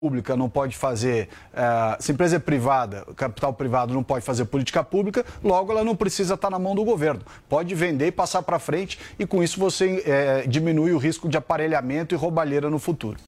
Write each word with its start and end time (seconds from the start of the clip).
Pública 0.00 0.34
não 0.34 0.48
pode 0.48 0.74
fazer, 0.78 1.28
eh, 1.52 1.96
se 2.00 2.10
a 2.10 2.14
empresa 2.14 2.36
é 2.36 2.38
privada, 2.38 3.04
capital 3.14 3.52
privado 3.52 3.92
não 3.92 4.02
pode 4.02 4.24
fazer 4.24 4.46
política 4.46 4.82
pública, 4.82 5.26
logo 5.44 5.70
ela 5.70 5.84
não 5.84 5.94
precisa 5.94 6.34
estar 6.34 6.48
na 6.48 6.58
mão 6.58 6.74
do 6.74 6.82
governo. 6.82 7.20
Pode 7.50 7.74
vender 7.74 8.06
e 8.06 8.10
passar 8.10 8.42
para 8.42 8.58
frente 8.58 8.98
e 9.18 9.26
com 9.26 9.42
isso 9.42 9.60
você 9.60 10.02
eh, 10.06 10.44
diminui 10.48 10.92
o 10.92 10.98
risco 10.98 11.28
de 11.28 11.36
aparelhamento 11.36 12.14
e 12.14 12.16
roubalheira 12.16 12.70
no 12.70 12.78
futuro. 12.78 13.18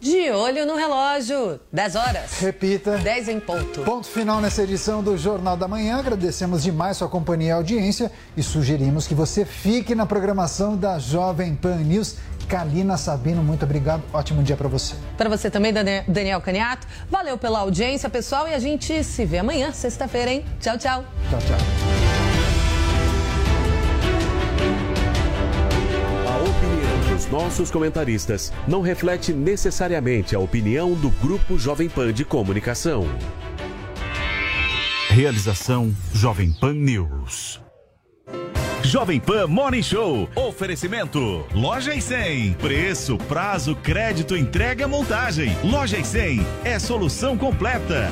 De 0.00 0.30
olho 0.30 0.66
no 0.66 0.76
relógio, 0.76 1.58
10 1.72 1.94
horas. 1.96 2.38
Repita. 2.38 2.98
10 2.98 3.28
em 3.28 3.40
ponto. 3.40 3.80
Ponto 3.82 4.06
final 4.06 4.38
nessa 4.38 4.62
edição 4.62 5.02
do 5.02 5.16
Jornal 5.16 5.56
da 5.56 5.66
Manhã. 5.66 5.96
Agradecemos 5.96 6.62
demais 6.62 6.98
sua 6.98 7.08
companhia 7.08 7.48
e 7.48 7.52
audiência 7.52 8.12
e 8.36 8.42
sugerimos 8.42 9.06
que 9.06 9.14
você 9.14 9.46
fique 9.46 9.94
na 9.94 10.04
programação 10.04 10.76
da 10.76 10.98
Jovem 10.98 11.54
Pan 11.54 11.76
News. 11.76 12.16
Kalina 12.44 12.96
Sabino, 12.96 13.42
muito 13.42 13.64
obrigado. 13.64 14.02
Ótimo 14.12 14.42
dia 14.42 14.56
para 14.56 14.68
você. 14.68 14.94
Para 15.16 15.28
você 15.28 15.50
também, 15.50 15.72
Daniel 15.72 16.40
Caniato. 16.40 16.86
Valeu 17.10 17.38
pela 17.38 17.60
audiência, 17.60 18.08
pessoal, 18.08 18.46
e 18.48 18.54
a 18.54 18.58
gente 18.58 19.02
se 19.02 19.24
vê 19.24 19.38
amanhã, 19.38 19.72
sexta-feira, 19.72 20.30
hein? 20.30 20.44
Tchau, 20.60 20.78
tchau. 20.78 21.04
Tchau, 21.30 21.40
tchau. 21.40 21.58
A 26.26 26.36
opinião 26.36 27.14
dos 27.14 27.26
nossos 27.28 27.70
comentaristas 27.70 28.52
não 28.68 28.80
reflete 28.82 29.32
necessariamente 29.32 30.36
a 30.36 30.38
opinião 30.38 30.92
do 30.94 31.10
Grupo 31.10 31.58
Jovem 31.58 31.88
Pan 31.88 32.12
de 32.12 32.24
Comunicação. 32.24 33.06
Realização 35.08 35.94
Jovem 36.12 36.52
Pan 36.52 36.74
News. 36.74 37.63
Jovem 38.84 39.18
Pan 39.18 39.46
Morning 39.46 39.82
Show. 39.82 40.28
Oferecimento. 40.36 41.46
Loja 41.54 41.94
e 41.94 42.02
100. 42.02 42.54
Preço, 42.60 43.16
prazo, 43.16 43.74
crédito, 43.74 44.36
entrega, 44.36 44.86
montagem. 44.86 45.56
Loja 45.64 45.96
e 45.96 46.04
100 46.04 46.46
é 46.64 46.78
solução 46.78 47.36
completa. 47.36 48.10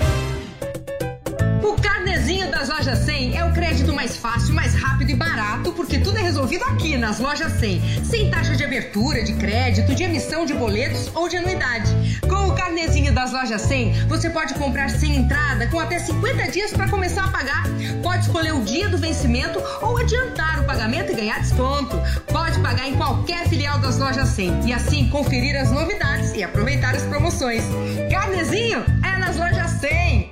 O 1.62 1.80
carnezinho 1.80 2.50
das 2.50 2.68
lojas 2.68 2.98
100 2.98 3.38
é 3.38 3.44
o 3.44 3.52
crédito 3.52 3.94
mais 3.94 4.16
fácil, 4.16 4.52
mais 4.52 4.74
rápido 4.74 5.10
e 5.10 5.14
barato, 5.14 5.72
porque 5.72 5.96
tudo 5.96 6.18
é 6.18 6.22
resolvido 6.22 6.64
aqui 6.64 6.96
nas 6.96 7.20
lojas 7.20 7.52
100, 7.60 8.04
sem 8.04 8.30
taxa 8.30 8.56
de 8.56 8.64
abertura, 8.64 9.22
de 9.22 9.32
crédito, 9.34 9.94
de 9.94 10.02
emissão 10.02 10.44
de 10.44 10.54
boletos 10.54 11.08
ou 11.14 11.28
de 11.28 11.36
anuidade. 11.36 12.20
Com 12.28 12.48
o 12.48 12.54
carnezinho 12.56 13.14
das 13.14 13.32
lojas 13.32 13.62
100, 13.62 14.08
você 14.08 14.28
pode 14.28 14.54
comprar 14.54 14.90
sem 14.90 15.14
entrada 15.14 15.68
com 15.68 15.78
até 15.78 16.00
50 16.00 16.50
dias 16.50 16.72
para 16.72 16.88
começar 16.88 17.26
a 17.26 17.28
pagar. 17.28 17.62
Pode 18.02 18.24
escolher 18.26 18.54
o 18.54 18.64
dia 18.64 18.88
do 18.88 18.98
vencimento 18.98 19.62
ou 19.80 19.96
adiantar 19.98 20.58
o 20.60 20.64
pagamento 20.64 21.12
e 21.12 21.14
ganhar 21.14 21.38
desconto. 21.38 21.96
Pode 22.26 22.58
pagar 22.58 22.88
em 22.88 22.96
qualquer 22.96 23.48
filial 23.48 23.78
das 23.78 23.98
lojas 23.98 24.30
100 24.30 24.66
e 24.66 24.72
assim 24.72 25.08
conferir 25.10 25.56
as 25.56 25.70
novidades 25.70 26.34
e 26.34 26.42
aproveitar 26.42 26.96
as 26.96 27.04
promoções. 27.04 27.62
Carnezinho 28.10 28.84
é 29.04 29.16
nas 29.18 29.36
lojas 29.36 29.70
100. 29.80 30.31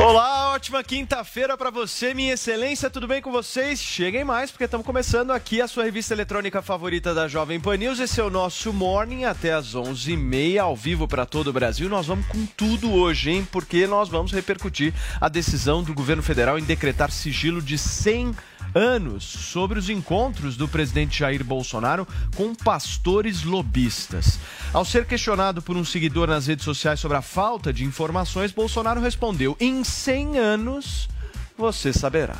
Olá, 0.00 0.52
ótima 0.54 0.82
quinta-feira 0.84 1.56
para 1.56 1.70
você, 1.70 2.14
minha 2.14 2.34
excelência, 2.34 2.88
tudo 2.88 3.08
bem 3.08 3.20
com 3.20 3.32
vocês? 3.32 3.82
Cheguem 3.82 4.22
mais, 4.22 4.48
porque 4.48 4.62
estamos 4.64 4.86
começando 4.86 5.32
aqui 5.32 5.60
a 5.60 5.66
sua 5.66 5.82
revista 5.82 6.14
eletrônica 6.14 6.62
favorita 6.62 7.12
da 7.12 7.26
Jovem 7.26 7.58
Pan 7.58 7.76
News. 7.76 7.98
Esse 7.98 8.20
é 8.20 8.24
o 8.24 8.30
nosso 8.30 8.72
Morning, 8.72 9.24
até 9.24 9.52
às 9.52 9.74
11h30, 9.74 10.60
ao 10.60 10.76
vivo 10.76 11.08
para 11.08 11.26
todo 11.26 11.48
o 11.48 11.52
Brasil. 11.52 11.88
Nós 11.88 12.06
vamos 12.06 12.26
com 12.28 12.46
tudo 12.46 12.92
hoje, 12.92 13.32
hein? 13.32 13.48
Porque 13.50 13.88
nós 13.88 14.08
vamos 14.08 14.30
repercutir 14.30 14.94
a 15.20 15.28
decisão 15.28 15.82
do 15.82 15.92
governo 15.92 16.22
federal 16.22 16.60
em 16.60 16.64
decretar 16.64 17.10
sigilo 17.10 17.60
de 17.60 17.76
100 17.76 18.36
anos 18.74 19.24
sobre 19.24 19.78
os 19.78 19.88
encontros 19.88 20.56
do 20.56 20.68
presidente 20.68 21.18
Jair 21.20 21.44
Bolsonaro 21.44 22.06
com 22.36 22.54
pastores 22.54 23.42
lobistas. 23.42 24.38
Ao 24.72 24.84
ser 24.84 25.06
questionado 25.06 25.62
por 25.62 25.76
um 25.76 25.84
seguidor 25.84 26.28
nas 26.28 26.46
redes 26.46 26.64
sociais 26.64 27.00
sobre 27.00 27.16
a 27.16 27.22
falta 27.22 27.72
de 27.72 27.84
informações, 27.84 28.52
Bolsonaro 28.52 29.00
respondeu: 29.00 29.56
em 29.60 29.82
100 29.82 30.38
anos 30.38 31.08
você 31.56 31.92
saberá. 31.92 32.36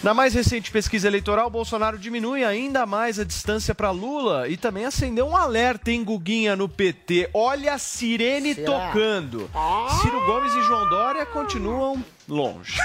Na 0.00 0.14
mais 0.14 0.32
recente 0.32 0.70
pesquisa 0.70 1.08
eleitoral, 1.08 1.50
Bolsonaro 1.50 1.98
diminui 1.98 2.44
ainda 2.44 2.86
mais 2.86 3.18
a 3.18 3.24
distância 3.24 3.74
para 3.74 3.90
Lula 3.90 4.48
e 4.48 4.56
também 4.56 4.84
acendeu 4.84 5.26
um 5.26 5.36
alerta 5.36 5.90
em 5.90 6.04
Guguinha 6.04 6.54
no 6.54 6.68
PT. 6.68 7.30
Olha 7.34 7.74
a 7.74 7.78
sirene 7.78 8.54
Será? 8.54 8.66
tocando. 8.66 9.50
Ciro 10.00 10.24
Gomes 10.24 10.54
e 10.54 10.62
João 10.62 10.88
Dória 10.88 11.26
continuam 11.26 12.04
longe. 12.28 12.78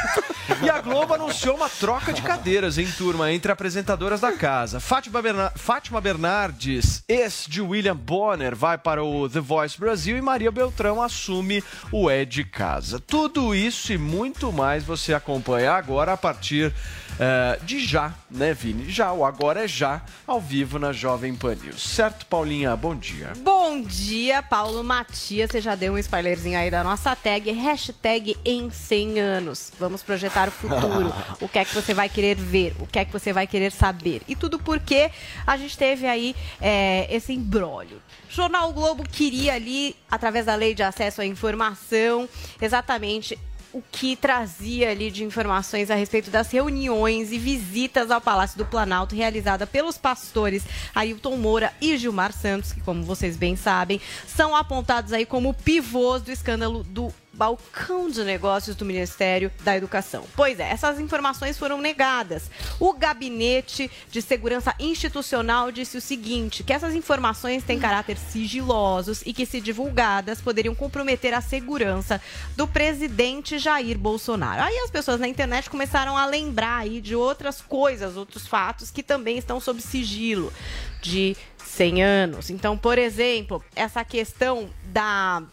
E 0.61 0.69
a 0.69 0.79
Globo 0.81 1.13
anunciou 1.13 1.55
uma 1.55 1.69
troca 1.69 2.13
de 2.13 2.21
cadeiras 2.21 2.77
em 2.77 2.89
turma 2.89 3.31
entre 3.31 3.51
apresentadoras 3.51 4.21
da 4.21 4.31
casa. 4.31 4.79
Fátima, 4.79 5.21
Berna- 5.21 5.51
Fátima 5.55 5.99
Bernardes, 6.01 7.03
ex 7.07 7.45
de 7.47 7.61
William 7.61 7.95
Bonner, 7.95 8.55
vai 8.55 8.77
para 8.77 9.03
o 9.03 9.27
The 9.29 9.39
Voice 9.39 9.79
Brasil 9.79 10.17
e 10.17 10.21
Maria 10.21 10.51
Beltrão 10.51 11.01
assume 11.01 11.63
o 11.91 12.09
É 12.09 12.25
de 12.25 12.43
Casa. 12.43 12.99
Tudo 12.99 13.53
isso 13.53 13.91
e 13.93 13.97
muito 13.97 14.51
mais 14.51 14.83
você 14.83 15.13
acompanha 15.13 15.73
agora 15.73 16.13
a 16.13 16.17
partir 16.17 16.73
eh, 17.19 17.59
de 17.63 17.79
já, 17.85 18.13
né, 18.29 18.53
Vini? 18.53 18.90
Já, 18.90 19.12
o 19.13 19.24
agora 19.25 19.63
é 19.63 19.68
já, 19.68 20.01
ao 20.25 20.40
vivo 20.40 20.79
na 20.79 20.91
Jovem 20.91 21.35
Pan 21.35 21.56
News. 21.56 21.81
Certo, 21.81 22.25
Paulinha? 22.25 22.75
Bom 22.75 22.96
dia. 22.96 23.34
Bom 23.38 23.81
dia, 23.81 24.41
Paulo 24.41 24.84
Matias. 24.84 25.52
Você 25.52 25.62
já 25.62 25.75
deu 25.75 25.94
um 25.94 25.97
spoilerzinho 25.97 26.57
aí 26.57 26.72
da 26.72 26.84
nossa 26.84 27.16
tag, 27.16 27.52
hashtag 27.52 28.35
em 28.44 28.69
100 28.69 29.19
anos. 29.19 29.72
Vamos 29.79 30.02
projetar 30.02 30.47
o 30.47 30.52
futuro. 30.52 31.13
o 31.40 31.47
que 31.47 31.59
é 31.59 31.66
que 31.66 31.75
você 31.75 31.94
vai 31.94 32.09
querer 32.09 32.35
ver? 32.35 32.75
O 32.79 32.88
que 32.88 33.00
é 33.00 33.06
que 33.06 33.12
você 33.12 33.31
vai 33.31 33.46
querer 33.46 33.72
saber? 33.72 34.22
E 34.28 34.35
tudo 34.35 34.57
porque 34.57 35.12
a 35.46 35.56
gente 35.57 35.78
teve 35.78 36.07
aí 36.07 36.35
é, 36.59 37.07
esse 37.13 37.34
embrólio. 37.34 38.02
Jornal 38.29 38.73
Globo 38.73 39.03
queria 39.03 39.53
ali, 39.53 39.96
através 40.09 40.47
da 40.47 40.56
lei 40.56 40.73
de 40.73 40.81
acesso 40.81 41.22
à 41.22 41.25
informação, 41.25 42.28
exatamente 42.59 43.38
o 43.73 43.81
que 43.91 44.16
trazia 44.16 44.91
ali 44.91 45.09
de 45.09 45.23
informações 45.23 45.89
a 45.89 45.95
respeito 45.95 46.29
das 46.29 46.51
reuniões 46.51 47.31
e 47.31 47.39
visitas 47.39 48.11
ao 48.11 48.22
Palácio 48.22 48.57
do 48.57 48.66
Planalto 48.66 49.16
realizada 49.16 49.66
pelos 49.66 49.97
pastores 49.97 50.63
Ailton 50.94 51.38
Moura 51.38 51.73
e 51.81 51.97
Gilmar 51.97 52.31
Santos, 52.31 52.72
que 52.72 52.81
como 52.81 53.03
vocês 53.03 53.35
bem 53.35 53.56
sabem, 53.56 54.00
são 54.28 54.56
apontados 54.56 55.11
aí 55.11 55.25
como 55.25 55.53
pivôs 55.53 56.22
do 56.22 56.31
escândalo 56.31 56.84
do 56.84 57.11
balcão 57.33 58.09
de 58.09 58.23
negócios 58.23 58.75
do 58.75 58.85
Ministério 58.85 59.51
da 59.63 59.75
Educação. 59.75 60.25
Pois 60.35 60.59
é, 60.59 60.69
essas 60.69 60.99
informações 60.99 61.57
foram 61.57 61.81
negadas. 61.81 62.49
O 62.79 62.94
Gabinete 62.94 63.89
de 64.09 64.21
Segurança 64.21 64.75
Institucional 64.79 65.72
disse 65.72 65.97
o 65.97 66.01
seguinte, 66.01 66.63
que 66.63 66.72
essas 66.72 66.93
informações 66.93 67.63
têm 67.63 67.79
caráter 67.79 68.17
sigilosos 68.17 69.23
e 69.25 69.33
que, 69.33 69.45
se 69.45 69.59
divulgadas, 69.59 70.39
poderiam 70.39 70.75
comprometer 70.75 71.33
a 71.33 71.41
segurança 71.41 72.22
do 72.55 72.67
presidente 72.67 73.57
Jair 73.57 73.97
Bolsonaro. 73.97 74.61
Aí 74.61 74.78
as 74.79 74.91
pessoas 74.91 75.19
na 75.19 75.28
internet 75.28 75.69
começaram 75.69 76.16
a 76.16 76.25
lembrar 76.25 76.78
aí 76.79 77.02
de 77.02 77.16
outras 77.16 77.61
coisas, 77.61 78.16
outros 78.16 78.47
fatos 78.47 78.91
que 78.91 79.02
também 79.02 79.37
estão 79.37 79.59
sob 79.59 79.81
sigilo 79.81 80.53
de 81.02 81.35
100 81.66 82.03
anos. 82.03 82.49
Então, 82.49 82.78
por 82.78 82.97
exemplo, 82.97 83.63
essa 83.75 84.03
questão 84.05 84.69
da 84.85 85.43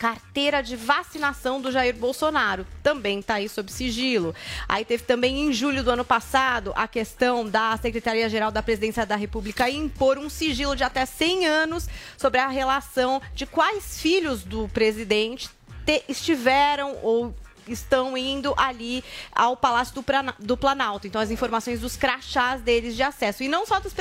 carteira 0.00 0.62
de 0.62 0.76
vacinação 0.76 1.60
do 1.60 1.70
Jair 1.70 1.94
Bolsonaro. 1.94 2.66
Também 2.82 3.20
está 3.20 3.34
aí 3.34 3.50
sob 3.50 3.70
sigilo. 3.70 4.34
Aí 4.66 4.82
teve 4.82 5.02
também 5.02 5.42
em 5.42 5.52
julho 5.52 5.84
do 5.84 5.90
ano 5.90 6.06
passado 6.06 6.72
a 6.74 6.88
questão 6.88 7.46
da 7.46 7.76
Secretaria-Geral 7.76 8.50
da 8.50 8.62
Presidência 8.62 9.04
da 9.04 9.14
República 9.14 9.68
impor 9.68 10.16
um 10.16 10.30
sigilo 10.30 10.74
de 10.74 10.82
até 10.82 11.04
100 11.04 11.46
anos 11.46 11.86
sobre 12.16 12.40
a 12.40 12.48
relação 12.48 13.20
de 13.34 13.44
quais 13.44 14.00
filhos 14.00 14.42
do 14.42 14.66
presidente 14.70 15.50
te- 15.84 16.02
estiveram 16.08 16.96
ou 17.02 17.34
estão 17.72 18.16
indo 18.16 18.54
ali 18.56 19.02
ao 19.32 19.56
Palácio 19.56 19.94
do, 19.94 20.02
Prana- 20.02 20.34
do 20.38 20.56
Planalto. 20.56 21.06
Então, 21.06 21.20
as 21.20 21.30
informações 21.30 21.80
dos 21.80 21.96
crachás 21.96 22.60
deles 22.62 22.96
de 22.96 23.02
acesso. 23.02 23.42
E 23.42 23.48
não 23.48 23.66
só 23.66 23.78
dos, 23.80 23.92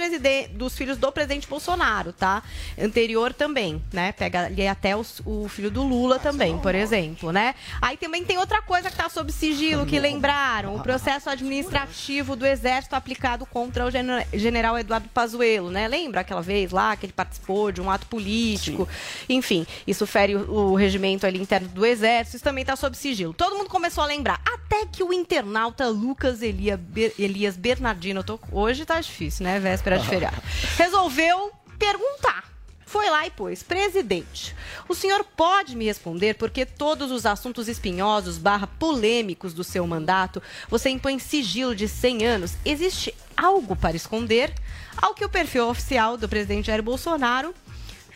dos 0.51 0.75
filhos 0.75 0.97
do 0.97 1.11
presidente 1.11 1.47
Bolsonaro, 1.47 2.13
tá? 2.13 2.43
Anterior 2.79 3.33
também, 3.33 3.81
né? 3.91 4.11
Pega 4.11 4.45
ali 4.45 4.67
até 4.67 4.95
os- 4.95 5.21
o 5.25 5.47
filho 5.49 5.69
do 5.71 5.83
Lula 5.83 6.19
também, 6.19 6.57
por 6.59 6.73
exemplo, 6.75 7.31
né? 7.31 7.55
Aí 7.81 7.97
também 7.97 8.23
tem 8.23 8.37
outra 8.37 8.61
coisa 8.61 8.89
que 8.89 8.95
tá 8.97 9.09
sob 9.09 9.31
sigilo, 9.31 9.85
que 9.85 9.99
lembraram. 9.99 10.75
O 10.75 10.81
processo 10.83 11.29
administrativo 11.29 12.35
do 12.35 12.45
Exército 12.45 12.95
aplicado 12.95 13.45
contra 13.45 13.85
o 13.85 13.91
gene- 13.91 14.25
general 14.33 14.77
Eduardo 14.77 15.09
Pazuello, 15.09 15.69
né? 15.69 15.87
Lembra 15.87 16.21
aquela 16.21 16.41
vez 16.41 16.71
lá 16.71 16.95
que 16.95 17.05
ele 17.05 17.13
participou 17.13 17.71
de 17.71 17.81
um 17.81 17.89
ato 17.89 18.05
político? 18.07 18.87
Enfim, 19.27 19.65
isso 19.85 20.05
fere 20.07 20.35
o, 20.35 20.71
o 20.71 20.75
regimento 20.75 21.25
ali 21.25 21.39
interno 21.39 21.67
do 21.69 21.85
Exército, 21.85 22.37
isso 22.37 22.43
também 22.43 22.61
está 22.61 22.75
sob 22.75 22.95
sigilo. 22.95 23.33
Todo 23.33 23.57
mundo 23.59 23.69
começou 23.69 24.03
a 24.03 24.07
lembrar, 24.07 24.41
até 24.45 24.85
que 24.85 25.03
o 25.03 25.13
internauta 25.13 25.87
Lucas 25.87 26.41
Elia- 26.41 26.77
Be- 26.77 27.13
Elias 27.19 27.55
Bernardino, 27.57 28.23
tô- 28.23 28.39
hoje 28.51 28.85
tá 28.85 28.99
difícil, 28.99 29.43
né? 29.45 29.59
Véspera 29.59 29.99
de 29.99 30.07
feriado, 30.07 30.41
resolveu 30.77 31.51
perguntar. 31.77 32.47
Foi 32.85 33.07
lá 33.07 33.27
e 33.27 33.29
pôs, 33.29 33.61
presidente, 33.61 34.55
o 34.87 34.95
senhor 34.95 35.23
pode 35.23 35.75
me 35.75 35.85
responder 35.85 36.33
porque 36.35 36.65
todos 36.65 37.11
os 37.11 37.23
assuntos 37.23 37.67
espinhosos 37.67 38.39
barra 38.39 38.65
polêmicos 38.65 39.53
do 39.53 39.63
seu 39.63 39.85
mandato 39.85 40.41
você 40.67 40.89
impõe 40.89 41.19
sigilo 41.19 41.75
de 41.75 41.87
100 41.87 42.25
anos. 42.25 42.53
Existe 42.65 43.13
algo 43.37 43.75
para 43.75 43.95
esconder? 43.95 44.51
Ao 44.97 45.13
que 45.13 45.23
o 45.23 45.29
perfil 45.29 45.69
oficial 45.69 46.17
do 46.17 46.27
presidente 46.27 46.65
Jair 46.65 46.81
Bolsonaro 46.81 47.53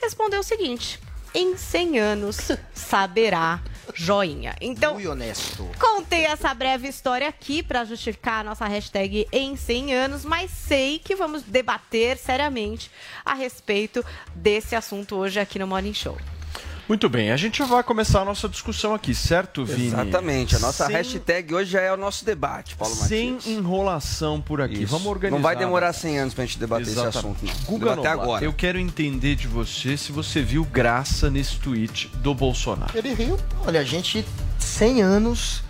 respondeu 0.02 0.40
o 0.40 0.44
seguinte: 0.44 1.00
em 1.36 1.56
100 1.56 2.00
anos 2.00 2.38
saberá 2.74 3.62
joinha. 3.94 4.56
Então, 4.62 4.96
Muito 4.96 5.10
honesto. 5.10 5.70
Contei 5.80 6.26
essa 6.26 6.54
breve 6.54 6.88
história 6.88 7.28
aqui 7.28 7.62
para 7.62 7.86
justificar 7.86 8.42
a 8.42 8.44
nossa 8.44 8.68
hashtag 8.68 9.28
em 9.32 9.56
100 9.56 9.94
anos, 9.94 10.26
mas 10.26 10.52
sei 10.52 11.00
que 11.00 11.16
vamos 11.16 11.44
debater 11.44 12.18
seriamente 12.18 12.90
a 13.26 13.34
respeito 13.34 14.04
desse 14.36 14.76
assunto 14.76 15.16
hoje 15.16 15.40
aqui 15.40 15.60
no 15.60 15.68
Morning 15.68 15.94
Show. 15.94 16.18
Muito 16.88 17.08
bem, 17.08 17.32
a 17.32 17.38
gente 17.38 17.60
já 17.60 17.66
vai 17.66 17.82
começar 17.82 18.22
a 18.22 18.26
nossa 18.26 18.50
discussão 18.50 18.94
aqui, 18.94 19.16
certo, 19.16 19.64
Vini? 19.64 19.88
Exatamente. 19.88 20.56
A 20.56 20.60
nossa 20.60 20.86
Sem- 20.86 20.96
hashtag 20.96 21.54
hoje 21.54 21.72
já 21.72 21.80
é 21.82 21.94
o 21.94 21.98
nosso 21.98 22.26
debate, 22.26 22.76
Paulo 22.76 22.94
Sem 22.94 23.34
Matias. 23.34 23.56
enrolação 23.58 24.42
por 24.42 24.62
aqui. 24.62 24.84
Isso. 24.84 24.92
Vamos 24.92 25.08
organizar. 25.08 25.36
Não 25.38 25.42
vai 25.42 25.56
demorar 25.56 25.94
100 25.94 26.20
anos 26.20 26.34
pra 26.34 26.46
gente 26.46 26.60
debater 26.60 26.84
esse 26.88 26.92
Exatamente. 27.00 27.18
assunto, 27.18 27.46
não. 27.46 27.66
Guga 27.66 27.90
Debater 27.92 27.96
Noblar, 28.12 28.14
agora. 28.26 28.46
Eu 28.46 28.54
quero 28.54 28.78
entender 28.78 29.36
de 29.36 29.48
você 29.48 29.96
se 29.96 30.12
você 30.12 30.42
viu 30.42 30.66
graça 30.66 31.30
nesse 31.30 31.58
tweet 31.58 32.10
do 32.16 32.34
Bolsonaro. 32.34 32.92
Ele 32.98 33.14
riu. 33.14 33.40
Olha, 33.66 33.80
a 33.80 33.84
gente 33.86 34.26
100 34.60 35.02
anos 35.02 35.64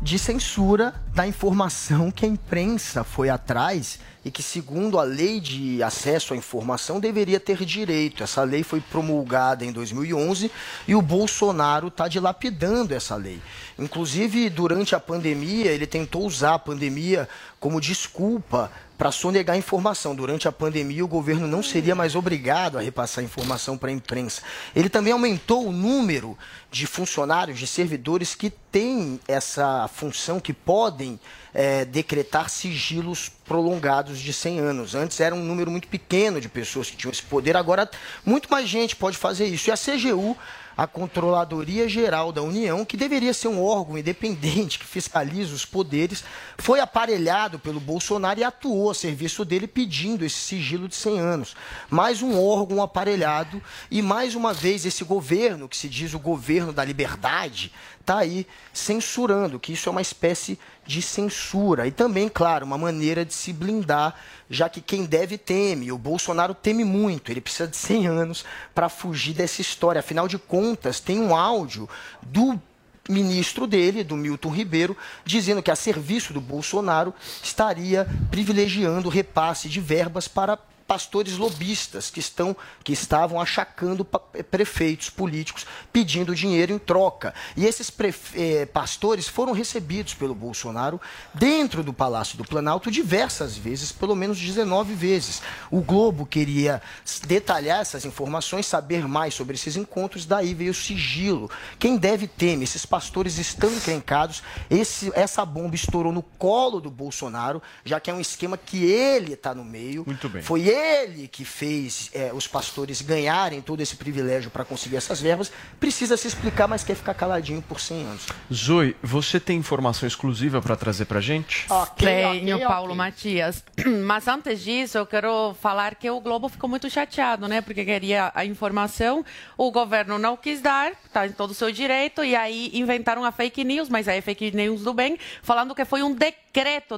de 0.00 0.18
censura 0.18 0.94
da 1.14 1.26
informação 1.26 2.10
que 2.10 2.24
a 2.24 2.28
imprensa 2.28 3.04
foi 3.04 3.28
atrás 3.28 3.98
e 4.24 4.30
que, 4.30 4.42
segundo 4.42 4.98
a 4.98 5.02
lei 5.02 5.38
de 5.38 5.82
acesso 5.82 6.32
à 6.32 6.36
informação, 6.36 6.98
deveria 6.98 7.38
ter 7.38 7.64
direito. 7.64 8.22
Essa 8.22 8.42
lei 8.42 8.62
foi 8.62 8.80
promulgada 8.80 9.64
em 9.64 9.70
2011 9.70 10.50
e 10.88 10.94
o 10.94 11.02
Bolsonaro 11.02 11.88
está 11.88 12.08
dilapidando 12.08 12.94
essa 12.94 13.16
lei. 13.16 13.40
Inclusive, 13.78 14.48
durante 14.48 14.94
a 14.94 15.00
pandemia, 15.00 15.70
ele 15.70 15.86
tentou 15.86 16.24
usar 16.24 16.54
a 16.54 16.58
pandemia 16.58 17.28
como 17.60 17.80
desculpa 17.80 18.70
para 18.96 19.10
sonegar 19.10 19.56
informação. 19.56 20.14
Durante 20.14 20.46
a 20.48 20.52
pandemia, 20.52 21.04
o 21.04 21.08
governo 21.08 21.46
não 21.46 21.62
seria 21.62 21.94
mais 21.94 22.14
obrigado 22.14 22.78
a 22.78 22.80
repassar 22.80 23.24
informação 23.24 23.76
para 23.76 23.90
a 23.90 23.92
imprensa. 23.92 24.42
Ele 24.74 24.88
também 24.88 25.12
aumentou 25.12 25.66
o 25.66 25.72
número 25.72 26.38
de 26.70 26.86
funcionários, 26.86 27.58
de 27.58 27.66
servidores 27.66 28.34
que 28.34 28.48
têm 28.48 29.20
essa 29.26 29.88
função, 29.88 30.40
que 30.40 30.52
podem 30.52 31.18
eh, 31.54 31.84
decretar 31.84 32.50
sigilos 32.50 33.30
prolongados 33.44 34.18
de 34.18 34.32
100 34.32 34.58
anos. 34.58 34.94
Antes 34.94 35.20
era 35.20 35.34
um 35.34 35.42
número 35.42 35.70
muito 35.70 35.88
pequeno 35.88 36.40
de 36.40 36.48
pessoas 36.48 36.90
que 36.90 36.96
tinham 36.96 37.12
esse 37.12 37.22
poder, 37.22 37.56
agora 37.56 37.88
muito 38.26 38.50
mais 38.50 38.68
gente 38.68 38.96
pode 38.96 39.16
fazer 39.16 39.46
isso. 39.46 39.70
E 39.70 39.72
a 39.72 39.76
CGU 39.76 40.36
a 40.76 40.86
Controladoria 40.86 41.88
Geral 41.88 42.32
da 42.32 42.42
União, 42.42 42.84
que 42.84 42.96
deveria 42.96 43.32
ser 43.32 43.48
um 43.48 43.62
órgão 43.62 43.96
independente 43.96 44.78
que 44.78 44.84
fiscaliza 44.84 45.54
os 45.54 45.64
poderes, 45.64 46.24
foi 46.58 46.80
aparelhado 46.80 47.58
pelo 47.58 47.78
Bolsonaro 47.78 48.40
e 48.40 48.44
atuou 48.44 48.90
a 48.90 48.94
serviço 48.94 49.44
dele 49.44 49.66
pedindo 49.66 50.24
esse 50.24 50.36
sigilo 50.36 50.88
de 50.88 50.96
100 50.96 51.20
anos. 51.20 51.56
Mais 51.88 52.22
um 52.22 52.40
órgão 52.42 52.82
aparelhado 52.82 53.62
e 53.90 54.02
mais 54.02 54.34
uma 54.34 54.52
vez 54.52 54.84
esse 54.84 55.04
governo, 55.04 55.68
que 55.68 55.76
se 55.76 55.88
diz 55.88 56.12
o 56.12 56.18
governo 56.18 56.72
da 56.72 56.84
liberdade, 56.84 57.72
está 58.00 58.18
aí 58.18 58.46
censurando, 58.72 59.60
que 59.60 59.72
isso 59.72 59.88
é 59.88 59.92
uma 59.92 60.02
espécie 60.02 60.54
de 60.54 60.58
censura. 61.02 61.86
E 61.86 61.90
também, 61.90 62.28
claro, 62.28 62.66
uma 62.66 62.78
maneira 62.78 63.24
de 63.24 63.34
se 63.34 63.52
blindar, 63.52 64.14
já 64.48 64.68
que 64.68 64.80
quem 64.80 65.04
deve 65.04 65.38
teme. 65.38 65.92
O 65.92 65.98
Bolsonaro 65.98 66.54
teme 66.54 66.84
muito, 66.84 67.30
ele 67.30 67.40
precisa 67.40 67.68
de 67.68 67.76
100 67.76 68.06
anos 68.06 68.44
para 68.74 68.88
fugir 68.88 69.34
dessa 69.34 69.60
história. 69.60 70.00
Afinal 70.00 70.28
de 70.28 70.38
contas, 70.38 71.00
tem 71.00 71.20
um 71.20 71.34
áudio 71.34 71.88
do 72.22 72.60
ministro 73.08 73.66
dele, 73.66 74.02
do 74.02 74.16
Milton 74.16 74.50
Ribeiro, 74.50 74.96
dizendo 75.24 75.62
que 75.62 75.70
a 75.70 75.76
serviço 75.76 76.32
do 76.32 76.40
Bolsonaro 76.40 77.12
estaria 77.42 78.06
privilegiando 78.30 79.08
repasse 79.08 79.68
de 79.68 79.80
verbas 79.80 80.26
para 80.26 80.58
pastores 80.86 81.36
lobistas 81.38 82.10
que 82.10 82.20
estão 82.20 82.56
que 82.82 82.92
estavam 82.92 83.40
achacando 83.40 84.04
pa- 84.04 84.18
prefeitos 84.50 85.08
políticos 85.10 85.66
pedindo 85.92 86.34
dinheiro 86.34 86.72
em 86.72 86.78
troca. 86.78 87.32
E 87.56 87.64
esses 87.64 87.88
prefe- 87.90 88.38
eh, 88.40 88.66
pastores 88.66 89.26
foram 89.26 89.52
recebidos 89.52 90.14
pelo 90.14 90.34
Bolsonaro 90.34 91.00
dentro 91.32 91.82
do 91.82 91.92
Palácio 91.92 92.36
do 92.36 92.44
Planalto 92.44 92.90
diversas 92.90 93.56
vezes, 93.56 93.90
pelo 93.92 94.14
menos 94.14 94.38
19 94.38 94.94
vezes. 94.94 95.40
O 95.70 95.80
Globo 95.80 96.26
queria 96.26 96.82
detalhar 97.26 97.80
essas 97.80 98.04
informações, 98.04 98.66
saber 98.66 99.06
mais 99.08 99.34
sobre 99.34 99.54
esses 99.54 99.76
encontros, 99.76 100.26
daí 100.26 100.54
veio 100.54 100.70
o 100.72 100.74
sigilo. 100.74 101.50
Quem 101.78 101.96
deve 101.96 102.26
teme, 102.26 102.64
esses 102.64 102.84
pastores 102.84 103.38
estão 103.38 103.72
encrencados. 103.72 104.42
Esse, 104.70 105.10
essa 105.14 105.44
bomba 105.44 105.74
estourou 105.74 106.12
no 106.12 106.22
colo 106.22 106.80
do 106.80 106.90
Bolsonaro, 106.90 107.62
já 107.84 107.98
que 108.00 108.10
é 108.10 108.14
um 108.14 108.20
esquema 108.20 108.56
que 108.58 108.84
ele 108.84 109.32
está 109.34 109.54
no 109.54 109.64
meio. 109.64 110.04
Muito 110.06 110.28
bem. 110.28 110.42
Foi 110.42 110.68
ele 110.74 111.28
que 111.28 111.44
fez 111.44 112.10
eh, 112.12 112.30
os 112.34 112.46
pastores 112.46 113.00
ganharem 113.00 113.60
todo 113.60 113.80
esse 113.80 113.96
privilégio 113.96 114.50
para 114.50 114.64
conseguir 114.64 114.96
essas 114.96 115.20
verbas. 115.20 115.52
Precisa 115.78 116.16
se 116.16 116.28
explicar, 116.28 116.66
mas 116.66 116.82
quer 116.82 116.96
ficar 116.96 117.14
caladinho 117.14 117.62
por 117.62 117.80
100 117.80 118.02
anos. 118.02 118.26
Zoe, 118.52 118.96
você 119.02 119.38
tem 119.38 119.58
informação 119.58 120.06
exclusiva 120.06 120.60
para 120.60 120.76
trazer 120.76 121.04
pra 121.04 121.20
gente? 121.20 121.66
Tenho, 121.96 122.56
ok, 122.56 122.66
Paulo 122.66 122.86
ok. 122.86 122.96
Matias. 122.96 123.64
Mas 124.04 124.26
antes 124.28 124.60
disso, 124.62 124.98
eu 124.98 125.06
quero 125.06 125.54
falar 125.60 125.94
que 125.94 126.10
o 126.10 126.20
Globo 126.20 126.48
ficou 126.48 126.68
muito 126.68 126.88
chateado, 126.90 127.46
né? 127.48 127.60
Porque 127.60 127.84
queria 127.84 128.32
a 128.34 128.44
informação, 128.44 129.24
o 129.56 129.70
governo 129.70 130.18
não 130.18 130.36
quis 130.36 130.60
dar, 130.60 130.92
tá 131.12 131.26
em 131.26 131.32
todo 131.32 131.50
o 131.50 131.54
seu 131.54 131.70
direito, 131.70 132.24
e 132.24 132.34
aí 132.34 132.70
inventaram 132.74 133.24
a 133.24 133.32
fake 133.32 133.64
news, 133.64 133.88
mas 133.88 134.08
aí 134.08 134.18
é 134.18 134.20
fake 134.20 134.50
news 134.54 134.82
do 134.82 134.92
bem, 134.92 135.18
falando 135.42 135.74
que 135.74 135.84
foi 135.84 136.02
um 136.02 136.12
decreto 136.12 136.43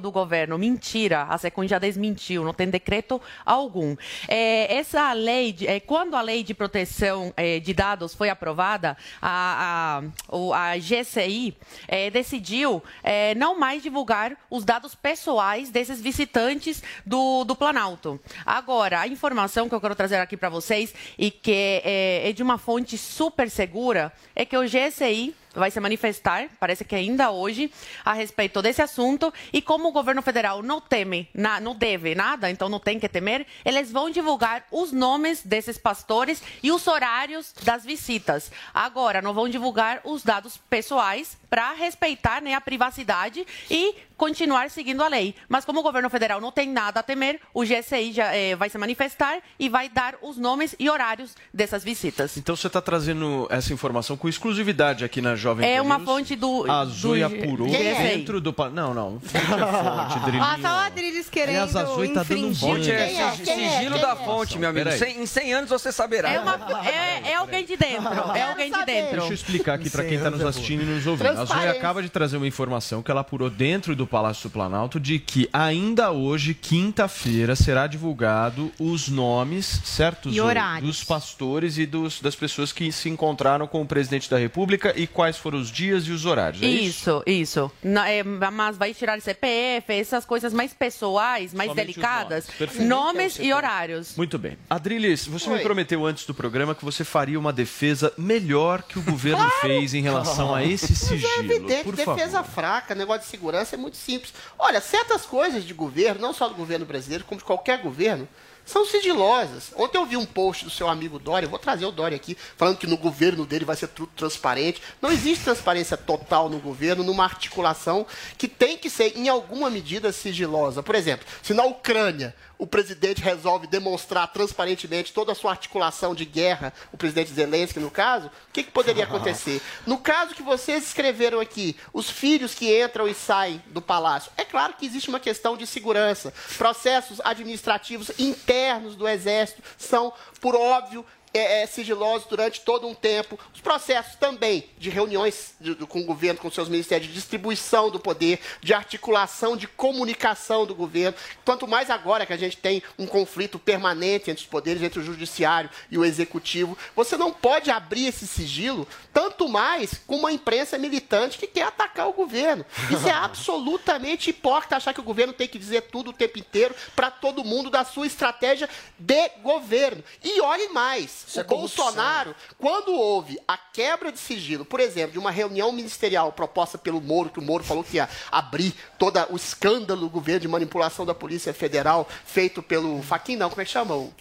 do 0.00 0.12
governo. 0.12 0.58
Mentira, 0.58 1.22
a 1.22 1.38
Secom 1.38 1.66
já 1.66 1.78
desmentiu, 1.78 2.44
não 2.44 2.52
tem 2.52 2.68
decreto 2.68 3.20
algum. 3.44 3.96
É, 4.28 4.76
essa 4.76 5.12
lei, 5.14 5.52
de- 5.52 5.66
é, 5.66 5.80
quando 5.80 6.14
a 6.14 6.20
lei 6.20 6.42
de 6.44 6.52
proteção 6.52 7.32
é, 7.36 7.58
de 7.58 7.72
dados 7.72 8.14
foi 8.14 8.28
aprovada, 8.28 8.96
a, 9.20 10.02
a, 10.30 10.72
a 10.72 10.78
GCI 10.78 11.56
é, 11.88 12.10
decidiu 12.10 12.82
é, 13.02 13.34
não 13.34 13.58
mais 13.58 13.82
divulgar 13.82 14.36
os 14.50 14.62
dados 14.64 14.94
pessoais 14.94 15.70
desses 15.70 16.00
visitantes 16.02 16.82
do, 17.06 17.42
do 17.44 17.56
Planalto. 17.56 18.20
Agora, 18.44 19.00
a 19.00 19.08
informação 19.08 19.68
que 19.70 19.74
eu 19.74 19.80
quero 19.80 19.94
trazer 19.94 20.16
aqui 20.16 20.36
para 20.36 20.50
vocês 20.50 20.92
e 21.18 21.30
que 21.30 21.80
é, 21.82 22.28
é 22.28 22.32
de 22.32 22.42
uma 22.42 22.58
fonte 22.58 22.98
super 22.98 23.48
segura 23.48 24.12
é 24.34 24.44
que 24.44 24.56
o 24.56 24.66
GCI 24.68 25.34
vai 25.56 25.70
se 25.70 25.80
manifestar, 25.80 26.48
parece 26.60 26.84
que 26.84 26.94
ainda 26.94 27.30
hoje, 27.30 27.72
a 28.04 28.12
respeito 28.12 28.60
desse 28.62 28.82
assunto. 28.82 29.32
E 29.52 29.62
como 29.62 29.88
o 29.88 29.92
governo 29.92 30.22
federal 30.22 30.62
não 30.62 30.80
teme, 30.80 31.28
não 31.34 31.74
deve 31.74 32.14
nada, 32.14 32.50
então 32.50 32.68
não 32.68 32.78
tem 32.78 33.00
que 33.00 33.08
temer, 33.08 33.46
eles 33.64 33.90
vão 33.90 34.10
divulgar 34.10 34.64
os 34.70 34.92
nomes 34.92 35.42
desses 35.42 35.78
pastores 35.78 36.42
e 36.62 36.70
os 36.70 36.86
horários 36.86 37.52
das 37.64 37.84
visitas. 37.84 38.50
Agora, 38.72 39.22
não 39.22 39.32
vão 39.32 39.48
divulgar 39.48 40.00
os 40.04 40.22
dados 40.22 40.56
pessoais 40.68 41.36
para 41.48 41.72
respeitar 41.74 42.40
né, 42.42 42.54
a 42.54 42.60
privacidade 42.60 43.46
e 43.70 43.94
continuar 44.16 44.70
seguindo 44.70 45.02
a 45.02 45.08
lei. 45.08 45.34
Mas 45.48 45.64
como 45.64 45.80
o 45.80 45.82
governo 45.82 46.08
federal 46.08 46.40
não 46.40 46.50
tem 46.50 46.68
nada 46.70 47.00
a 47.00 47.02
temer, 47.02 47.38
o 47.52 47.62
GCI 47.64 48.12
já 48.12 48.34
eh, 48.34 48.56
vai 48.56 48.70
se 48.70 48.78
manifestar 48.78 49.38
e 49.58 49.68
vai 49.68 49.88
dar 49.90 50.14
os 50.22 50.38
nomes 50.38 50.74
e 50.78 50.88
horários 50.88 51.34
dessas 51.52 51.84
visitas. 51.84 52.36
Então 52.36 52.56
você 52.56 52.66
está 52.66 52.80
trazendo 52.80 53.46
essa 53.50 53.72
informação 53.74 54.16
com 54.16 54.26
exclusividade 54.28 55.04
aqui 55.04 55.20
na 55.20 55.36
Jovem 55.36 55.68
É 55.68 55.76
Pan 55.76 55.82
uma 55.82 55.98
News? 55.98 56.08
fonte 56.08 56.34
do- 56.36 56.64
A 56.70 56.84
do- 56.84 57.24
apurou 57.24 57.68
é? 57.68 57.94
dentro 58.16 58.40
do... 58.40 58.54
Não, 58.72 58.94
não. 58.94 59.20
Fonte 59.20 59.36
é 59.36 59.40
fonte, 59.40 60.20
Drilinho. 60.20 60.42
Ah, 60.44 60.58
só 60.62 60.68
o 60.68 60.78
Adriles 60.80 61.28
querendo 61.28 61.56
Aliás, 61.56 61.76
a 61.76 61.84
Zoe 61.84 62.08
tá 62.14 62.22
dando 62.22 62.46
um. 62.48 62.54
Fonte 62.54 62.90
é, 62.90 63.06
Quem 63.06 63.20
é? 63.22 63.30
Quem 63.36 63.64
é? 63.66 63.70
sigilo 63.76 63.92
Quem 63.96 64.02
da 64.02 64.12
é? 64.12 64.16
fonte, 64.16 64.58
meu 64.58 64.70
amigo. 64.70 64.90
Cem- 64.92 65.20
em 65.22 65.26
100 65.26 65.52
anos 65.54 65.70
você 65.70 65.92
saberá. 65.92 66.30
É, 66.32 66.40
uma, 66.40 66.54
é, 66.88 67.30
é 67.32 67.34
alguém 67.34 67.64
de 67.66 67.76
dentro. 67.76 68.08
É 68.34 68.42
alguém 68.42 68.70
de 68.72 68.84
dentro. 68.84 69.10
Deixa 69.18 69.26
eu 69.28 69.34
explicar 69.34 69.74
aqui 69.74 69.90
para 69.90 70.04
quem 70.04 70.14
está 70.16 70.30
nos 70.30 70.42
assistindo 70.44 70.82
e 70.82 70.86
nos 70.86 71.06
ouvindo. 71.06 71.35
A 71.36 71.44
Zoe 71.44 71.68
acaba 71.68 72.02
de 72.02 72.08
trazer 72.08 72.36
uma 72.36 72.46
informação 72.46 73.02
que 73.02 73.10
ela 73.10 73.20
apurou 73.20 73.50
dentro 73.50 73.94
do 73.94 74.06
Palácio 74.06 74.48
do 74.48 74.52
Planalto 74.52 74.98
de 74.98 75.18
que 75.18 75.48
ainda 75.52 76.10
hoje, 76.10 76.54
quinta-feira, 76.54 77.54
será 77.56 77.86
divulgado 77.86 78.72
os 78.78 79.08
nomes, 79.08 79.80
certo, 79.84 80.28
E 80.28 80.32
Zoe, 80.36 80.40
horários. 80.40 80.86
dos 80.88 81.04
pastores 81.04 81.76
e 81.78 81.86
dos, 81.86 82.20
das 82.20 82.34
pessoas 82.34 82.72
que 82.72 82.90
se 82.92 83.08
encontraram 83.08 83.66
com 83.66 83.82
o 83.82 83.86
presidente 83.86 84.30
da 84.30 84.38
República 84.38 84.92
e 84.96 85.06
quais 85.06 85.36
foram 85.36 85.58
os 85.58 85.70
dias 85.70 86.04
e 86.06 86.12
os 86.12 86.24
horários. 86.24 86.62
É 86.62 86.66
isso? 86.66 86.86
Isso, 86.86 87.22
isso. 87.26 87.72
Na- 87.82 88.08
é, 88.08 88.22
mas 88.22 88.76
vai 88.76 88.94
tirar 88.94 89.20
CPF, 89.20 89.92
essas 89.92 90.24
coisas 90.24 90.52
mais 90.52 90.72
pessoais, 90.72 91.52
mais 91.52 91.70
Somente 91.70 91.86
delicadas. 91.86 92.46
nomes. 92.58 92.78
Nomes 92.88 93.38
e 93.40 93.52
horários. 93.52 94.16
Muito 94.16 94.38
bem. 94.38 94.56
Adriles, 94.70 95.26
você 95.26 95.50
Oi. 95.50 95.56
me 95.58 95.62
prometeu 95.62 96.04
antes 96.06 96.24
do 96.24 96.32
programa 96.34 96.74
que 96.74 96.84
você 96.84 97.04
faria 97.04 97.38
uma 97.38 97.52
defesa 97.52 98.12
melhor 98.16 98.82
que 98.82 98.98
o 98.98 99.02
governo 99.02 99.48
fez 99.60 99.94
em 99.94 100.00
relação 100.02 100.54
a 100.54 100.64
esse 100.64 100.94
sigilo. 100.94 101.25
é 101.26 101.38
evidente, 101.38 101.84
Por 101.84 101.96
defesa 101.96 102.42
favor. 102.42 102.50
fraca, 102.50 102.94
negócio 102.94 103.22
de 103.22 103.28
segurança 103.28 103.74
é 103.74 103.78
muito 103.78 103.96
simples. 103.96 104.32
Olha, 104.58 104.80
certas 104.80 105.22
coisas 105.26 105.64
de 105.64 105.74
governo, 105.74 106.20
não 106.20 106.32
só 106.32 106.48
do 106.48 106.54
governo 106.54 106.86
brasileiro, 106.86 107.24
como 107.24 107.38
de 107.38 107.44
qualquer 107.44 107.82
governo, 107.82 108.28
são 108.64 108.84
sigilosas. 108.84 109.70
Ontem 109.76 109.96
eu 109.96 110.04
vi 110.04 110.16
um 110.16 110.26
post 110.26 110.64
do 110.64 110.70
seu 110.70 110.88
amigo 110.88 111.20
Dória, 111.20 111.48
vou 111.48 111.58
trazer 111.58 111.86
o 111.86 111.92
Dória 111.92 112.16
aqui, 112.16 112.36
falando 112.56 112.76
que 112.76 112.86
no 112.86 112.96
governo 112.96 113.46
dele 113.46 113.64
vai 113.64 113.76
ser 113.76 113.86
tudo 113.86 114.10
transparente. 114.16 114.82
Não 115.00 115.12
existe 115.12 115.44
transparência 115.44 115.96
total 115.96 116.48
no 116.48 116.58
governo, 116.58 117.04
numa 117.04 117.22
articulação 117.22 118.04
que 118.36 118.48
tem 118.48 118.76
que 118.76 118.90
ser, 118.90 119.16
em 119.16 119.28
alguma 119.28 119.70
medida, 119.70 120.10
sigilosa. 120.12 120.82
Por 120.82 120.96
exemplo, 120.96 121.24
se 121.42 121.54
na 121.54 121.64
Ucrânia 121.64 122.34
o 122.58 122.66
presidente 122.66 123.20
resolve 123.20 123.66
demonstrar 123.66 124.32
transparentemente 124.32 125.12
toda 125.12 125.32
a 125.32 125.34
sua 125.34 125.50
articulação 125.50 126.14
de 126.14 126.24
guerra, 126.24 126.72
o 126.92 126.96
presidente 126.96 127.32
Zelensky, 127.32 127.80
no 127.80 127.90
caso, 127.90 128.28
o 128.28 128.52
que, 128.52 128.62
que 128.62 128.70
poderia 128.70 129.04
acontecer? 129.06 129.60
No 129.86 129.98
caso 129.98 130.34
que 130.34 130.42
vocês 130.42 130.84
escreveram 130.84 131.40
aqui, 131.40 131.76
os 131.92 132.10
filhos 132.10 132.54
que 132.54 132.82
entram 132.82 133.06
e 133.06 133.14
saem 133.14 133.62
do 133.68 133.82
palácio, 133.82 134.32
é 134.36 134.44
claro 134.44 134.74
que 134.74 134.86
existe 134.86 135.08
uma 135.08 135.20
questão 135.20 135.56
de 135.56 135.66
segurança. 135.66 136.32
Processos 136.56 137.20
administrativos 137.22 138.10
internos 138.18 138.96
do 138.96 139.06
Exército 139.06 139.62
são, 139.76 140.12
por 140.40 140.54
óbvio, 140.54 141.04
é, 141.34 141.62
é, 141.62 141.66
sigilosos 141.66 142.26
durante 142.28 142.60
todo 142.62 142.86
um 142.86 142.94
tempo. 142.94 143.38
Os 143.54 143.60
processos 143.60 144.16
também 144.16 144.68
de 144.78 144.88
reuniões 144.90 145.54
de- 145.60 145.74
do- 145.74 145.86
com 145.86 146.00
o 146.00 146.04
governo, 146.04 146.40
com 146.40 146.50
seus 146.50 146.68
ministérios, 146.68 147.08
de 147.08 147.14
distribuição 147.14 147.90
do 147.90 148.00
poder, 148.00 148.40
de 148.62 148.72
articulação, 148.72 149.56
de 149.56 149.66
comunicação 149.66 150.64
do 150.66 150.74
governo. 150.74 151.16
Quanto 151.44 151.66
mais 151.68 151.90
agora 151.90 152.24
que 152.26 152.32
a 152.32 152.36
gente 152.36 152.56
tem 152.56 152.82
um 152.98 153.06
conflito 153.06 153.58
permanente 153.58 154.30
entre 154.30 154.42
os 154.44 154.48
poderes, 154.50 154.82
entre 154.82 155.00
o 155.00 155.02
judiciário 155.04 155.68
e 155.90 155.98
o 155.98 156.04
executivo, 156.04 156.76
você 156.94 157.16
não 157.16 157.32
pode 157.32 157.70
abrir 157.70 158.06
esse 158.06 158.26
sigilo, 158.26 158.86
tanto 159.12 159.48
mais 159.48 160.00
com 160.06 160.16
uma 160.16 160.32
imprensa 160.32 160.78
militante 160.78 161.38
que 161.38 161.46
quer 161.46 161.62
atacar 161.64 162.08
o 162.08 162.12
governo. 162.12 162.64
Isso 162.90 163.06
é 163.08 163.12
absolutamente 163.12 164.30
hipócrita 164.30 164.76
achar 164.76 164.94
que 164.94 165.00
o 165.00 165.04
governo 165.04 165.32
tem 165.32 165.48
que 165.48 165.58
dizer 165.58 165.82
tudo 165.82 166.10
o 166.10 166.12
tempo 166.12 166.38
inteiro 166.38 166.74
para 166.94 167.10
todo 167.10 167.44
mundo 167.44 167.70
da 167.70 167.84
sua 167.84 168.06
estratégia 168.06 168.68
de 168.98 169.28
governo. 169.42 170.02
E 170.22 170.40
olhe 170.40 170.68
mais, 170.68 171.25
Isso 171.26 171.38
o 171.38 171.40
é. 171.40 171.44
Bolsonaro, 171.44 172.34
quando 172.58 172.94
houve 172.94 173.38
a 173.48 173.56
quebra 173.56 174.12
de 174.12 174.18
sigilo, 174.18 174.64
por 174.64 174.78
exemplo, 174.78 175.12
de 175.12 175.18
uma 175.18 175.30
reunião 175.30 175.72
ministerial 175.72 176.32
proposta 176.32 176.78
pelo 176.78 177.00
Moro, 177.00 177.30
que 177.30 177.38
o 177.38 177.42
Moro 177.42 177.64
falou 177.64 177.82
que 177.82 177.96
ia 177.96 178.08
abrir 178.30 178.74
todo 178.98 179.18
o 179.30 179.36
escândalo 179.36 180.02
do 180.02 180.10
governo 180.10 180.40
de 180.40 180.48
manipulação 180.48 181.04
da 181.04 181.14
Polícia 181.14 181.52
Federal, 181.52 182.08
feito 182.24 182.62
pelo 182.62 183.02
Faquin, 183.02 183.36
não, 183.36 183.50
como 183.50 183.60
é 183.60 183.64
que 183.64 183.70
chama? 183.70 183.94
O 183.94 184.12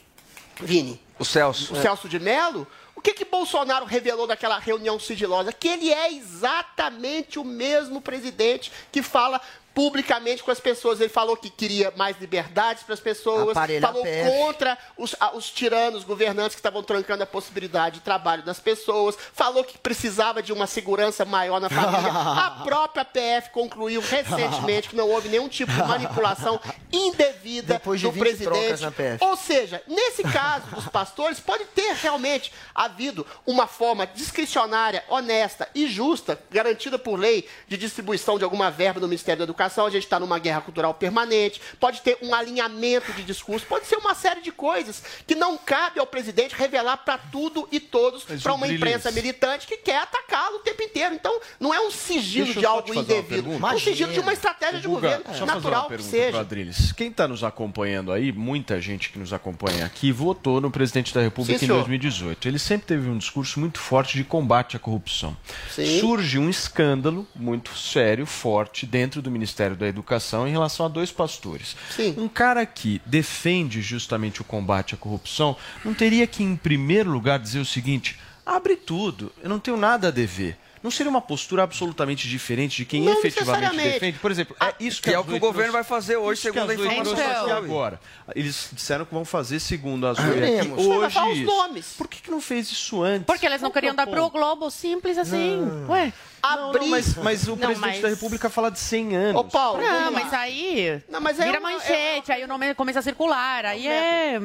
Vini. 0.61 0.99
O 1.19 1.25
Celso. 1.25 1.73
O 1.73 1.81
Celso 1.81 2.09
de 2.09 2.19
Mello. 2.19 2.67
O 2.95 3.01
que, 3.01 3.13
que 3.13 3.25
Bolsonaro 3.25 3.85
revelou 3.85 4.25
naquela 4.25 4.57
reunião 4.57 4.99
sigilosa? 4.99 5.53
Que 5.53 5.67
ele 5.67 5.93
é 5.93 6.11
exatamente 6.11 7.37
o 7.37 7.43
mesmo 7.43 8.01
presidente 8.01 8.71
que 8.91 9.03
fala 9.03 9.39
publicamente 9.75 10.41
com 10.41 10.49
as 10.49 10.59
pessoas. 10.59 10.99
Ele 11.01 11.09
falou 11.09 11.35
que 11.37 11.49
queria 11.49 11.93
mais 11.95 12.17
liberdades 12.19 12.81
para 12.83 12.93
as 12.93 12.99
pessoas, 12.99 13.49
Aparelhar 13.55 13.91
falou 13.91 14.03
contra 14.23 14.77
os, 14.97 15.15
a- 15.19 15.35
os 15.35 15.49
tiranos 15.51 16.03
governantes 16.03 16.55
que 16.55 16.59
estavam 16.59 16.81
trancando 16.81 17.21
a 17.23 17.27
possibilidade 17.27 17.95
de 17.95 18.01
trabalho 18.01 18.41
das 18.41 18.59
pessoas, 18.59 19.17
falou 19.33 19.63
que 19.63 19.77
precisava 19.77 20.41
de 20.41 20.53
uma 20.53 20.65
segurança 20.65 21.25
maior 21.25 21.59
na 21.59 21.69
família. 21.69 22.11
A 22.45 22.61
própria 22.63 23.03
PF 23.03 23.49
concluiu 23.51 23.99
recentemente 24.01 24.89
que 24.89 24.95
não 24.95 25.09
houve 25.09 25.27
nenhum 25.29 25.49
tipo 25.49 25.71
de 25.71 25.77
manipulação 25.83 26.59
indevida 26.91 27.73
Depois 27.73 27.99
de 27.99 28.05
do 28.07 28.11
20 28.13 28.21
presidente. 28.21 28.85
Ou 29.25 29.35
seja, 29.35 29.83
nesse 29.87 30.23
caso 30.23 30.67
dos 30.67 30.87
pastores, 30.87 31.39
pode 31.39 31.65
ter 31.65 31.93
realmente 31.95 32.51
havido 32.73 33.25
uma 33.45 33.67
forma 33.67 34.07
discricionária, 34.07 35.03
honesta 35.09 35.67
e 35.75 35.87
justa, 35.87 36.39
garantida 36.49 36.97
por 36.97 37.19
lei, 37.19 37.47
de 37.67 37.75
distribuição 37.75 38.37
de 38.37 38.43
alguma 38.45 38.71
verba 38.71 38.99
no 39.01 39.07
Ministério 39.07 39.39
da 39.39 39.43
Educação. 39.43 39.64
A 39.65 39.89
gente 39.89 40.03
está 40.03 40.19
numa 40.19 40.39
guerra 40.39 40.61
cultural 40.61 40.93
permanente, 40.93 41.61
pode 41.79 42.01
ter 42.01 42.17
um 42.21 42.33
alinhamento 42.33 43.11
de 43.13 43.23
discurso, 43.23 43.65
pode 43.65 43.85
ser 43.85 43.97
uma 43.97 44.15
série 44.15 44.41
de 44.41 44.51
coisas 44.51 45.03
que 45.27 45.35
não 45.35 45.57
cabe 45.57 45.99
ao 45.99 46.07
presidente 46.07 46.55
revelar 46.55 46.97
para 46.97 47.17
tudo 47.17 47.67
e 47.71 47.79
todos, 47.79 48.23
para 48.23 48.53
uma 48.53 48.67
imprensa 48.67 49.11
militante 49.11 49.67
que 49.67 49.77
quer 49.77 49.97
atacá-lo 49.97 50.57
o 50.57 50.59
tempo 50.59 50.81
inteiro. 50.81 51.15
Então, 51.15 51.39
não 51.59 51.73
é 51.73 51.79
um 51.79 51.91
sigilo 51.91 52.53
de 52.53 52.65
algo 52.65 52.93
indevido, 52.93 53.51
é 53.51 53.73
um 53.75 53.79
sigilo 53.79 54.13
de 54.13 54.19
uma 54.19 54.33
estratégia 54.33 54.79
de 54.79 54.87
governo 54.87 55.25
fazer 55.25 55.45
natural 55.45 55.87
que 55.87 56.03
seja. 56.03 56.39
Adriles. 56.39 56.91
Quem 56.91 57.09
está 57.09 57.27
nos 57.27 57.43
acompanhando 57.43 58.11
aí, 58.11 58.31
muita 58.31 58.79
gente 58.81 59.09
que 59.09 59.19
nos 59.19 59.33
acompanha 59.33 59.85
aqui, 59.85 60.11
votou 60.11 60.59
no 60.59 60.71
presidente 60.71 61.13
da 61.13 61.21
República 61.21 61.57
Sim, 61.57 61.65
em 61.65 61.67
senhor. 61.67 61.79
2018. 61.79 62.47
Ele 62.47 62.59
sempre 62.59 62.87
teve 62.87 63.09
um 63.09 63.17
discurso 63.17 63.59
muito 63.59 63.79
forte 63.79 64.17
de 64.17 64.23
combate 64.23 64.75
à 64.75 64.79
corrupção. 64.79 65.35
Sim. 65.71 65.99
Surge 65.99 66.37
um 66.37 66.49
escândalo 66.49 67.27
muito 67.35 67.77
sério, 67.77 68.25
forte, 68.25 68.85
dentro 68.85 69.21
do 69.21 69.31
Ministério 69.31 69.54
da 69.75 69.87
Educação 69.87 70.47
em 70.47 70.51
relação 70.51 70.85
a 70.85 70.89
dois 70.89 71.11
pastores. 71.11 71.75
Um 72.17 72.27
cara 72.27 72.65
que 72.65 73.01
defende 73.05 73.81
justamente 73.81 74.41
o 74.41 74.45
combate 74.45 74.95
à 74.95 74.97
corrupção 74.97 75.55
não 75.83 75.93
teria 75.93 76.27
que, 76.27 76.43
em 76.43 76.55
primeiro 76.55 77.09
lugar, 77.09 77.39
dizer 77.39 77.59
o 77.59 77.65
seguinte: 77.65 78.19
abre 78.45 78.75
tudo, 78.75 79.31
eu 79.41 79.49
não 79.49 79.59
tenho 79.59 79.77
nada 79.77 80.09
a 80.09 80.11
dever. 80.11 80.57
Não 80.85 80.91
seria 80.91 81.09
uma 81.09 81.19
postura 81.19 81.63
absolutamente 81.63 82.27
diferente 82.29 82.77
de 82.77 82.85
quem 82.85 83.01
Não 83.01 83.11
efetivamente 83.13 83.75
defende? 83.75 84.19
Por 84.19 84.29
exemplo, 84.29 84.55
é 84.61 84.71
isso 84.79 85.01
que, 85.01 85.09
Que 85.09 85.15
é 85.15 85.19
o 85.19 85.23
que 85.23 85.33
o 85.33 85.39
governo 85.39 85.71
trouxe- 85.71 85.71
vai 85.71 85.83
fazer 85.83 86.15
hoje, 86.17 86.41
segundo 86.41 86.69
a 86.69 86.73
informação. 86.75 87.15
aqui 87.41 87.51
agora. 87.51 87.99
Eles 88.35 88.69
disseram 88.71 89.03
que 89.03 89.11
vão 89.11 89.25
fazer 89.25 89.59
segundo 89.59 90.05
a 90.05 90.13
Zoe 90.13 90.23
aqui 90.23 90.39
Veremos. 90.39 90.85
Vai 90.85 90.97
hoje. 90.97 91.19
os 91.19 91.39
nomes. 91.47 91.93
Por 91.97 92.07
que, 92.07 92.21
que 92.21 92.29
não 92.29 92.39
fez 92.39 92.71
isso 92.71 93.01
antes? 93.01 93.25
Porque 93.25 93.47
eles 93.47 93.61
não 93.63 93.69
é 93.69 93.73
queriam 93.73 93.93
o 93.93 93.95
dar 93.97 94.05
pro 94.05 94.21
ponto? 94.21 94.33
Globo 94.33 94.69
simples 94.69 95.17
assim. 95.17 95.59
Ué. 95.89 96.13
Não, 96.43 96.71
não, 96.73 96.87
mas, 96.87 97.15
mas 97.15 97.47
o 97.47 97.51
Não, 97.51 97.57
presidente 97.57 97.79
mas- 97.93 98.01
da 98.03 98.09
República 98.09 98.47
fala 98.51 98.69
de 98.69 98.77
100 98.77 99.15
anos. 99.15 99.41
Ô, 99.41 99.43
Paulo, 99.43 99.81
Não, 99.81 100.11
mas 100.11 100.31
aí. 100.31 101.01
Não, 101.09 101.19
mas 101.19 101.39
é 101.39 101.45
vira 101.45 101.59
uma- 101.59 101.71
é 101.71 101.73
manchete, 101.73 102.31
aí 102.31 102.43
o 102.43 102.47
nome 102.47 102.75
começa 102.75 102.99
a 102.99 103.01
circular. 103.01 103.65
Aí 103.65 103.87
é. 103.87 104.39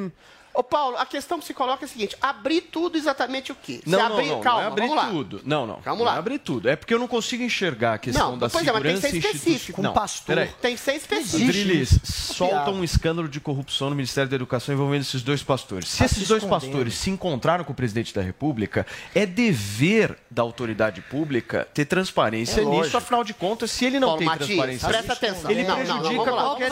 Ô, 0.61 0.62
Paulo, 0.62 0.99
a 0.99 1.07
questão 1.07 1.38
que 1.38 1.47
se 1.47 1.55
coloca 1.55 1.85
é 1.85 1.87
a 1.87 1.88
seguinte: 1.88 2.14
abrir 2.21 2.61
tudo 2.61 2.99
exatamente 2.99 3.50
o 3.50 3.55
quê? 3.55 3.81
Não, 3.87 3.99
se 3.99 4.05
não, 4.05 4.14
abrir, 4.14 4.29
não, 4.29 4.40
calma, 4.43 4.61
não 4.61 4.69
é 4.69 4.73
abrir 4.73 4.88
vamos 4.88 4.97
lá. 5.05 5.11
tudo. 5.11 5.40
Não, 5.43 5.67
não. 5.67 5.81
Calma 5.81 5.99
não 6.00 6.05
lá. 6.11 6.17
é 6.17 6.19
abrir 6.19 6.38
tudo. 6.38 6.69
É 6.69 6.76
porque 6.76 6.93
eu 6.93 6.99
não 6.99 7.09
consigo 7.09 7.43
enxergar 7.43 7.95
a 7.95 7.99
questão 7.99 8.33
Não, 8.33 8.38
da 8.38 8.50
pois 8.50 8.67
é, 8.67 8.73
mas 8.73 8.83
tem 8.83 8.95
que 8.95 9.00
segurança 9.00 9.21
ser 9.23 9.37
específico. 9.37 9.81
Um 9.81 9.85
Não, 9.85 9.93
pastor 9.95 10.26
peraí. 10.37 10.50
tem 10.61 10.75
que 10.75 10.81
ser 10.83 10.95
específico. 10.97 11.50
Drilis, 11.50 11.99
solta 12.05 12.71
um 12.71 12.85
escândalo 12.85 13.26
de 13.26 13.40
corrupção 13.40 13.88
no 13.88 13.97
Ministério 13.97 14.29
da 14.29 14.37
Educação 14.37 14.75
envolvendo 14.75 15.00
esses 15.00 15.23
dois 15.23 15.43
pastores. 15.43 15.88
Se 15.88 15.99
Tá 15.99 16.05
esses 16.05 16.19
se 16.25 16.29
dois 16.29 16.45
pastores 16.45 16.93
se 16.95 17.09
encontraram 17.09 17.64
com 17.64 17.73
o 17.73 17.75
presidente 17.75 18.12
da 18.14 18.21
República, 18.21 18.87
é 19.14 19.25
dever 19.25 20.19
da 20.31 20.43
autoridade 20.43 21.00
pública 21.00 21.67
ter 21.73 21.87
transparência 21.87 22.61
É 22.61 22.64
nisso, 22.64 22.76
lógico. 22.76 22.97
afinal 22.99 23.25
de 23.25 23.33
contas, 23.33 23.71
se 23.71 23.87
ele 23.87 23.99
não 23.99 24.09
Paulo 24.09 24.19
tem 24.19 24.29
Matias, 24.29 24.47
transparência, 24.49 24.88
presta 24.88 25.12
atenção. 25.14 25.50
ele 25.50 25.62
Não, 25.62 25.69
não, 25.71 25.76
não, 25.76 25.87
prejudica 26.00 26.25
vamos 26.25 26.35
lá. 26.35 26.43
qualquer 26.43 26.71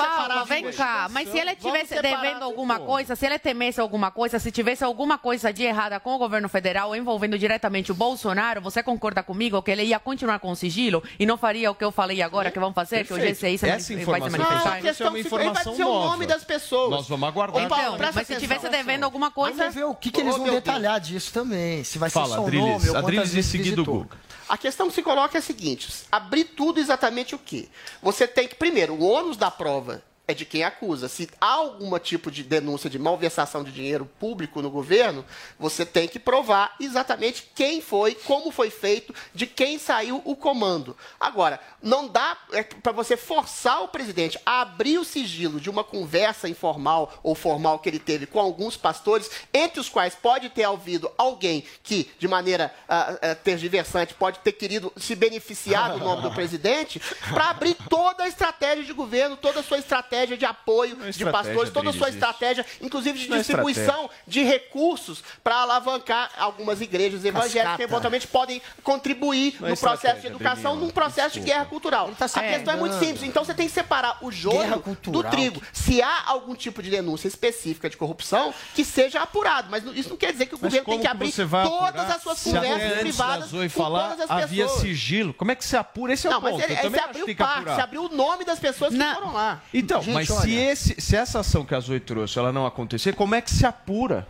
vem 0.49 0.73
cá, 0.73 1.09
mas 1.11 1.29
se 1.31 1.39
ele 1.39 1.55
Vamos 1.55 1.65
tivesse 1.65 1.95
separar 1.95 2.21
devendo 2.23 2.39
do 2.41 2.45
alguma 2.45 2.79
coisa, 2.81 3.15
se 3.17 3.25
ele 3.27 3.39
temesse 3.39 3.78
alguma 3.81 4.11
coisa, 4.11 4.39
se 4.39 4.51
tivesse 4.51 4.83
alguma 4.85 5.17
coisa 5.19 5.53
de 5.53 5.63
errada 5.63 5.99
com 6.01 6.15
o 6.15 6.19
governo 6.19 6.49
federal 6.49 6.95
envolvendo 6.95 7.39
diretamente 7.39 7.91
o 7.93 7.95
Bolsonaro, 7.95 8.61
você 8.61 8.83
concorda 8.83 9.23
comigo 9.23 9.63
que 9.63 9.71
ele 9.71 9.83
ia 9.85 9.99
continuar 9.99 10.39
com 10.39 10.51
o 10.51 10.57
sigilo 10.57 11.03
e 11.19 11.25
não 11.27 11.37
faria 11.37 11.71
o 11.71 11.75
que 11.75 11.85
eu 11.85 11.91
falei 11.93 12.21
agora 12.23 12.51
que 12.51 12.59
vão 12.59 12.73
fazer, 12.73 13.07
que 13.07 13.13
o 13.13 13.17
Perfeito. 13.17 13.37
GCI 13.37 13.59
se 13.59 13.67
Essa 13.67 13.67
vai 13.69 13.81
se 13.81 13.95
informação 13.95 14.39
Não, 14.39 14.39
manifestar? 14.49 14.77
a 14.77 14.81
questão 14.81 15.07
é 15.07 15.11
uma 15.11 15.17
se- 15.17 15.21
ele 15.21 15.29
vai 15.31 15.43
informação 15.45 15.73
dizer 15.73 15.85
o 15.85 15.95
nome 16.05 16.27
das 16.27 16.45
pessoas. 16.45 16.91
Nós 16.91 17.09
vamos 17.09 17.29
aguardar. 17.29 17.63
Então, 17.65 17.97
presta 17.97 18.15
mas 18.17 18.27
se 18.27 18.37
tivesse 18.37 18.69
devendo 18.69 19.05
alguma 19.05 19.31
coisa. 19.31 19.59
Vamos 19.59 19.75
ver 19.75 19.85
o 19.85 19.95
que, 19.95 20.11
que 20.11 20.21
eles 20.21 20.37
vão 20.37 20.51
detalhar 20.51 21.01
disso 21.01 21.33
também. 21.33 21.85
Se 21.85 21.99
vai 21.99 22.11
ser 22.11 22.15
Fala, 22.15 22.37
só 22.37 22.43
o 22.45 22.51
nome 22.51 22.89
ou 22.91 23.03
quantas 23.03 23.33
vezes 23.33 23.47
seguida 23.51 23.81
o 23.81 23.85
visitou. 23.85 23.95
Guga. 24.05 24.17
A 24.49 24.57
questão 24.57 24.89
que 24.89 24.95
se 24.95 25.03
coloca 25.03 25.37
é 25.37 25.41
a 25.41 25.43
seguinte: 25.43 25.89
abrir 26.11 26.45
tudo 26.45 26.81
exatamente 26.81 27.35
o 27.35 27.39
quê? 27.39 27.69
Você 28.03 28.27
tem 28.27 28.49
que, 28.49 28.55
primeiro, 28.55 28.95
o 28.95 29.03
ônus 29.07 29.37
da 29.37 29.51
prova 29.51 30.03
é 30.29 30.35
de 30.35 30.45
quem 30.45 30.63
acusa. 30.63 31.09
Se 31.09 31.29
há 31.41 31.55
algum 31.55 31.99
tipo 31.99 32.31
de 32.31 32.43
denúncia 32.43 32.91
de 32.91 32.99
malversação 32.99 33.65
de 33.65 33.73
dinheiro 33.73 34.05
público 34.21 34.61
no 34.61 34.71
governo, 34.71 35.25
você 35.59 35.87
tem 35.87 36.07
que 36.07 36.19
provar 36.19 36.77
exatamente 36.79 37.51
quem 37.55 37.81
foi, 37.81 38.15
como 38.15 38.53
foi 38.53 38.69
feito, 38.69 39.15
de 39.35 39.47
quem 39.47 39.79
saiu 39.79 40.21
o 40.27 40.37
comando. 40.37 40.95
Agora, 41.19 41.59
não 41.83 42.07
dá 42.07 42.37
é, 42.53 42.63
para 42.63 42.93
você 42.93 43.17
forçar 43.17 43.83
o 43.83 43.89
presidente 43.89 44.39
a 44.45 44.61
abrir 44.61 44.99
o 44.99 45.05
sigilo 45.05 45.59
de 45.59 45.71
uma 45.71 45.83
conversa 45.83 46.47
informal 46.47 47.19
ou 47.23 47.35
formal 47.35 47.79
que 47.79 47.89
ele 47.89 47.99
teve 47.99 48.27
com 48.27 48.39
alguns 48.39 48.77
pastores, 48.77 49.31
entre 49.55 49.81
os 49.81 49.89
quais 49.89 50.15
pode 50.15 50.51
ter 50.51 50.67
ouvido 50.67 51.11
alguém 51.17 51.65
que, 51.83 52.11
de 52.19 52.29
maneira 52.29 52.75
uh, 52.87 53.15
uh, 53.15 53.35
tergiversante, 53.43 54.13
pode 54.13 54.41
ter 54.41 54.53
querido 54.53 54.93
se 54.95 55.15
beneficiar 55.15 55.93
do 55.93 56.01
nome 56.01 56.21
do 56.21 56.33
presidente, 56.37 57.01
para 57.33 57.49
abrir 57.49 57.75
toda 57.89 58.25
a 58.25 58.29
estratégia 58.29 58.85
de 58.85 58.93
governo, 58.93 59.35
toda 59.35 59.61
a 59.61 59.63
sua 59.63 59.79
estratégia 59.79 60.18
de 60.27 60.45
apoio 60.45 60.97
de 60.97 61.09
estratégia, 61.11 61.33
pastores, 61.33 61.71
toda 61.73 61.91
a 61.91 61.93
sua 61.93 62.09
estratégia, 62.09 62.65
inclusive 62.81 63.19
de 63.19 63.29
Não 63.29 63.37
é 63.37 63.39
distribuição 63.41 64.11
de 64.27 64.43
recursos 64.43 65.23
para 65.43 65.57
alavancar 65.57 66.31
algumas 66.39 66.81
igrejas 66.81 67.25
evangélicas 67.25 67.77
que 67.77 67.83
eventualmente 67.83 68.27
podem 68.27 68.61
contribuir 68.83 69.57
Não 69.61 69.69
é 69.69 69.71
no 69.71 69.77
processo 69.77 70.01
de 70.03 70.07
estratégia, 70.09 70.29
educação, 70.29 70.77
num 70.77 70.91
processo 70.91 71.39
de 71.39 71.47
guerra 71.47 71.65
cultural. 71.65 72.11
tá 72.19 72.25
a 72.25 72.29
questão 72.29 72.75
é 72.75 72.77
muito 72.77 72.99
simples. 72.99 73.23
Então 73.23 73.45
você 73.45 73.55
tem 73.55 73.67
que 73.67 73.73
separar 73.73 74.19
o 74.23 74.31
joio 74.31 74.83
do 75.05 75.23
trigo. 75.25 75.63
Se 75.73 76.03
há 76.03 76.25
algum 76.27 76.55
tipo 76.55 76.83
de 76.83 76.91
denúncia 76.91 77.29
específica 77.29 77.89
de 77.89 77.97
corrupção, 77.97 78.53
que 78.75 78.85
seja 78.85 79.21
apurado. 79.21 79.69
Mas 79.71 79.85
isso 79.95 80.11
não 80.11 80.17
quer 80.17 80.33
dizer 80.33 80.47
que 80.47 80.55
o 80.55 80.59
Mas 80.61 80.73
governo 80.73 80.87
tem 80.87 81.01
que 81.01 81.07
abrir 81.07 81.33
todas 81.33 82.11
as 82.11 82.23
suas 82.23 82.43
conversas 82.43 82.99
privadas 82.99 83.51
com 83.51 83.69
falar, 83.69 84.11
todas 84.11 84.31
as 84.31 84.43
havia 84.43 84.65
pessoas. 84.65 84.81
sigilo. 84.83 85.35
Como 85.35 85.51
é 85.51 85.55
que 85.55 85.65
se 85.65 85.77
apura? 85.77 86.13
Esse 86.13 86.27
é 86.27 86.31
Não, 86.31 86.39
o 86.39 86.43
mas 86.43 86.53
ponto. 86.53 86.63
ele, 86.65 86.73
Eu 86.73 86.77
ele 86.79 86.83
também 86.83 87.01
se 87.01 87.09
abriu 87.09 87.37
parte, 87.37 87.75
se 87.75 87.81
abriu 87.81 88.05
o 88.05 88.09
nome 88.09 88.45
das 88.45 88.59
pessoas 88.59 88.95
que 88.95 88.99
foram 89.15 89.33
lá. 89.33 89.61
Então, 89.73 90.03
Gente, 90.09 90.15
mas 90.15 90.29
se, 90.29 90.33
olha. 90.33 90.73
esse, 90.73 91.01
se 91.01 91.17
essa 91.17 91.41
ação 91.41 91.65
que 91.65 91.75
a 91.75 91.81
Zoe 91.81 92.01
trouxe 92.01 92.39
ela 92.39 92.53
não 92.53 92.67
acontecer, 92.67 93.15
como 93.15 93.35
é 93.35 93.41
que 93.41 93.51
se 93.51 93.67
apura? 93.67 94.27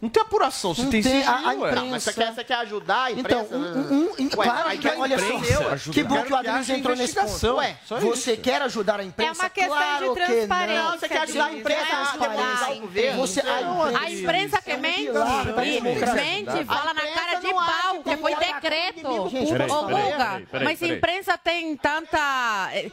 Não 0.00 0.08
tem 0.10 0.22
apuração, 0.22 0.74
você 0.74 0.82
Não 0.82 0.90
tem, 0.90 1.02
tem, 1.02 1.24
a- 1.24 1.36
a 1.48 1.54
imprensa- 1.54 1.76
Não, 1.76 1.86
mas 1.86 2.02
você 2.02 2.12
quer, 2.12 2.32
você 2.34 2.44
quer 2.44 2.54
ajudar 2.56 3.04
a 3.04 3.12
Então, 3.12 3.42
imprensa? 3.42 3.56
um, 3.56 3.80
um, 3.94 4.02
um, 4.18 4.24
Ué, 4.24 4.28
claro 4.46 4.78
que, 4.78 4.88
a 4.88 4.98
olha 4.98 5.14
imprensa 5.14 5.54
só, 5.54 5.68
ajuda. 5.70 5.94
que 5.94 6.02
bom 6.04 6.22
que 6.22 6.32
o 6.32 6.36
haja 6.36 6.76
entrou 6.76 6.96
nesse 6.96 7.14
ponto. 7.14 7.56
Ué, 7.56 7.76
você 7.88 8.32
isso. 8.32 8.42
quer 8.42 8.62
ajudar 8.62 9.00
a 9.00 9.04
imprensa? 9.04 9.30
É 9.30 9.44
uma 9.44 9.50
questão 9.50 9.76
claro 9.76 10.14
de 10.14 10.20
que 10.20 10.26
transparência. 10.26 10.82
Não, 10.82 10.90
você 10.98 11.08
quer 11.08 11.20
ajudar 11.22 11.44
a 11.46 11.52
imprensa 11.52 11.82
a 11.82 11.96
Transparência. 12.06 12.28
demonizar 12.36 12.72
o 12.72 12.80
governo? 12.80 13.20
Você, 13.26 13.40
a 13.40 13.98
A 13.98 14.10
imprensa 14.10 14.62
que 14.62 14.70
é 14.70 14.76
um 14.76 14.80
mente, 14.80 15.02
e 15.66 15.80
mente, 15.80 16.64
fala 16.66 16.94
na 16.94 17.00
imprensa 17.02 17.16
cara 17.16 17.34
de 17.40 17.52
pau, 17.52 18.02
que 18.04 18.16
foi 18.18 18.34
decreto. 18.36 19.08
Ô, 19.08 19.82
Guga, 19.82 20.42
mas 20.62 20.78
se 20.78 20.84
a 20.84 20.88
imprensa 20.88 21.38
tem 21.38 21.76
tanta... 21.76 22.70
eh, 22.74 22.90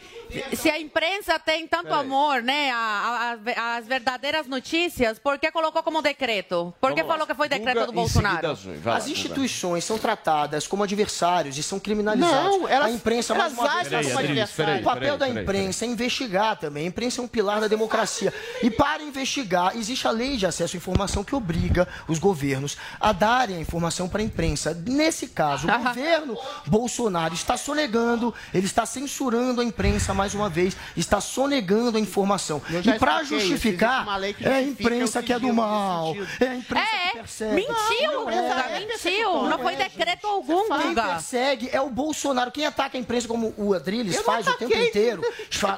Se 0.55 0.69
a 0.69 0.79
imprensa 0.79 1.38
tem 1.38 1.67
tanto 1.67 1.93
amor, 1.93 2.41
né, 2.41 2.71
as 2.71 3.85
verdadeiras 3.88 4.47
notícias, 4.47 5.19
por 5.19 5.38
que 5.38 5.51
colocou 5.51 5.83
como 5.83 6.01
decreto? 6.01 6.73
Por 6.84 6.94
que 6.94 6.96
Vamos 7.02 7.08
lá. 7.08 7.13
falou 7.13 7.28
que 7.28 7.34
foi 7.34 7.48
decreto 7.48 7.75
Guga, 7.75 7.86
do 7.86 7.94
Bolsonaro? 7.94 8.58
lá, 8.84 8.98
As 8.98 9.08
instituições 9.08 9.86
são 9.86 9.98
tratadas 9.98 10.68
como 10.68 10.84
adversários 10.84 11.58
e 11.58 11.63
são 11.63 11.80
criminalizadas. 11.80 12.44
Não, 12.44 12.68
elas- 12.68 12.88
a 12.88 12.92
imprensa, 12.92 13.34
mais 13.34 13.58
elas 13.58 13.58
uma 13.58 13.74
vez, 13.75 13.88
Peraí, 13.88 14.06
como 14.08 14.20
adversário. 14.20 14.82
O 14.82 14.84
papel 14.84 15.00
peraí, 15.00 15.18
da 15.18 15.25
peraí, 15.28 15.44
imprensa 15.44 15.86
é 15.86 15.88
investigar 15.88 16.58
também. 16.58 16.84
A 16.84 16.88
imprensa 16.90 17.22
é 17.22 17.24
um 17.24 17.28
pilar 17.30 17.62
da 17.62 17.70
democracia. 17.70 18.34
E 18.62 18.70
para 18.70 19.02
investigar, 19.02 19.78
existe 19.78 20.06
a 20.10 20.12
lei 20.12 20.36
de 20.36 20.46
acesso 20.46 20.75
à 20.75 20.78
informação 20.78 21.24
que 21.24 21.34
obriga 21.34 21.88
os 22.06 22.20
governos 22.20 22.75
a 23.00 23.13
darem 23.13 23.56
a 23.56 23.60
informação 23.62 24.10
para 24.10 24.20
a 24.20 24.25
imprensa. 24.25 24.74
Nesse 24.86 25.28
caso, 25.30 25.70
o 25.70 25.84
governo 25.84 26.38
Bolsonaro 26.68 27.34
está 27.34 27.56
sonegando, 27.56 28.34
ele 28.54 28.66
está 28.66 28.86
censurando 28.86 29.62
a 29.62 29.63
imprensa 29.63 30.13
mais 30.13 30.34
uma 30.34 30.50
vez, 30.50 30.75
está 30.98 31.22
sonegando 31.22 31.98
a 31.98 32.02
informação. 32.02 32.62
E 32.70 33.00
para 33.00 33.22
isso. 33.22 33.40
justificar, 33.40 34.06
é 34.42 34.54
a 34.56 34.62
imprensa 34.62 35.24
que 35.24 35.32
é 35.32 35.40
do 35.40 35.54
mal, 35.54 36.13
é 36.42 36.48
a 36.48 36.56
imprensa 36.63 36.88
que 36.89 37.17
É, 37.17 37.22
persegue. 37.22 37.55
mentiu, 37.55 38.12
Não 38.12 38.29
é. 38.29 38.41
Guga, 38.41 38.79
mentiu. 38.79 39.43
Não 39.43 39.60
foi 39.60 39.75
decreto 39.75 40.27
algum, 40.27 40.67
Quem 40.67 40.89
Guga. 40.89 41.03
persegue 41.03 41.70
é 41.72 41.82
o 41.82 41.89
Bolsonaro. 41.89 42.51
Quem 42.51 42.65
ataca 42.65 42.98
a 42.98 43.00
imprensa 43.00 43.27
como 43.27 43.53
o 43.58 43.74
Adriles 43.74 44.15
Eu 44.15 44.24
faz 44.24 44.48
o 44.48 44.53
tempo 44.58 44.74
inteiro, 44.74 45.22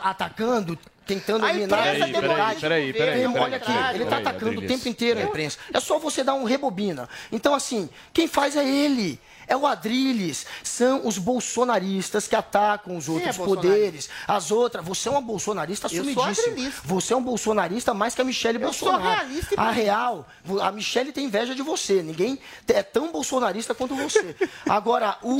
atacando, 0.03 0.77
tentando 1.05 1.45
eliminar 1.47 1.95
imprensa 1.95 2.05
a 2.05 2.55
Peraí, 2.55 2.93
peraí, 2.93 3.25
olha 3.27 3.57
aqui, 3.57 3.71
ele 3.93 4.03
está 4.03 4.17
atacando 4.17 4.61
o 4.61 4.67
tempo 4.67 4.87
inteiro 4.87 5.19
a 5.19 5.23
imprensa. 5.23 5.57
É 5.73 5.79
só 5.79 5.99
você 5.99 6.23
dar 6.23 6.33
um 6.33 6.43
rebobina. 6.43 7.07
Então, 7.31 7.53
assim, 7.53 7.89
quem 8.13 8.27
faz 8.27 8.55
é 8.55 8.67
ele. 8.67 9.19
É 9.47 9.55
o 9.55 9.65
Adriles. 9.65 10.45
São 10.63 11.05
os 11.07 11.17
bolsonaristas 11.17 12.27
que 12.27 12.35
atacam 12.35 12.97
os 12.97 13.09
outros 13.09 13.39
é 13.39 13.43
poderes, 13.43 14.09
as 14.27 14.51
outras. 14.51 14.85
Você 14.85 15.07
é 15.07 15.11
uma 15.11 15.21
bolsonarista 15.21 15.87
Eu 15.91 16.03
sou 16.13 16.23
assumidíssima. 16.23 16.71
Você 16.83 17.13
é 17.13 17.17
um 17.17 17.23
bolsonarista 17.23 17.93
mais 17.93 18.15
que 18.15 18.21
a 18.21 18.25
Michelle 18.25 18.61
Eu 18.61 18.73
sou 18.73 18.91
Bolsonaro. 18.91 19.19
realista 19.19 19.55
e 19.55 19.59
a 19.59 19.71
real, 19.71 20.27
a 20.61 20.71
Michelle 20.71 21.11
tem 21.11 21.25
inveja 21.25 21.55
de 21.55 21.61
você. 21.61 22.01
Ninguém 22.01 22.39
é 22.67 22.83
tão 22.83 23.11
bolsonarista 23.11 23.73
quanto 23.73 23.95
você. 23.95 24.35
Agora, 24.67 25.17
o, 25.21 25.37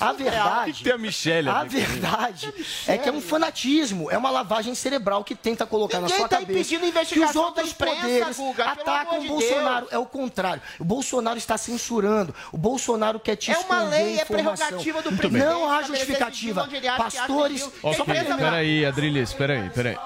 a 0.00 0.12
verdade. 0.12 0.72
que 0.78 0.84
tem 0.84 0.92
a 0.92 0.98
Michelle 0.98 1.48
A 1.48 1.64
verdade 1.64 2.52
é 2.86 2.98
que 2.98 3.08
é 3.08 3.12
um 3.12 3.20
fanatismo, 3.20 4.10
é 4.10 4.16
uma 4.16 4.30
lavagem 4.30 4.74
cerebral 4.74 5.24
que 5.24 5.34
tenta 5.34 5.66
colocar 5.66 6.00
na 6.00 6.06
Ninguém 6.06 6.18
sua 6.18 6.28
tá 6.28 6.38
cabeça 6.38 6.78
que 7.06 7.20
os 7.20 7.36
outros 7.36 7.70
imprensa, 7.70 8.00
poderes 8.00 8.36
Guga, 8.36 8.64
atacam 8.64 9.20
o 9.20 9.28
Bolsonaro. 9.28 9.86
Deus. 9.86 9.92
É 9.92 9.98
o 9.98 10.06
contrário. 10.06 10.62
O 10.78 10.84
Bolsonaro 10.84 11.38
está 11.38 11.56
censurando. 11.56 12.34
O 12.52 12.58
Bolsonaro 12.58 13.20
quer 13.20 13.33
te 13.36 13.50
É 13.50 13.58
uma 13.58 13.82
lei, 13.82 14.18
é 14.18 14.24
prerrogativa 14.24 15.02
do 15.02 15.10
Não 15.10 15.18
presidente 15.18 15.44
há 15.44 15.80
estabelecer 15.80 15.98
justificativa. 16.06 16.68
há 16.88 16.96
Pastores, 16.96 17.70
para 17.82 18.04
pensa 18.04 18.24
terminar. 18.24 18.50
Peraí, 18.50 18.84
peraí, 19.70 19.96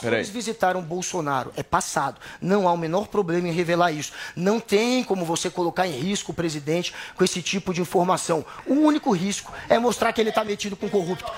peraí. 0.00 0.18
Eles 0.20 0.30
visitaram 0.30 0.82
Bolsonaro. 0.82 1.52
É 1.56 1.62
passado. 1.62 2.20
Não 2.40 2.68
há 2.68 2.72
o 2.72 2.76
menor 2.76 3.08
problema 3.08 3.48
em 3.48 3.52
revelar 3.52 3.92
isso. 3.92 4.12
Não 4.34 4.60
tem 4.60 5.02
como 5.04 5.24
você 5.24 5.50
colocar 5.50 5.86
em 5.86 5.98
risco 5.98 6.32
o 6.32 6.34
presidente 6.34 6.92
com 7.16 7.24
esse 7.24 7.42
tipo 7.42 7.72
de 7.72 7.80
informação. 7.80 8.44
O 8.66 8.74
único 8.74 9.12
risco 9.12 9.52
é 9.68 9.78
mostrar 9.78 10.12
que 10.12 10.20
ele 10.20 10.30
está 10.30 10.44
metido 10.44 10.76
com 10.76 10.88
corrupto. 10.88 11.30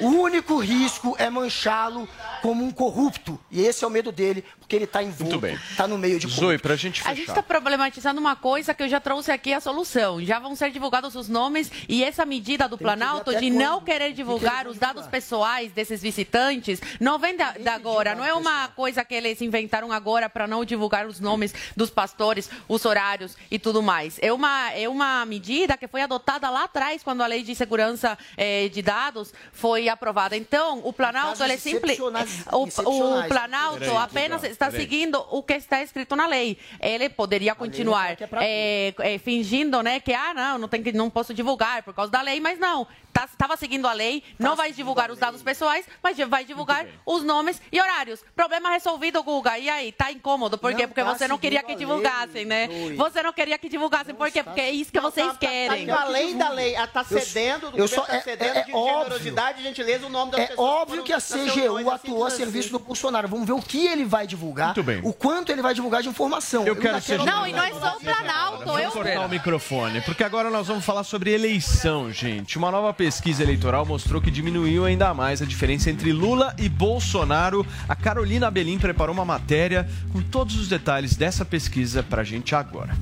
O 0.00 0.08
único 0.08 0.58
risco 0.58 1.14
é 1.18 1.30
manchá-lo 1.30 2.08
como 2.42 2.64
um 2.64 2.70
corrupto. 2.72 3.38
E 3.48 3.60
esse 3.62 3.84
é 3.84 3.86
o 3.86 3.90
medo 3.90 4.10
dele, 4.10 4.44
porque 4.58 4.74
ele 4.74 4.86
está 4.86 5.00
envolto, 5.02 5.38
bem. 5.38 5.54
está 5.70 5.86
no 5.86 5.96
meio 5.96 6.18
de 6.18 6.26
Zoe, 6.26 6.58
pra 6.58 6.74
gente 6.74 7.00
A 7.06 7.10
gente 7.10 7.20
fechar. 7.20 7.32
está 7.32 7.42
problematizando 7.42 8.20
uma 8.20 8.34
coisa 8.34 8.74
que 8.74 8.82
eu 8.82 8.88
já 8.88 8.98
trouxe 8.98 9.30
aqui 9.30 9.52
a 9.52 9.60
solução. 9.60 10.20
Já 10.24 10.40
vão 10.40 10.56
ser 10.56 10.72
divulgados 10.72 11.14
os 11.14 11.28
nomes 11.28 11.70
e 11.88 12.02
essa 12.02 12.26
medida 12.26 12.66
do 12.68 12.70
Tem 12.76 12.78
que 12.78 12.84
Planalto 12.84 13.30
de 13.30 13.50
quando 13.50 13.58
não 13.58 13.80
querer 13.80 14.08
que 14.08 14.14
divulgar 14.14 14.62
eles 14.62 14.72
os 14.72 14.78
dados 14.78 15.06
pessoais 15.06 15.70
desses 15.70 16.02
visitantes 16.02 16.80
não 16.98 17.16
vem 17.18 17.36
da, 17.36 17.52
da 17.52 17.73
agora. 17.74 18.14
Não 18.14 18.24
é 18.24 18.32
uma 18.32 18.68
coisa 18.68 19.04
que 19.04 19.14
eles 19.14 19.40
inventaram 19.40 19.92
agora 19.92 20.28
para 20.28 20.46
não 20.46 20.64
divulgar 20.64 21.06
os 21.06 21.20
nomes 21.20 21.54
dos 21.76 21.90
pastores, 21.90 22.50
os 22.68 22.84
horários 22.84 23.36
e 23.50 23.58
tudo 23.58 23.82
mais. 23.82 24.18
É 24.20 24.32
uma, 24.32 24.70
é 24.72 24.88
uma 24.88 25.24
medida 25.26 25.76
que 25.76 25.88
foi 25.88 26.02
adotada 26.02 26.48
lá 26.50 26.64
atrás, 26.64 27.02
quando 27.02 27.22
a 27.22 27.26
lei 27.26 27.42
de 27.42 27.54
segurança 27.54 28.16
eh, 28.36 28.68
de 28.68 28.82
dados 28.82 29.32
foi 29.52 29.88
aprovada. 29.88 30.36
Então, 30.36 30.80
o 30.84 30.92
Planalto 30.92 31.42
ele 31.42 31.54
é 31.54 31.56
simples. 31.56 31.98
O, 31.98 32.64
o. 32.64 33.28
Planalto 33.28 33.78
Peraí, 33.80 33.96
apenas 33.96 34.44
está 34.44 34.70
seguindo 34.70 35.24
o 35.30 35.42
que 35.42 35.54
está 35.54 35.82
escrito 35.82 36.16
na 36.16 36.26
lei. 36.26 36.58
Ele 36.80 37.08
poderia 37.08 37.54
continuar 37.54 38.12
é 38.12 38.16
é, 38.40 38.94
é, 39.14 39.18
fingindo, 39.18 39.82
né, 39.82 40.00
que 40.00 40.12
ah, 40.12 40.34
não, 40.34 40.58
não 40.58 40.68
tem 40.68 40.82
que 40.82 40.92
não 40.92 41.10
posso 41.10 41.34
divulgar 41.34 41.82
por 41.82 41.94
causa 41.94 42.10
da 42.10 42.20
lei, 42.20 42.40
mas 42.40 42.58
não. 42.58 42.86
Estava 43.14 43.56
seguindo 43.56 43.86
a 43.86 43.92
lei, 43.92 44.24
não 44.38 44.56
vai 44.56 44.72
divulgar 44.72 45.10
os 45.10 45.18
dados 45.18 45.40
pessoais, 45.42 45.86
mas 46.02 46.18
vai 46.18 46.44
divulgar 46.44 46.86
os 47.06 47.22
nomes 47.22 47.62
e 47.72 47.80
horários. 47.80 48.20
Problema 48.34 48.70
resolvido, 48.70 49.22
Guga. 49.22 49.58
E 49.58 49.68
aí, 49.68 49.92
tá 49.92 50.10
incômodo? 50.12 50.56
Por 50.58 50.72
quê? 50.74 50.82
Não 50.82 50.88
Porque 50.88 51.02
tá 51.02 51.14
você 51.14 51.28
não 51.28 51.38
queria 51.38 51.60
que 51.62 51.72
a 51.72 51.76
lei, 51.76 51.76
divulgassem, 51.78 52.44
né? 52.44 52.68
Você 52.96 53.22
não 53.22 53.32
queria 53.32 53.58
que 53.58 53.68
divulgassem. 53.68 54.14
Por 54.14 54.30
quê? 54.30 54.42
Porque 54.42 54.60
é 54.60 54.70
isso 54.70 54.90
que 54.92 55.00
vocês 55.00 55.26
Tá- 55.26 55.32
tá- 55.34 55.38
querem. 55.38 55.86
Tá, 55.86 56.02
além 56.02 56.36
da 56.36 56.48
lei, 56.50 56.74
ela 56.74 56.86
tá 56.86 57.04
Eu- 57.10 57.20
cedendo, 57.20 57.70
do 57.70 57.78
eu 57.78 57.84
governo 57.86 57.88
só- 57.88 58.02
tá 58.02 58.16
é- 58.16 58.20
cedendo 58.20 58.56
é- 58.56 58.60
é 58.60 58.62
de 58.64 58.72
óbvio. 58.72 59.02
generosidade 59.04 59.60
e 59.60 59.62
gentileza 59.64 60.06
o 60.06 60.10
nome 60.10 60.32
das 60.32 60.40
É 60.40 60.46
pessoas. 60.48 60.68
óbvio 60.68 61.02
que 61.02 61.12
a 61.12 61.20
CGU 61.20 61.76
assim, 61.78 61.90
atuou 62.08 62.24
a 62.24 62.28
assim. 62.28 62.36
serviço 62.38 62.70
do 62.70 62.78
Bolsonaro. 62.78 63.28
Vamos 63.28 63.46
ver 63.46 63.52
o 63.52 63.62
que 63.62 63.86
ele 63.86 64.04
vai 64.04 64.26
divulgar, 64.26 64.66
Muito 64.68 64.82
bem. 64.82 65.00
o 65.02 65.12
quanto 65.12 65.50
ele 65.52 65.62
vai 65.62 65.74
divulgar 65.74 66.02
de 66.02 66.08
informação. 66.08 66.66
Eu 66.66 66.76
quero 66.76 66.88
ainda 66.96 67.00
ser 67.00 67.18
Não, 67.18 67.46
e 67.46 67.52
não 67.52 67.62
é 67.62 67.70
só 67.72 67.96
o 67.96 68.00
Planalto. 68.00 68.62
Eu 68.64 68.90
Vamos 68.90 68.92
cortar 68.94 69.26
o 69.26 69.28
microfone, 69.28 70.00
porque 70.02 70.22
agora 70.24 70.50
nós 70.50 70.66
vamos 70.66 70.84
falar 70.84 71.04
sobre 71.04 71.30
eleição, 71.32 72.10
gente. 72.12 72.56
Uma 72.58 72.70
nova 72.70 72.92
pesquisa 72.92 73.42
eleitoral 73.42 73.84
mostrou 73.86 74.20
que 74.20 74.30
diminuiu 74.30 74.84
ainda 74.84 75.12
mais 75.14 75.40
a 75.42 75.44
diferença 75.46 75.90
entre 75.90 76.12
Lula 76.12 76.54
e 76.58 76.68
Bolsonaro. 76.68 77.53
A 77.88 77.94
Carolina 77.94 78.50
Belim 78.50 78.78
preparou 78.78 79.14
uma 79.14 79.24
matéria 79.24 79.88
com 80.12 80.22
todos 80.22 80.56
os 80.56 80.68
detalhes 80.68 81.16
dessa 81.16 81.44
pesquisa 81.44 82.02
pra 82.02 82.24
gente 82.24 82.54
agora. 82.54 82.96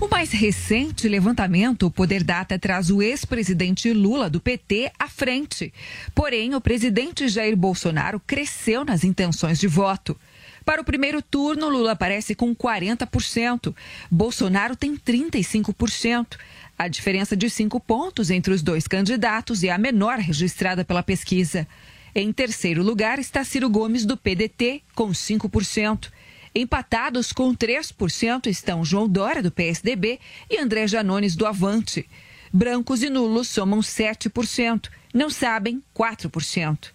O 0.00 0.06
mais 0.06 0.30
recente 0.30 1.08
levantamento, 1.08 1.86
o 1.86 1.90
Poder 1.90 2.22
Data, 2.22 2.56
traz 2.56 2.88
o 2.88 3.02
ex-presidente 3.02 3.92
Lula 3.92 4.30
do 4.30 4.40
PT 4.40 4.92
à 4.96 5.08
frente. 5.08 5.74
Porém, 6.14 6.54
o 6.54 6.60
presidente 6.60 7.26
Jair 7.28 7.56
Bolsonaro 7.56 8.20
cresceu 8.24 8.84
nas 8.84 9.02
intenções 9.02 9.58
de 9.58 9.66
voto. 9.66 10.16
Para 10.64 10.80
o 10.80 10.84
primeiro 10.84 11.20
turno, 11.20 11.68
Lula 11.68 11.92
aparece 11.92 12.36
com 12.36 12.54
40%. 12.54 13.74
Bolsonaro 14.08 14.76
tem 14.76 14.96
35%. 14.96 16.36
A 16.78 16.86
diferença 16.86 17.36
de 17.36 17.50
cinco 17.50 17.80
pontos 17.80 18.30
entre 18.30 18.54
os 18.54 18.62
dois 18.62 18.86
candidatos 18.86 19.64
é 19.64 19.70
a 19.70 19.78
menor 19.78 20.18
registrada 20.18 20.84
pela 20.84 21.02
pesquisa. 21.02 21.66
Em 22.20 22.32
terceiro 22.32 22.82
lugar 22.82 23.20
está 23.20 23.44
Ciro 23.44 23.70
Gomes, 23.70 24.04
do 24.04 24.16
PDT, 24.16 24.82
com 24.92 25.10
5%. 25.10 26.10
Empatados 26.52 27.32
com 27.32 27.54
3% 27.54 28.48
estão 28.48 28.84
João 28.84 29.08
Dória, 29.08 29.40
do 29.40 29.52
PSDB, 29.52 30.18
e 30.50 30.58
André 30.58 30.88
Janones, 30.88 31.36
do 31.36 31.46
Avante. 31.46 32.08
Brancos 32.52 33.04
e 33.04 33.08
nulos 33.08 33.46
somam 33.46 33.78
7%. 33.78 34.88
Não 35.14 35.30
sabem, 35.30 35.80
4%. 35.96 36.88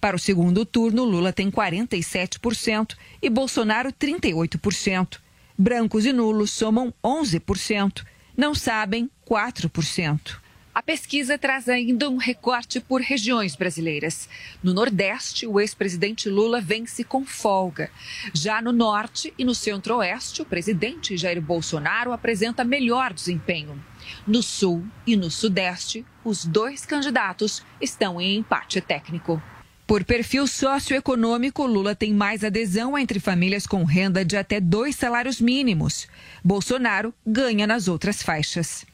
Para 0.00 0.16
o 0.16 0.18
segundo 0.18 0.66
turno, 0.66 1.04
Lula 1.04 1.32
tem 1.32 1.48
47% 1.48 2.96
e 3.22 3.30
Bolsonaro 3.30 3.92
38%. 3.92 5.20
Brancos 5.56 6.04
e 6.04 6.12
nulos 6.12 6.50
somam 6.50 6.92
11%. 7.04 8.04
Não 8.36 8.52
sabem, 8.52 9.08
4%. 9.24 10.38
A 10.76 10.82
pesquisa 10.82 11.38
traz 11.38 11.70
ainda 11.70 12.10
um 12.10 12.18
recorte 12.18 12.80
por 12.80 13.00
regiões 13.00 13.56
brasileiras. 13.56 14.28
No 14.62 14.74
Nordeste, 14.74 15.46
o 15.46 15.58
ex-presidente 15.58 16.28
Lula 16.28 16.60
vence 16.60 17.02
com 17.02 17.24
folga. 17.24 17.90
Já 18.34 18.60
no 18.60 18.72
Norte 18.72 19.32
e 19.38 19.44
no 19.46 19.54
Centro-Oeste, 19.54 20.42
o 20.42 20.44
presidente 20.44 21.16
Jair 21.16 21.40
Bolsonaro 21.40 22.12
apresenta 22.12 22.62
melhor 22.62 23.14
desempenho. 23.14 23.82
No 24.26 24.42
Sul 24.42 24.84
e 25.06 25.16
no 25.16 25.30
Sudeste, 25.30 26.04
os 26.22 26.44
dois 26.44 26.84
candidatos 26.84 27.62
estão 27.80 28.20
em 28.20 28.36
empate 28.36 28.78
técnico. 28.82 29.42
Por 29.86 30.04
perfil 30.04 30.46
socioeconômico, 30.46 31.64
Lula 31.64 31.94
tem 31.94 32.12
mais 32.12 32.44
adesão 32.44 32.98
entre 32.98 33.18
famílias 33.18 33.66
com 33.66 33.82
renda 33.82 34.22
de 34.22 34.36
até 34.36 34.60
dois 34.60 34.94
salários 34.94 35.40
mínimos. 35.40 36.06
Bolsonaro 36.44 37.14
ganha 37.26 37.66
nas 37.66 37.88
outras 37.88 38.22
faixas. 38.22 38.84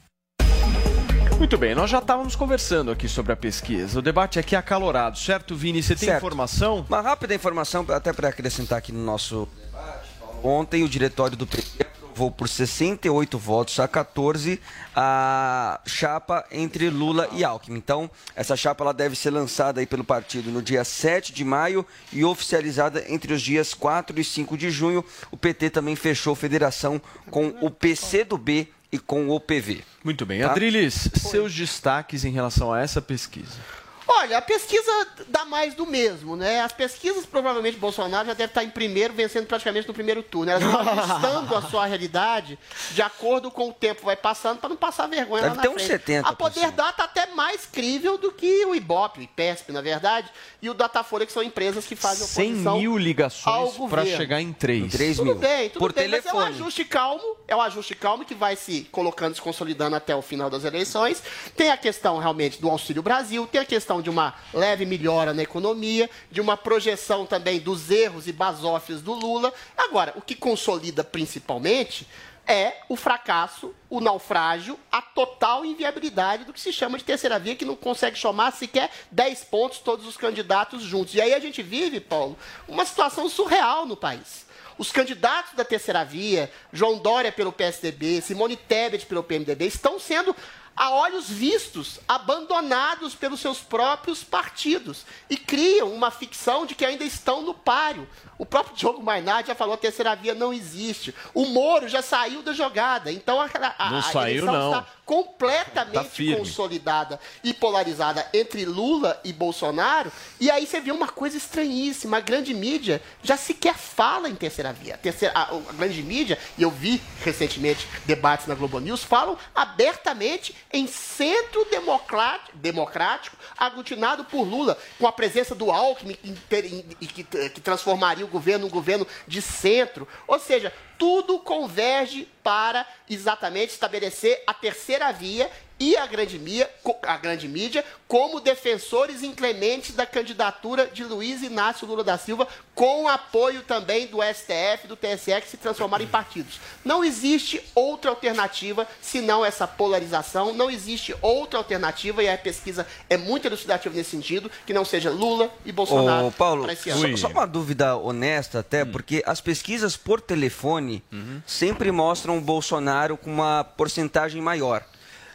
Muito 1.37 1.57
bem, 1.57 1.75
nós 1.75 1.89
já 1.89 1.99
estávamos 1.99 2.35
conversando 2.35 2.89
aqui 2.91 3.07
sobre 3.09 3.33
a 3.33 3.35
pesquisa. 3.35 3.99
O 3.99 4.01
debate 4.01 4.39
aqui 4.39 4.55
é 4.55 4.57
acalorado, 4.59 5.17
certo, 5.19 5.55
Vini? 5.55 5.83
Você 5.83 5.95
tem 5.95 6.07
Certo. 6.07 6.17
informação? 6.17 6.85
Uma 6.87 7.01
rápida 7.01 7.35
informação, 7.35 7.85
até 7.89 8.13
para 8.13 8.29
acrescentar 8.29 8.77
aqui 8.77 8.91
no 8.91 9.03
nosso 9.03 9.47
debate. 9.59 10.09
Ontem 10.41 10.83
o 10.83 10.89
diretório 10.89 11.35
do 11.35 11.45
PT 11.45 11.83
aprovou 11.85 12.31
por 12.31 12.47
68 12.47 13.37
votos 13.37 13.79
a 13.79 13.87
14 13.87 14.59
a 14.95 15.79
chapa 15.85 16.45
entre 16.51 16.89
Lula 16.89 17.27
e 17.33 17.43
Alckmin. 17.43 17.77
Então, 17.77 18.09
essa 18.35 18.55
chapa 18.55 18.83
ela 18.83 18.93
deve 18.93 19.15
ser 19.15 19.29
lançada 19.31 19.79
aí 19.81 19.85
pelo 19.85 20.03
partido 20.03 20.49
no 20.49 20.61
dia 20.61 20.83
7 20.83 21.33
de 21.33 21.43
maio 21.43 21.85
e 22.11 22.23
oficializada 22.23 23.03
entre 23.09 23.33
os 23.33 23.41
dias 23.41 23.73
4 23.73 24.19
e 24.19 24.23
5 24.23 24.57
de 24.57 24.71
junho. 24.71 25.03
O 25.29 25.37
PT 25.37 25.71
também 25.71 25.95
fechou 25.95 26.35
federação 26.35 27.01
com 27.29 27.53
o 27.61 27.69
PCdoB 27.69 28.69
e 28.93 28.99
com 28.99 29.27
o 29.29 29.39
PV. 29.39 29.81
Muito 30.03 30.23
bem. 30.23 30.41
Tá? 30.41 30.51
Adriles, 30.51 31.09
seus 31.15 31.51
destaques 31.51 32.23
em 32.23 32.31
relação 32.31 32.71
a 32.71 32.79
essa 32.79 33.01
pesquisa. 33.01 33.57
Olha, 34.07 34.37
a 34.37 34.41
pesquisa 34.41 35.07
dá 35.27 35.45
mais 35.45 35.73
do 35.73 35.85
mesmo, 35.85 36.35
né? 36.35 36.61
As 36.61 36.71
pesquisas, 36.71 37.25
provavelmente, 37.25 37.77
Bolsonaro 37.77 38.27
já 38.27 38.33
deve 38.33 38.51
estar 38.51 38.63
em 38.63 38.69
primeiro, 38.69 39.13
vencendo 39.13 39.47
praticamente 39.47 39.87
no 39.87 39.93
primeiro 39.93 40.21
turno. 40.21 40.51
Elas 40.51 40.63
vão 40.63 40.79
ajustando 40.89 41.55
a 41.55 41.61
sua 41.61 41.85
realidade 41.85 42.57
de 42.91 43.01
acordo 43.01 43.49
com 43.49 43.69
o 43.69 43.73
tempo 43.73 44.05
vai 44.05 44.15
passando, 44.15 44.59
para 44.59 44.69
não 44.69 44.75
passar 44.75 45.07
vergonha 45.07 45.43
Deve 45.43 45.55
lá 45.55 45.55
na 45.57 45.61
ter 45.61 45.69
uns 45.69 45.83
frente. 45.83 46.03
70%. 46.03 46.21
A 46.25 46.33
Poder 46.33 46.71
Data 46.71 47.01
é 47.01 47.05
até 47.05 47.27
mais 47.27 47.65
crível 47.65 48.17
do 48.17 48.31
que 48.31 48.65
o 48.65 48.75
Ibope, 48.75 49.19
o 49.19 49.23
IPESP, 49.23 49.71
na 49.71 49.81
verdade, 49.81 50.29
e 50.61 50.69
o 50.69 50.73
Datafolha, 50.73 51.25
que 51.25 51.31
são 51.31 51.43
empresas 51.43 51.85
que 51.85 51.95
fazem 51.95 52.27
100 52.27 52.45
oposição 52.45 52.77
mil 52.79 52.91
ao 52.91 52.97
ligações 52.97 53.89
para 53.89 54.05
chegar 54.05 54.41
em 54.41 54.53
3. 54.53 55.17
tudo 55.17 55.35
bem, 55.35 55.69
tudo 55.69 55.93
bem, 55.93 56.07
mas 56.07 56.25
é 56.25 56.33
um 56.33 56.39
ajuste 56.39 56.85
calmo, 56.85 57.23
é 57.47 57.55
um 57.55 57.61
ajuste 57.61 57.95
calmo 57.95 58.25
que 58.25 58.35
vai 58.35 58.55
se 58.55 58.87
colocando, 58.91 59.35
se 59.35 59.41
consolidando 59.41 59.95
até 59.95 60.15
o 60.15 60.21
final 60.21 60.49
das 60.49 60.63
eleições. 60.63 61.21
Tem 61.55 61.71
a 61.71 61.77
questão 61.77 62.17
realmente 62.17 62.59
do 62.61 62.69
Auxílio 62.69 63.01
Brasil, 63.01 63.47
tem 63.47 63.61
a 63.61 63.65
questão 63.65 63.92
de 64.01 64.09
uma 64.09 64.33
leve 64.53 64.85
melhora 64.85 65.33
na 65.33 65.43
economia, 65.43 66.09
de 66.31 66.41
uma 66.41 66.57
projeção 66.57 67.25
também 67.25 67.59
dos 67.59 67.89
erros 67.89 68.27
e 68.27 68.33
basófias 68.33 69.01
do 69.01 69.13
Lula. 69.13 69.53
Agora, 69.77 70.13
o 70.15 70.21
que 70.21 70.35
consolida 70.35 71.03
principalmente 71.03 72.07
é 72.45 72.77
o 72.89 72.95
fracasso, 72.95 73.73
o 73.89 74.01
naufrágio, 74.01 74.77
a 74.91 75.01
total 75.01 75.65
inviabilidade 75.65 76.43
do 76.43 76.53
que 76.53 76.59
se 76.59 76.73
chama 76.73 76.97
de 76.97 77.03
terceira 77.03 77.39
via, 77.39 77.55
que 77.55 77.65
não 77.65 77.75
consegue 77.75 78.17
chamar 78.17 78.51
sequer 78.51 78.91
10 79.11 79.45
pontos 79.45 79.79
todos 79.79 80.05
os 80.05 80.17
candidatos 80.17 80.83
juntos. 80.83 81.15
E 81.15 81.21
aí 81.21 81.33
a 81.33 81.39
gente 81.39 81.63
vive, 81.63 81.99
Paulo, 81.99 82.37
uma 82.67 82.85
situação 82.85 83.29
surreal 83.29 83.85
no 83.85 83.95
país. 83.95 84.45
Os 84.77 84.91
candidatos 84.91 85.53
da 85.53 85.63
terceira 85.63 86.03
via, 86.03 86.51
João 86.71 86.97
Dória 86.97 87.31
pelo 87.31 87.53
PSDB, 87.53 88.21
Simone 88.21 88.57
Tebet 88.57 89.05
pelo 89.05 89.23
PMDB, 89.23 89.67
estão 89.67 89.99
sendo 89.99 90.35
a 90.75 90.91
olhos 90.91 91.29
vistos, 91.29 91.99
abandonados 92.07 93.13
pelos 93.15 93.39
seus 93.39 93.59
próprios 93.59 94.23
partidos 94.23 95.05
e 95.29 95.37
criam 95.37 95.93
uma 95.93 96.09
ficção 96.09 96.65
de 96.65 96.73
que 96.73 96.85
ainda 96.85 97.03
estão 97.03 97.41
no 97.41 97.53
páreo. 97.53 98.07
O 98.43 98.45
próprio 98.45 98.75
Diogo 98.75 99.01
Mainardi 99.01 99.47
já 99.47 99.55
falou 99.55 99.77
que 99.77 99.87
a 99.87 99.89
terceira 99.89 100.13
via 100.17 100.35
não 100.35 100.53
existe. 100.53 101.15
O 101.33 101.45
Moro 101.45 101.87
já 101.87 102.01
saiu 102.01 102.43
da 102.43 102.51
jogada. 102.51 103.09
Então 103.09 103.39
a, 103.39 103.49
a, 103.77 103.89
Não 103.89 103.99
a 103.99 104.01
saiu, 104.01 104.45
não. 104.45 104.67
está 104.67 104.85
completamente 105.05 106.31
Tá 106.31 106.37
consolidada 106.37 107.19
e 107.43 107.53
polarizada 107.53 108.25
entre 108.33 108.65
Lula 108.65 109.19
e 109.23 109.31
Bolsonaro. 109.31 110.11
E 110.41 110.51
aí 110.51 110.65
você 110.65 110.81
vê 110.81 110.91
uma 110.91 111.07
coisa 111.07 111.37
estranhíssima. 111.37 112.17
A 112.17 112.19
grande 112.19 112.53
mídia 112.53 113.01
já 113.21 113.37
sequer 113.37 113.75
fala 113.75 114.29
em 114.29 114.35
terceira 114.35 114.73
via. 114.73 114.95
A, 114.95 114.97
terceira, 114.97 115.33
a, 115.33 115.43
a 115.43 115.73
grande 115.73 116.03
mídia, 116.03 116.37
e 116.57 116.63
eu 116.63 116.69
vi 116.71 117.01
recentemente 117.23 117.87
debates 118.05 118.45
na 118.45 118.55
Globo 118.55 118.79
News, 118.79 119.03
falam 119.03 119.37
abertamente 119.55 120.53
em 120.71 120.85
centro 120.85 121.65
democrático, 121.71 122.57
democrático 122.57 123.37
aglutinado 123.57 124.25
por 124.25 124.43
Lula, 124.43 124.77
com 124.99 125.07
a 125.07 125.11
presença 125.13 125.55
do 125.55 125.71
Alckmin, 125.71 126.15
que, 126.15 127.07
que, 127.07 127.49
que 127.49 127.61
transformaria 127.61 128.25
o 128.25 128.32
governo 128.33 128.65
num 128.65 128.71
governo 128.71 129.07
de 129.27 129.41
centro. 129.41 130.07
Ou 130.27 130.39
seja, 130.39 130.73
tudo 130.97 131.39
converge 131.39 132.27
para 132.43 132.85
exatamente 133.09 133.71
estabelecer 133.71 134.43
a 134.45 134.53
terceira 134.53 135.11
via 135.11 135.49
e 135.79 135.97
a 135.97 136.05
grande, 136.05 136.37
mídia, 136.37 136.69
a 137.01 137.17
grande 137.17 137.47
mídia 137.47 137.83
como 138.07 138.39
defensores 138.39 139.23
inclementes 139.23 139.95
da 139.95 140.05
candidatura 140.05 140.85
de 140.85 141.03
Luiz 141.03 141.41
Inácio 141.41 141.87
Lula 141.87 142.03
da 142.03 142.17
Silva, 142.17 142.47
com 142.75 143.07
apoio 143.07 143.63
também 143.63 144.07
do 144.07 144.19
STF 144.21 144.85
e 144.85 144.87
do 144.87 144.95
TSE, 144.95 145.41
que 145.41 145.49
se 145.49 145.57
transformaram 145.57 146.03
em 146.03 146.07
partidos. 146.07 146.59
Não 146.85 147.03
existe 147.03 147.61
outra 147.73 148.11
alternativa 148.11 148.87
senão 149.01 149.43
essa 149.43 149.67
polarização, 149.67 150.53
não 150.53 150.69
existe 150.69 151.15
outra 151.21 151.57
alternativa, 151.57 152.23
e 152.23 152.29
a 152.29 152.37
pesquisa 152.37 152.85
é 153.09 153.17
muito 153.17 153.47
elucidativa 153.47 153.95
nesse 153.95 154.11
sentido, 154.11 154.49
que 154.65 154.73
não 154.73 154.85
seja 154.85 155.09
Lula 155.09 155.51
e 155.65 155.71
Bolsonaro 155.71 156.27
Ô, 156.27 156.31
Paulo, 156.31 156.63
para 156.63 156.73
esse 156.73 156.91
ano. 156.91 157.17
só, 157.17 157.27
só 157.27 157.33
uma 157.33 157.47
dúvida 157.47 157.97
honesta 157.97 158.59
até, 158.59 158.85
porque 158.85 159.23
as 159.25 159.41
pesquisas 159.41 159.97
por 159.97 160.21
telefone 160.21 161.03
sempre 161.47 161.91
mostram 161.91 162.32
o 162.37 162.41
Bolsonaro 162.41 163.17
com 163.17 163.31
uma 163.31 163.63
porcentagem 163.63 164.41
maior. 164.41 164.83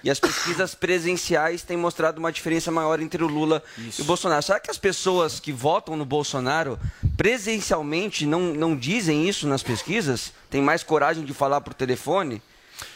E 0.03 0.11
as 0.11 0.21
pesquisas 0.21 0.75
presenciais 0.77 1.63
têm 1.63 1.77
mostrado 1.77 2.19
uma 2.19 2.33
diferença 2.33 2.71
maior 2.71 3.01
entre 3.01 3.23
o 3.23 3.27
Lula 3.27 3.63
e 3.77 4.03
o 4.03 4.05
Bolsonaro. 4.05 4.43
Será 4.43 4.61
que 4.61 4.71
as 4.71 4.79
pessoas 4.79 5.41
que 5.41 5.53
votam 5.53 5.97
no 5.97 6.05
Bolsonaro 6.05 6.79
presencialmente 7.17 8.27
não, 8.27 8.55
não 8.55 8.77
dizem 8.77 9.29
isso 9.29 9.47
nas 9.47 9.63
pesquisas? 9.63 10.33
Tem 10.51 10.63
mais 10.63 10.83
coragem 10.83 11.25
de 11.25 11.35
falar 11.35 11.61
por 11.61 11.75
telefone? 11.75 12.43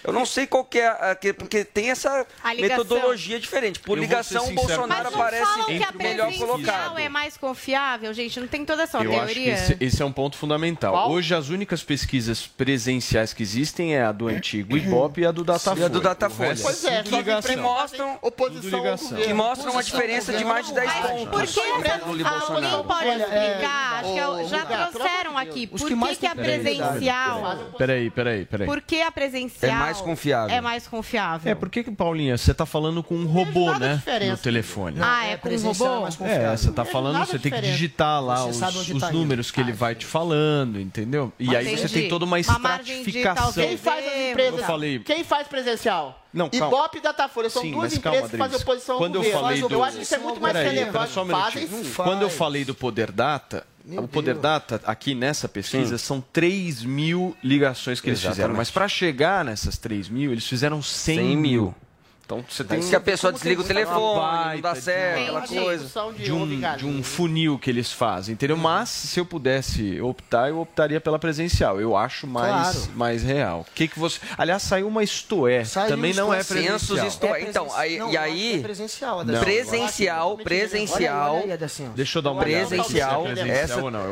Eu 0.04 0.12
não 0.12 0.26
sei 0.26 0.46
qual 0.46 0.64
que 0.64 0.78
é, 0.78 1.16
porque 1.36 1.64
tem 1.64 1.90
essa 1.90 2.26
metodologia 2.58 3.38
diferente. 3.38 3.78
Por 3.80 3.98
ligação, 3.98 4.48
o 4.48 4.52
Bolsonaro 4.52 4.88
Mas 4.88 5.04
não 5.04 5.20
aparece 5.20 5.44
falam 5.44 5.66
que 5.66 5.84
a 5.84 5.92
melhor 5.92 6.26
presencial 6.28 6.48
colocado. 6.48 6.98
é 6.98 7.08
mais 7.08 7.36
confiável, 7.36 8.12
gente? 8.12 8.40
Não 8.40 8.48
tem 8.48 8.64
toda 8.64 8.82
essa 8.82 8.98
Eu 8.98 9.12
acho 9.12 9.28
que 9.28 9.34
teoria? 9.34 9.52
esse, 9.54 9.76
esse 9.80 10.02
é 10.02 10.04
um 10.04 10.12
ponto 10.12 10.36
fundamental. 10.36 10.92
Qual? 10.92 11.10
Hoje, 11.10 11.34
as 11.34 11.48
únicas 11.48 11.82
pesquisas 11.82 12.46
presenciais 12.46 13.32
que 13.32 13.42
existem 13.42 13.94
é 13.94 14.02
a 14.02 14.12
do 14.12 14.28
antigo 14.28 14.76
Ibope 14.76 15.20
e 15.20 15.26
a 15.26 15.30
do 15.30 15.44
Datafolha. 15.44 15.82
E 15.82 15.84
a 15.84 15.88
do 15.88 16.00
Datafolha. 16.00 16.56
Pois 16.60 16.84
é, 16.84 17.04
só 17.04 17.22
que 17.22 17.56
mostram 17.56 18.18
oposição. 18.22 18.82
Que 19.24 19.32
mostram 19.32 19.72
uma 19.72 19.82
diferença 19.82 20.32
de 20.32 20.44
mais 20.44 20.66
de 20.66 20.74
10 20.74 20.92
pontos. 20.92 21.28
Por 21.28 21.46
que 21.46 22.20
Bolsonaro. 22.22 22.66
alguém 22.66 22.84
pode 22.84 23.08
Olha, 23.08 23.22
é, 23.24 23.48
explicar? 23.50 23.92
Acho 24.02 24.12
que 24.12 24.48
já 24.48 24.62
Lugar, 24.62 24.90
trouxeram 24.90 25.38
aqui. 25.38 25.66
Por 25.66 26.18
que 26.18 26.26
a 26.26 26.34
presencial... 26.34 27.72
Peraí, 27.78 28.10
peraí, 28.10 28.44
peraí. 28.44 28.66
Por 28.66 28.80
que 28.80 29.00
a 29.00 29.10
presencial 29.10 29.71
É 29.72 29.78
mais 29.78 30.00
confiável. 30.00 30.56
é 30.56 30.60
mais 30.60 30.86
confiável? 30.86 31.50
É, 31.50 31.54
por 31.54 31.68
que, 31.68 31.82
que, 31.84 31.90
Paulinha, 31.90 32.36
você 32.36 32.52
tá 32.54 32.66
falando 32.66 33.02
com 33.02 33.14
um 33.14 33.26
robô, 33.26 33.72
né? 33.78 33.96
diferença. 33.96 34.32
No 34.32 34.38
telefone. 34.38 34.98
Ah, 35.00 35.26
é 35.26 35.36
com 35.36 35.48
um 35.48 35.58
robô? 35.58 36.06
É, 36.24 36.56
você 36.56 36.70
tá 36.72 36.84
falando, 36.84 37.18
você 37.24 37.38
tem 37.38 37.52
que 37.52 37.60
digitar 37.60 38.22
lá 38.22 38.44
os, 38.46 38.60
onde 38.60 38.92
os 38.94 39.00
tá 39.00 39.10
números 39.12 39.50
que 39.50 39.60
ele 39.60 39.72
vai 39.72 39.94
te 39.94 40.06
falando, 40.06 40.80
entendeu? 40.80 41.32
E 41.38 41.54
aí 41.56 41.76
você 41.76 41.88
tem 41.88 42.08
toda 42.08 42.24
uma 42.24 42.38
estratificação. 42.38 43.52
Quem 43.52 43.76
faz 43.76 44.06
as 44.06 44.30
empresas? 44.30 44.60
Eu 44.60 44.66
falei- 44.66 44.98
Quem 45.00 45.24
faz 45.24 45.46
presencial? 45.48 46.18
Não, 46.32 46.48
calma. 46.48 46.66
Ibope 46.66 46.96
e 46.96 47.00
Datafolha 47.02 47.50
são 47.50 47.60
Sim, 47.60 47.72
duas 47.72 47.92
calma, 47.98 48.16
empresas 48.16 48.30
que 48.30 48.36
fazem 48.38 48.44
Adriles. 48.56 48.62
oposição 48.62 48.96
Quando 48.96 49.18
ao 49.18 49.22
eu 49.22 49.30
governo. 49.32 49.46
falei 49.46 49.60
do... 49.60 49.74
Eu 49.74 49.84
acho 49.84 49.96
que 49.98 50.02
isso 50.02 50.14
é 50.14 50.18
muito 50.18 50.40
mais 50.40 50.56
relevante. 50.56 51.12
Fazem. 51.30 51.68
Quando 51.94 52.22
eu 52.22 52.30
falei 52.30 52.64
do 52.64 52.74
Poder 52.74 53.12
Data, 53.12 53.66
o 53.90 54.08
Poder 54.08 54.34
Data, 54.36 54.80
aqui 54.84 55.14
nessa 55.14 55.48
pesquisa, 55.48 55.98
são 55.98 56.22
3 56.32 56.84
mil 56.84 57.36
ligações 57.42 58.00
que 58.00 58.08
eles 58.08 58.20
fizeram. 58.20 58.34
Exatamente. 58.34 58.56
Mas 58.56 58.70
para 58.70 58.88
chegar 58.88 59.44
nessas 59.44 59.76
3 59.78 60.08
mil, 60.08 60.32
eles 60.32 60.46
fizeram 60.46 60.80
100, 60.80 61.16
100 61.16 61.36
mil. 61.36 61.74
Então 62.24 62.42
você 62.48 62.64
tem 62.64 62.80
que 62.80 62.96
a 62.96 63.00
pessoa 63.00 63.32
desliga 63.32 63.60
o 63.60 63.64
telefone, 63.64 64.54
não 64.54 64.60
dá 64.60 64.74
certo, 64.74 65.20
aquela 65.22 65.46
coisa. 65.46 66.12
de 66.16 66.32
um, 66.32 66.60
de 66.76 66.86
um 66.86 67.02
funil 67.02 67.58
que 67.58 67.68
eles 67.68 67.92
fazem, 67.92 68.32
entendeu? 68.34 68.56
Mas 68.56 68.88
se 68.88 69.20
eu 69.20 69.26
pudesse 69.26 70.00
optar, 70.00 70.48
eu 70.48 70.60
optaria 70.60 71.00
pela 71.00 71.18
presencial. 71.18 71.80
Eu 71.80 71.96
acho 71.96 72.26
mais, 72.26 72.76
Claro. 72.76 72.92
mais 72.94 73.22
real. 73.22 73.66
O 73.68 73.74
que 73.74 73.86
que 73.88 73.98
você? 73.98 74.18
Aliás, 74.38 74.62
saiu 74.62 74.88
uma 74.88 75.02
Istoé, 75.02 75.64
também 75.88 76.14
não 76.14 76.32
é 76.32 76.42
presencial. 76.42 76.78
Censos, 76.78 77.02
isto 77.02 77.26
é. 77.26 77.42
Então, 77.42 77.68
aí, 77.74 77.98
Não, 77.98 78.10
e 78.10 78.16
aí, 78.16 78.58
é 78.60 78.62
presencial, 78.62 79.24
Não, 79.24 79.40
presencial, 79.40 80.36
presencial, 80.38 81.34
Olha 81.36 81.44
aí, 81.44 81.52
Adacinho. 81.52 81.92
Deixa 81.94 82.18
eu 82.18 82.22
dar 82.22 82.30
uma 82.30 82.42
olhada 82.42 82.66
presencial, 82.66 83.22
se 83.24 83.28
é 83.28 83.34
presencial 83.34 83.50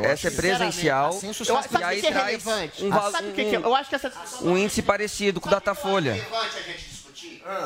essa, 0.01 0.05
é 0.05 0.19
acho- 0.19 0.35
presencial, 0.35 1.11
eu- 1.73 1.79
e 1.79 1.83
aí 1.83 1.99
é 1.99 2.01
traz 2.11 2.25
relevante? 2.25 2.83
um, 2.85 2.93
Ah, 2.93 3.11
sabe 3.11 3.29
o 3.29 3.31
que 3.31 3.45
que 3.45 3.55
é? 3.55 3.59
Eu 3.59 3.75
acho 3.75 3.89
que 3.89 3.95
essa 3.95 4.11
um 4.43 4.57
índice 4.57 4.81
parecido 4.81 5.41
com 5.41 5.47
o 5.47 5.51
Datafolha. 5.51 6.13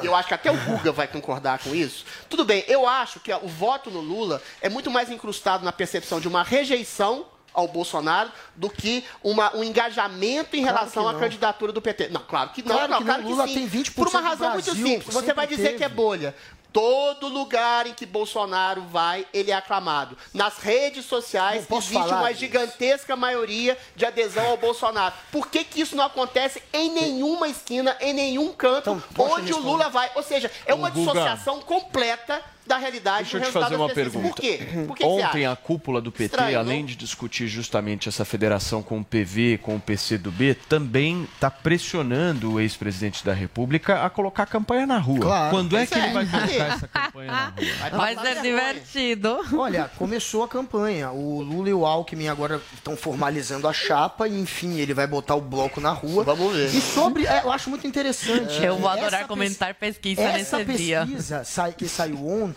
E 0.02 0.06
eu 0.06 0.16
acho 0.16 0.28
que 0.28 0.34
até 0.34 0.52
o 0.52 0.58
Guga 0.58 0.92
vai 0.92 1.08
concordar 1.08 1.60
com 1.60 1.74
isso. 1.74 2.06
Tudo 2.30 2.46
bem, 2.46 2.64
eu 2.68 2.88
acho 2.88 3.20
que 3.20 3.34
o 3.34 3.48
voto 3.48 3.92
no 3.92 4.00
Lula 4.00 4.42
é 4.62 4.70
muito 4.70 4.90
mais 4.90 5.10
incrustado 5.10 5.64
na 5.64 5.72
percepção 5.72 6.20
de 6.20 6.28
uma 6.28 6.44
rejeição 6.44 7.26
ao 7.56 7.68
Bolsonaro 7.68 8.30
do 8.56 8.70
que 8.70 9.04
uma, 9.24 9.56
um 9.56 9.64
engajamento 9.64 10.56
em 10.56 10.62
Claro 10.62 10.78
relação 10.78 11.10
que 11.10 11.16
à 11.16 11.20
candidatura 11.20 11.72
do 11.72 11.82
PT. 11.82 12.10
Não, 12.10 12.22
claro 12.22 12.50
que 12.50 12.62
não. 12.62 12.76
Claro 12.76 12.92
não, 12.92 12.98
que 13.00 13.04
não. 13.06 13.14
claro 13.14 13.30
Lula 13.30 13.48
sim. 13.48 13.54
tem 13.54 13.70
20% 13.70 13.96
Por 13.96 14.08
uma 14.08 14.20
razão 14.20 14.52
muito 14.52 14.66
Brasil, 14.66 14.88
simples. 14.88 15.14
Você 15.14 15.34
vai 15.34 15.48
dizer 15.48 15.64
teve. 15.64 15.78
que 15.78 15.84
é 15.84 15.90
bolha. 15.90 16.36
Todo 16.76 17.30
lugar 17.30 17.88
em 17.88 17.94
que 17.94 18.06
Bolsonaro 18.06 18.82
vai, 18.82 19.26
ele 19.34 19.50
é 19.50 19.54
aclamado. 19.54 20.18
Nas 20.34 20.58
redes 20.58 21.06
sociais 21.06 21.66
existe 21.72 21.96
uma 21.96 22.28
disso? 22.28 22.42
gigantesca 22.42 23.16
maioria 23.16 23.78
de 23.96 24.06
adesão 24.06 24.46
ao 24.48 24.58
Bolsonaro. 24.58 25.16
Por 25.32 25.48
que, 25.48 25.64
que 25.64 25.80
isso 25.80 25.96
não 25.96 26.04
acontece 26.04 26.62
em 26.74 26.92
nenhuma 26.92 27.48
esquina, 27.48 27.96
em 28.02 28.12
nenhum 28.12 28.52
canto, 28.52 29.02
Então, 29.10 29.26
onde 29.26 29.54
o? 29.54 29.58
Lula 29.58 29.90
vai? 29.90 30.12
Ou 30.16 30.22
seja, 30.22 30.52
é 30.66 30.74
uma 30.74 30.92
dissociação 30.92 31.62
completa 31.62 32.44
da 32.68 32.78
realidade 32.78 33.30
Deixa 33.32 33.38
eu 33.38 33.42
te 33.42 33.52
fazer 33.52 33.76
uma 33.76 33.88
pesquisas. 33.88 34.14
pergunta. 34.14 34.36
Por 34.36 34.42
quê? 34.42 34.60
Por 34.88 34.98
que 34.98 35.06
Ontem 35.06 35.46
a 35.46 35.56
cúpula 35.56 36.02
do 36.02 36.12
PT, 36.12 36.26
Estranho, 36.26 36.60
além 36.60 36.80
não? 36.80 36.86
de 36.88 36.96
discutir 36.96 37.48
justamente 37.48 38.10
essa 38.10 38.26
federação 38.26 38.82
com 38.82 39.00
o 39.00 39.04
PV, 39.04 39.60
com 39.62 39.76
o 39.76 39.80
PC 39.80 40.18
do 40.18 40.32
B, 40.32 40.56
também 40.68 41.28
está 41.36 41.50
pressionando 41.52 42.54
o 42.54 42.60
ex-presidente 42.60 43.24
da 43.26 43.34
República 43.34 44.04
a 44.04 44.10
colocar 44.10 44.44
a 44.44 44.46
campanha 44.48 44.86
na 44.88 44.98
rua. 44.98 45.20
Claro. 45.20 45.50
Quando 45.52 45.78
é 45.78 45.86
que 45.86 45.94
ele 45.94 46.08
é. 46.08 46.12
vai 46.14 46.26
colocar 46.26 46.54
essa 46.66 46.88
campanha 46.88 47.32
na 47.32 47.46
rua? 47.50 47.98
Vai 47.98 48.16
ser 48.18 48.42
divertido. 48.42 49.40
Olha, 49.54 49.90
começou 49.98 50.44
a 50.44 50.48
campanha. 50.48 51.12
O 51.12 51.42
Lula 51.42 51.70
e 51.70 51.74
o 51.74 51.86
Alckmin 51.86 52.28
agora 52.28 52.62
estão 52.74 52.96
formalizando 52.98 53.68
a 53.68 53.74
chapa 53.74 54.28
e, 54.28 54.40
enfim, 54.40 54.78
ele 54.80 54.94
vai 54.94 55.06
botar 55.08 55.36
o 55.36 55.42
bloco 55.42 55.80
na 55.80 55.92
rua. 55.92 56.24
Vamos 56.24 56.54
ver. 56.56 56.68
E 56.74 56.82
sobre. 56.82 57.26
é, 57.26 57.42
eu 57.44 57.52
acho 57.52 57.70
muito 57.70 57.86
interessante. 57.86 58.64
Eu 58.64 58.78
vou 58.78 58.90
Essa 58.92 59.02
adorar 59.02 59.28
comentar 59.28 59.74
pesquisa 59.76 60.22
Essa 60.22 60.58
nesse 60.60 60.74
dia. 60.78 61.02
pesquisa 61.06 61.44
sai- 61.44 61.74
que 61.74 61.88
saiu 61.88 62.28
ontem, 62.28 62.55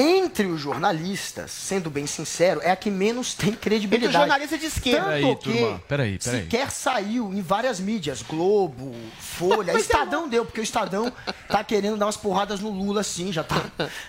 entre 0.00 0.46
os 0.46 0.60
jornalistas, 0.60 1.50
sendo 1.50 1.90
bem 1.90 2.06
sincero, 2.06 2.60
é 2.62 2.70
a 2.70 2.76
que 2.76 2.88
menos 2.88 3.34
tem 3.34 3.50
credibilidade. 3.52 4.04
Entre 4.04 4.16
os 4.16 4.20
jornalistas 4.28 4.60
de 4.60 4.66
esquerda. 4.66 5.00
Tanto 5.00 5.10
Peraí, 5.10 5.36
que 5.36 5.42
turma, 5.42 5.82
peraí, 5.88 6.18
peraí. 6.18 6.40
sequer 6.42 6.70
saiu 6.70 7.32
em 7.32 7.42
várias 7.42 7.80
mídias, 7.80 8.22
Globo, 8.22 8.94
Folha, 9.18 9.72
Estadão 9.76 10.28
deu, 10.28 10.44
porque 10.44 10.60
o 10.60 10.62
Estadão 10.62 11.12
tá 11.48 11.64
querendo 11.64 11.96
dar 11.96 12.06
umas 12.06 12.16
porradas 12.16 12.60
no 12.60 12.70
Lula, 12.70 13.02
sim, 13.02 13.32
já 13.32 13.42
tá, 13.42 13.60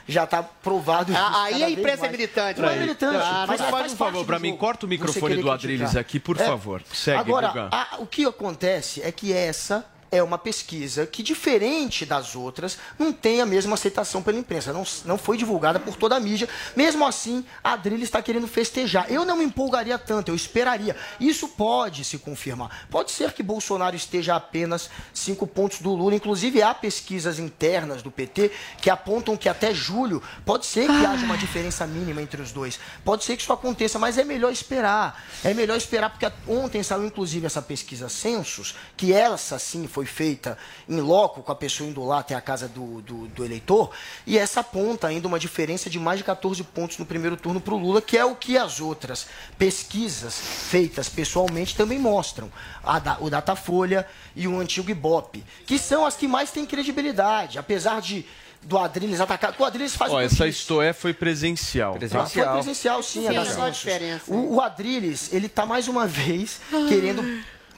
já 0.07 0.27
tá 0.27 0.43
provado. 0.43 1.11
Ah, 1.15 1.45
aí 1.45 1.63
a 1.63 1.69
imprensa 1.71 2.05
é 2.05 2.09
militante, 2.11 2.61
Não 2.61 2.69
é 2.69 2.75
militante, 2.75 3.17
Ah, 3.23 3.45
mas 3.47 3.59
faz 3.59 3.71
faz 3.71 3.93
um 3.93 3.95
favor 3.95 4.25
pra 4.27 4.37
mim, 4.37 4.55
corta 4.55 4.85
o 4.85 4.89
microfone 4.89 5.37
do 5.37 5.49
Adriles 5.49 5.95
aqui, 5.95 6.19
por 6.19 6.39
É. 6.39 6.45
favor. 6.45 6.83
Segue, 6.93 7.17
Agora, 7.19 7.67
a- 7.71 7.95
o 7.97 8.05
que 8.05 8.25
acontece 8.25 9.01
é 9.01 9.11
que 9.11 9.33
essa 9.33 9.83
é 10.11 10.21
uma 10.23 10.37
pesquisa 10.37 11.05
que, 11.05 11.21
diferente 11.21 12.05
das 12.05 12.35
outras, 12.35 12.77
não 12.97 13.13
tem 13.13 13.41
a 13.41 13.45
mesma 13.45 13.75
aceitação 13.75 14.21
pela 14.21 14.37
imprensa. 14.37 14.73
Não, 14.73 14.83
não 15.05 15.17
foi 15.17 15.37
divulgada 15.37 15.79
por 15.79 15.95
toda 15.95 16.15
a 16.15 16.19
mídia. 16.19 16.49
Mesmo 16.75 17.05
assim, 17.05 17.45
a 17.63 17.73
Adrilles 17.73 18.07
está 18.07 18.21
querendo 18.21 18.47
festejar. 18.47 19.11
Eu 19.11 19.23
não 19.23 19.37
me 19.37 19.43
empolgaria 19.43 19.97
tanto, 19.97 20.29
eu 20.29 20.35
esperaria. 20.35 20.95
Isso 21.19 21.47
pode 21.49 22.03
se 22.03 22.17
confirmar. 22.17 22.87
Pode 22.89 23.11
ser 23.11 23.33
que 23.33 23.43
Bolsonaro 23.43 23.95
esteja 23.95 24.33
a 24.33 24.37
apenas 24.37 24.89
cinco 25.13 25.45
pontos 25.45 25.79
do 25.79 25.93
Lula. 25.93 26.15
Inclusive, 26.15 26.61
há 26.61 26.73
pesquisas 26.73 27.37
internas 27.37 28.01
do 28.01 28.09
PT 28.09 28.51
que 28.81 28.89
apontam 28.89 29.37
que 29.37 29.47
até 29.47 29.73
julho 29.73 30.23
pode 30.45 30.65
ser 30.65 30.87
que 30.87 31.05
haja 31.05 31.23
uma 31.23 31.37
diferença 31.37 31.85
mínima 31.85 32.21
entre 32.21 32.41
os 32.41 32.51
dois. 32.51 32.79
Pode 33.05 33.23
ser 33.23 33.35
que 33.35 33.43
isso 33.43 33.53
aconteça, 33.53 33.99
mas 33.99 34.17
é 34.17 34.23
melhor 34.23 34.51
esperar. 34.51 35.23
É 35.43 35.53
melhor 35.53 35.77
esperar, 35.77 36.09
porque 36.09 36.29
ontem 36.47 36.81
saiu 36.81 37.05
inclusive 37.05 37.45
essa 37.45 37.61
pesquisa 37.61 38.09
Census, 38.09 38.75
que 38.97 39.13
essa 39.13 39.59
sim 39.59 39.87
foi 39.87 39.98
feita 40.05 40.57
em 40.87 40.99
loco, 41.01 41.41
com 41.43 41.51
a 41.51 41.55
pessoa 41.55 41.89
indo 41.89 42.03
lá 42.05 42.19
até 42.19 42.35
a 42.35 42.41
casa 42.41 42.67
do, 42.67 43.01
do, 43.01 43.27
do 43.27 43.45
eleitor, 43.45 43.91
e 44.25 44.37
essa 44.37 44.59
aponta 44.61 45.07
ainda 45.07 45.27
uma 45.27 45.39
diferença 45.39 45.89
de 45.89 45.99
mais 45.99 46.17
de 46.19 46.23
14 46.23 46.63
pontos 46.63 46.97
no 46.97 47.05
primeiro 47.05 47.35
turno 47.37 47.59
para 47.61 47.73
o 47.73 47.77
Lula, 47.77 48.01
que 48.01 48.17
é 48.17 48.25
o 48.25 48.35
que 48.35 48.57
as 48.57 48.79
outras 48.79 49.27
pesquisas 49.57 50.33
feitas 50.69 51.07
pessoalmente 51.09 51.75
também 51.75 51.99
mostram. 51.99 52.51
A 52.83 52.99
da- 52.99 53.17
o 53.19 53.29
Datafolha 53.29 54.07
e 54.35 54.47
o 54.47 54.59
antigo 54.59 54.89
Ibope, 54.89 55.43
que 55.65 55.77
são 55.77 56.05
as 56.05 56.15
que 56.15 56.27
mais 56.27 56.51
têm 56.51 56.65
credibilidade, 56.65 57.57
apesar 57.57 58.01
de 58.01 58.25
do 58.61 58.77
Adriles 58.77 59.21
atacar. 59.21 59.55
O 59.57 59.63
Adriles 59.63 59.95
faz 59.95 60.11
Ó, 60.11 60.15
o 60.15 60.17
que 60.17 60.23
eu 60.23 60.25
essa 60.25 60.45
disse. 60.45 60.59
Istoé 60.59 60.91
foi 60.91 61.13
presencial. 61.13 61.95
Ah, 61.95 62.25
Foi 62.25 62.43
presencial, 62.45 63.01
sim, 63.01 63.25
Sim, 63.25 63.33
da 63.33 63.45
Census. 63.45 63.77
diferença. 63.77 64.23
O, 64.33 64.55
o 64.55 64.61
Adriles, 64.61 65.31
ele 65.31 65.47
tá 65.47 65.65
mais 65.65 65.87
uma 65.87 66.05
vez 66.07 66.59
querendo 66.89 67.23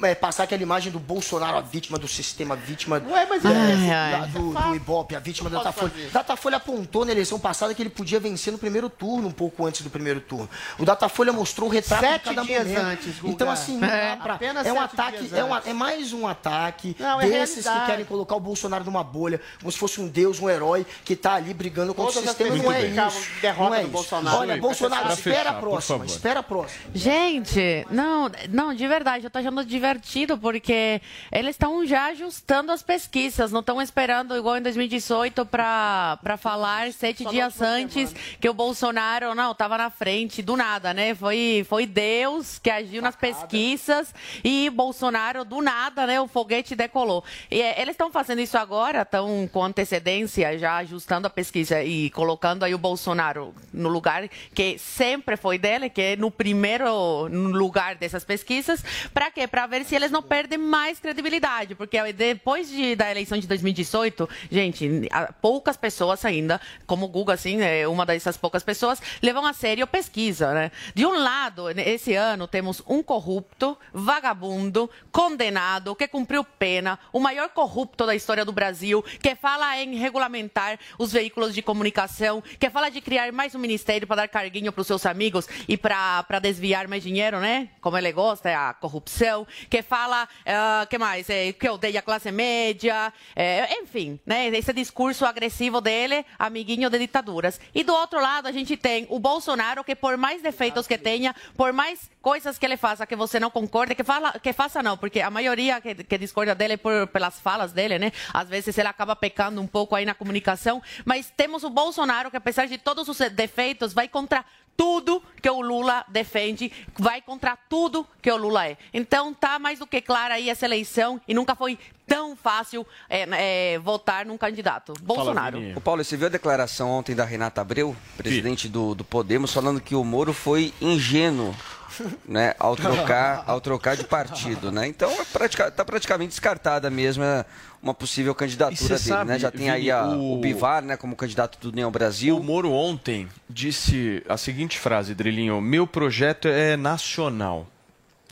é, 0.04 0.16
passar 0.16 0.44
aquela 0.44 0.62
imagem 0.64 0.92
do 0.92 1.00
Bolsonaro, 1.00 1.58
a 1.58 1.62
vítima 1.62 1.98
do 1.98 2.08
sistema, 2.08 2.56
a 2.56 2.58
vítima 2.58 3.02
Ué, 3.10 3.26
mas 3.30 3.44
é, 3.46 3.50
é- 3.50 4.12
da- 4.12 4.26
do, 4.28 4.54
do 4.54 4.76
Ibope, 4.76 5.16
a 5.16 5.20
vítima 5.20 5.50
da 5.50 5.58
Datafolha. 5.60 5.92
fazer. 5.92 6.10
Datafolha 6.10 6.58
apontou 6.58 7.06
na 7.06 7.12
eleição 7.12 7.40
passada 7.40 7.74
que 7.74 7.82
ele 7.82 7.90
podia 7.90 8.20
vencer 8.20 8.52
no 8.52 8.60
primeiro 8.60 8.90
turno, 8.90 9.28
um 9.28 9.32
pouco 9.32 9.66
antes 9.66 9.82
do 9.82 9.90
primeiro 9.90 10.20
turno. 10.22 10.50
O 10.80 10.86
Datafolha 10.86 11.32
mostrou 11.34 11.70
o 11.70 11.72
retrato 11.72 12.02
Sete 12.02 12.30
de 12.30 12.36
cada 12.36 12.48
dias 12.48 12.68
momento. 12.68 12.86
antes, 12.86 13.20
Guga. 13.20 13.34
Então, 13.34 13.50
assim, 13.52 13.84
É. 13.84 14.16
pra- 14.16 14.36
Apenas 14.36 14.66
é 14.66 14.74
um 14.74 14.80
ataque, 14.80 15.30
é, 15.34 15.44
um- 15.44 15.54
antes. 15.54 15.68
é 15.70 15.74
mais 15.74 16.14
um 16.14 16.28
ataque 16.28 16.96
Não, 17.00 17.20
é 17.22 17.28
desses 17.30 17.68
que 17.68 17.86
querem 17.86 18.06
colocar 18.06 18.36
o 18.36 18.40
Bolsonaro 18.40 18.84
numa 18.84 19.04
bolha, 19.04 19.40
como 19.60 19.72
se 19.72 19.78
fosse 19.78 20.00
um 20.02 20.08
deus, 20.08 20.40
um 20.40 20.50
herói, 20.50 20.86
que 21.06 21.16
tá 21.16 21.34
ali 21.34 21.54
brigando 21.54 21.94
contra 21.94 22.14
Todas 22.14 22.30
o 22.30 22.34
sistema. 22.34 22.56
Não 22.62 22.72
é 22.72 22.86
isso. 22.88 23.30
derrota 23.42 23.70
Não 23.70 23.76
é 23.76 23.80
do 23.80 23.84
isso. 23.84 23.92
Bolsonaro. 23.92 24.38
Olha, 24.38 24.58
Bolsonaro, 24.58 25.16
fechar, 25.16 25.30
espera 25.30 25.50
a 25.50 25.54
por 25.54 25.70
próxima, 25.70 26.06
espera 26.06 26.40
a 26.40 26.44
próxima. 26.44 26.82
Gente, 26.94 27.86
não, 27.90 28.30
não, 28.50 28.74
de 28.74 28.88
verdade, 28.88 29.26
eu 29.26 29.30
tô 29.30 29.40
achando 29.40 29.64
divertido 29.98 30.38
porque 30.38 31.02
eles 31.32 31.52
estão 31.52 31.86
já 31.86 32.08
ajustando 32.08 32.72
as 32.72 32.82
pesquisas, 32.82 33.52
não 33.52 33.60
estão 33.60 33.82
esperando 33.82 34.36
igual 34.36 34.58
em 34.58 34.62
2018 34.62 35.46
para 35.46 36.38
falar 36.38 36.92
sete 36.94 37.26
dias 37.26 37.62
antes 37.62 38.14
que 38.40 38.50
o 38.50 38.54
Bolsonaro 38.54 39.36
não 39.36 39.54
tava 39.54 39.78
na 39.78 39.90
frente 39.90 40.42
do 40.42 40.56
nada, 40.56 40.94
né? 40.94 41.16
Foi 41.16 41.66
foi 41.68 41.86
Deus 41.86 42.60
que 42.60 42.70
agiu 42.70 43.02
nas 43.02 43.16
pesquisas 43.16 44.14
e 44.44 44.70
Bolsonaro 44.70 45.44
do 45.44 45.62
nada, 45.62 46.08
né? 46.08 46.20
O 46.20 46.28
foguete 46.28 46.76
decolou. 46.76 47.24
E 47.50 47.62
eh, 47.62 47.82
eles 47.82 47.94
estão 47.94 48.12
fazendo 48.12 48.42
isso 48.42 48.58
agora, 48.58 49.02
estão 49.02 49.50
com 49.52 49.64
antecedência 49.64 50.58
já 50.58 50.78
ajustando 50.78 51.28
a 51.28 51.30
pesquisa 51.30 51.84
e 51.84 52.10
colocando 52.12 52.64
aí 52.64 52.74
o 52.74 52.78
Bolsonaro 52.78 53.54
no 53.74 53.90
lugar 53.90 54.28
que 54.54 54.78
sempre 54.78 55.38
foi 55.38 55.58
dele, 55.58 55.90
que 55.90 56.02
é 56.02 56.16
no 56.16 56.32
primeiro 56.32 57.28
lugar 57.28 57.96
dessas 57.96 58.24
pesquisas. 58.24 58.84
Para 59.14 59.32
quê? 59.32 59.48
Para 59.48 59.68
ver 59.68 59.81
se 59.84 59.96
eles 59.96 60.12
não 60.12 60.22
perdem 60.22 60.58
mais 60.58 61.00
credibilidade, 61.00 61.76
porque 61.76 62.14
depois 62.14 62.70
de, 62.70 62.96
da 62.96 63.10
eleição 63.10 63.38
de 63.38 63.48
2018, 63.48 64.30
gente, 64.50 65.10
poucas 65.42 65.78
pessoas 65.78 66.24
ainda, 66.26 66.60
como 66.86 67.06
o 67.06 67.10
Guga, 67.10 67.34
assim, 67.34 67.62
é 67.62 67.88
uma 67.88 68.06
dessas 68.06 68.38
poucas 68.38 68.64
pessoas, 68.64 69.02
levam 69.22 69.46
a 69.46 69.54
sério 69.54 69.88
pesquisa, 69.88 70.54
né? 70.54 70.72
De 70.94 71.06
um 71.06 71.18
lado, 71.18 71.70
esse 71.70 72.14
ano 72.14 72.48
temos 72.48 72.82
um 72.88 73.02
corrupto, 73.02 73.78
vagabundo, 73.94 74.90
condenado, 75.12 75.96
que 75.96 76.08
cumpriu 76.08 76.44
pena, 76.44 77.00
o 77.12 77.20
maior 77.20 77.50
corrupto 77.50 78.06
da 78.06 78.16
história 78.16 78.46
do 78.46 78.52
Brasil, 78.52 79.04
que 79.22 79.36
fala 79.36 79.78
em 79.78 79.96
regulamentar 79.96 80.80
os 80.98 81.12
veículos 81.12 81.54
de 81.54 81.62
comunicação, 81.62 82.42
que 82.60 82.70
fala 82.70 82.90
de 82.90 83.02
criar 83.02 83.32
mais 83.32 83.56
um 83.56 83.60
ministério 83.60 84.08
para 84.08 84.18
dar 84.18 84.28
carguinho 84.28 84.72
para 84.72 84.82
os 84.82 84.88
seus 84.88 85.06
amigos 85.06 85.48
e 85.68 85.78
para 85.78 86.40
desviar 86.42 86.88
mais 86.88 87.04
dinheiro, 87.04 87.40
né? 87.40 87.70
Como 87.82 87.98
ele 87.98 88.12
gosta, 88.12 88.50
é 88.50 88.56
a 88.56 88.74
corrupção, 88.74 89.46
que 89.72 89.82
fala, 89.82 90.28
ah, 90.46 90.86
que 90.90 90.98
mais? 90.98 91.30
É, 91.30 91.54
que 91.54 91.70
odeia 91.70 92.00
a 92.00 92.04
classe 92.04 92.30
média, 92.30 93.14
é, 93.34 93.74
enfim, 93.82 94.20
né? 94.26 94.48
Esse 94.50 94.74
discurso 94.74 95.26
agressivo 95.26 95.80
dele, 95.80 96.26
amiguinho 96.38 96.90
de 96.90 97.00
ditaduras. 97.00 97.58
E 97.74 97.82
do 97.82 97.94
outro 97.94 98.20
lado, 98.20 98.50
a 98.50 98.52
gente 98.52 98.76
tem 98.76 99.08
o 99.10 99.18
Bolsonaro, 99.18 99.82
que 99.82 99.96
por 99.96 100.18
mais 100.18 100.42
defeitos 100.42 100.86
que 100.86 100.98
tenha, 100.98 101.34
por 101.56 101.72
mais 101.72 102.12
coisas 102.22 102.58
que 102.58 102.66
ele 102.66 102.76
faça 102.76 103.08
que 103.08 103.16
você 103.16 103.40
não 103.40 103.50
concorde, 103.50 103.96
que, 103.96 104.04
fala, 104.04 104.38
que 104.40 104.52
faça 104.52 104.84
não, 104.84 104.98
porque 104.98 105.22
a 105.22 105.30
maioria 105.30 105.80
que, 105.80 105.96
que 105.96 106.18
discorda 106.18 106.54
dele 106.54 106.76
por, 106.76 107.08
pelas 107.08 107.40
falas 107.40 107.72
dele, 107.72 107.98
né? 107.98 108.12
Às 108.34 108.50
vezes 108.50 108.78
ele 108.78 108.90
acaba 108.90 109.16
pecando 109.16 109.62
um 109.62 109.68
pouco 109.68 109.96
aí 109.96 110.04
na 110.04 110.14
comunicação, 110.14 110.84
mas 111.06 111.32
temos 111.36 111.64
o 111.64 111.70
Bolsonaro 111.70 112.30
que 112.30 112.38
apesar 112.38 112.68
de 112.68 112.78
todos 112.78 113.08
os 113.08 113.18
defeitos, 113.30 113.94
vai 113.94 114.10
contra 114.10 114.44
tudo 114.82 115.22
que 115.40 115.48
o 115.48 115.62
Lula 115.62 116.04
defende, 116.08 116.72
vai 116.98 117.22
contra 117.22 117.56
tudo 117.56 118.04
que 118.20 118.32
o 118.32 118.36
Lula 118.36 118.68
é. 118.68 118.78
Então 118.92 119.32
tá 119.32 119.60
mais 119.60 119.78
do 119.78 119.86
que 119.86 120.02
clara 120.02 120.34
aí 120.34 120.50
essa 120.50 120.66
eleição 120.66 121.22
e 121.28 121.36
nunca 121.36 121.54
foi 121.54 121.78
tão 122.08 122.36
fácil 122.36 122.86
é, 123.08 123.76
é, 123.76 123.78
votar 123.78 124.26
num 124.26 124.40
candidato. 124.40 124.94
Bolsonaro. 125.04 125.60
O 125.76 125.82
Paulo, 125.82 126.04
você 126.04 126.18
viu 126.18 126.26
a 126.26 126.32
declaração 126.32 126.90
ontem 126.90 127.14
da 127.14 127.24
Renata 127.24 127.62
Abreu, 127.62 127.96
presidente 128.18 128.68
do, 128.68 128.96
do 128.96 129.04
Podemos, 129.04 129.54
falando 129.54 129.80
que 129.80 129.94
o 129.94 130.04
Moro 130.04 130.34
foi 130.34 130.74
ingênuo 130.82 131.56
né, 132.28 132.56
ao 132.58 132.76
trocar, 132.76 133.44
ao 133.46 133.62
trocar 133.62 133.96
de 133.96 134.04
partido, 134.04 134.72
né? 134.72 134.88
Então 134.88 135.12
está 135.12 135.26
pratica, 135.26 135.72
tá 135.72 135.86
praticamente 135.86 136.30
descartada 136.30 136.90
mesmo 136.90 137.24
é, 137.24 137.46
uma 137.82 137.94
possível 137.94 138.36
candidatura 138.36 138.88
dele, 138.88 139.00
sabe, 139.00 139.32
né? 139.32 139.40
Já 139.40 139.50
tem 139.50 139.62
Vini, 139.62 139.72
aí 139.72 139.92
a, 139.92 140.06
o... 140.08 140.34
o 140.36 140.38
Bivar, 140.38 140.84
né, 140.84 140.96
como 140.96 141.16
candidato 141.16 141.58
do 141.60 141.70
União 141.70 141.92
Brasil. 141.92 142.38
O 142.38 142.44
Moro 142.44 142.72
ontem 142.72 143.28
disse 143.50 144.24
a 144.30 144.38
seguinte 144.38 144.78
frase, 144.78 145.16
Drilinho: 145.16 145.60
"Meu 145.60 145.88
projeto 145.88 146.48
é 146.48 146.78
nacional". 146.78 147.68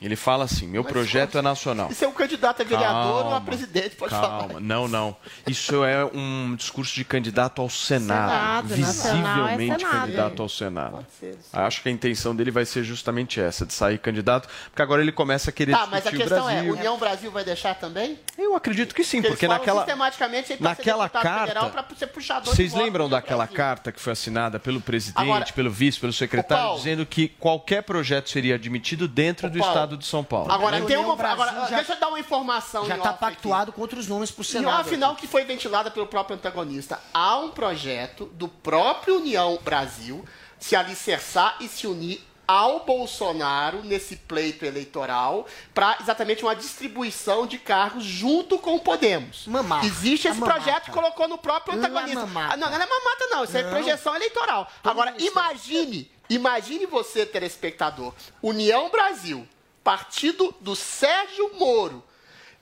Ele 0.01 0.15
fala 0.15 0.45
assim: 0.45 0.67
meu 0.67 0.83
Mas 0.83 0.91
projeto 0.91 1.37
é 1.37 1.41
nacional. 1.41 1.89
Isso 1.91 2.05
é 2.05 2.07
um 2.07 2.11
candidato 2.13 2.61
a 2.61 2.65
vereador 2.65 3.11
ou 3.11 3.19
a 3.19 3.23
Calma, 3.23 3.41
presidente, 3.41 3.95
pode 3.95 4.11
Calma, 4.11 4.47
falar. 4.47 4.59
não, 4.61 4.87
não. 4.87 5.15
Isso 5.45 5.83
é 5.83 6.05
um 6.05 6.55
discurso 6.55 6.95
de 6.95 7.03
candidato 7.03 7.61
ao 7.61 7.69
Senado. 7.69 8.69
Senado, 8.69 8.77
nacional 8.77 9.47
é 9.49 9.51
visivelmente 9.57 9.81
Senado. 9.83 9.99
candidato 10.01 10.41
ao 10.41 10.49
Senado. 10.49 11.05
Acho 11.51 11.81
que 11.81 11.89
a 11.89 11.91
intenção 11.91 12.35
dele 12.35 12.49
vai 12.51 12.65
ser 12.65 12.83
justamente 12.83 13.39
essa, 13.41 13.65
de 13.65 13.73
sair 13.73 13.97
candidato, 13.99 14.47
porque 14.69 14.81
agora 14.81 15.01
ele 15.01 15.11
começa 15.11 15.49
a 15.49 15.53
querer 15.53 15.73
Tá, 15.73 15.85
mas 15.87 16.07
a 16.07 16.11
discutir 16.11 16.15
o 16.17 16.19
questão 16.29 16.49
é, 16.49 16.53
Brasil. 16.55 16.73
União 16.73 16.97
Brasil 16.97 17.31
vai 17.31 17.43
deixar 17.43 17.75
também? 17.75 18.17
Eu 18.37 18.55
acredito 18.55 18.95
que 18.95 19.03
sim, 19.03 19.17
Porque, 19.17 19.29
porque 19.33 19.47
naquela 19.47 19.81
sistematicamente 19.81 20.53
ele 20.53 20.57
ser 20.59 20.63
naquela 20.63 21.09
carta- 21.09 21.71
ser 21.97 22.09
Vocês 22.45 22.73
lembram 22.73 23.09
daquela 23.09 23.43
Brasil. 23.45 23.55
carta 23.57 23.91
que 23.91 23.99
foi 23.99 24.13
assinada 24.13 24.59
pelo 24.59 24.79
presidente, 24.79 25.21
Agora- 25.21 25.45
pelo 25.53 25.69
vice, 25.69 25.99
pelo 25.99 26.13
secretário, 26.13 26.63
Paulo. 26.63 26.77
dizendo 26.77 27.05
que 27.05 27.27
qualquer 27.27 27.83
projeto 27.83 28.29
seria 28.29 28.55
admitido 28.55 29.07
dentro 29.07 29.49
do 29.49 29.59
Paulo. 29.59 29.73
estado 29.73 29.88
de 29.97 30.05
São 30.05 30.23
Paulo? 30.23 30.51
Agora, 30.51 30.81
tem 30.81 30.97
uma, 30.97 31.13
agora 31.13 31.51
já- 31.69 31.75
deixa 31.77 31.93
eu 31.93 31.99
dar 31.99 32.07
uma 32.09 32.19
informação 32.19 32.85
Já 32.85 32.95
está 32.97 33.13
pactuado 33.13 33.71
contra 33.71 33.99
os 33.99 34.07
nomes 34.07 34.31
para 34.31 34.41
o 34.41 34.43
E 34.43 34.47
Senado. 34.47 34.81
afinal 34.81 35.15
que 35.15 35.27
foi 35.27 35.43
ventilada 35.45 35.89
pelo 35.91 36.07
próprio 36.07 36.35
antagonista. 36.35 36.99
Há 37.13 37.37
um 37.37 37.49
projeto 37.51 38.25
do 38.33 38.47
próprio 38.47 39.17
União 39.17 39.57
Brasil 39.63 40.23
se 40.59 40.75
alicerçar 40.75 41.55
e 41.59 41.67
se 41.67 41.87
unir 41.87 42.25
ao 42.47 42.79
Bolsonaro 42.83 43.83
nesse 43.83 44.15
pleito 44.15 44.65
eleitoral 44.65 45.45
para 45.71 45.97
exatamente 46.01 46.41
uma 46.43 46.55
distribuição 46.55 47.45
de 47.45 47.59
cargos 47.59 48.03
junto 48.03 48.57
com 48.57 48.75
o 48.75 48.79
Podemos. 48.79 49.45
Mamata. 49.45 49.85
Existe 49.85 50.27
esse 50.27 50.39
mamata. 50.39 50.59
projeto 50.59 50.85
que 50.85 50.91
colocou 50.91 51.27
no 51.27 51.37
próprio 51.37 51.75
Não 51.77 51.83
é 51.83 51.87
antagonista. 51.87 52.21
Ah, 52.23 52.57
não, 52.57 52.67
não 52.71 52.75
é 52.75 52.79
mamata 52.87 53.27
não, 53.29 53.43
isso 53.43 53.55
é 53.55 53.61
Não. 53.61 53.69
projeção 53.69 54.15
eleitoral. 54.15 54.67
Agora, 54.83 55.13
imagine, 55.19 56.09
imagine 56.27 56.87
você, 56.87 57.23
telespectador, 57.23 58.13
União 58.41 58.89
Brasil, 58.89 59.47
partido 59.83 60.53
do 60.59 60.75
Sérgio 60.75 61.51
Moro, 61.55 62.03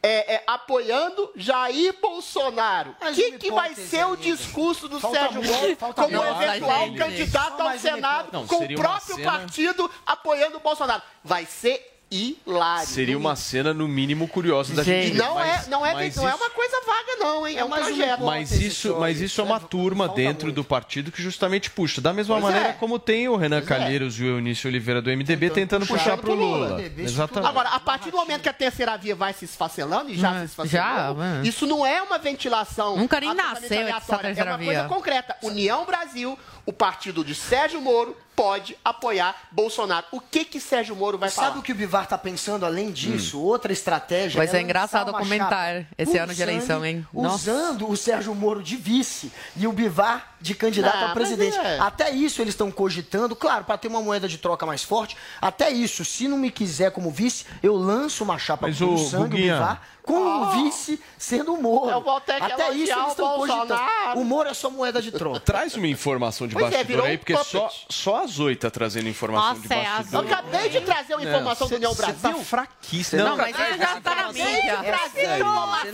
é, 0.01 0.35
é, 0.35 0.43
apoiando 0.45 1.31
Jair 1.35 1.95
Bolsonaro. 1.99 2.95
O 3.01 3.13
que, 3.13 3.31
que 3.39 3.51
vai 3.51 3.73
ser 3.73 4.05
o 4.05 4.15
discurso 4.15 4.87
do 4.87 4.99
Falta 4.99 5.19
Sérgio 5.19 5.43
Moro 5.43 5.77
como 5.95 6.23
muito. 6.23 6.41
eventual 6.43 6.93
candidato 6.95 7.61
ao 7.61 7.77
Senado. 7.79 8.29
Não, 8.31 8.47
com 8.47 8.63
o 8.63 8.75
próprio 8.75 9.15
cena- 9.15 9.31
partido 9.31 9.91
apoiando 10.05 10.57
o 10.57 10.59
Bolsonaro? 10.59 11.01
Vai 11.23 11.45
ser 11.45 11.96
hilário. 12.09 12.87
Seria 12.87 13.17
uma 13.17 13.35
cena, 13.35 13.73
no 13.73 13.87
mínimo, 13.87 14.27
curiosa 14.27 14.73
da 14.73 14.83
gente. 14.83 15.07
E 15.07 15.11
ver, 15.11 15.17
não, 15.17 15.35
mas- 15.35 15.67
é, 15.67 15.69
não, 15.69 15.85
é, 15.85 16.11
não 16.15 16.27
é 16.29 16.35
uma 16.35 16.49
coisa 16.49 16.77
vaga, 16.85 17.15
não, 17.19 17.47
hein? 17.47 17.57
É, 17.57 17.65
um 17.65 17.67
mais 17.67 17.87
uma 17.87 17.95
projeto. 17.97 18.23
Mas 18.23 18.51
isso, 18.53 18.95
mas 18.99 19.19
isso 19.21 19.41
é 19.41 19.43
uma 19.43 19.59
turma 19.59 20.07
dentro 20.07 20.51
do 20.51 20.63
partido 20.63 21.11
que 21.11 21.21
justamente 21.21 21.69
puxa. 21.69 21.99
Da 21.99 22.13
mesma 22.13 22.35
Pois 22.35 22.43
maneira 22.45 22.69
é. 22.69 22.73
como 22.73 22.97
tem 22.97 23.27
o 23.27 23.35
Renan 23.35 23.59
Pois 23.61 23.71
é. 23.71 23.75
Calheiros 23.79 24.19
e 24.19 24.23
o 24.23 24.27
Eunício 24.37 24.69
Oliveira 24.69 25.01
do 25.01 25.09
MDB 25.09 25.49
tentando 25.49 25.85
puxar 25.85 26.17
Puxando 26.17 26.19
pro 26.21 26.31
pro 26.31 26.35
Lula. 26.45 26.67
Lula. 26.69 26.81
Exatamente. 26.97 27.49
Agora, 27.49 27.69
a 27.69 27.79
partir 27.79 28.11
do 28.11 28.17
momento 28.17 28.41
que 28.41 28.49
a 28.49 28.53
terceira 28.53 28.95
via 28.97 29.15
vai 29.15 29.33
se 29.33 29.45
esfacelando, 29.45 30.09
e 30.09 30.17
já 30.17 30.39
se 30.39 30.45
esfacelou, 30.45 30.85
já, 30.85 31.15
é. 31.43 31.47
isso 31.47 31.65
não 31.65 31.85
é 31.85 32.01
uma 32.01 32.17
ventilação. 32.17 32.95
Nunca 32.97 33.19
nem 33.19 33.33
nasceu 33.33 33.65
essa 33.65 33.75
aleatória, 33.81 34.21
terceira 34.23 34.49
É 34.49 34.53
uma 34.53 34.57
via. 34.57 34.67
coisa 34.73 34.87
concreta. 34.87 35.35
União 35.43 35.85
Brasil, 35.85 36.37
o 36.67 36.73
partido 36.73 37.23
de 37.23 37.33
Sérgio 37.33 37.79
Moro, 37.81 38.15
pode 38.35 38.77
apoiar 38.85 39.47
Bolsonaro. 39.51 40.05
O 40.11 40.19
que 40.19 40.45
que 40.45 40.59
Sérgio 40.59 40.95
Moro 40.95 41.17
vai 41.17 41.29
Sabe 41.29 41.47
falar? 41.47 41.59
o 41.59 41.63
que 41.63 41.71
o 41.71 41.75
Bivar 41.75 42.03
está 42.03 42.17
pensando 42.17 42.65
além 42.65 42.91
disso? 42.91 43.41
Outra 43.41 43.71
estratégia. 43.71 44.37
Vai 44.37 44.45
é 44.45 44.49
ser 44.49 44.57
lançar 44.57 44.63
engraçado 44.63 45.11
comentar 45.13 45.85
esse 45.97 46.17
ano 46.17 46.35
de 46.35 46.41
eleição, 46.41 46.85
hein? 46.85 47.07
Nossa. 47.11 47.35
Usando 47.35 47.89
o 47.89 47.95
Sérgio 47.95 48.35
Moro 48.35 48.61
de 48.61 48.75
vice 48.75 49.31
e 49.55 49.65
o 49.65 49.71
Bivar 49.71 50.35
de 50.39 50.53
candidato 50.53 50.99
Não, 50.99 51.07
a 51.07 51.13
presidente. 51.13 51.57
é. 51.57 51.79
Até 51.79 52.11
isso 52.11 52.41
eles 52.41 52.53
estão 52.53 52.69
cogitando, 52.69 53.35
claro, 53.35 53.63
para 53.63 53.77
ter 53.77 53.87
uma 53.87 54.01
moeda 54.01 54.27
de 54.27 54.37
troca 54.37 54.65
mais 54.65 54.83
forte. 54.83 55.17
Até 55.41 55.71
isso, 55.71 56.03
se 56.05 56.27
não 56.27 56.37
me 56.37 56.51
quiser 56.51 56.91
como 56.91 57.09
vice, 57.09 57.45
eu 57.63 57.75
lanço 57.75 58.23
uma 58.25 58.37
chapa 58.37 58.67
Mas, 58.67 58.77
com 58.77 58.93
o 58.93 58.97
sangue, 58.97 59.23
o 59.23 59.29
Guguinha, 59.29 59.53
Bivar, 59.53 59.81
com 60.07 60.41
o 60.41 60.51
vice 60.51 60.99
sendo 61.17 61.53
o 61.53 61.61
Moro. 61.61 61.91
Eu 61.91 62.01
vou 62.01 62.19
ter 62.21 62.37
que 62.37 62.43
Até 62.51 62.71
isso 62.71 62.93
eles 62.93 63.07
estão 63.09 63.35
cogitando. 63.35 63.75
O 64.15 64.23
Moro 64.23 64.49
é 64.49 64.53
só 64.53 64.69
moeda 64.69 65.01
de 65.01 65.11
troca. 65.11 65.39
Traz 65.41 65.75
uma 65.75 65.87
informação 65.87 66.47
de 66.47 66.53
Pois 66.53 66.67
é, 66.67 66.69
bastidor 66.69 66.87
virou 66.87 67.05
aí, 67.05 67.15
um 67.15 67.17
porque 67.17 67.33
puppet. 67.33 67.51
só, 67.51 67.71
só 67.89 68.23
a 68.23 68.27
Zoe 68.27 68.55
tá 68.55 68.71
trazendo 68.71 69.09
informação 69.09 69.55
Nossa, 69.55 69.67
de 69.67 69.73
é 69.73 69.83
bastidor. 69.83 70.23
Eu 70.23 70.27
acabei 70.31 70.69
de 70.69 70.81
trazer 70.81 71.13
uma 71.15 71.23
informação 71.23 71.67
do 71.67 71.75
União 71.75 71.93
Você 71.93 72.01
tá 72.01 72.11
Brasil. 72.13 72.43
fraquíssimo. 72.45 73.23
Não, 73.23 73.37
mas 73.37 73.55
isso 73.55 73.77
já 73.77 74.01
tá 74.01 74.15
na 74.15 74.27
mídia. 74.31 74.79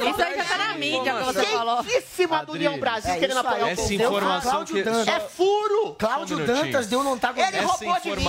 Isso 0.09 0.21
aí 0.21 0.37
já 0.37 0.43
tá 0.43 0.57
na 0.57 0.73
mídia 0.75 1.13
que 1.13 1.23
você 1.23 1.45
falou. 1.45 1.83
Quentíssima 1.83 2.45
do 2.45 2.51
União 2.53 2.79
Brasil, 2.79 3.11
É 3.11 3.17
querendo 3.19 3.37
apoiar 3.39 3.65
o 3.65 3.67
Essa 3.69 3.81
Bolsonaro. 3.81 4.15
informação 4.15 4.65
que... 4.65 4.79
É 4.79 5.19
furo! 5.19 5.95
Cláudio 5.97 6.39
um. 6.39 6.45
Dantas 6.45 6.87
deu 6.87 7.03
no 7.03 7.13
antagonista. 7.13 7.57
Ele 7.57 7.65
roubou 7.65 7.99
de 7.99 8.09
mim. 8.15 8.25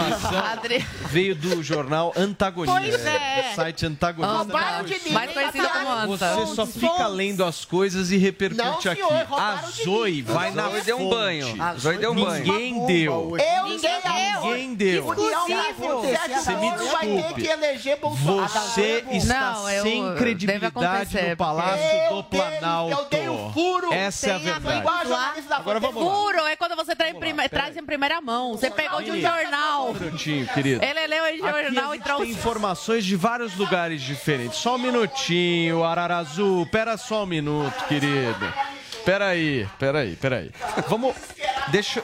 veio 1.07 1.35
do 1.35 1.63
jornal 1.63 2.13
Antagonista. 2.17 2.81
Pois 2.81 3.07
é. 3.07 3.43
do 3.51 3.55
site 3.55 3.87
Antagonista. 3.87 4.37
Roubaram 4.39 4.85
de 4.85 4.99
mim. 5.01 5.11
Mais 5.11 5.35
Você 6.07 6.55
só 6.55 6.67
fica 6.67 7.07
lendo 7.07 7.45
as 7.45 7.65
coisas 7.65 8.11
e 8.11 8.17
repercute 8.17 8.63
Não, 8.65 8.81
senhor, 8.81 9.13
aqui. 9.13 9.35
A 9.35 9.63
Zoe 9.85 10.23
vai 10.23 10.51
na 10.51 10.69
Zoe 10.69 10.81
deu 10.83 10.99
um 10.99 11.09
banho. 11.09 11.63
A 11.63 11.75
Zoe 11.75 11.99
deu 11.99 12.13
um 12.13 12.15
banho. 12.15 12.45
Ninguém 12.45 12.87
deu. 12.87 13.37
Eu, 13.39 13.65
ninguém 13.65 14.01
deu. 14.03 14.45
Ninguém 14.45 14.75
deu. 14.75 15.05
Você 15.05 16.57
me 16.57 16.71
Moro 16.71 16.87
vai 16.89 17.07
ter 17.07 17.15
desculpe. 17.17 17.43
que 17.43 17.49
eleger 17.49 17.99
Bolsonaro. 17.99 18.49
Você 18.49 19.05
está 19.11 19.55
sem 19.83 20.05
deve 20.05 20.19
credibilidade 20.19 20.67
acontecer, 20.67 21.31
no 21.31 21.37
Palácio 21.37 21.85
Eu 22.11 22.17
do 22.17 22.25
Planalto. 22.25 22.93
eu 22.93 23.05
dei 23.11 23.29
o 23.29 23.51
furo. 23.53 23.93
Essa 23.93 24.31
é 24.31 24.33
a 24.33 24.39
verdade. 24.39 24.89
Agora 25.51 25.81
vamos 25.81 26.05
lá. 26.05 26.15
Furo 26.15 26.39
é 26.47 26.57
quando 26.57 26.77
você 26.77 26.95
traz, 26.95 27.77
em 27.77 27.85
primeira 27.85 28.21
mão. 28.21 28.53
Você 28.53 28.71
pegou 28.71 29.03
de 29.03 29.11
um 29.11 29.21
jornal. 29.21 29.91
Um 29.91 29.95
minutinho, 29.95 30.47
querido. 30.49 30.85
Ele 30.85 31.07
leu 31.07 31.27
em 31.27 31.39
jornal 31.39 31.95
e 31.95 32.01
trouxe. 32.01 32.23
tem 32.25 32.33
informações 32.33 33.05
de 33.05 33.17
vários 33.17 33.57
lugares 33.57 34.03
diferentes. 34.03 34.59
Só 34.59 34.77
um 34.77 34.79
minutinho, 34.79 35.64
Ararazu. 35.71 36.67
Pera 36.71 36.97
só 36.97 37.25
um 37.25 37.27
minuto, 37.27 37.87
querido. 37.87 38.53
Pera 39.05 39.29
aí, 39.29 39.67
pera 39.79 40.01
aí, 40.01 40.17
pera 40.17 40.37
aí. 40.37 40.51
Vamos... 40.89 41.15
Deixa... 41.71 42.03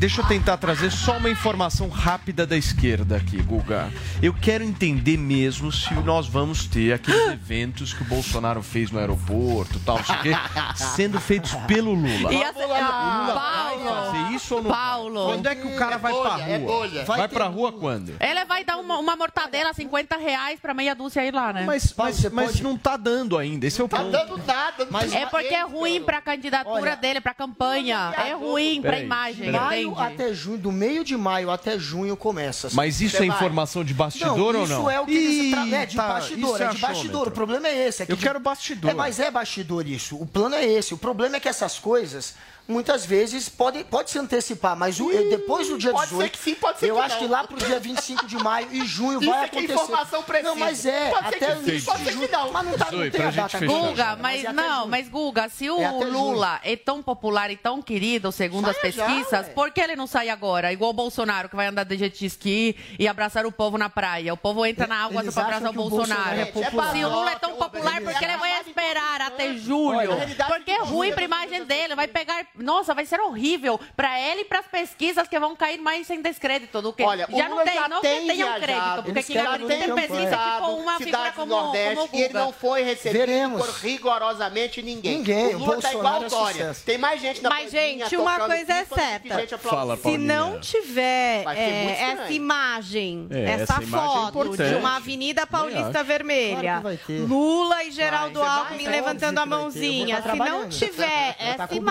Deixa 0.00 0.22
eu 0.22 0.26
tentar 0.26 0.56
trazer 0.56 0.90
só 0.90 1.18
uma 1.18 1.28
informação 1.28 1.90
rápida 1.90 2.46
da 2.46 2.56
esquerda 2.56 3.16
aqui, 3.16 3.36
Guga. 3.42 3.92
Eu 4.22 4.32
quero 4.32 4.64
entender 4.64 5.18
mesmo 5.18 5.70
se 5.70 5.92
nós 5.92 6.26
vamos 6.26 6.66
ter 6.66 6.94
aqueles 6.94 7.28
eventos 7.30 7.92
que 7.92 8.00
o 8.00 8.06
Bolsonaro 8.06 8.62
fez 8.62 8.90
no 8.90 8.98
aeroporto, 8.98 9.78
tal, 9.80 9.98
não 9.98 10.04
sei 10.04 10.16
o 10.16 10.22
quê, 10.22 10.30
sendo 10.74 11.20
feitos 11.20 11.52
pelo 11.66 11.92
Lula. 11.92 12.32
E 12.32 12.42
essa... 12.42 12.66
Vai 12.66 13.78
Paulo. 13.78 13.84
fazer 13.84 14.34
isso 14.34 14.54
ou 14.54 14.62
não? 14.62 14.70
Paulo. 14.70 15.26
Quando 15.26 15.46
é 15.46 15.54
que 15.54 15.66
o 15.66 15.76
cara 15.76 15.98
vai 15.98 16.12
pra 16.12 16.30
bolha, 16.30 16.42
é 16.42 16.56
rua? 16.56 16.66
bolha. 16.66 17.04
Vai, 17.04 17.28
pra 17.28 17.44
rua 17.46 17.72
quando? 17.72 18.14
Ele 18.18 18.44
vai 18.46 18.64
dar 18.64 18.78
uma, 18.78 18.98
uma 18.98 19.16
mortadela 19.16 19.74
50 19.74 20.16
reais 20.16 20.58
pra 20.60 20.72
meia 20.72 20.94
dúzia 20.94 21.20
aí 21.20 21.30
lá, 21.30 21.52
né? 21.52 21.64
Mas, 21.66 21.92
mas, 21.94 22.24
mas 22.32 22.60
não 22.60 22.78
tá 22.80 22.96
dando 22.96 23.36
ainda, 23.38 23.66
esse 23.66 23.80
é 23.80 23.84
o 23.84 23.88
Tá 23.88 23.98
ponto. 23.98 24.10
dando 24.10 24.36
nada. 24.46 24.84
não 24.84 24.92
Mas 24.92 25.12
É 25.12 25.26
porque 25.26 25.54
é 25.54 25.62
ruim 25.62 26.02
pra 26.02 26.20
candidatura 26.20 26.74
Olha, 26.80 26.96
dele, 26.96 27.20
pra 27.20 27.32
campanha. 27.34 28.12
É 28.16 28.32
ruim 28.34 28.80
pra 28.80 28.90
Peraí, 28.92 29.04
imagem, 29.04 29.52
Maio 29.52 29.98
até 29.98 30.32
junho, 30.32 30.58
do 30.58 30.72
meio 30.72 31.04
de 31.04 31.16
maio 31.16 31.50
até 31.50 31.78
junho 31.78 32.16
começa. 32.16 32.66
assim. 32.68 32.76
Mas 32.76 33.00
isso 33.00 33.22
é 33.22 33.26
informação 33.26 33.84
de 33.84 33.94
bastidor 33.94 34.56
ou 34.56 34.64
isso 34.64 34.72
não? 34.72 34.90
é 34.90 35.00
o 35.00 35.06
que 35.06 35.12
eles 35.16 35.50
tra... 35.52 35.66
Ih, 35.66 35.74
é 35.74 35.86
de 35.86 35.96
tá, 35.96 36.08
bastidor, 36.08 36.54
isso 36.54 36.62
é 36.62 36.68
de 36.68 36.78
bastidor. 36.78 37.28
O 37.28 37.30
problema 37.30 37.68
é 37.68 37.88
esse. 37.88 38.02
É 38.02 38.06
que 38.06 38.12
Eu 38.12 38.16
de- 38.16 38.22
quero 38.22 38.40
bastidor. 38.40 38.90
É, 38.90 38.94
mas 38.94 39.20
é 39.20 39.30
bastidor 39.30 39.86
isso. 39.86 40.16
O 40.20 40.26
plano 40.26 40.54
é 40.54 40.64
esse. 40.64 40.94
O 40.94 40.98
problema 40.98 41.36
é 41.36 41.40
que 41.40 41.48
essas 41.48 41.78
coisas 41.78 42.34
muitas 42.70 43.04
vezes 43.04 43.48
podem 43.48 43.84
pode 43.84 44.10
se 44.10 44.18
antecipar, 44.18 44.76
mas 44.76 44.98
o- 45.00 45.10
depois 45.28 45.68
do 45.68 45.76
dia 45.78 45.90
pode 45.92 46.08
ser 46.08 46.14
18, 46.14 46.32
que 46.32 46.38
sim, 46.38 46.54
pode 46.54 46.78
ser 46.78 46.90
eu 46.90 46.94
que 46.96 47.00
acho 47.02 47.14
não. 47.16 47.22
que 47.22 47.28
lá 47.28 47.44
pro 47.44 47.56
dia 47.58 47.78
25 47.80 48.26
de 48.26 48.36
maio 48.36 48.68
e 48.70 48.84
junho 48.84 49.20
Isso 49.20 49.30
vai 49.30 49.44
é 49.44 49.48
que 49.48 49.56
é 49.56 49.58
acontecer. 49.60 49.82
informação 49.82 50.22
precisa. 50.22 50.48
Não, 50.48 50.56
mas 50.56 50.86
é, 50.86 51.10
Pode 51.10 51.28
ser 51.28 51.34
até 51.36 51.46
que 51.46 51.52
o 51.52 51.64
sim, 51.80 51.84
pode 51.84 52.04
de 52.04 52.12
ser 52.12 52.18
que 52.28 52.32
não. 52.32 52.52
Mas 52.52 52.66
não 52.66 52.78
tá 52.78 52.84
Zoe, 52.86 53.04
não 53.04 53.10
tem 53.10 53.20
pra 53.20 53.28
a 53.28 53.32
data 53.32 53.58
fechar. 53.58 53.66
Guga, 53.74 54.16
mas 54.16 54.44
é 54.44 54.46
até 54.48 54.52
não, 54.52 54.76
junho. 54.80 54.88
mas 54.88 55.08
Guga, 55.08 55.48
se 55.48 55.70
o 55.70 55.80
É. 55.80 55.90
Lula 55.90 56.60
é 56.62 56.76
tão 56.76 57.02
popular 57.02 57.50
e 57.50 57.56
tão 57.56 57.82
querido, 57.82 58.30
segundo 58.32 58.68
as 58.70 58.76
Saia 58.76 58.92
já, 58.92 59.04
pesquisas, 59.06 59.46
ué. 59.46 59.52
por 59.52 59.70
que 59.72 59.80
ele 59.80 59.96
não 59.96 60.06
sai 60.06 60.28
agora? 60.28 60.72
Igual 60.72 60.90
o 60.90 60.94
Bolsonaro, 60.94 61.48
que 61.48 61.56
vai 61.56 61.66
andar 61.66 61.84
de 61.84 61.96
jet 61.96 62.24
ski 62.26 62.76
e 62.98 63.06
abraçar 63.08 63.44
o 63.46 63.52
povo 63.52 63.76
na 63.76 63.88
praia. 63.88 64.32
O 64.32 64.36
povo 64.36 64.64
entra 64.64 64.86
na 64.86 65.04
água 65.04 65.22
pra 65.22 65.42
abraçar 65.42 65.68
o 65.70 65.72
que 65.72 65.78
o 65.78 65.88
Bolsonaro. 65.88 66.20
Bolsonaro 66.52 66.90
é. 66.90 66.98
Se 66.98 67.04
o 67.04 67.08
Lula 67.08 67.30
é 67.32 67.38
tão 67.38 67.54
popular, 67.56 68.00
por 68.00 68.14
que 68.14 68.24
ele 68.24 68.36
vai 68.36 68.60
esperar 68.60 69.20
até 69.22 69.54
julho? 69.54 70.10
Porque 70.46 70.70
é 70.70 70.78
ruim 70.82 71.12
pra 71.12 71.24
imagem 71.24 71.64
dele. 71.64 71.94
Vai 71.94 72.06
pegar 72.08 72.46
nossa, 72.60 72.94
vai 72.94 73.04
ser 73.06 73.20
horrível 73.20 73.78
para 73.96 74.18
ele 74.20 74.42
e 74.42 74.44
para 74.44 74.60
as 74.60 74.66
pesquisas 74.66 75.26
que 75.28 75.38
vão 75.38 75.54
cair 75.56 75.78
mais 75.80 76.08
em 76.10 76.20
descrédito 76.20 76.80
do 76.82 76.92
que 76.92 77.02
Olha, 77.02 77.26
já 77.30 77.46
o 77.46 77.48
não 77.50 77.64
tem, 77.64 77.74
já 77.74 77.88
não 77.88 78.00
tem 78.00 78.20
que 78.20 78.26
tenham 78.26 78.48
viajado, 78.48 78.60
crédito, 78.62 78.94
porque 79.04 79.10
eles 79.10 79.26
quem 79.26 79.36
querem 79.36 79.50
acredita 79.50 79.74
em 79.74 79.78
ter 79.78 79.94
pesquisa 79.94 80.36
é 80.36 80.54
tipo 80.54 80.66
uma 80.70 80.98
figura 80.98 81.32
como, 81.32 81.46
Nordeste 81.46 81.96
como 81.96 82.08
e 82.14 82.22
ele 82.22 82.34
não 82.34 82.52
foi 82.52 82.82
recebido 82.82 83.18
Veremos. 83.18 83.66
por 83.66 83.74
rigorosamente 83.76 84.82
ninguém. 84.82 85.18
Ninguém, 85.18 85.54
O 85.54 85.58
o 85.58 85.64
Lula 85.64 85.80
tá 85.82 85.92
igual 85.92 86.20
o 86.20 86.24
é 86.24 86.28
Dória. 86.28 86.52
sucesso. 86.54 86.84
Tem 86.84 86.98
mais 86.98 87.20
gente 87.20 87.42
na 87.42 87.48
Mas, 87.50 87.70
gente, 87.70 88.16
uma 88.16 88.38
coisa 88.40 88.72
é 88.72 88.84
que 88.84 88.94
certa. 88.94 89.58
Fala, 89.58 89.96
Se 89.96 90.16
não 90.18 90.60
tiver 90.60 91.44
Vai 91.44 91.58
é, 91.58 92.00
essa 92.00 92.32
imagem, 92.32 93.26
É, 93.30 93.50
essa, 93.52 93.62
essa 93.74 93.82
imagem 93.82 94.06
é 94.06 94.32
foto 94.32 94.56
de 94.56 94.74
uma 94.74 94.96
Avenida 94.96 95.46
Paulista. 95.46 96.02
Vermelha, 96.02 96.80
Claro 96.80 96.98
que 97.06 97.18
vai. 97.18 97.26
Lula 97.26 97.84
e 97.84 97.90
Geraldo 97.90 98.40
Vai, 98.40 98.48
vai, 98.48 98.58
Alckmin 98.58 98.86
é 98.86 98.90
levantando 98.90 99.38
a 99.38 99.42
que 99.42 99.48
vai 99.48 99.58
mãozinha, 99.58 100.18
estar 100.18 100.32
se 100.32 100.38
não 100.38 100.68
tiver 100.68 101.30
estar 101.30 101.44
essa 101.44 101.68
cobrindo. 101.68 101.86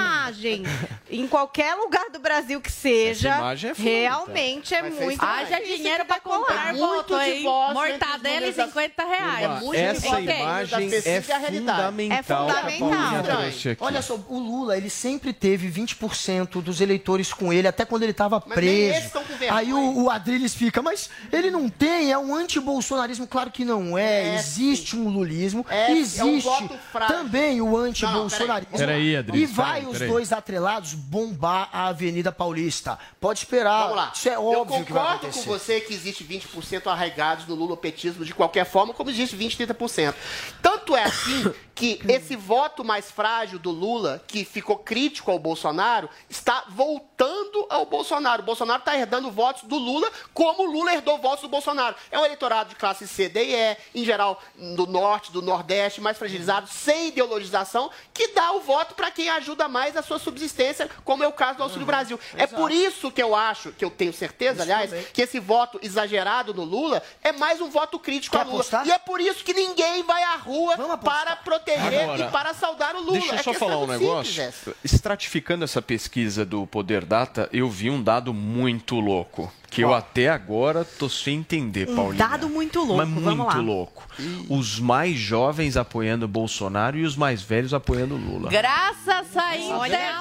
Imagem 0.58 0.90
em 1.10 1.28
qualquer 1.28 1.74
lugar 1.76 2.10
do 2.12 2.20
Brasil 2.20 2.62
que 2.62 2.72
seja, 2.72 3.30
Essa 3.30 3.38
imagem 3.40 3.70
é 3.72 3.74
realmente 3.74 4.74
é 4.76 4.84
ser 4.84 4.92
muito. 4.92 5.24
Haja 5.26 5.60
dinheiro 5.62 6.06
para 6.06 6.20
comprar 6.20 6.74
Muito 6.74 6.86
voto, 6.86 7.20
de 7.20 7.42
voz 7.44 7.74
Mortadela 7.74 8.28
e 8.28 8.40
números 8.52 8.56
da- 8.56 8.66
50 8.68 9.04
reais. 9.06 9.44
É 9.44 9.48
muito 9.64 9.76
Essa 9.80 10.20
imagem 10.22 10.90
é 11.06 11.20
realidade. 11.20 11.60
fundamental. 11.60 12.50
É 12.50 12.72
fundamental. 12.72 13.40
Olha 13.80 14.02
só, 14.02 14.20
o 14.28 14.38
Lula, 14.40 14.78
ele 14.78 14.90
sempre 14.90 15.34
teve 15.34 15.68
20% 15.68 16.62
dos 16.62 16.82
eleitores 16.82 17.34
com 17.34 17.52
ele, 17.52 17.68
até 17.68 17.86
quando 17.86 18.04
ele 18.04 18.12
estava 18.12 18.42
Mas 18.46 18.54
preso. 18.56 19.20
Aí 19.52 19.74
o, 19.74 20.04
o 20.04 20.10
Adriles 20.10 20.54
fica, 20.54 20.82
mas 20.82 21.10
ele 21.32 21.50
não 21.50 21.70
tem, 21.70 22.12
é 22.12 22.18
um 22.18 22.34
anti-bolsonarismo. 22.36 23.28
Claro 23.28 23.52
que 23.52 23.66
não 23.66 23.98
é. 23.98 24.10
É, 24.30 24.36
existe 24.36 24.96
um 24.96 25.10
lulismo, 25.10 25.66
É, 25.70 25.88
é 25.88 25.92
um 25.94 25.98
existe 25.98 26.44
voto 26.44 26.78
frágil. 26.92 27.16
também 27.16 27.62
o 27.62 27.76
anti-bolsonarismo. 27.78 28.78
Peraí, 28.78 29.16
Adriles, 29.16 29.50
E 29.50 29.54
vai 29.54 29.82
peraí, 29.82 29.88
os 29.94 30.00
dois 30.00 30.32
atrelados 30.40 30.94
bombar 30.94 31.70
a 31.72 31.88
Avenida 31.88 32.32
Paulista. 32.32 32.98
Pode 33.20 33.40
esperar. 33.40 33.82
Vamos 33.84 33.96
lá. 33.96 34.12
Isso 34.16 34.30
é 34.30 34.36
Eu 34.36 34.46
óbvio 34.46 34.84
que 34.86 34.92
vai 34.92 35.02
concordo 35.04 35.28
acontecer. 35.28 35.46
com 35.46 35.52
você 35.52 35.82
que 35.82 35.94
existe 35.94 36.24
20% 36.24 36.88
arraigados 36.88 37.46
no 37.48 37.56
lulopetismo 37.56 38.26
de 38.26 38.34
qualquer 38.34 38.66
forma, 38.66 38.94
como 38.94 39.10
existe 39.10 39.36
20, 39.36 39.58
30%. 39.68 40.14
Tanto 40.62 40.96
é 40.96 41.04
assim 41.04 41.54
que 41.80 41.98
esse 42.10 42.36
voto 42.36 42.84
mais 42.84 43.10
frágil 43.10 43.58
do 43.58 43.72
Lula, 43.72 44.22
que 44.28 44.44
ficou 44.44 44.78
crítico 44.78 45.32
ao 45.32 45.40
Bolsonaro, 45.40 46.10
está 46.30 46.66
voltando 46.68 47.66
ao 47.70 47.86
Bolsonaro. 47.86 48.42
O 48.42 48.46
Bolsonaro 48.46 48.80
está 48.80 48.98
herdando 48.98 49.32
votos 49.32 49.64
do 49.64 49.78
Lula, 49.78 50.12
como 50.34 50.64
o 50.64 50.72
Lula 50.72 50.94
herdou 50.94 51.18
votos 51.20 51.44
do 51.44 51.48
Bolsonaro. 51.48 51.96
É 52.12 52.20
um 52.20 52.26
eleitorado 52.26 52.72
de 52.72 52.76
classe 52.76 53.08
C, 53.08 53.30
D 53.30 53.46
e 53.46 53.56
E, 53.56 53.78
em 53.96 54.04
geral, 54.04 54.42
do 54.76 54.86
norte, 54.86 55.32
do 55.32 55.42
nordeste, 55.42 56.02
mais 56.02 56.18
fragilizado, 56.18 56.68
sem 56.68 57.08
ideologização, 57.08 57.90
que 58.14 58.28
dá 58.34 58.52
o 58.52 58.60
voto 58.60 58.94
para 58.94 59.10
quem 59.10 59.30
ajuda 59.30 59.70
mais 59.70 59.96
a 59.96 60.02
sua 60.02 60.20
subsistência, 60.20 60.90
como 61.06 61.24
é 61.24 61.28
o 61.30 61.32
caso 61.32 61.60
do 61.60 61.64
Auxílio 61.64 61.86
Brasil. 61.86 62.20
É 62.36 62.46
por 62.46 62.74
isso 62.74 63.10
que 63.10 63.24
eu 63.24 63.34
acho, 63.34 63.72
que 63.72 63.86
eu 63.86 63.90
tenho 63.90 64.12
certeza, 64.12 64.64
aliás, 64.64 64.92
que 65.14 65.22
esse 65.22 65.40
voto 65.40 65.80
exagerado 65.82 66.54
no 66.54 66.66
Lula 66.66 67.02
é 67.24 67.32
mais 67.32 67.62
um 67.62 67.70
voto 67.70 67.98
crítico 67.98 68.36
Quer 68.36 68.42
a 68.42 68.46
Lula. 68.46 68.56
apostar? 68.56 68.86
E 68.86 68.92
é 68.92 69.00
por 69.00 69.22
isso 69.22 69.46
que 69.46 69.54
ninguém 69.54 70.04
vai 70.04 70.22
à 70.24 70.36
rua 70.36 70.76
para 70.98 71.38
proteger 71.38 71.69
Agora, 71.76 72.26
e 72.26 72.32
para 72.32 72.54
saudar 72.54 72.96
o 72.96 73.00
Lula. 73.00 73.14
Deixa 73.14 73.34
eu 73.34 73.40
É 73.40 73.44
só 73.44 73.52
questão 73.52 73.70
falar 73.70 73.84
um 73.84 73.88
negócio. 73.88 74.54
Estratificando 74.84 75.64
essa 75.64 75.82
pesquisa 75.82 76.46
do 76.46 76.66
Poder 76.68 77.06
Data, 77.06 77.50
eu 77.52 77.70
vi 77.70 77.90
um 77.90 78.02
dado 78.02 78.34
muito 78.34 79.00
louco. 79.00 79.52
Que 79.70 79.82
eu 79.82 79.94
até 79.94 80.30
agora 80.30 80.84
tô 80.84 81.08
sem 81.10 81.38
entender, 81.38 81.88
Um 81.90 81.96
Paulinho. 81.96 82.16
dado 82.18 82.50
muito 82.50 82.80
louco, 82.80 82.96
Mas 82.98 83.10
vamos 83.10 83.24
muito 83.38 83.56
lá. 83.58 83.62
louco. 83.62 84.08
Os 84.50 84.80
mais 84.80 85.16
jovens 85.18 85.78
apoiando 85.78 86.28
Bolsonaro 86.28 86.98
e 86.98 87.04
os 87.04 87.16
mais 87.16 87.42
velhos 87.42 87.74
apoiando 87.74 88.16
Lula. 88.16 88.50
Graças 88.50 89.36
a 89.38 89.52
Deu 89.52 89.86
internet! 89.86 90.20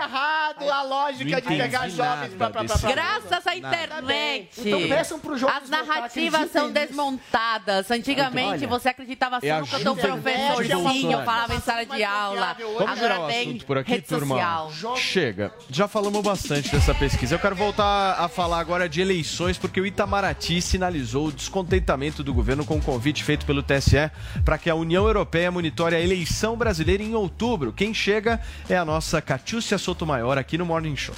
errado 0.00 0.70
a 0.70 0.82
lógica 0.82 1.40
de 1.40 1.48
pegar 1.48 1.88
jovens 1.88 2.34
pra, 2.34 2.50
pra, 2.50 2.64
pra, 2.64 2.78
pra- 2.78 2.90
Graças 2.90 3.46
à 3.46 3.54
Nada. 3.56 3.76
internet. 3.76 4.48
Então 4.58 5.18
pro 5.18 5.36
jovens 5.36 5.62
As 5.64 5.68
narrativas 5.70 6.50
são 6.50 6.70
desmontadas. 6.70 7.90
Antigamente 7.90 8.64
Olha, 8.64 8.68
você 8.68 8.88
acreditava 8.88 9.38
é 9.42 9.48
só 9.48 9.60
no 9.60 9.66
que 9.66 9.78
juventude 9.78 10.68
professorzinho 10.68 11.24
falava 11.24 11.54
em 11.54 11.60
sala 11.60 11.84
de 11.84 12.04
aula. 12.04 12.56
Vamos 12.58 12.88
Agora 12.90 13.20
o 13.20 13.26
tem 13.28 13.48
assunto 13.48 13.66
por 13.66 13.78
aqui, 13.78 13.90
rede 13.92 14.06
turma? 14.06 14.34
social. 14.36 14.96
Chega. 14.96 15.52
Já 15.70 15.88
falamos 15.88 16.22
bastante 16.22 16.70
dessa 16.70 16.94
pesquisa. 16.94 17.37
Eu 17.38 17.42
quero 17.42 17.54
voltar 17.54 18.14
a 18.14 18.28
falar 18.28 18.58
agora 18.58 18.88
de 18.88 19.00
eleições, 19.00 19.56
porque 19.56 19.80
o 19.80 19.86
Itamaraty 19.86 20.60
sinalizou 20.60 21.28
o 21.28 21.32
descontentamento 21.32 22.24
do 22.24 22.34
governo 22.34 22.64
com 22.64 22.78
o 22.78 22.82
convite 22.82 23.22
feito 23.22 23.46
pelo 23.46 23.62
TSE 23.62 24.10
para 24.44 24.58
que 24.58 24.68
a 24.68 24.74
União 24.74 25.06
Europeia 25.06 25.48
monitore 25.48 25.94
a 25.94 26.00
eleição 26.00 26.56
brasileira 26.56 27.00
em 27.00 27.14
outubro. 27.14 27.72
Quem 27.72 27.94
chega 27.94 28.40
é 28.68 28.76
a 28.76 28.84
nossa 28.84 29.22
Catiúcia 29.22 29.78
Sotomayor 29.78 30.36
aqui 30.36 30.58
no 30.58 30.66
Morning 30.66 30.96
Show. 30.96 31.14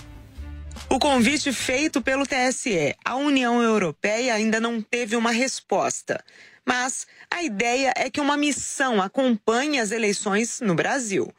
O 0.91 0.99
convite 0.99 1.55
feito 1.55 2.03
pelo 2.03 2.27
TSE 2.27 2.95
à 3.03 3.17
União 3.17 3.63
Europeia 3.63 4.35
ainda 4.35 4.61
não 4.61 4.83
teve 4.83 5.17
uma 5.17 5.31
resposta. 5.31 6.23
Mas 6.67 7.07
a 7.31 7.43
ideia 7.43 7.95
é 7.97 8.11
que 8.11 8.21
uma 8.21 8.37
missão 8.37 9.01
acompanhe 9.01 9.81
as 9.81 9.91
eleições 9.91 10.61
no 10.61 10.75
Brasil. 10.75 11.33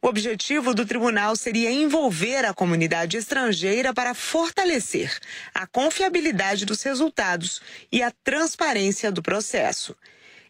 O 0.00 0.06
objetivo 0.06 0.74
do 0.74 0.86
tribunal 0.86 1.34
seria 1.34 1.72
envolver 1.72 2.44
a 2.44 2.54
comunidade 2.54 3.16
estrangeira 3.16 3.92
para 3.92 4.14
fortalecer 4.14 5.18
a 5.52 5.66
confiabilidade 5.66 6.64
dos 6.64 6.84
resultados 6.84 7.60
e 7.90 8.00
a 8.00 8.12
transparência 8.22 9.10
do 9.10 9.20
processo. 9.20 9.96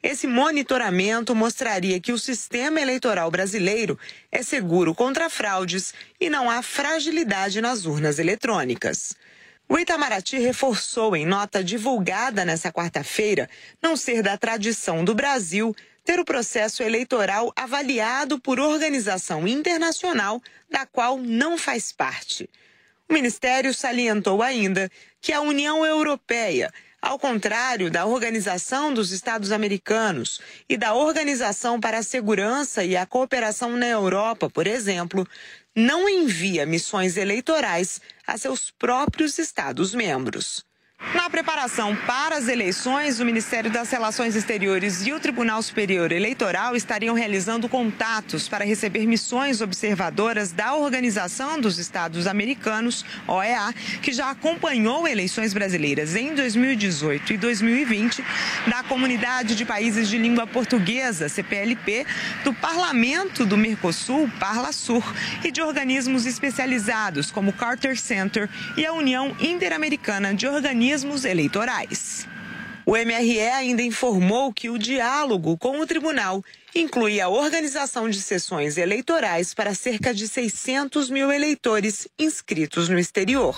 Esse 0.02 0.26
monitoramento 0.26 1.34
mostraria 1.34 1.98
que 1.98 2.12
o 2.12 2.18
sistema 2.18 2.78
eleitoral 2.78 3.30
brasileiro 3.30 3.98
é 4.30 4.42
seguro 4.42 4.94
contra 4.94 5.30
fraudes 5.30 5.94
e 6.20 6.28
não 6.28 6.50
há 6.50 6.60
fragilidade 6.60 7.62
nas 7.62 7.86
urnas 7.86 8.18
eletrônicas. 8.18 9.16
O 9.66 9.78
Itamaraty 9.78 10.38
reforçou 10.38 11.16
em 11.16 11.26
nota 11.26 11.64
divulgada 11.64 12.44
nesta 12.44 12.70
quarta-feira 12.70 13.48
não 13.82 13.96
ser 13.96 14.22
da 14.22 14.36
tradição 14.36 15.04
do 15.04 15.14
Brasil 15.14 15.74
ter 16.08 16.18
o 16.18 16.24
processo 16.24 16.82
eleitoral 16.82 17.52
avaliado 17.54 18.40
por 18.40 18.58
organização 18.58 19.46
internacional 19.46 20.40
da 20.70 20.86
qual 20.86 21.18
não 21.18 21.58
faz 21.58 21.92
parte. 21.92 22.48
O 23.06 23.12
Ministério 23.12 23.74
salientou 23.74 24.42
ainda 24.42 24.90
que 25.20 25.34
a 25.34 25.42
União 25.42 25.84
Europeia, 25.84 26.72
ao 27.02 27.18
contrário 27.18 27.90
da 27.90 28.06
Organização 28.06 28.94
dos 28.94 29.12
Estados 29.12 29.52
Americanos 29.52 30.40
e 30.66 30.78
da 30.78 30.94
Organização 30.94 31.78
para 31.78 31.98
a 31.98 32.02
Segurança 32.02 32.82
e 32.82 32.96
a 32.96 33.04
Cooperação 33.04 33.76
na 33.76 33.88
Europa, 33.88 34.48
por 34.48 34.66
exemplo, 34.66 35.28
não 35.76 36.08
envia 36.08 36.64
missões 36.64 37.18
eleitorais 37.18 38.00
a 38.26 38.38
seus 38.38 38.70
próprios 38.70 39.38
Estados-membros. 39.38 40.67
Na 41.14 41.30
preparação 41.30 41.94
para 41.94 42.36
as 42.36 42.48
eleições, 42.48 43.20
o 43.20 43.24
Ministério 43.24 43.70
das 43.70 43.88
Relações 43.88 44.34
Exteriores 44.34 45.06
e 45.06 45.12
o 45.12 45.20
Tribunal 45.20 45.62
Superior 45.62 46.10
Eleitoral 46.10 46.74
estariam 46.74 47.14
realizando 47.14 47.68
contatos 47.68 48.48
para 48.48 48.64
receber 48.64 49.06
missões 49.06 49.60
observadoras 49.60 50.50
da 50.50 50.74
Organização 50.74 51.60
dos 51.60 51.78
Estados 51.78 52.26
Americanos, 52.26 53.04
OEA, 53.28 53.72
que 54.02 54.12
já 54.12 54.30
acompanhou 54.30 55.06
eleições 55.06 55.54
brasileiras 55.54 56.16
em 56.16 56.34
2018 56.34 57.32
e 57.32 57.36
2020, 57.36 58.24
da 58.66 58.82
Comunidade 58.82 59.54
de 59.54 59.64
Países 59.64 60.08
de 60.08 60.18
Língua 60.18 60.48
Portuguesa, 60.48 61.28
CPLP, 61.28 62.06
do 62.42 62.52
Parlamento 62.52 63.46
do 63.46 63.56
Mercosul, 63.56 64.28
Parlasur, 64.40 65.04
e 65.44 65.52
de 65.52 65.62
organismos 65.62 66.26
especializados 66.26 67.30
como 67.30 67.50
o 67.50 67.54
Carter 67.54 67.96
Center 67.96 68.50
e 68.76 68.84
a 68.84 68.92
União 68.92 69.36
Interamericana 69.40 70.34
de 70.34 70.46
Organismos 70.46 70.87
Eleitorais. 71.24 72.26
O 72.86 72.92
MRE 72.92 73.40
ainda 73.40 73.82
informou 73.82 74.50
que 74.50 74.70
o 74.70 74.78
diálogo 74.78 75.58
com 75.58 75.78
o 75.78 75.86
tribunal 75.86 76.42
inclui 76.74 77.20
a 77.20 77.28
organização 77.28 78.08
de 78.08 78.22
sessões 78.22 78.78
eleitorais 78.78 79.52
para 79.52 79.74
cerca 79.74 80.14
de 80.14 80.26
600 80.26 81.10
mil 81.10 81.30
eleitores 81.30 82.08
inscritos 82.18 82.88
no 82.88 82.98
exterior. 82.98 83.54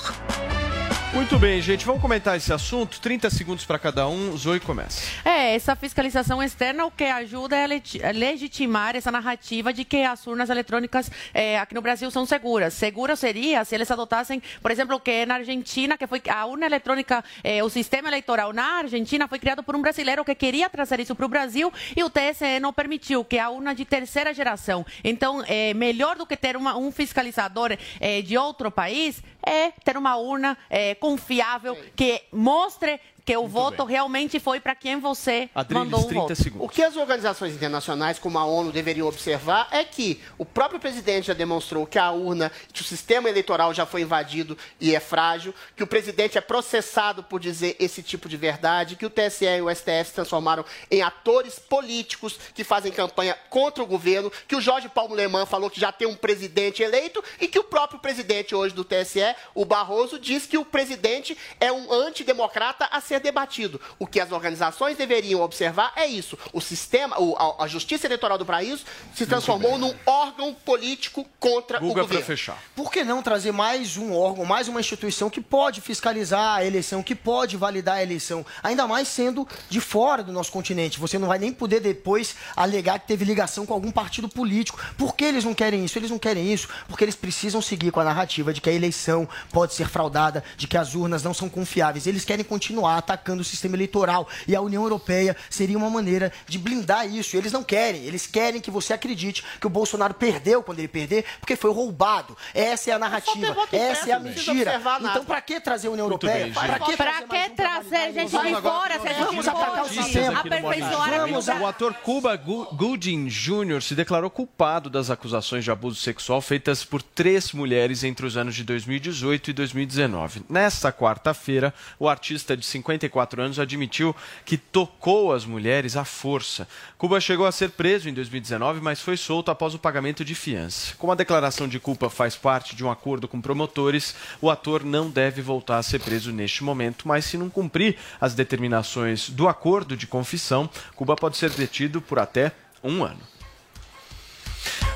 Muito 1.13 1.37
bem, 1.41 1.61
gente. 1.61 1.85
Vamos 1.85 2.01
comentar 2.01 2.37
esse 2.37 2.53
assunto. 2.53 3.01
30 3.01 3.29
segundos 3.31 3.65
para 3.65 3.81
cada 3.81 4.07
um. 4.09 4.37
Zoe 4.37 4.61
começa. 4.61 5.03
É, 5.29 5.57
essa 5.57 5.75
fiscalização 5.75 6.41
externa 6.41 6.87
o 6.87 6.91
que 6.91 7.03
ajuda 7.03 7.57
é 7.57 7.65
é 8.01 8.13
legitimar 8.13 8.95
essa 8.95 9.11
narrativa 9.11 9.73
de 9.73 9.85
que 9.85 10.05
as 10.05 10.25
urnas 10.27 10.49
eletrônicas 10.51 11.11
é, 11.35 11.59
aqui 11.59 11.75
no 11.75 11.83
Brasil 11.83 12.09
são 12.13 12.25
seguras. 12.25 12.75
Seguro 12.75 13.17
seria 13.17 13.65
se 13.65 13.75
eles 13.75 13.91
adotassem, 13.91 14.41
por 14.63 14.71
exemplo, 14.71 14.97
o 14.97 15.01
que 15.01 15.11
é 15.11 15.27
na 15.27 15.35
Argentina, 15.35 15.99
que 15.99 16.07
foi 16.07 16.23
a 16.29 16.47
urna 16.47 16.67
eletrônica, 16.67 17.25
é, 17.43 17.63
o 17.63 17.69
sistema 17.69 18.09
eleitoral 18.09 18.53
na 18.53 18.79
Argentina 18.79 19.27
foi 19.27 19.41
criado 19.41 19.65
por 19.65 19.75
um 19.75 19.83
brasileiro 19.83 20.25
que 20.25 20.35
queria 20.35 20.71
trazer 20.71 21.01
isso 21.01 21.15
para 21.17 21.27
o 21.27 21.29
Brasil 21.29 21.73
e 21.97 22.05
o 22.05 22.11
TSE 22.11 22.61
não 22.61 22.73
permitiu, 22.73 23.25
que 23.25 23.37
é 23.37 23.41
a 23.41 23.51
urna 23.51 23.75
de 23.75 23.85
terceira 23.85 24.33
geração. 24.33 24.87
Então, 25.03 25.43
é 25.49 25.75
melhor 25.75 26.15
do 26.17 26.25
que 26.25 26.37
ter 26.37 26.57
uma- 26.57 26.77
um 26.77 26.93
fiscalizador 26.93 27.77
é, 28.01 28.23
de 28.23 28.39
outro 28.39 28.71
país 28.71 29.21
é 29.45 29.71
ter 29.85 29.97
uma 29.97 30.17
urna 30.17 30.57
é, 30.69 30.95
confiável 31.01 31.77
que 31.97 32.23
mostre 32.31 33.01
que 33.25 33.37
o 33.37 33.47
voto 33.47 33.85
realmente 33.85 34.39
foi 34.41 34.61
para 34.61 34.75
quem 34.75 34.99
você 34.99 35.49
mandou 35.71 36.01
um 36.01 36.13
voto. 36.13 36.35
O 36.59 36.69
que 36.69 36.83
as 36.83 36.97
organizações 36.97 37.55
internacionais, 37.55 38.19
como 38.19 38.39
a 38.39 38.45
ONU, 38.45 38.73
deveriam 38.73 39.07
observar 39.07 39.69
é 39.71 39.85
que 39.85 40.21
o 40.39 40.45
próprio 40.45 40.81
presidente 40.81 41.29
já 41.29 41.35
demonstrou 41.35 41.87
que 41.87 41.99
a 41.99 42.11
urna, 42.11 42.51
que 42.73 42.83
o 42.83 42.85
sistema 42.85 43.29
eleitoral 43.29 43.73
já 43.75 43.87
foi 43.87 44.03
invadido 44.03 44.57
e 44.81 44.95
é 44.95 45.01
frágil, 45.01 45.55
que 45.77 45.83
o 45.83 45.87
presidente 45.87 46.39
é 46.39 46.41
processado 46.41 47.23
por 47.23 47.41
dizer 47.41 47.77
esse 47.79 48.03
tipo 48.03 48.29
de 48.29 48.37
verdade, 48.37 48.97
que 48.97 49.07
o 49.07 49.11
TSE 49.11 49.45
e 49.45 49.63
o 49.63 49.75
STF 49.75 50.07
se 50.07 50.15
transformaram 50.15 50.65
em 50.91 51.03
atores 51.03 51.59
políticos 51.59 52.39
que 52.55 52.65
fazem 52.65 52.93
campanha 52.93 53.37
contra 53.49 53.83
o 53.83 53.87
governo, 53.87 54.31
que 54.47 54.57
o 54.57 54.61
Jorge 54.61 54.89
Paulo 54.89 55.15
Leman 55.15 55.47
falou 55.47 55.71
que 55.71 55.81
já 55.81 55.93
tem 55.93 56.07
um 56.07 56.15
presidente 56.15 56.83
eleito 56.83 57.23
e 57.41 57.49
que 57.49 57.59
o 57.59 57.65
próprio 57.65 58.01
presidente 58.01 58.55
hoje 58.55 58.75
do 58.75 58.85
TSE, 58.85 59.35
o 59.55 59.65
Barroso, 59.65 60.19
diz 60.19 60.47
que 60.47 60.59
o 60.59 60.65
presidente 60.65 61.37
é 61.59 61.71
um 61.73 61.93
antidemocrata 61.93 62.89
a 62.91 63.01
ser 63.11 63.21
debatido. 63.21 63.81
O 63.99 64.07
que 64.07 64.21
as 64.21 64.31
organizações 64.31 64.97
deveriam 64.97 65.41
observar 65.41 65.93
é 65.97 66.07
isso. 66.07 66.39
O 66.53 66.61
sistema, 66.61 67.21
o, 67.21 67.37
a, 67.37 67.65
a, 67.65 67.67
Justiça 67.67 68.07
Eleitoral 68.07 68.39
do 68.39 68.47
país 68.47 68.85
se 69.15 69.27
transformou 69.27 69.79
num 69.79 69.93
órgão 70.07 70.55
político 70.55 71.27
contra 71.41 71.81
Guga 71.81 71.93
o 71.93 72.03
governo. 72.03 72.25
fechar. 72.25 72.57
Por 72.77 72.91
que 72.93 73.03
não 73.03 73.21
trazer 73.21 73.51
mais 73.51 73.97
um 73.97 74.15
órgão, 74.15 74.45
mais 74.45 74.69
uma 74.69 74.79
instituição 74.79 75.29
que 75.29 75.41
pode 75.41 75.81
fiscalizar 75.81 76.59
a 76.59 76.65
eleição, 76.65 77.03
que 77.03 77.17
pode 77.17 77.57
validar 77.57 77.97
a 77.97 78.03
eleição, 78.03 78.47
ainda 78.63 78.87
mais 78.87 79.09
sendo 79.09 79.47
de 79.69 79.81
fora 79.81 80.23
do 80.23 80.33
nosso 80.33 80.53
continente? 80.53 81.01
Você 81.01 81.19
não 81.19 81.27
vai 81.27 81.39
nem 81.39 81.53
poder 81.53 81.81
depois 81.81 82.37
alegar 82.55 83.01
que 83.01 83.09
teve 83.09 83.25
ligação 83.25 83.67
com 83.67 83.75
algum 83.75 83.91
partido 83.91 84.29
político. 84.29 84.79
Por 84.97 85.17
que 85.17 85.25
eles 85.25 85.45
não 85.45 85.55
querem 85.55 85.85
isso? 85.85 85.99
Eles 85.99 86.11
não 86.11 86.19
querem 86.19 86.53
isso 86.53 86.69
porque 86.87 87.05
eles 87.05 87.17
precisam 87.17 87.61
seguir 87.61 87.91
com 87.91 87.99
a 87.99 88.05
narrativa 88.05 88.53
de 88.53 88.61
que 88.61 88.71
a 88.71 88.73
eleição 88.73 89.29
pode 89.51 89.75
ser 89.75 89.89
fraudada, 89.89 90.45
de 90.57 90.69
que 90.69 90.77
as 90.77 90.95
urnas 90.95 91.25
não 91.25 91.35
são 91.35 91.49
confiáveis. 91.49 92.07
Eles 92.07 92.25
querem 92.25 92.45
continuar 92.45 93.00
atacando 93.01 93.43
o 93.43 93.45
sistema 93.45 93.77
eleitoral. 93.77 94.29
E 94.47 94.55
a 94.55 94.61
União 94.61 94.83
Europeia 94.83 95.37
seria 95.49 95.77
uma 95.77 95.91
maneira 95.91 96.33
de 96.47 96.59
blindar 96.59 97.07
isso. 97.07 97.37
Eles 97.37 97.53
não 97.53 97.65
querem. 97.65 98.05
Eles 98.05 98.27
querem 98.27 98.61
que 98.61 98.71
você 98.71 98.93
acredite 98.93 99.45
que 99.61 99.67
o 99.67 99.71
Bolsonaro 99.71 100.15
perdeu 100.15 100.63
quando 100.63 100.79
ele 100.79 100.89
perder, 100.89 101.25
porque 101.41 101.57
foi 101.57 101.73
roubado. 101.73 102.37
Essa 102.55 102.91
é 102.91 102.95
a 102.95 102.99
narrativa. 102.99 103.57
Essa 103.73 104.11
é 104.11 104.13
a 104.13 104.21
mentira. 104.21 104.81
Então, 105.01 105.25
para 105.25 105.41
que 105.41 105.61
trazer 105.61 105.89
a 105.89 105.91
União 105.91 106.07
Europeia? 106.07 106.53
Para 106.53 106.79
que 106.79 106.97
trazer, 106.97 107.27
que 107.27 107.51
trazer 107.51 108.13
gente 108.13 108.31
de 108.31 108.61
fora? 108.61 109.01
Se 109.01 109.09
a 109.09 109.13
gente 109.13 109.51
pode 109.51 110.21
aperfeiçoar 110.37 111.61
O 111.61 111.67
ator 111.67 111.95
Cuba 111.95 112.37
Gooding 112.37 113.27
Jr. 113.27 113.83
se 113.83 113.95
declarou 113.95 114.31
culpado 114.31 114.91
das 114.91 115.11
acusações 115.11 115.65
de 115.65 115.71
abuso 115.71 116.01
sexual 116.01 116.41
feitas 116.41 116.85
por 116.85 117.03
três 117.03 117.53
mulheres 117.53 118.05
entre 118.05 118.27
os 118.27 118.37
anos 118.37 118.55
de 118.55 118.65
2018 118.65 119.51
e 119.51 119.53
2019. 119.53 120.43
Nesta 120.49 120.93
quarta-feira, 120.93 121.73
o 121.99 122.09
artista 122.09 122.57
de 122.57 122.65
54 122.91 123.43
anos 123.43 123.59
admitiu 123.59 124.15
que 124.45 124.57
tocou 124.57 125.33
as 125.33 125.45
mulheres 125.45 125.97
à 125.97 126.05
força. 126.05 126.67
Cuba 126.99 127.21
chegou 127.21 127.47
a 127.47 127.53
ser 127.53 127.71
preso 127.71 128.09
em 128.09 128.15
2019, 128.15 128.81
mas 128.81 129.01
foi 129.01 129.17
solto 129.17 129.51
após 129.51 129.75
o 129.75 129.79
pagamento 129.79 130.25
de 130.25 130.35
fiança. 130.35 130.95
Como 130.99 131.13
a 131.13 131.17
declaração 131.17 131.69
de 131.69 131.79
culpa 131.79 132.11
faz 132.11 132.37
parte 132.37 132.75
de 132.75 132.85
um 132.85 132.91
acordo 132.91 133.29
com 133.29 133.41
promotores, 133.41 134.15
o 134.41 134.51
ator 134.51 134.85
não 134.85 135.09
deve 135.11 135.43
voltar 135.43 135.79
a 135.79 135.83
ser 135.83 136.01
preso 136.01 136.33
neste 136.33 136.65
momento, 136.65 137.07
mas 137.07 137.25
se 137.25 137.39
não 137.39 137.49
cumprir 137.49 137.97
as 138.21 138.35
determinações 138.35 139.31
do 139.31 139.49
acordo 139.49 139.97
de 139.97 140.07
confissão, 140.07 140.69
Cuba 140.95 141.17
pode 141.17 141.37
ser 141.37 141.51
detido 141.51 142.01
por 142.01 142.19
até 142.19 142.53
um 142.83 143.05
ano. 143.05 143.40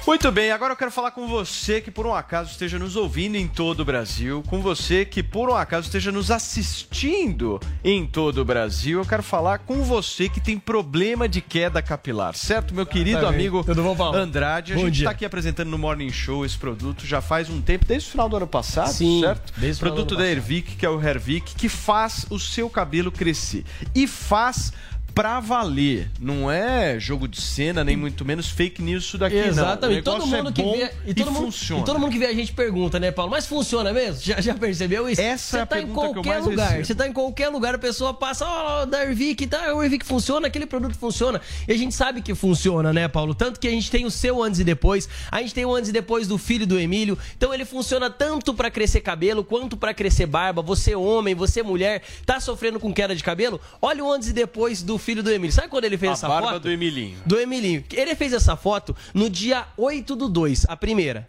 Muito 0.07 0.31
bem, 0.31 0.51
agora 0.53 0.73
eu 0.73 0.77
quero 0.77 0.91
falar 0.91 1.13
com 1.13 1.27
você 1.27 1.81
que 1.81 1.91
por 1.91 2.07
um 2.07 2.15
acaso 2.15 2.51
esteja 2.51 2.79
nos 2.79 2.95
ouvindo 2.95 3.37
em 3.37 3.49
todo 3.49 3.81
o 3.81 3.85
Brasil, 3.87 4.43
com 4.47 4.61
você 4.61 5.03
que 5.05 5.23
por 5.23 5.49
um 5.49 5.55
acaso 5.55 5.87
esteja 5.87 6.13
nos 6.13 6.31
assistindo 6.31 7.59
em 7.83 8.07
todo 8.07 8.39
o 8.39 8.45
Brasil. 8.45 8.99
Eu 8.99 9.07
quero 9.07 9.23
falar 9.23 9.61
com 9.61 9.83
você 9.83 10.29
que 10.29 10.41
tem 10.41 10.59
problema 10.59 11.27
de 11.27 11.41
queda 11.41 11.81
capilar, 11.81 12.35
certo, 12.37 12.75
meu 12.75 12.85
querido 12.85 13.21
Tá 13.21 13.27
bem. 13.31 13.35
amigo 13.35 13.65
Tudo 13.65 13.83
bom, 13.83 13.97
Paulo? 13.97 14.19
Andrade? 14.19 14.73
A 14.73 14.77
Bom 14.77 14.83
gente 14.87 14.99
está 14.99 15.11
aqui 15.11 15.25
apresentando 15.25 15.71
no 15.71 15.79
Morning 15.79 16.11
Show 16.11 16.45
esse 16.45 16.59
produto 16.59 17.07
já 17.07 17.23
faz 17.23 17.49
um 17.49 17.63
tempo, 17.63 17.87
desde 17.87 18.09
o 18.09 18.13
final 18.13 18.29
do 18.29 18.37
ano 18.37 18.47
passado, 18.47 18.93
Sim, 18.93 19.23
certo? 19.23 19.55
desde 19.57 19.83
o 19.83 19.87
produto 19.87 20.17
da. 20.17 20.27
Hervik, 20.27 20.77
que 20.77 20.85
é 20.85 20.91
o 20.91 21.01
Hervik, 21.01 21.55
que 21.55 21.69
faz 21.69 22.27
o 22.29 22.39
seu 22.39 22.69
cabelo 22.69 23.11
crescer. 23.11 23.65
E 23.95 24.07
faz 24.07 24.71
pra 25.15 25.39
valer. 25.41 26.11
Não 26.21 26.51
é 26.51 26.99
jogo 26.99 27.29
de 27.29 27.41
cena, 27.41 27.85
nem 27.85 27.97
muito 27.97 28.25
menos 28.25 28.49
fake 28.51 28.83
news 28.83 29.05
isso 29.05 29.19
daqui, 29.19 29.37
Exatamente. 29.37 30.05
não. 30.05 30.15
O 30.15 30.19
Todo 30.19 30.27
mundo 30.27 30.49
é 30.49 30.53
que 30.53 30.63
vê 30.63 30.91
e 31.07 31.15
todo, 31.15 31.31
mundo, 31.31 31.45
funciona. 31.47 31.83
e 31.83 31.85
todo 31.85 31.99
mundo 31.99 32.13
que 32.13 32.19
vê 32.19 32.27
a 32.27 32.33
gente 32.35 32.53
pergunta, 32.53 32.99
né, 32.99 33.11
Paulo? 33.11 33.31
Mas 33.31 33.47
funciona 33.47 33.93
mesmo? 33.93 34.21
Já, 34.23 34.41
já 34.41 34.55
percebeu 34.55 35.09
isso? 35.09 35.21
Essa 35.21 35.59
é 35.59 35.61
a 35.63 35.67
tá 35.67 35.79
em 35.79 35.87
pergunta 35.87 36.07
eu 36.07 36.13
qualquer 36.15 36.39
lugar. 36.39 36.69
recebo. 36.69 36.85
Você 36.87 36.95
tá 36.95 37.07
em 37.07 37.13
qualquer 37.13 37.49
lugar, 37.49 37.75
a 37.75 37.79
pessoa 37.79 38.13
passa, 38.15 38.45
ó, 38.47 38.85
da 38.87 39.05
Ervic, 39.05 39.47
tá? 39.47 39.75
O 39.75 39.83
Ervic 39.83 40.05
funciona, 40.05 40.47
aquele 40.49 40.67
produto 40.67 40.97
funciona. 40.97 41.41
E 41.69 41.73
a 41.73 41.77
gente 41.77 41.95
sabe 41.95 42.21
que 42.23 42.35
funciona, 42.35 42.93
né, 42.93 43.07
Paulo? 43.07 43.35
Tanto 43.35 43.61
que 43.61 43.69
a 43.69 43.71
gente 43.71 43.91
tem 43.91 44.05
o 44.05 44.11
seu 44.11 44.43
antes 44.43 44.61
e 44.61 44.65
depois, 44.65 45.09
a 45.31 45.41
gente 45.41 45.55
tem 45.55 45.65
o 45.65 45.75
antes 45.75 45.91
e 45.91 45.93
depois 45.93 46.27
do 46.27 46.39
filho 46.39 46.67
do 46.67 46.79
Emílio. 46.79 47.17
Então 47.37 47.53
ele 47.55 47.65
funciona 47.65 48.11
tanto 48.11 48.53
pra 48.55 48.71
crescer 48.71 49.01
cabelo 49.01 49.45
quanto 49.45 49.77
pra 49.77 49.95
crescer 49.95 50.27
barba. 50.27 50.63
Você 50.63 50.95
homem, 50.95 51.35
você 51.35 51.63
mulher, 51.63 52.03
tá 52.27 52.41
sofrendo 52.41 52.81
com 52.81 52.93
queda 52.93 53.15
de 53.15 53.23
cabelo? 53.23 53.61
Olha 53.81 54.03
o 54.05 54.11
antes 54.13 54.29
e 54.29 54.33
depois 54.33 54.83
do 54.83 54.99
filho 55.05 55.23
do 55.23 55.31
Emílio. 55.31 55.55
Sabe 55.55 55.69
quando 55.69 55.85
ele 55.85 55.97
fez 55.99 56.11
A 56.11 56.13
essa 56.15 56.29
barba 56.29 56.49
foto? 56.53 56.63
do 56.63 56.71
Emilinho. 56.71 57.19
do 57.25 57.39
Emilinho. 57.39 57.85
Ele 57.93 58.15
fez 58.15 58.33
essa 58.33 58.57
foto 58.57 58.97
no 59.13 59.29
dia 59.31 59.67
8 59.77 60.17
do 60.17 60.29
2, 60.29 60.67
a 60.69 60.77
primeira. 60.77 61.27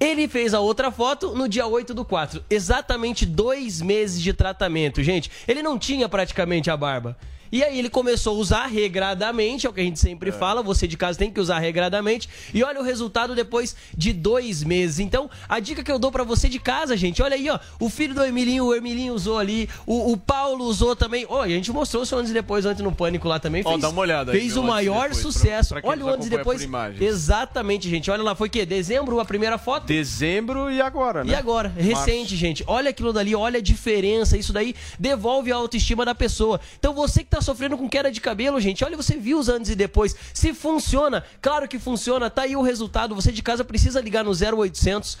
Ele 0.00 0.26
fez 0.26 0.54
a 0.54 0.60
outra 0.60 0.90
foto 0.90 1.34
no 1.34 1.46
dia 1.46 1.66
8 1.66 1.92
do 1.92 2.04
4. 2.06 2.42
Exatamente 2.48 3.26
dois 3.26 3.82
meses 3.82 4.20
de 4.22 4.32
tratamento, 4.32 5.02
gente. 5.02 5.30
Ele 5.46 5.62
não 5.62 5.78
tinha 5.78 6.08
praticamente 6.08 6.70
a 6.70 6.76
barba. 6.76 7.18
E 7.52 7.62
aí 7.64 7.78
ele 7.78 7.90
começou 7.90 8.36
a 8.36 8.38
usar 8.40 8.66
regradamente, 8.66 9.66
é 9.66 9.70
o 9.70 9.72
que 9.72 9.80
a 9.80 9.84
gente 9.84 9.98
sempre 9.98 10.30
fala, 10.32 10.62
você 10.62 10.86
de 10.86 10.96
casa 10.96 11.18
tem 11.18 11.30
que 11.30 11.40
usar 11.40 11.58
regradamente. 11.58 12.28
E 12.54 12.62
olha 12.62 12.80
o 12.80 12.82
resultado 12.84 13.34
depois 13.34 13.74
de 13.96 14.12
dois 14.12 14.62
meses. 14.62 14.98
Então, 15.00 15.28
a 15.48 15.58
dica 15.60 15.82
que 15.82 15.90
eu 15.90 15.98
dou 15.98 16.12
pra 16.12 16.22
você 16.24 16.48
de 16.48 16.58
casa, 16.58 16.96
gente, 16.96 17.22
olha 17.22 17.34
aí, 17.34 17.48
ó. 17.50 17.58
O 17.78 17.88
filho 17.88 18.14
do 18.14 18.24
Emilinho, 18.24 18.64
o 18.66 18.74
Emilinho 18.74 19.14
usou 19.14 19.38
ali, 19.38 19.68
o, 19.86 20.12
o 20.12 20.16
Paulo 20.16 20.64
usou 20.64 20.94
também. 20.94 21.26
Ó, 21.28 21.44
e 21.44 21.52
a 21.52 21.56
gente 21.56 21.72
mostrou 21.72 22.02
o 22.02 22.06
seu 22.06 22.18
antes 22.18 22.30
e 22.30 22.34
depois, 22.34 22.64
antes 22.66 22.82
no 22.82 22.92
Pânico 22.92 23.26
lá 23.28 23.38
também. 23.38 23.62
Ó, 23.64 23.70
Fez, 23.70 23.82
dá 23.82 23.88
uma 23.88 24.00
olhada 24.00 24.32
aí, 24.32 24.40
Fez 24.40 24.56
o 24.56 24.62
maior 24.62 25.08
depois, 25.08 25.22
pra- 25.22 25.32
sucesso. 25.32 25.68
pra 25.74 25.82
quem 25.82 25.90
olha 25.90 26.04
o 26.04 26.08
antes 26.08 26.26
e 26.26 26.30
depois. 26.30 26.60
Exatamente, 27.00 27.88
gente. 27.88 28.10
Olha 28.10 28.22
lá, 28.22 28.34
foi 28.34 28.48
o 28.48 28.50
quê? 28.50 28.64
Dezembro, 28.64 29.18
a 29.20 29.24
primeira 29.24 29.58
foto? 29.58 29.86
Dezembro 29.86 30.70
e 30.70 30.80
agora, 30.80 31.24
né? 31.24 31.32
E 31.32 31.34
agora? 31.34 31.68
Recente, 31.76 32.36
gente. 32.36 32.64
Olha 32.66 32.90
aquilo 32.90 33.12
dali, 33.12 33.34
olha 33.34 33.58
a 33.58 33.62
diferença. 33.62 34.36
Isso 34.36 34.52
daí 34.52 34.74
devolve 34.98 35.50
a 35.52 35.56
autoestima 35.56 36.04
da 36.04 36.14
pessoa. 36.14 36.60
Então 36.78 36.94
você 36.94 37.20
que 37.24 37.30
tá 37.30 37.39
sofrendo 37.40 37.76
com 37.76 37.88
queda 37.88 38.10
de 38.10 38.20
cabelo, 38.20 38.60
gente, 38.60 38.84
olha, 38.84 38.96
você 38.96 39.16
viu 39.16 39.38
os 39.38 39.48
antes 39.48 39.70
e 39.70 39.74
depois. 39.74 40.14
Se 40.32 40.52
funciona, 40.52 41.24
claro 41.40 41.68
que 41.68 41.78
funciona. 41.78 42.30
Tá 42.30 42.42
aí 42.42 42.56
o 42.56 42.62
resultado. 42.62 43.14
Você 43.14 43.32
de 43.32 43.42
casa 43.42 43.64
precisa 43.64 44.00
ligar 44.00 44.24
no 44.24 44.30
0800 44.30 45.18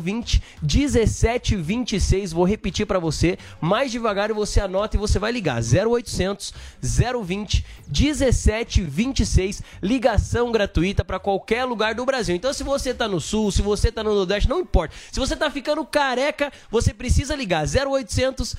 020 0.00 0.42
1726. 0.62 2.32
Vou 2.32 2.44
repetir 2.44 2.86
pra 2.86 2.98
você. 2.98 3.38
Mais 3.60 3.90
devagar 3.90 4.32
você 4.32 4.60
anota 4.60 4.96
e 4.96 4.98
você 4.98 5.18
vai 5.18 5.32
ligar. 5.32 5.60
0800 5.60 6.52
020 6.82 7.64
1726. 7.88 9.62
Ligação 9.82 10.52
gratuita 10.52 11.04
pra 11.04 11.18
qualquer 11.18 11.64
lugar 11.64 11.94
do 11.94 12.04
Brasil. 12.04 12.34
Então 12.34 12.52
se 12.52 12.62
você 12.62 12.92
tá 12.94 13.08
no 13.08 13.20
sul, 13.20 13.50
se 13.50 13.62
você 13.62 13.90
tá 13.90 14.02
no 14.02 14.14
nordeste, 14.14 14.48
não 14.48 14.60
importa. 14.60 14.94
Se 15.10 15.18
você 15.18 15.34
tá 15.36 15.50
ficando 15.50 15.84
careca, 15.84 16.52
você 16.70 16.92
precisa 16.94 17.34
ligar 17.34 17.64
0800 17.64 18.54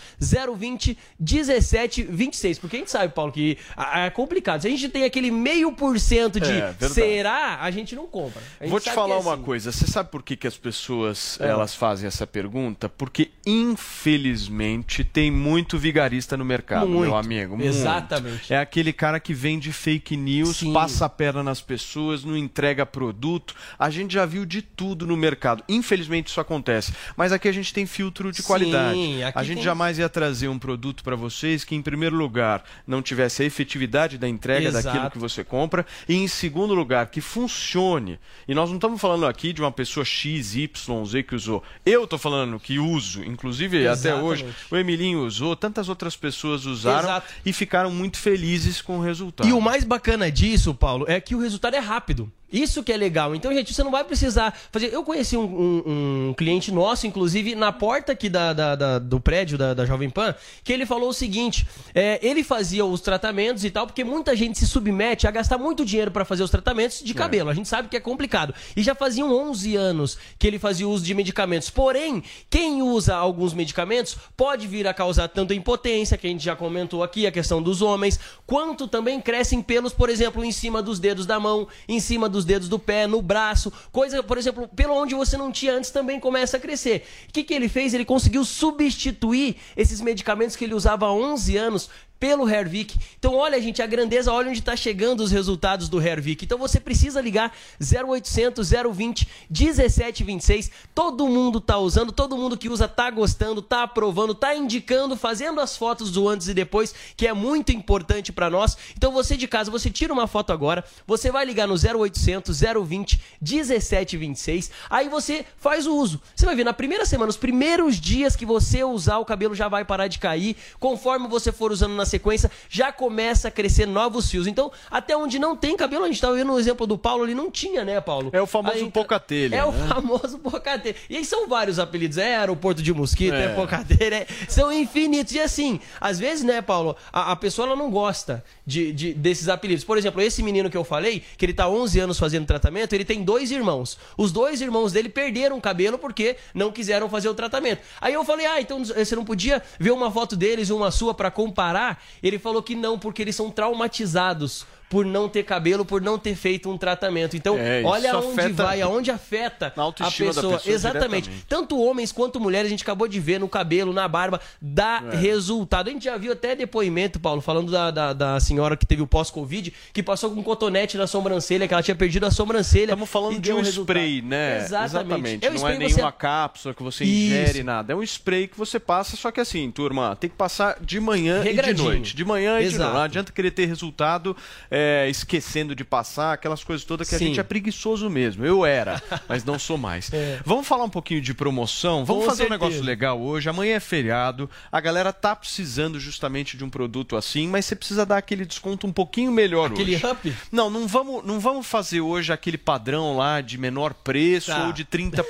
020 0.57 0.97
1726. 1.19 2.59
Porque 2.59 2.75
a 2.75 2.79
gente 2.79 2.88
sabe, 2.89 3.13
Paulo, 3.13 3.31
que 3.31 3.57
é 3.95 4.09
complicado. 4.09 4.61
Se 4.61 4.67
a 4.67 4.71
gente 4.71 4.89
tem 4.89 5.03
aquele 5.03 5.31
meio 5.31 5.71
por 5.71 5.99
cento 5.99 6.39
de 6.39 6.51
É, 6.51 6.73
será, 6.89 7.59
a 7.61 7.71
gente 7.71 7.95
não 7.95 8.07
compra. 8.07 8.41
Gente 8.61 8.69
Vou 8.69 8.79
te 8.79 8.91
falar 8.91 9.15
é 9.15 9.19
uma 9.19 9.33
assim. 9.33 9.43
coisa. 9.43 9.71
Você 9.71 9.87
sabe 9.87 10.09
por 10.09 10.23
que, 10.23 10.35
que 10.35 10.47
as 10.47 10.57
pessoas 10.57 11.39
É. 11.39 11.47
elas 11.47 11.73
fazem 11.75 12.07
essa 12.07 12.25
pergunta? 12.27 12.89
Porque, 12.89 13.31
infelizmente, 13.45 15.03
tem 15.03 15.31
muito 15.31 15.77
vigarista 15.77 16.35
no 16.35 16.45
mercado, 16.45 16.87
Muito. 16.87 17.01
meu 17.09 17.15
amigo. 17.17 17.55
muito. 17.57 17.67
Exatamente. 17.69 18.53
É 18.53 18.57
aquele 18.57 18.91
cara 18.93 19.19
que 19.19 19.33
vende 19.33 19.71
fake 19.71 20.15
news, 20.17 20.63
passa 20.73 21.05
a 21.05 21.09
perna 21.09 21.43
nas 21.43 21.61
pessoas, 21.61 22.23
não 22.23 22.35
entrega 22.35 22.85
produto. 22.85 23.53
A 23.77 23.89
gente 23.89 24.13
já 24.13 24.25
viu 24.25 24.45
de 24.45 24.61
tudo 24.61 25.05
no 25.05 25.15
mercado. 25.15 25.63
Infelizmente, 25.67 26.27
isso 26.27 26.39
acontece. 26.41 26.93
Mas 27.15 27.31
aqui 27.31 27.47
a 27.47 27.51
gente 27.51 27.73
tem 27.73 27.85
filtro 27.85 28.31
de 28.31 28.37
Sim, 28.41 28.47
qualidade. 28.47 28.99
A 29.35 29.43
gente 29.43 29.55
tem- 29.57 29.63
jamais 29.63 29.97
ia 29.99 30.09
trazer 30.09 30.47
um 30.47 30.57
produto 30.59 31.03
para 31.03 31.15
vocês 31.15 31.63
que, 31.63 31.75
em 31.75 31.81
primeiro 31.81 32.15
lugar, 32.15 32.63
não 32.85 33.01
tivesse 33.01 33.43
a 33.43 33.45
efetividade 33.45 34.17
da 34.17 34.27
entrega 34.27 34.67
Exato. 34.67 34.85
daquilo 34.85 35.11
que 35.11 35.17
você 35.17 35.43
compra 35.43 35.85
e, 36.07 36.15
em 36.15 36.27
segundo 36.27 36.73
lugar, 36.73 37.07
que 37.07 37.21
funcione. 37.21 38.19
E 38.47 38.53
nós 38.53 38.69
não 38.69 38.77
estamos 38.77 38.99
falando 38.99 39.25
aqui 39.25 39.53
de 39.53 39.61
uma 39.61 39.71
pessoa 39.71 40.05
X, 40.05 40.55
Y, 40.55 41.05
Z 41.05 41.23
que 41.23 41.35
usou. 41.35 41.63
Eu 41.85 42.03
estou 42.03 42.19
falando 42.19 42.59
que 42.59 42.79
uso, 42.79 43.23
inclusive 43.23 43.87
até 43.87 44.09
Exatamente. 44.09 44.25
hoje, 44.25 44.45
o 44.71 44.77
Emilinho 44.77 45.25
usou, 45.25 45.55
tantas 45.55 45.89
outras 45.89 46.15
pessoas 46.15 46.65
usaram 46.65 47.09
Exato. 47.09 47.33
e 47.45 47.53
ficaram 47.53 47.91
muito 47.91 48.17
felizes 48.17 48.81
com 48.81 48.99
o 48.99 49.01
resultado. 49.01 49.47
E 49.47 49.53
o 49.53 49.61
mais 49.61 49.83
bacana 49.83 50.31
disso, 50.31 50.73
Paulo, 50.73 51.05
é 51.07 51.19
que 51.19 51.35
o 51.35 51.39
resultado 51.39 51.75
é 51.75 51.79
rápido. 51.79 52.31
Isso 52.51 52.83
que 52.83 52.91
é 52.91 52.97
legal. 52.97 53.35
Então, 53.35 53.53
gente, 53.53 53.73
você 53.73 53.83
não 53.83 53.91
vai 53.91 54.03
precisar 54.03 54.57
fazer. 54.71 54.91
Eu 54.93 55.03
conheci 55.03 55.37
um, 55.37 55.43
um, 55.43 56.29
um 56.29 56.33
cliente 56.33 56.71
nosso, 56.71 57.05
inclusive, 57.05 57.53
na 57.55 57.71
porta 57.71 58.13
aqui 58.13 58.29
da, 58.29 58.53
da, 58.53 58.75
da 58.75 58.99
do 58.99 59.19
prédio 59.19 59.57
da, 59.57 59.73
da, 59.73 59.85
Jovem 59.85 60.09
Pan, 60.09 60.33
que 60.63 60.73
ele 60.73 60.85
falou 60.85 61.09
o 61.09 61.13
seguinte: 61.13 61.67
é, 61.93 62.19
ele 62.21 62.43
fazia 62.43 62.83
os 62.85 63.01
tratamentos 63.01 63.63
e 63.63 63.69
tal, 63.69 63.85
porque 63.85 64.03
muita 64.03 64.35
gente 64.35 64.57
se 64.57 64.65
submete 64.65 65.27
a 65.27 65.31
gastar 65.31 65.57
muito 65.57 65.85
dinheiro 65.85 66.11
para 66.11 66.25
fazer 66.25 66.43
os 66.43 66.49
tratamentos 66.49 67.01
de 67.03 67.13
cabelo. 67.13 67.49
É. 67.49 67.51
A 67.51 67.55
gente 67.55 67.67
sabe 67.67 67.87
que 67.87 67.97
é 67.97 67.99
complicado. 67.99 68.53
E 68.75 68.81
já 68.81 68.95
faziam 68.95 69.31
11 69.31 69.75
anos 69.75 70.17
que 70.37 70.47
ele 70.47 70.57
fazia 70.57 70.87
uso 70.87 71.03
de 71.03 71.13
medicamentos. 71.13 71.69
Porém, 71.69 72.23
quem 72.49 72.81
usa 72.81 73.15
alguns 73.15 73.53
medicamentos 73.53 74.17
pode 74.35 74.67
vir 74.67 74.87
a 74.87 74.93
causar 74.93 75.27
tanto 75.27 75.53
impotência, 75.53 76.17
que 76.17 76.27
a 76.27 76.29
gente 76.29 76.43
já 76.43 76.55
comentou 76.55 77.03
aqui, 77.03 77.27
a 77.27 77.31
questão 77.31 77.61
dos 77.61 77.81
homens, 77.81 78.19
quanto 78.45 78.87
também 78.87 79.21
crescem 79.21 79.61
pelos, 79.61 79.93
por 79.93 80.09
exemplo, 80.09 80.43
em 80.43 80.51
cima 80.51 80.81
dos 80.81 80.99
dedos 80.99 81.25
da 81.25 81.39
mão, 81.39 81.67
em 81.87 81.99
cima 81.99 82.27
dos 82.27 82.38
dedos 82.45 82.69
do 82.69 82.79
pé, 82.79 83.07
no 83.07 83.21
braço, 83.21 83.71
coisa, 83.91 84.21
por 84.21 84.37
exemplo, 84.37 84.67
pelo 84.67 84.93
onde 84.93 85.15
você 85.15 85.37
não 85.37 85.51
tinha 85.51 85.73
antes 85.73 85.91
também 85.91 86.19
começa 86.19 86.57
a 86.57 86.59
crescer. 86.59 87.05
O 87.27 87.33
que, 87.33 87.43
que 87.43 87.53
ele 87.53 87.69
fez? 87.69 87.93
Ele 87.93 88.05
conseguiu 88.05 88.43
substituir 88.43 89.57
esses 89.75 90.01
medicamentos 90.01 90.55
que 90.55 90.65
ele 90.65 90.73
usava 90.73 91.05
há 91.05 91.13
11 91.13 91.57
anos 91.57 91.89
pelo 92.19 92.49
Hervik. 92.49 92.97
Então, 93.17 93.35
olha, 93.35 93.61
gente, 93.61 93.81
a 93.81 93.87
grandeza, 93.87 94.31
olha 94.31 94.49
onde 94.49 94.59
está 94.59 94.75
chegando 94.75 95.21
os 95.21 95.31
resultados 95.31 95.87
do 95.87 96.01
Hervik. 96.01 96.43
Então, 96.43 96.57
você 96.57 96.79
precisa 96.79 97.21
ligar 97.21 97.53
0800 97.79 98.69
020 98.69 99.27
1726. 99.49 100.71
Todo 100.93 101.27
mundo 101.27 101.59
está 101.59 101.77
usando, 101.77 102.11
todo 102.11 102.37
mundo 102.37 102.57
que 102.57 102.67
usa 102.67 102.85
está 102.85 103.09
gostando, 103.09 103.61
está 103.61 103.83
aprovando, 103.83 104.33
está 104.33 104.53
indicando, 104.53 105.15
fazendo 105.15 105.61
as 105.61 105.77
fotos 105.77 106.11
do 106.11 106.27
antes 106.27 106.47
e 106.49 106.53
depois, 106.53 106.93
que 107.15 107.25
é 107.25 107.33
muito 107.33 107.71
importante 107.71 108.31
para 108.31 108.49
nós. 108.49 108.77
Então, 108.97 109.11
você 109.11 109.37
de 109.37 109.47
casa, 109.47 109.71
você 109.71 109.89
tira 109.89 110.11
uma 110.11 110.27
foto 110.27 110.51
agora, 110.51 110.83
você 111.07 111.31
vai 111.31 111.45
ligar 111.45 111.67
no 111.67 111.75
0800 111.75 112.59
020 112.59 113.21
1726. 113.41 114.71
Aí 114.89 115.07
você 115.07 115.45
faz 115.57 115.87
o 115.87 115.95
uso. 115.95 116.21
Você 116.35 116.45
vai 116.45 116.55
ver 116.55 116.63
na 116.63 116.73
primeira 116.73 117.05
semana, 117.05 117.29
os 117.29 117.37
primeiros 117.37 117.95
dias 117.99 118.35
que 118.35 118.45
você 118.45 118.83
usar, 118.83 119.19
o 119.19 119.25
cabelo 119.25 119.55
já 119.55 119.67
vai 119.67 119.85
parar 119.85 120.07
de 120.07 120.19
cair. 120.19 120.57
Conforme 120.79 121.27
você 121.27 121.51
for 121.51 121.71
usando 121.71 121.93
na 121.93 122.08
sequência, 122.09 122.51
já 122.69 122.91
começa 122.91 123.47
a 123.47 123.51
crescer 123.51 123.85
novos 123.85 124.29
fios. 124.29 124.47
Então, 124.47 124.71
até 124.91 125.15
onde 125.15 125.39
não 125.39 125.55
tem 125.55 125.77
cabelo, 125.77 126.03
a 126.03 126.07
gente 126.07 126.15
estava 126.15 126.35
vendo 126.35 126.51
o 126.51 126.59
exemplo 126.59 126.85
do 126.85 126.97
Paulo, 126.97 127.23
ali 127.23 127.33
não 127.33 127.49
tinha, 127.49 127.85
né, 127.85 128.01
Paulo? 128.01 128.29
É 128.33 128.41
o 128.41 128.47
famoso 128.47 128.75
aí, 128.75 128.91
pocatelha. 128.91 129.55
É 129.55 129.59
né? 129.59 129.65
o 129.65 129.71
famoso 129.71 130.39
pocatelha. 130.39 130.95
E 131.09 131.15
aí 131.15 131.23
são 131.23 131.47
vários 131.47 131.79
apelidos. 131.79 132.17
É 132.17 132.35
aeroporto 132.35 132.81
de 132.81 132.93
mosquito, 132.93 133.33
é, 133.33 133.45
é 133.45 133.49
pocatelha, 133.49 134.15
é... 134.15 134.27
são 134.47 134.71
infinitos. 134.71 135.33
E 135.33 135.39
assim, 135.39 135.79
às 136.01 136.19
vezes, 136.19 136.43
né, 136.43 136.61
Paulo, 136.61 136.95
a, 137.13 137.31
a 137.31 137.35
pessoa 137.35 137.67
ela 137.67 137.75
não 137.75 137.89
gosta 137.89 138.43
de, 138.65 138.91
de, 138.91 139.13
desses 139.13 139.47
apelidos. 139.47 139.83
Por 139.83 139.97
exemplo, 139.97 140.21
esse 140.21 140.43
menino 140.43 140.69
que 140.69 140.77
eu 140.77 140.83
falei, 140.83 141.23
que 141.37 141.45
ele 141.45 141.53
tá 141.53 141.69
11 141.69 141.99
anos 141.99 142.19
fazendo 142.19 142.45
tratamento, 142.45 142.93
ele 142.93 143.05
tem 143.05 143.23
dois 143.23 143.51
irmãos. 143.51 143.97
Os 144.17 144.31
dois 144.31 144.61
irmãos 144.61 144.91
dele 144.91 145.09
perderam 145.09 145.57
o 145.57 145.61
cabelo 145.61 145.97
porque 145.97 146.37
não 146.53 146.71
quiseram 146.71 147.09
fazer 147.09 147.29
o 147.29 147.33
tratamento. 147.33 147.81
Aí 148.01 148.13
eu 148.13 148.23
falei, 148.23 148.45
ah, 148.45 148.61
então 148.61 148.83
você 148.83 149.15
não 149.15 149.25
podia 149.25 149.61
ver 149.79 149.91
uma 149.91 150.11
foto 150.11 150.35
deles 150.35 150.69
e 150.69 150.73
uma 150.73 150.91
sua 150.91 151.13
para 151.13 151.31
comparar? 151.31 151.98
Ele 152.21 152.39
falou 152.39 152.61
que 152.61 152.75
não, 152.75 152.97
porque 152.97 153.21
eles 153.21 153.35
são 153.35 153.49
traumatizados 153.51 154.65
por 154.89 155.05
não 155.05 155.29
ter 155.29 155.43
cabelo, 155.43 155.85
por 155.85 156.01
não 156.01 156.17
ter 156.17 156.35
feito 156.35 156.69
um 156.69 156.77
tratamento. 156.77 157.37
Então, 157.37 157.55
é, 157.57 157.83
olha 157.83 158.13
aonde 158.13 158.51
vai, 158.51 158.81
aonde 158.81 159.11
afeta 159.11 159.67
a 159.67 159.91
pessoa. 159.91 160.57
pessoa. 160.57 160.61
Exatamente. 160.65 161.29
Tanto 161.47 161.79
homens 161.79 162.11
quanto 162.11 162.39
mulheres, 162.39 162.67
a 162.67 162.69
gente 162.69 162.83
acabou 162.83 163.07
de 163.07 163.19
ver 163.19 163.39
no 163.39 163.47
cabelo, 163.47 163.93
na 163.93 164.07
barba, 164.07 164.41
dá 164.59 165.03
é. 165.11 165.15
resultado. 165.15 165.89
A 165.89 165.91
gente 165.91 166.05
já 166.05 166.17
viu 166.17 166.33
até 166.33 166.55
depoimento, 166.55 167.19
Paulo, 167.19 167.39
falando 167.39 167.71
da, 167.71 167.91
da, 167.91 168.13
da 168.13 168.39
senhora 168.39 168.75
que 168.75 168.85
teve 168.85 169.01
o 169.01 169.07
pós-Covid, 169.07 169.71
que 169.93 170.01
passou 170.01 170.31
com 170.31 170.39
um 170.39 170.43
cotonete 170.43 170.97
na 170.97 171.05
sobrancelha, 171.05 171.67
que 171.67 171.73
ela 171.73 171.83
tinha 171.83 171.95
perdido 171.95 172.25
a 172.25 172.31
sobrancelha. 172.31 172.85
Estamos 172.85 173.09
falando 173.09 173.39
de 173.39 173.53
um, 173.53 173.59
um 173.59 173.61
spray, 173.61 174.23
né? 174.23 174.63
Exatamente. 174.63 174.89
Exatamente. 174.89 175.45
É 175.45 175.51
um 175.51 175.53
não 175.53 175.67
é 175.67 175.77
nenhuma 175.77 176.11
você... 176.11 176.17
cápsula 176.17 176.73
que 176.73 176.81
você 176.81 177.03
ingere 177.03 177.59
Isso. 177.59 177.63
nada. 177.63 177.93
É 177.93 177.95
um 177.95 178.01
spray 178.01 178.47
que 178.47 178.57
você 178.57 178.79
passa, 178.79 179.15
só 179.15 179.29
que 179.31 179.39
assim, 179.39 179.69
turma, 179.69 180.15
tem 180.15 180.29
que 180.29 180.35
passar 180.35 180.77
de 180.81 180.99
manhã 180.99 181.43
e 181.45 181.53
de 181.53 181.83
noite. 181.83 182.15
De 182.15 182.25
manhã 182.25 182.59
Exato. 182.59 182.65
e 182.65 182.71
de 182.71 182.77
noite. 182.79 182.93
Não 182.93 183.01
adianta 183.01 183.31
querer 183.31 183.51
ter 183.51 183.65
resultado. 183.65 184.35
É, 184.71 184.78
é, 184.79 185.09
esquecendo 185.09 185.75
de 185.75 185.83
passar, 185.83 186.33
aquelas 186.33 186.63
coisas 186.63 186.85
todas 186.85 187.09
que 187.09 187.17
Sim. 187.17 187.25
a 187.25 187.27
gente 187.27 187.39
é 187.39 187.43
preguiçoso 187.43 188.09
mesmo. 188.09 188.45
Eu 188.45 188.65
era, 188.65 189.01
mas 189.27 189.43
não 189.43 189.59
sou 189.59 189.77
mais. 189.77 190.11
É. 190.13 190.39
Vamos 190.45 190.65
falar 190.65 190.85
um 190.85 190.89
pouquinho 190.89 191.21
de 191.21 191.33
promoção? 191.33 192.05
Vamos 192.05 192.23
Com 192.23 192.29
fazer 192.29 192.43
certeza. 192.43 192.63
um 192.63 192.67
negócio 192.67 192.85
legal 192.85 193.21
hoje. 193.21 193.49
Amanhã 193.49 193.75
é 193.75 193.79
feriado, 193.79 194.49
a 194.71 194.79
galera 194.79 195.11
tá 195.11 195.35
precisando 195.35 195.99
justamente 195.99 196.55
de 196.55 196.63
um 196.63 196.69
produto 196.69 197.17
assim, 197.17 197.47
mas 197.47 197.65
você 197.65 197.75
precisa 197.75 198.05
dar 198.05 198.17
aquele 198.17 198.45
desconto 198.45 198.87
um 198.87 198.93
pouquinho 198.93 199.31
melhor 199.31 199.71
aquele 199.71 199.95
hoje. 199.95 200.05
up? 200.05 200.35
Não, 200.51 200.69
não 200.69 200.87
vamos, 200.87 201.25
não 201.25 201.39
vamos 201.39 201.67
fazer 201.67 201.99
hoje 201.99 202.31
aquele 202.31 202.57
padrão 202.57 203.17
lá 203.17 203.41
de 203.41 203.57
menor 203.57 203.93
preço 203.93 204.51
tá. 204.51 204.67
ou 204.67 204.73
de 204.73 204.85
30%. 204.85 205.23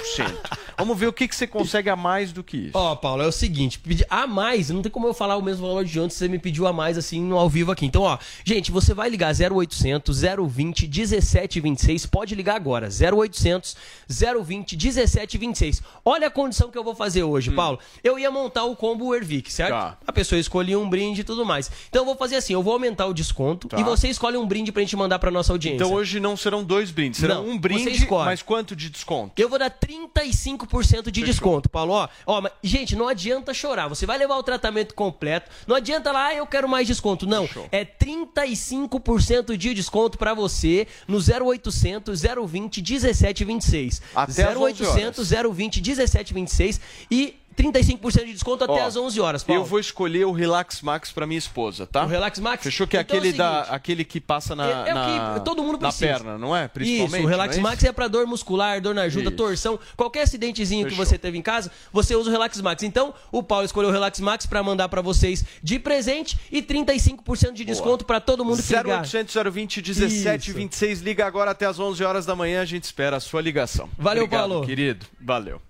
vamos 0.78 0.98
ver 0.98 1.08
o 1.08 1.14
que, 1.14 1.28
que 1.28 1.36
você 1.36 1.48
consegue 1.48 1.90
a 1.90 1.96
mais 1.96 2.32
do 2.32 2.44
que 2.44 2.58
isso. 2.58 2.78
Ó, 2.78 2.94
oh, 2.94 2.98
Paulo, 2.98 3.24
é 3.24 3.28
o 3.28 3.32
seguinte, 3.32 3.80
pedir 3.80 4.06
a 4.10 4.28
mais, 4.28 4.70
não 4.70 4.82
tem 4.82 4.92
como 4.92 5.08
eu 5.08 5.14
falar 5.14 5.38
o 5.38 5.42
mesmo 5.42 5.66
valor 5.68 5.84
de 5.84 6.00
ontem 6.00 6.12
se 6.12 6.20
você 6.20 6.28
me 6.28 6.38
pediu 6.38 6.68
a 6.68 6.74
mais 6.74 6.98
assim 6.98 7.22
no 7.22 7.38
ao 7.38 7.50
vivo 7.50 7.72
aqui. 7.72 7.86
Então, 7.86 8.04
ó, 8.04 8.18
gente, 8.44 8.72
você 8.72 8.94
vai 8.94 9.10
ligar 9.10 9.30
0800 9.40 9.70
0800 9.70 10.20
020 10.50 10.88
1726. 10.88 12.06
Pode 12.06 12.36
ligar 12.36 12.56
agora. 12.56 12.90
0800 12.90 13.76
020 14.08 14.76
1726. 14.76 15.82
Olha 16.04 16.28
a 16.28 16.32
condição 16.32 16.70
que 16.70 16.78
eu 16.78 16.84
vou 16.84 16.96
fazer 16.96 17.24
hoje, 17.24 17.50
hum. 17.50 17.56
Paulo. 17.56 17.80
Eu 18.04 18.18
ia 18.18 18.32
montar 18.32 18.64
o 18.64 18.76
combo 18.76 19.14
Ervic, 19.16 19.52
certo? 19.52 19.72
Tá. 19.72 19.98
A 20.06 20.12
pessoa 20.12 20.40
escolhia 20.40 20.78
um 20.78 20.90
brinde 20.90 21.22
e 21.22 21.24
tudo 21.24 21.46
mais. 21.46 21.72
Então 21.90 22.02
eu 22.02 22.06
vou 22.06 22.16
fazer 22.16 22.38
assim, 22.38 22.54
eu 22.54 22.64
vou 22.64 22.74
aumentar 22.74 23.06
o 23.06 23.14
desconto 23.14 23.68
tá. 23.68 23.80
e 23.80 23.84
você 23.84 24.08
escolhe 24.08 24.38
um 24.38 24.48
brinde 24.48 24.72
pra 24.72 24.82
gente 24.82 24.96
mandar 24.96 25.20
pra 25.20 25.32
nossa 25.32 25.54
audiência. 25.54 25.84
Então 25.84 25.94
hoje 25.94 26.20
não 26.20 26.36
serão 26.36 26.64
dois 26.64 26.92
brindes, 26.92 27.20
serão 27.20 27.44
não, 27.44 27.54
um 27.54 27.58
brinde, 27.58 28.08
mas 28.10 28.42
quanto 28.42 28.76
de 28.76 28.90
desconto? 28.90 29.40
Eu 29.42 29.50
vou 29.50 29.60
dar 29.60 29.70
35% 29.70 31.12
de 31.12 31.22
Fechou. 31.22 31.26
desconto, 31.26 31.70
Paulo. 31.70 31.94
Ó, 31.94 32.08
ó, 32.26 32.42
mas, 32.42 32.52
gente, 32.64 32.96
não 32.96 33.08
adianta 33.08 33.54
chorar. 33.54 33.88
Você 33.88 34.06
vai 34.06 34.18
levar 34.18 34.38
o 34.38 34.44
tratamento 34.44 34.94
completo. 34.94 35.50
Não 35.68 35.76
adianta 35.76 36.12
lá, 36.12 36.28
ah, 36.28 36.36
eu 36.36 36.46
quero 36.46 36.68
mais 36.68 36.88
desconto. 36.88 37.26
Não, 37.26 37.48
Fechou. 37.48 37.68
é 37.72 37.86
35% 37.86 39.29
de 39.58 39.74
desconto 39.74 40.18
para 40.18 40.34
você 40.34 40.88
no 41.08 41.18
0800 41.18 42.22
020 42.48 42.82
1726. 42.82 44.02
Até 44.16 44.56
0800 44.58 45.30
020 45.30 45.82
1726 45.82 46.82
e 47.12 47.36
35% 47.60 48.26
de 48.26 48.34
desconto 48.34 48.64
até 48.64 48.74
Ó, 48.74 48.86
as 48.86 48.96
11 48.96 49.20
horas, 49.20 49.44
Paulo. 49.44 49.62
Eu 49.62 49.66
vou 49.66 49.80
escolher 49.80 50.26
o 50.26 50.32
Relax 50.32 50.82
Max 50.82 51.12
para 51.12 51.28
minha 51.28 51.38
esposa, 51.38 51.86
tá? 51.86 52.06
O 52.06 52.08
Relax 52.08 52.40
Max? 52.40 52.64
Fechou 52.64 52.88
que 52.88 52.96
é 52.96 53.02
então 53.02 53.18
aquele, 53.18 53.34
é 53.34 53.38
da, 53.38 53.62
aquele 53.64 54.06
que 54.06 54.22
passa 54.22 54.56
na, 54.56 54.66
é, 54.66 54.90
é 54.90 54.94
na, 54.94 55.34
que 55.34 55.46
todo 55.46 55.62
mundo 55.62 55.78
precisa. 55.78 56.06
na 56.06 56.14
perna, 56.14 56.38
não 56.38 56.56
é? 56.56 56.68
Principalmente, 56.70 57.18
Isso, 57.18 57.26
o 57.26 57.30
Relax 57.30 57.58
é 57.58 57.62
Max 57.62 57.84
é 57.84 57.92
para 57.92 58.08
dor 58.08 58.26
muscular, 58.26 58.82
dor 58.82 58.96
na 58.96 59.04
ajuda, 59.04 59.30
torção, 59.30 59.78
qualquer 59.98 60.22
acidentezinho 60.22 60.86
Fechou. 60.86 60.98
que 61.04 61.10
você 61.10 61.18
teve 61.18 61.38
em 61.38 61.42
casa, 61.42 61.70
você 61.92 62.16
usa 62.16 62.30
o 62.30 62.32
Relax 62.32 62.62
Max. 62.62 62.84
Então, 62.84 63.14
o 63.32 63.44
Paulo 63.44 63.66
escolheu 63.66 63.90
o 63.90 63.94
Relax 63.94 64.20
Max 64.22 64.46
para 64.46 64.64
mandar 64.64 64.88
para 64.88 65.02
vocês 65.02 65.44
de 65.62 65.78
presente 65.78 66.40
e 66.52 66.62
35% 66.62 67.54
de 67.54 67.66
desconto 67.66 68.06
para 68.06 68.22
todo 68.22 68.46
mundo 68.46 68.64
que 68.64 68.74
0800 68.74 69.36
020 69.52 69.82
1726, 69.82 71.02
liga 71.02 71.26
agora 71.26 71.52
até 71.52 71.66
as 71.66 71.80
11 71.80 72.04
horas 72.04 72.26
da 72.26 72.36
manhã, 72.36 72.62
a 72.62 72.66
gente 72.66 72.84
espera 72.84 73.18
a 73.18 73.20
sua 73.20 73.42
ligação. 73.42 73.90
Valeu, 73.98 74.24
Obrigado, 74.24 74.50
Paulo. 74.50 74.66
querido. 74.66 75.06
Valeu. 75.20 75.62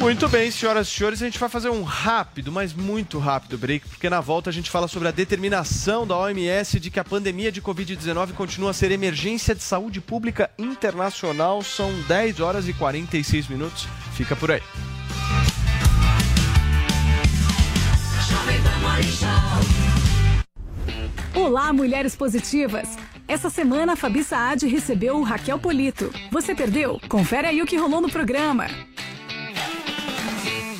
Muito 0.00 0.28
bem, 0.28 0.48
senhoras 0.48 0.86
e 0.86 0.90
senhores, 0.92 1.20
a 1.20 1.24
gente 1.24 1.40
vai 1.40 1.48
fazer 1.48 1.70
um 1.70 1.82
rápido, 1.82 2.52
mas 2.52 2.72
muito 2.72 3.18
rápido 3.18 3.58
break, 3.58 3.88
porque 3.88 4.08
na 4.08 4.20
volta 4.20 4.48
a 4.48 4.52
gente 4.52 4.70
fala 4.70 4.86
sobre 4.86 5.08
a 5.08 5.10
determinação 5.10 6.06
da 6.06 6.16
OMS 6.16 6.78
de 6.78 6.88
que 6.88 7.00
a 7.00 7.04
pandemia 7.04 7.50
de 7.50 7.60
Covid-19 7.60 8.32
continua 8.34 8.70
a 8.70 8.72
ser 8.72 8.92
emergência 8.92 9.56
de 9.56 9.62
saúde 9.62 10.00
pública 10.00 10.50
internacional. 10.56 11.62
São 11.62 11.92
10 12.02 12.38
horas 12.38 12.68
e 12.68 12.72
46 12.72 13.48
minutos. 13.48 13.88
Fica 14.14 14.36
por 14.36 14.52
aí. 14.52 14.62
Olá, 21.34 21.72
mulheres 21.72 22.14
positivas! 22.14 22.96
Essa 23.26 23.50
semana 23.50 23.92
a 23.94 23.96
Fabi 23.96 24.22
Saad 24.22 24.66
recebeu 24.66 25.16
o 25.16 25.22
Raquel 25.22 25.58
Polito. 25.58 26.10
Você 26.30 26.54
perdeu? 26.54 27.00
Confere 27.08 27.48
aí 27.48 27.60
o 27.60 27.66
que 27.66 27.76
rolou 27.76 28.00
no 28.00 28.08
programa. 28.08 28.68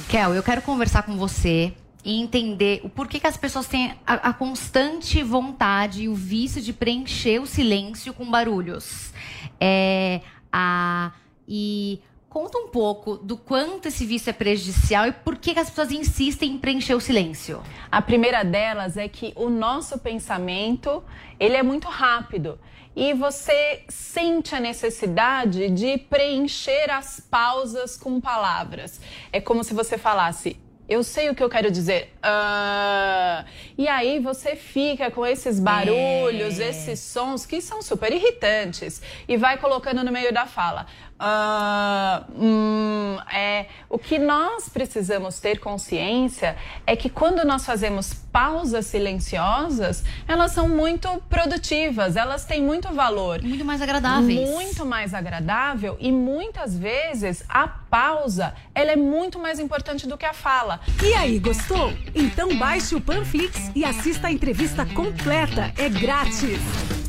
Kel, 0.09 0.35
eu 0.35 0.43
quero 0.43 0.63
conversar 0.63 1.03
com 1.03 1.19
você 1.19 1.75
e 2.03 2.19
entender 2.19 2.81
o 2.83 2.89
porquê 2.89 3.21
que 3.21 3.27
as 3.27 3.37
pessoas 3.37 3.67
têm 3.67 3.95
a, 4.07 4.31
a, 4.31 4.33
constante 4.33 5.23
vontade 5.23 6.05
e 6.05 6.09
o 6.09 6.15
vício 6.15 6.63
de 6.63 6.73
preencher 6.73 7.39
o 7.43 7.47
silêncio 7.47 8.15
com 8.15 8.25
barulhos. 8.25 9.13
É, 9.61 10.23
a, 10.51 11.13
e 11.47 12.01
conta 12.27 12.57
um 12.57 12.69
pouco 12.69 13.19
do 13.19 13.37
quanto 13.37 13.89
esse 13.89 14.07
vício 14.07 14.31
é 14.31 14.33
prejudicial 14.33 15.09
e 15.09 15.13
por 15.13 15.37
que, 15.37 15.53
que 15.53 15.61
as 15.61 15.69
pessoas 15.69 15.93
insistem 15.93 16.53
em 16.53 16.59
preencher 16.59 16.95
o 16.95 17.01
silêncio. 17.01 17.61
A 17.93 18.01
primeira 18.01 18.43
delas 18.43 18.97
é 18.97 19.09
que 19.09 19.35
o 19.37 19.51
nosso 19.51 19.99
pensamento 19.99 21.05
ele 21.39 21.55
é 21.55 21.63
muito 21.63 21.87
rápido 21.87 22.59
e 22.97 23.13
você 23.15 23.83
sente 23.89 24.55
a 24.55 24.61
necessidade 24.61 25.69
de 25.71 25.99
preencher 25.99 26.91
as 26.91 27.21
pausas 27.21 27.97
com 27.97 28.21
palavras. 28.21 29.01
É 29.33 29.41
como 29.41 29.63
se 29.63 29.73
você 29.75 29.97
falasse: 29.97 30.57
Eu 30.89 31.03
sei 31.05 31.29
o 31.29 31.35
que 31.35 31.43
eu 31.43 31.51
quero 31.51 31.71
dizer. 31.71 32.15
Ah, 32.23 33.45
e 33.77 33.87
aí 33.87 34.19
você 34.19 34.57
fica 34.57 35.11
com 35.11 35.25
esses 35.27 35.61
barulhos, 35.61 36.59
É. 36.59 36.71
esses 36.71 36.99
sons 37.01 37.45
que 37.45 37.61
são 37.61 37.83
super 37.83 38.11
irritantes 38.13 39.03
e 39.29 39.37
vai 39.37 39.59
colocando 39.59 40.03
no 40.03 40.11
meio 40.11 40.33
da 40.33 40.47
fala. 40.47 40.87
Ah, 41.19 42.25
hum, 42.39 43.17
é, 43.33 43.67
o 43.89 43.99
que 43.99 44.19
nós 44.19 44.69
precisamos 44.69 45.41
ter 45.41 45.59
consciência 45.59 46.57
é 46.87 46.95
que 46.95 47.11
quando 47.11 47.45
nós 47.45 47.65
fazemos 47.67 48.15
pausas 48.15 48.87
silenciosas, 48.87 50.05
elas 50.29 50.53
são 50.53 50.69
muito 50.69 51.09
produtivas, 51.29 52.15
elas 52.15 52.45
têm 52.45 52.63
muito 52.63 52.93
valor. 52.95 53.43
Muito 53.43 53.65
mais 53.65 53.83
agradáveis. 53.83 54.49
Muito 54.49 54.87
mais 54.87 55.13
agradável 55.13 55.97
e 55.99 56.13
muitas 56.13 56.79
vezes 56.79 57.43
a 57.49 57.67
pausa 57.67 58.55
ela 58.75 58.93
é 58.93 58.97
muito 58.97 59.39
mais 59.39 59.59
importante 59.59 60.07
do 60.07 60.17
que 60.17 60.27
a 60.27 60.33
fala. 60.33 60.81
E 61.03 61.15
aí, 61.15 61.39
gostou? 61.39 61.93
Então 62.15 62.57
baixe 62.57 62.95
o 62.95 63.01
Panflix 63.01 63.73
e 63.75 63.85
assista 63.85 64.29
a 64.29 64.33
entrevista 64.33 64.87
completa. 64.87 65.73
É 65.77 65.89
grátis. 65.89 66.61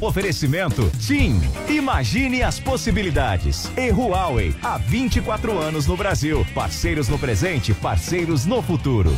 Oferecimento 0.02 0.90
TIM. 0.98 1.42
Imagine 1.68 2.42
as 2.42 2.58
possibilidades. 2.58 3.70
E 3.76 3.90
Huawei, 4.00 4.56
há 4.64 4.78
24 4.78 5.60
anos 5.60 5.86
no 5.86 5.98
Brasil. 5.98 6.46
Parceiros 6.56 7.10
no 7.10 7.20
presente, 7.20 7.74
parceiros 7.74 8.46
no 8.46 8.62
futuro. 8.62 9.12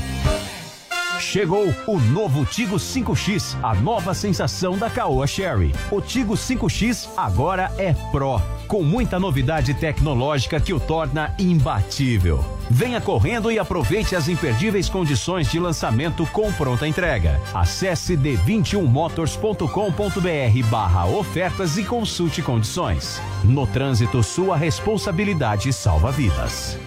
Chegou 1.19 1.73
o 1.87 1.99
novo 1.99 2.45
Tigo 2.45 2.77
5X, 2.77 3.55
a 3.61 3.75
nova 3.75 4.13
sensação 4.13 4.77
da 4.77 4.89
Caoa 4.89 5.27
Sherry. 5.27 5.73
O 5.91 6.01
Tigo 6.01 6.33
5X 6.33 7.07
agora 7.15 7.71
é 7.77 7.93
Pro, 8.11 8.41
com 8.67 8.83
muita 8.83 9.19
novidade 9.19 9.73
tecnológica 9.73 10.59
que 10.59 10.73
o 10.73 10.79
torna 10.79 11.33
imbatível. 11.37 12.43
Venha 12.69 12.99
correndo 12.99 13.51
e 13.51 13.59
aproveite 13.59 14.15
as 14.15 14.27
imperdíveis 14.27 14.89
condições 14.89 15.51
de 15.51 15.59
lançamento 15.59 16.25
com 16.27 16.51
pronta 16.53 16.87
entrega. 16.87 17.39
Acesse 17.53 18.17
d21motors.com.br 18.17 20.69
barra 20.69 21.05
ofertas 21.05 21.77
e 21.77 21.83
consulte 21.83 22.41
condições. 22.41 23.21
No 23.43 23.67
trânsito, 23.67 24.23
sua 24.23 24.57
responsabilidade 24.57 25.71
salva 25.71 26.11
vidas. 26.11 26.77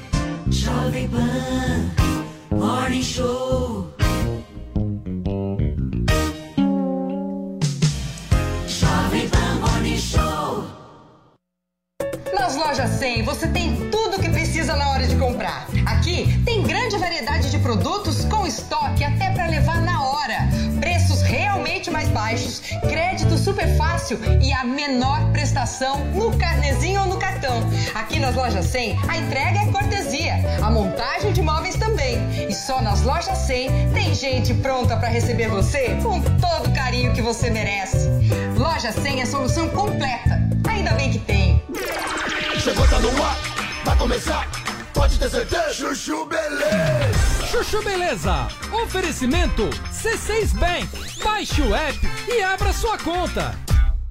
Jovem 0.51 1.09
Pan 1.09 1.91
Morning 2.51 3.03
Show. 3.03 3.94
Nas 12.55 12.67
lojas 12.67 12.91
100 13.01 13.23
você 13.25 13.49
tem 13.49 13.91
tudo 13.91 14.17
o 14.17 14.21
que 14.21 14.29
precisa 14.29 14.77
na 14.77 14.91
hora 14.91 15.05
de 15.05 15.17
comprar. 15.17 15.67
Aqui 15.87 16.41
tem 16.45 16.63
grande 16.63 16.97
variedade 16.97 17.51
de 17.51 17.59
produtos 17.59 18.25
com 18.27 18.47
estoque 18.47 19.03
até 19.03 19.31
para 19.31 19.47
levar 19.47 19.83
na 19.83 20.01
hora. 20.05 20.49
Preços 20.79 21.21
realmente 21.23 21.91
mais 21.91 22.09
baixos, 22.11 22.63
crédito 22.83 23.37
super 23.39 23.67
fácil 23.77 24.21
e 24.41 24.53
a 24.53 24.63
menor 24.63 25.33
prestação 25.33 26.05
no 26.15 26.39
carnezinho 26.39 27.01
ou 27.01 27.09
no 27.09 27.17
cartão. 27.17 27.69
Aqui 27.93 28.21
nas 28.21 28.37
lojas 28.37 28.67
100 28.67 29.01
a 29.09 29.17
entrega 29.17 29.59
é 29.59 29.73
cortesia, 29.73 30.35
a 30.63 30.71
montagem 30.71 31.33
de 31.33 31.43
móveis 31.43 31.75
também. 31.75 32.19
E 32.49 32.55
só 32.55 32.81
nas 32.81 33.03
lojas 33.03 33.37
100 33.37 33.91
tem 33.93 34.15
gente 34.15 34.55
pronta 34.55 34.97
para 34.97 35.09
receber 35.09 35.49
você 35.49 35.99
com 36.01 36.21
todo 36.21 36.69
o 36.69 36.73
carinho 36.73 37.13
que 37.15 37.21
você 37.21 37.51
merece. 37.51 38.09
Loja 38.57 38.93
100 38.93 39.23
é 39.23 39.27
solução 39.27 39.69
completa. 39.71 40.41
Ainda 40.69 40.93
bem 40.93 41.11
que 41.11 41.19
tem. 41.19 41.61
Chegou, 42.65 42.89
tá 42.89 42.99
no 42.99 43.23
ar, 43.23 43.37
vai 43.85 43.99
começar. 43.99 44.49
Pode 44.95 45.19
ter 45.19 45.29
certeza. 45.29 45.75
Chuchu 45.75 46.25
Beleza. 46.25 47.47
Chuchu 47.47 47.85
Beleza. 47.85 48.49
Oferecimento 48.83 49.69
C6 49.93 50.59
Bank. 50.59 51.23
Baixe 51.23 51.61
o 51.61 51.75
app 51.75 51.99
e 52.27 52.43
abra 52.43 52.73
sua 52.73 52.97
conta. 52.97 53.55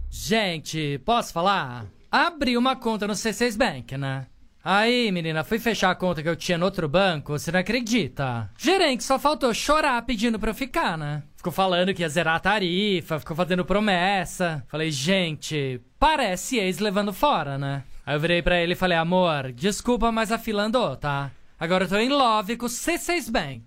Gente, 0.08 1.00
posso 1.00 1.34
falar? 1.34 1.88
Abri 2.12 2.56
uma 2.56 2.76
conta 2.76 3.08
no 3.08 3.14
C6 3.14 3.58
Bank, 3.58 3.98
né? 3.98 4.28
Aí, 4.64 5.12
menina, 5.12 5.44
fui 5.44 5.58
fechar 5.58 5.90
a 5.90 5.96
conta 5.96 6.22
que 6.22 6.30
eu 6.30 6.36
tinha 6.36 6.56
no 6.60 6.66
outro 6.66 6.88
banco, 6.88 7.32
você 7.32 7.52
não 7.52 7.60
acredita? 7.60 8.52
Gerente 8.56 9.04
só 9.04 9.18
faltou 9.18 9.52
chorar 9.52 10.00
pedindo 10.04 10.38
pra 10.38 10.52
eu 10.52 10.56
ficar, 10.56 10.96
né? 10.96 11.24
Ficou 11.36 11.52
falando 11.52 11.92
que 11.92 12.04
ia 12.04 12.08
zerar 12.08 12.36
a 12.36 12.40
tarifa, 12.40 13.18
ficou 13.18 13.36
fazendo 13.36 13.66
promessa. 13.66 14.64
Falei, 14.68 14.92
gente, 14.92 15.82
parece 15.98 16.60
ex 16.60 16.78
levando 16.78 17.12
fora, 17.12 17.58
né? 17.58 17.82
Aí 18.06 18.16
eu 18.16 18.20
virei 18.20 18.42
pra 18.42 18.60
ele 18.60 18.74
e 18.74 18.76
falei, 18.76 18.98
amor, 18.98 19.52
desculpa, 19.54 20.12
mas 20.12 20.32
a 20.32 20.38
fila 20.38 20.64
andou, 20.64 20.96
tá? 20.96 21.32
Agora 21.60 21.86
eu 21.86 21.90
tô 21.90 21.98
em 21.98 22.10
love 22.10 22.58
com 22.58 22.66
o 22.66 22.70
C6 22.70 23.32
Bank. 23.32 23.64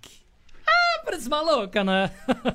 Ah, 0.66 1.03
parece 1.05 1.28
maluca, 1.28 1.82
né? 1.82 2.11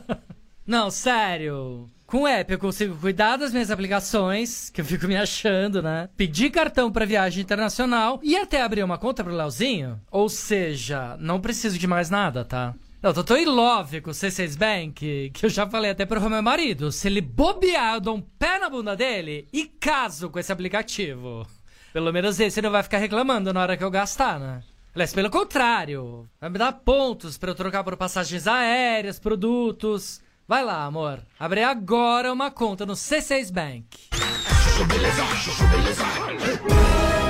Não, 0.67 0.91
sério. 0.91 1.89
Com 2.05 2.23
o 2.23 2.27
app 2.27 2.51
eu 2.51 2.59
consigo 2.59 2.95
cuidar 2.97 3.37
das 3.37 3.51
minhas 3.51 3.71
aplicações, 3.71 4.69
que 4.69 4.81
eu 4.81 4.85
fico 4.85 5.07
me 5.07 5.15
achando, 5.15 5.81
né? 5.81 6.09
Pedir 6.15 6.51
cartão 6.51 6.91
pra 6.91 7.05
viagem 7.05 7.41
internacional 7.41 8.19
e 8.21 8.35
até 8.37 8.61
abrir 8.61 8.83
uma 8.83 8.97
conta 8.97 9.23
pro 9.23 9.33
Leozinho. 9.33 9.99
Ou 10.11 10.29
seja, 10.29 11.17
não 11.19 11.41
preciso 11.41 11.79
de 11.79 11.87
mais 11.87 12.09
nada, 12.09 12.45
tá? 12.45 12.75
Não, 13.01 13.11
eu 13.11 13.23
tô 13.23 13.35
em 13.35 13.45
love 13.45 14.01
com 14.01 14.11
o 14.11 14.13
C6 14.13 14.55
Bank, 14.55 15.31
que 15.33 15.45
eu 15.45 15.49
já 15.49 15.65
falei 15.65 15.89
até 15.89 16.05
pro 16.05 16.29
meu 16.29 16.43
marido. 16.43 16.91
Se 16.91 17.07
ele 17.07 17.21
bobear, 17.21 17.95
eu 17.95 18.01
dou 18.01 18.17
um 18.17 18.21
pé 18.21 18.59
na 18.59 18.69
bunda 18.69 18.95
dele 18.95 19.47
e 19.51 19.65
caso 19.65 20.29
com 20.29 20.37
esse 20.37 20.51
aplicativo. 20.51 21.47
Pelo 21.93 22.13
menos 22.13 22.39
esse 22.39 22.61
não 22.61 22.71
vai 22.71 22.83
ficar 22.83 22.97
reclamando 22.99 23.53
na 23.53 23.61
hora 23.61 23.75
que 23.75 23.83
eu 23.83 23.91
gastar, 23.91 24.39
né? 24.39 24.63
Aliás, 24.93 25.13
pelo 25.13 25.29
contrário, 25.29 26.27
vai 26.39 26.49
me 26.49 26.57
dar 26.57 26.73
pontos 26.73 27.37
pra 27.37 27.51
eu 27.51 27.55
trocar 27.55 27.83
por 27.83 27.95
passagens 27.95 28.47
aéreas, 28.47 29.19
produtos. 29.19 30.21
Vai 30.47 30.63
lá, 30.63 30.83
amor. 30.83 31.19
Abre 31.39 31.63
agora 31.63 32.31
uma 32.31 32.51
conta 32.51 32.85
no 32.85 32.93
C6 32.93 33.51
Bank. 33.51 33.85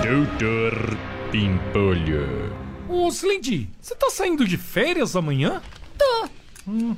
Doutor 0.03 0.97
Pimpolho. 1.32 2.55
Ô, 2.89 3.07
Slendy, 3.09 3.70
você 3.80 3.95
tá 3.95 4.09
saindo 4.09 4.47
de 4.47 4.57
férias 4.57 5.16
amanhã? 5.16 5.62
Tô. 5.97 6.30
Hum. 6.68 6.95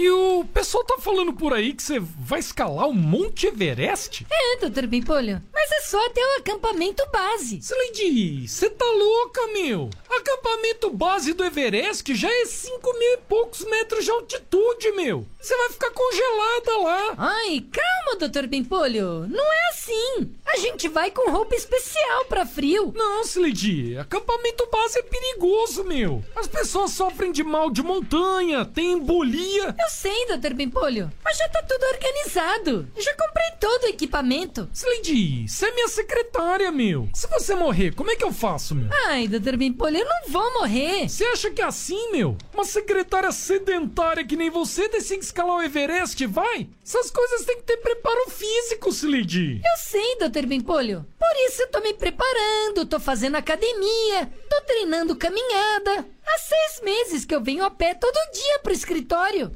E 0.00 0.08
o 0.10 0.44
pessoal 0.54 0.84
tá 0.84 0.96
falando 1.00 1.32
por 1.32 1.52
aí 1.52 1.72
que 1.72 1.82
você 1.82 1.98
vai 1.98 2.38
escalar 2.38 2.88
o 2.88 2.94
Monte 2.94 3.48
Everest? 3.48 4.24
É, 4.30 4.56
doutor 4.58 4.86
Pimpolho, 4.86 5.42
mas 5.52 5.72
é 5.72 5.80
só 5.80 6.06
até 6.06 6.20
o 6.20 6.38
acampamento 6.38 7.04
base. 7.12 7.58
Slendy, 7.58 8.46
você 8.46 8.70
tá 8.70 8.84
louca, 8.84 9.48
meu? 9.48 9.90
Acampamento 10.08 10.88
base 10.90 11.32
do 11.32 11.44
Everest 11.44 12.14
já 12.14 12.30
é 12.30 12.44
5 12.44 12.92
mil 12.96 13.12
e 13.14 13.16
poucos 13.28 13.64
metros 13.64 14.04
de 14.04 14.12
altitude, 14.12 14.92
meu. 14.92 15.26
Você 15.40 15.56
vai 15.56 15.70
ficar 15.70 15.90
congelada 15.92 16.78
lá. 16.78 17.14
Ai, 17.16 17.64
calma, 17.70 18.18
doutor 18.18 18.48
Pimpolho. 18.48 19.26
Não 19.28 19.52
é 19.52 19.68
assim. 19.70 20.34
A 20.44 20.56
gente 20.56 20.88
vai 20.88 21.12
com 21.12 21.30
roupa 21.30 21.54
especial 21.54 22.24
pra 22.24 22.44
frio. 22.44 22.92
Não, 22.96 23.22
Slendy, 23.22 23.96
acampamento 23.96 24.68
base 24.70 24.98
é 24.98 25.02
perigoso, 25.02 25.84
meu. 25.84 26.24
As 26.34 26.48
pessoas 26.48 26.90
sofrem 26.90 27.30
de 27.30 27.44
mal 27.44 27.70
de 27.70 27.82
montanha, 27.82 28.64
tem 28.64 28.92
embolia. 28.92 29.76
Eu 29.78 29.88
sei, 29.88 30.26
doutor 30.26 30.54
Pimpolho, 30.54 31.10
mas 31.24 31.36
já 31.38 31.48
tá 31.48 31.62
tudo 31.62 31.84
organizado. 31.84 32.88
Eu 32.96 33.02
já 33.02 33.14
comprei 33.14 33.50
todo 33.60 33.84
o 33.84 33.88
equipamento. 33.88 34.68
Slendy, 34.74 35.46
você 35.46 35.66
é 35.66 35.74
minha 35.74 35.88
secretária, 35.88 36.72
meu. 36.72 37.08
Se 37.14 37.28
você 37.28 37.54
morrer, 37.54 37.94
como 37.94 38.10
é 38.10 38.16
que 38.16 38.24
eu 38.24 38.32
faço, 38.32 38.74
meu? 38.74 38.88
Ai, 39.06 39.28
doutor 39.28 39.56
Pimpolho, 39.56 39.98
eu 39.98 40.04
não 40.04 40.28
vou 40.28 40.54
morrer. 40.54 41.08
Você 41.08 41.24
acha 41.24 41.50
que 41.50 41.62
é 41.62 41.64
assim, 41.64 42.10
meu? 42.10 42.36
Uma 42.52 42.64
secretária 42.64 43.30
sedentária 43.30 44.26
que 44.26 44.36
nem 44.36 44.50
você 44.50 44.88
decide 44.88 45.27
escalar 45.28 45.56
o 45.56 45.62
Everest, 45.62 46.26
vai? 46.26 46.68
Essas 46.84 47.10
coisas 47.10 47.44
têm 47.44 47.58
que 47.58 47.62
ter 47.62 47.76
preparo 47.78 48.30
físico, 48.30 48.88
Slendy. 48.88 49.60
Eu 49.64 49.76
sei, 49.76 50.16
doutor 50.16 50.46
Pimpolho. 50.46 51.06
Por 51.18 51.46
isso 51.46 51.62
eu 51.62 51.70
tô 51.70 51.80
me 51.80 51.94
preparando, 51.94 52.86
tô 52.86 52.98
fazendo 52.98 53.36
academia, 53.36 54.30
tô 54.48 54.60
treinando 54.62 55.16
caminhada. 55.16 56.06
Há 56.26 56.38
seis 56.38 56.80
meses 56.82 57.24
que 57.24 57.34
eu 57.34 57.42
venho 57.42 57.64
a 57.64 57.70
pé 57.70 57.94
todo 57.94 58.32
dia 58.32 58.58
pro 58.60 58.72
escritório. 58.72 59.52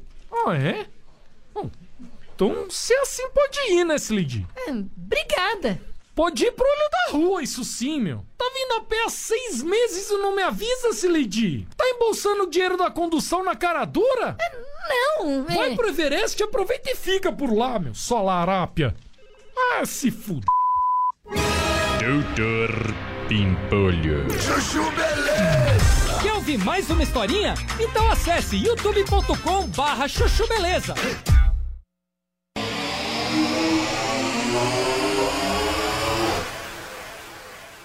Ah, 0.46 0.54
é? 0.54 0.86
Bom, 1.52 1.70
então, 2.34 2.70
se 2.70 2.94
é 2.94 3.00
assim, 3.00 3.28
pode 3.30 3.58
ir, 3.72 3.84
né, 3.84 3.96
Slendy? 3.96 4.46
É, 4.56 4.70
obrigada. 4.70 5.80
Pode 6.14 6.44
ir 6.44 6.52
pro 6.52 6.66
olho 6.66 6.90
da 6.90 7.12
rua, 7.12 7.42
isso 7.42 7.64
sim, 7.64 7.98
meu. 7.98 8.24
Tá 8.36 8.44
vindo 8.54 8.74
a 8.74 8.80
pé 8.82 9.02
há 9.04 9.08
seis 9.08 9.62
meses 9.62 10.10
e 10.10 10.18
não 10.18 10.36
me 10.36 10.42
avisa, 10.42 10.90
Lady? 11.10 11.66
Tá 11.74 11.88
embolsando 11.88 12.42
o 12.42 12.50
dinheiro 12.50 12.76
da 12.76 12.90
condução 12.90 13.42
na 13.42 13.56
cara 13.56 13.86
dura? 13.86 14.36
Não, 14.88 15.46
é... 15.48 15.54
Vai 15.56 15.74
pro 15.74 15.88
Everest, 15.88 16.42
aproveita 16.42 16.90
e 16.90 16.96
fica 16.96 17.32
por 17.32 17.52
lá, 17.52 17.78
meu. 17.78 17.94
Só 17.94 18.22
larápia. 18.22 18.94
Ah, 19.56 19.84
se 19.84 20.10
fuder. 20.10 20.44
Doutor 22.00 22.94
Pimpolho. 23.28 24.28
Chuchu 24.32 24.90
Beleza! 24.90 26.20
Quer 26.22 26.32
ouvir 26.34 26.58
mais 26.58 26.90
uma 26.90 27.02
historinha? 27.02 27.54
Então 27.80 28.10
acesse 28.10 28.56
youtube.com 28.56 29.66
barra 29.68 30.08
chuchu 30.08 30.46
beleza. 30.48 30.94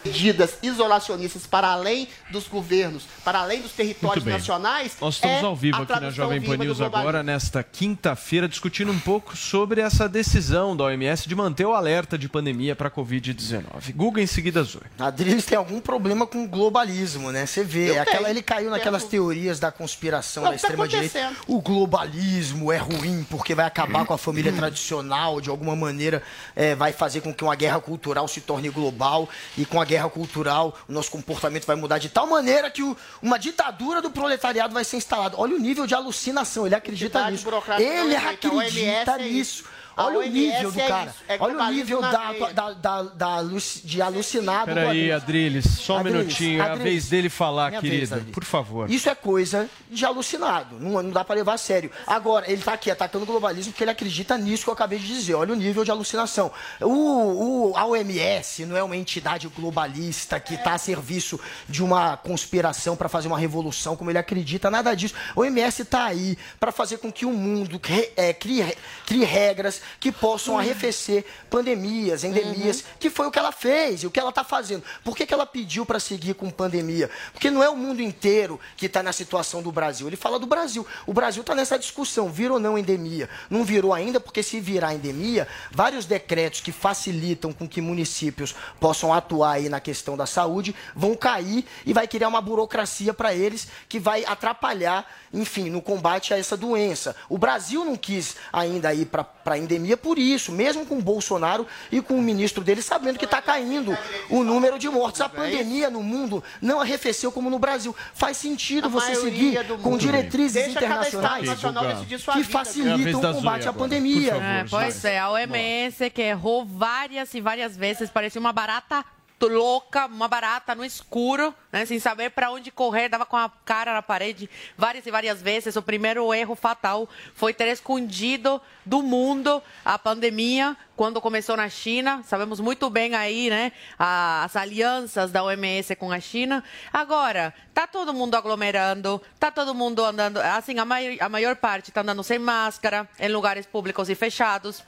Medidas 0.08 0.58
isolacionistas 0.64 1.46
para 1.46 1.68
além 1.68 2.08
dos 2.32 2.48
governos, 2.48 3.04
para 3.24 3.40
além 3.40 3.62
dos 3.62 3.72
territórios 3.72 4.26
nacionais. 4.26 4.98
Nós 5.00 5.16
estamos 5.16 5.44
é 5.44 5.46
ao 5.46 5.56
vivo 5.56 5.84
aqui 5.84 6.00
na 6.00 6.10
Jovem 6.10 6.42
Pan 6.42 6.58
News 6.58 6.82
agora, 6.82 7.22
nesta 7.22 7.64
quinta-feira, 7.64 8.48
discutindo 8.48 8.92
um 8.92 9.00
pouco 9.00 9.36
sobre 9.36 9.82
essa 9.82 10.08
decisão 10.08 10.76
da 10.76 10.86
OMS 10.86 11.28
de 11.28 11.36
manter 11.36 11.66
o 11.66 11.74
alerta 11.74 12.18
de 12.18 12.30
pandemia 12.30 12.76
para 12.76 12.88
a 12.88 12.92
Covid-19. 12.92 13.94
Google 13.96 14.24
em 14.24 14.28
seguida, 14.28 14.64
Zoe. 14.64 14.82
Adriles 14.98 15.46
tem 15.46 15.58
algum 15.58 15.80
problema 15.80 16.26
com 16.26 16.44
o 16.44 16.48
globalismo, 16.48 17.32
né? 17.32 17.46
Você 17.46 17.64
vê, 17.64 17.92
Eu 17.92 18.02
aquela, 18.02 18.18
tenho. 18.20 18.30
ele 18.30 18.42
caiu 18.42 18.70
naquelas 18.70 19.04
teorias 19.04 19.60
da 19.60 19.72
conspiração 19.72 20.44
Não, 20.44 20.52
da 20.52 20.58
tá 20.58 20.62
extrema-direita. 20.62 21.32
O 21.48 21.62
globalismo 21.62 22.72
é 22.72 22.78
ruim 22.78 23.26
porque 23.30 23.54
vai 23.54 23.66
acabar 23.66 24.06
com 24.06 24.14
a 24.14 24.18
família 24.18 24.52
tradicional, 24.52 25.42
de 25.42 25.50
alguma 25.50 25.76
maneira 25.76 26.24
é, 26.56 26.76
vai 26.76 26.94
fazer 26.94 27.22
com 27.22 27.34
que 27.34 27.44
uma 27.44 27.56
guerra 27.56 27.80
cultural 27.80 28.28
se 28.28 28.42
torne 28.42 28.70
global 28.70 29.30
e 29.58 29.66
com 29.66 29.82
a 29.82 29.86
guerra 29.86 29.97
cultural 30.10 30.78
o 30.88 30.92
nosso 30.92 31.10
comportamento 31.10 31.66
vai 31.66 31.76
mudar 31.76 31.98
de 31.98 32.10
tal 32.10 32.28
maneira 32.28 32.70
que 32.70 32.84
o- 32.84 32.96
uma 33.22 33.38
ditadura 33.40 34.02
do 34.02 34.12
proletariado 34.12 34.74
vai 34.74 34.84
ser 34.84 34.98
instalada. 34.98 35.36
Olha 35.38 35.56
o 35.56 35.60
nível 35.60 35.88
de 35.88 35.96
alucinação, 35.96 36.66
ele 36.66 36.76
acredita 36.76 37.20
Entidade 37.20 37.32
nisso. 37.32 37.44
Ele. 37.82 38.16
A 38.16 38.20
OMS 38.30 38.50
acredita 38.86 39.12
é 39.12 39.24
nisso. 39.24 39.64
Olha 39.98 40.20
o 40.20 40.24
nível 40.24 40.72
do 40.72 40.80
é 40.80 40.88
cara. 40.88 41.16
É 41.28 41.38
Olha 41.40 41.58
o 41.58 41.72
nível 41.72 42.02
da, 42.02 42.34
da, 42.54 42.74
da, 42.74 43.02
da 43.02 43.38
de 43.84 44.02
alucinado. 44.02 44.68
do 44.68 44.74
Peraí, 44.76 45.12
Adriles. 45.12 45.66
Só 45.66 45.96
um 45.96 45.98
Adriles, 45.98 46.22
minutinho. 46.22 46.62
É 46.62 46.70
a 46.70 46.76
vez 46.76 47.10
dele 47.10 47.30
falar. 47.30 47.74
Adriles. 47.76 48.12
Por 48.32 48.44
favor. 48.44 48.90
Isso 48.92 49.10
é 49.10 49.16
coisa 49.16 49.68
de 49.90 50.06
alucinado. 50.06 50.80
Não, 50.80 51.02
não 51.02 51.10
dá 51.10 51.26
pra 51.26 51.36
levar 51.36 51.54
a 51.54 51.58
sério. 51.58 51.92
Agora, 52.06 52.50
ele 52.50 52.62
tá 52.62 52.74
aqui 52.74 52.92
atacando 52.92 53.24
o 53.24 53.28
globalismo 53.28 53.74
porque 53.74 53.84
ele 53.84 53.92
acredita 53.92 54.38
nisso 54.38 54.64
que 54.64 54.70
eu 54.70 54.74
acabei 54.74 55.00
de 55.00 55.08
dizer. 55.08 55.34
Olha 55.34 55.54
o 55.54 55.56
nível 55.56 55.84
de 55.84 55.90
alucinação. 55.90 56.52
O, 56.80 57.72
o, 57.72 57.74
a 57.76 57.86
OMS 57.86 58.66
não 58.66 58.78
é 58.78 58.84
uma 58.84 58.96
entidade 58.96 59.48
globalista 59.48 60.40
que 60.40 60.54
está 60.54 60.74
a 60.74 60.78
serviço 60.78 61.40
de 61.68 61.84
uma 61.84 62.16
conspiração 62.18 62.96
para 62.96 63.10
fazer 63.10 63.28
uma 63.28 63.40
revolução, 63.40 63.96
como 63.96 64.12
ele 64.12 64.20
acredita, 64.20 64.70
nada 64.70 64.94
disso. 64.94 65.16
A 65.36 65.40
OMS 65.40 65.82
está 65.82 66.06
aí 66.06 66.38
para 66.60 66.72
fazer 66.72 66.98
com 66.98 67.12
que 67.12 67.26
o 67.26 67.32
mundo 67.32 67.80
crie, 67.80 68.12
é, 68.16 68.32
crie, 68.34 68.64
crie 69.06 69.24
regras 69.24 69.82
que 70.00 70.12
possam 70.12 70.58
arrefecer 70.58 71.26
pandemias, 71.50 72.24
endemias, 72.24 72.84
que 73.00 73.10
foi 73.10 73.28
o 73.28 73.32
que 73.32 73.40
ela 73.40 73.52
fez 73.52 74.04
e 74.04 74.08
o 74.08 74.12
que 74.12 74.20
ela 74.20 74.30
está 74.30 74.44
fazendo. 74.44 74.84
Por 75.04 75.16
que, 75.16 75.26
que 75.26 75.34
ela 75.34 75.46
pediu 75.46 75.86
para 75.86 76.00
seguir 76.00 76.34
com 76.34 76.50
pandemia? 76.50 77.10
Porque 77.32 77.50
não 77.50 77.64
é 77.64 77.70
o 77.70 77.76
mundo 77.76 78.02
inteiro 78.02 78.60
que 78.76 78.86
está 78.86 79.02
na 79.02 79.14
situação 79.14 79.62
do 79.62 79.72
Brasil. 79.72 80.08
Ele 80.08 80.16
fala 80.16 80.40
do 80.40 80.46
Brasil. 80.46 80.86
O 81.06 81.14
Brasil 81.14 81.42
está 81.42 81.56
nessa 81.56 81.78
discussão, 81.78 82.30
vira 82.30 82.54
ou 82.54 82.60
não 82.60 82.78
endemia. 82.78 83.30
Não 83.50 83.64
virou 83.64 83.94
ainda, 83.94 84.20
porque 84.20 84.44
se 84.44 84.60
virar 84.60 84.94
endemia, 84.94 85.48
vários 85.72 86.06
decretos 86.06 86.62
que 86.62 86.72
facilitam 86.72 87.54
com 87.54 87.68
que 87.68 87.82
municípios 87.82 88.56
possam 88.80 89.14
atuar 89.14 89.54
aí 89.54 89.70
na 89.70 89.80
questão 89.80 90.18
da 90.18 90.26
saúde 90.26 90.76
vão 90.96 91.16
cair 91.16 91.66
e 91.86 91.94
vai 91.94 92.08
criar 92.08 92.28
uma 92.28 92.42
burocracia 92.42 93.14
para 93.14 93.34
eles 93.34 93.68
que 93.88 94.00
vai 94.00 94.24
atrapalhar, 94.26 95.06
enfim, 95.34 95.70
no 95.70 95.82
combate 95.82 96.34
a 96.34 96.38
essa 96.38 96.58
doença. 96.58 97.16
O 97.30 97.38
Brasil 97.38 97.84
não 97.84 97.96
quis 97.96 98.36
ainda 98.52 98.94
ir 98.94 99.06
para 99.06 99.26
a 99.46 99.58
endemia 99.78 99.96
por 99.96 100.18
isso, 100.18 100.52
mesmo 100.52 100.86
com 100.86 100.98
o 100.98 101.02
Bolsonaro 101.02 101.66
e 101.92 102.02
com 102.02 102.16
o 102.16 102.22
ministro 102.22 102.64
dele 102.64 102.82
sabendo 102.82 103.18
que 103.18 103.26
está 103.26 103.42
caindo 103.42 103.98
o 104.30 104.44
número 104.44 104.78
de 104.78 104.90
mortes. 104.90 105.22
A 105.22 105.30
pandemia 105.30 105.90
no 105.90 106.04
mundo 106.04 106.44
não 106.62 106.82
arrefeceu 106.82 107.32
como 107.32 107.50
no 107.50 107.60
Brasil. 107.60 107.96
Faz 108.14 108.38
sentido 108.38 108.86
A 108.86 108.90
você 108.90 109.16
seguir 109.16 109.66
com 109.82 109.98
diretrizes 109.98 110.68
internacionais 110.68 111.50
que. 111.54 111.66
É 111.66 112.38
vez 112.38 112.48
facilitam 112.48 113.20
o 113.20 113.36
combate 113.36 113.68
à 113.68 113.74
pandemia. 113.74 114.36
É, 114.36 114.66
pois 114.70 115.06
é, 115.06 115.20
a 115.20 115.30
OMS 115.30 116.10
que 116.10 116.22
errou 116.22 116.66
várias 116.66 117.34
e 117.34 117.42
várias 117.42 117.78
vezes, 117.78 118.10
parecia 118.10 118.40
uma 118.40 118.52
barata 118.52 119.06
louca, 119.46 120.08
uma 120.08 120.28
barata 120.28 120.74
no 120.74 120.84
escuro, 120.84 121.54
né, 121.72 121.86
sem 121.86 122.00
saber 122.00 122.32
para 122.32 122.50
onde 122.50 122.72
correr, 122.72 123.10
dava 123.10 123.26
com 123.26 123.38
a 123.38 123.52
cara 123.64 123.94
na 123.94 124.02
parede 124.02 124.50
várias 124.76 125.06
e 125.06 125.12
várias 125.12 125.42
vezes. 125.42 125.76
O 125.76 125.82
primeiro 125.82 126.34
erro 126.34 126.56
fatal 126.56 127.08
foi 127.36 127.54
ter 127.54 127.68
escondido 127.68 128.60
do 128.84 129.04
mundo 129.04 129.62
a 129.86 130.00
pandemia 130.00 130.76
quando 130.96 131.22
começou 131.22 131.56
na 131.56 131.70
China. 131.70 132.24
Sabemos 132.24 132.60
muito 132.60 132.90
bem 132.90 133.14
aí, 133.14 133.50
né, 133.50 133.72
as 134.00 134.56
alianças 134.56 135.32
da 135.32 135.44
OMS 135.44 135.96
com 135.96 136.12
a 136.12 136.20
China. 136.20 136.64
Agora, 136.92 137.54
tá 137.74 137.86
todo 137.86 138.14
mundo 138.14 138.34
aglomerando, 138.36 139.22
tá 139.40 139.52
todo 139.52 139.76
mundo 139.76 140.04
andando, 140.04 140.38
assim, 140.38 140.80
a 140.80 140.86
maior, 140.86 141.18
a 141.20 141.30
maior 141.30 141.56
parte 141.56 141.90
está 141.90 142.02
andando 142.02 142.24
sem 142.24 142.40
máscara 142.40 143.08
em 143.20 143.30
lugares 143.30 143.68
públicos 143.68 144.10
e 144.10 144.16
fechados. 144.16 144.84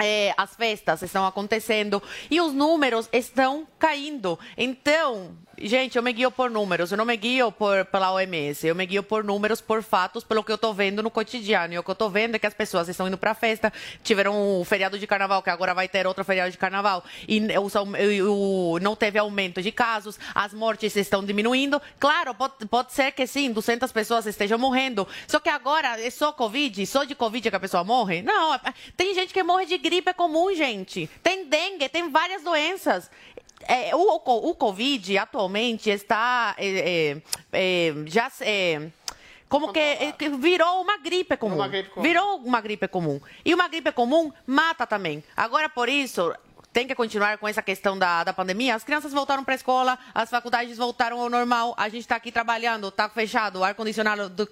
É, 0.00 0.34
as 0.36 0.54
festas 0.56 1.02
estão 1.02 1.26
acontecendo 1.26 2.02
e 2.30 2.40
os 2.40 2.52
números 2.52 3.08
estão 3.12 3.66
caindo. 3.78 4.38
Então, 4.56 5.36
gente, 5.58 5.96
eu 5.96 6.02
me 6.02 6.12
guio 6.12 6.30
por 6.30 6.50
números, 6.50 6.90
eu 6.90 6.98
não 6.98 7.04
me 7.04 7.16
guio 7.16 7.52
por, 7.52 7.84
pela 7.86 8.12
OMS, 8.12 8.66
eu 8.66 8.74
me 8.74 8.86
guio 8.86 9.02
por 9.02 9.24
números, 9.24 9.60
por 9.60 9.82
fatos, 9.82 10.24
pelo 10.24 10.42
que 10.42 10.50
eu 10.50 10.56
estou 10.56 10.74
vendo 10.74 11.02
no 11.02 11.10
cotidiano. 11.10 11.74
E 11.74 11.78
o 11.78 11.82
que 11.82 11.90
eu 11.90 11.94
estou 11.94 12.10
vendo 12.10 12.34
é 12.34 12.38
que 12.38 12.46
as 12.46 12.54
pessoas 12.54 12.88
estão 12.88 13.06
indo 13.06 13.18
para 13.18 13.34
festa, 13.34 13.72
tiveram 14.02 14.60
o 14.60 14.64
feriado 14.64 14.98
de 14.98 15.06
carnaval, 15.06 15.42
que 15.42 15.50
agora 15.50 15.74
vai 15.74 15.88
ter 15.88 16.06
outro 16.06 16.24
feriado 16.24 16.50
de 16.50 16.58
carnaval, 16.58 17.04
e 17.28 17.40
o, 18.28 18.78
não 18.80 18.96
teve 18.96 19.18
aumento 19.18 19.62
de 19.62 19.70
casos, 19.70 20.18
as 20.34 20.52
mortes 20.52 20.96
estão 20.96 21.24
diminuindo. 21.24 21.80
Claro, 21.98 22.34
pode, 22.34 22.66
pode 22.66 22.92
ser 22.92 23.12
que 23.12 23.26
sim, 23.26 23.52
200 23.52 23.90
pessoas 23.92 24.26
estejam 24.26 24.58
morrendo. 24.58 25.06
Só 25.26 25.38
que 25.38 25.48
agora 25.48 26.00
é 26.00 26.10
só 26.10 26.32
Covid, 26.32 26.86
só 26.86 27.04
de 27.04 27.14
Covid 27.14 27.50
que 27.50 27.56
a 27.56 27.60
pessoa 27.60 27.84
morre? 27.84 28.22
Não, 28.22 28.58
tem 28.96 29.14
gente 29.14 29.32
que 29.32 29.42
morre 29.42 29.66
de 29.66 29.78
gripe 29.84 30.14
comum, 30.14 30.54
gente. 30.54 31.10
Tem 31.22 31.44
dengue, 31.44 31.90
tem 31.90 32.08
várias 32.08 32.42
doenças. 32.42 33.10
É, 33.68 33.94
o, 33.94 33.98
o, 33.98 34.50
o 34.50 34.54
Covid 34.54 35.18
atualmente 35.18 35.90
está 35.90 36.54
é, 36.58 36.68
é, 37.12 37.22
é, 37.52 37.94
já 38.06 38.30
é, 38.40 38.88
como 39.48 39.72
que 39.72 39.78
é, 39.78 40.12
que 40.12 40.30
virou 40.30 40.80
uma 40.80 40.96
gripe 40.96 41.36
comum. 41.36 41.56
Uma 41.56 41.68
gripe 41.68 41.90
comum. 41.90 42.02
Virou 42.02 42.36
uma 42.38 42.60
gripe 42.60 42.88
comum. 42.88 43.20
E 43.44 43.54
uma 43.54 43.68
gripe 43.68 43.92
comum 43.92 44.32
mata 44.46 44.86
também. 44.86 45.22
Agora, 45.36 45.68
por 45.68 45.88
isso, 45.88 46.34
tem 46.74 46.86
que 46.88 46.94
continuar 46.94 47.38
com 47.38 47.46
essa 47.48 47.62
questão 47.62 47.96
da, 47.96 48.24
da 48.24 48.32
pandemia. 48.32 48.74
As 48.74 48.82
crianças 48.84 49.12
voltaram 49.12 49.44
para 49.44 49.54
a 49.54 49.56
escola, 49.56 49.96
as 50.12 50.28
faculdades 50.28 50.76
voltaram 50.76 51.20
ao 51.20 51.30
normal. 51.30 51.72
A 51.78 51.88
gente 51.88 52.00
está 52.02 52.16
aqui 52.16 52.30
trabalhando, 52.32 52.88
está 52.88 53.08
fechado, 53.08 53.60
o 53.60 53.64
ar-condicionado 53.64 54.28
do- 54.28 54.48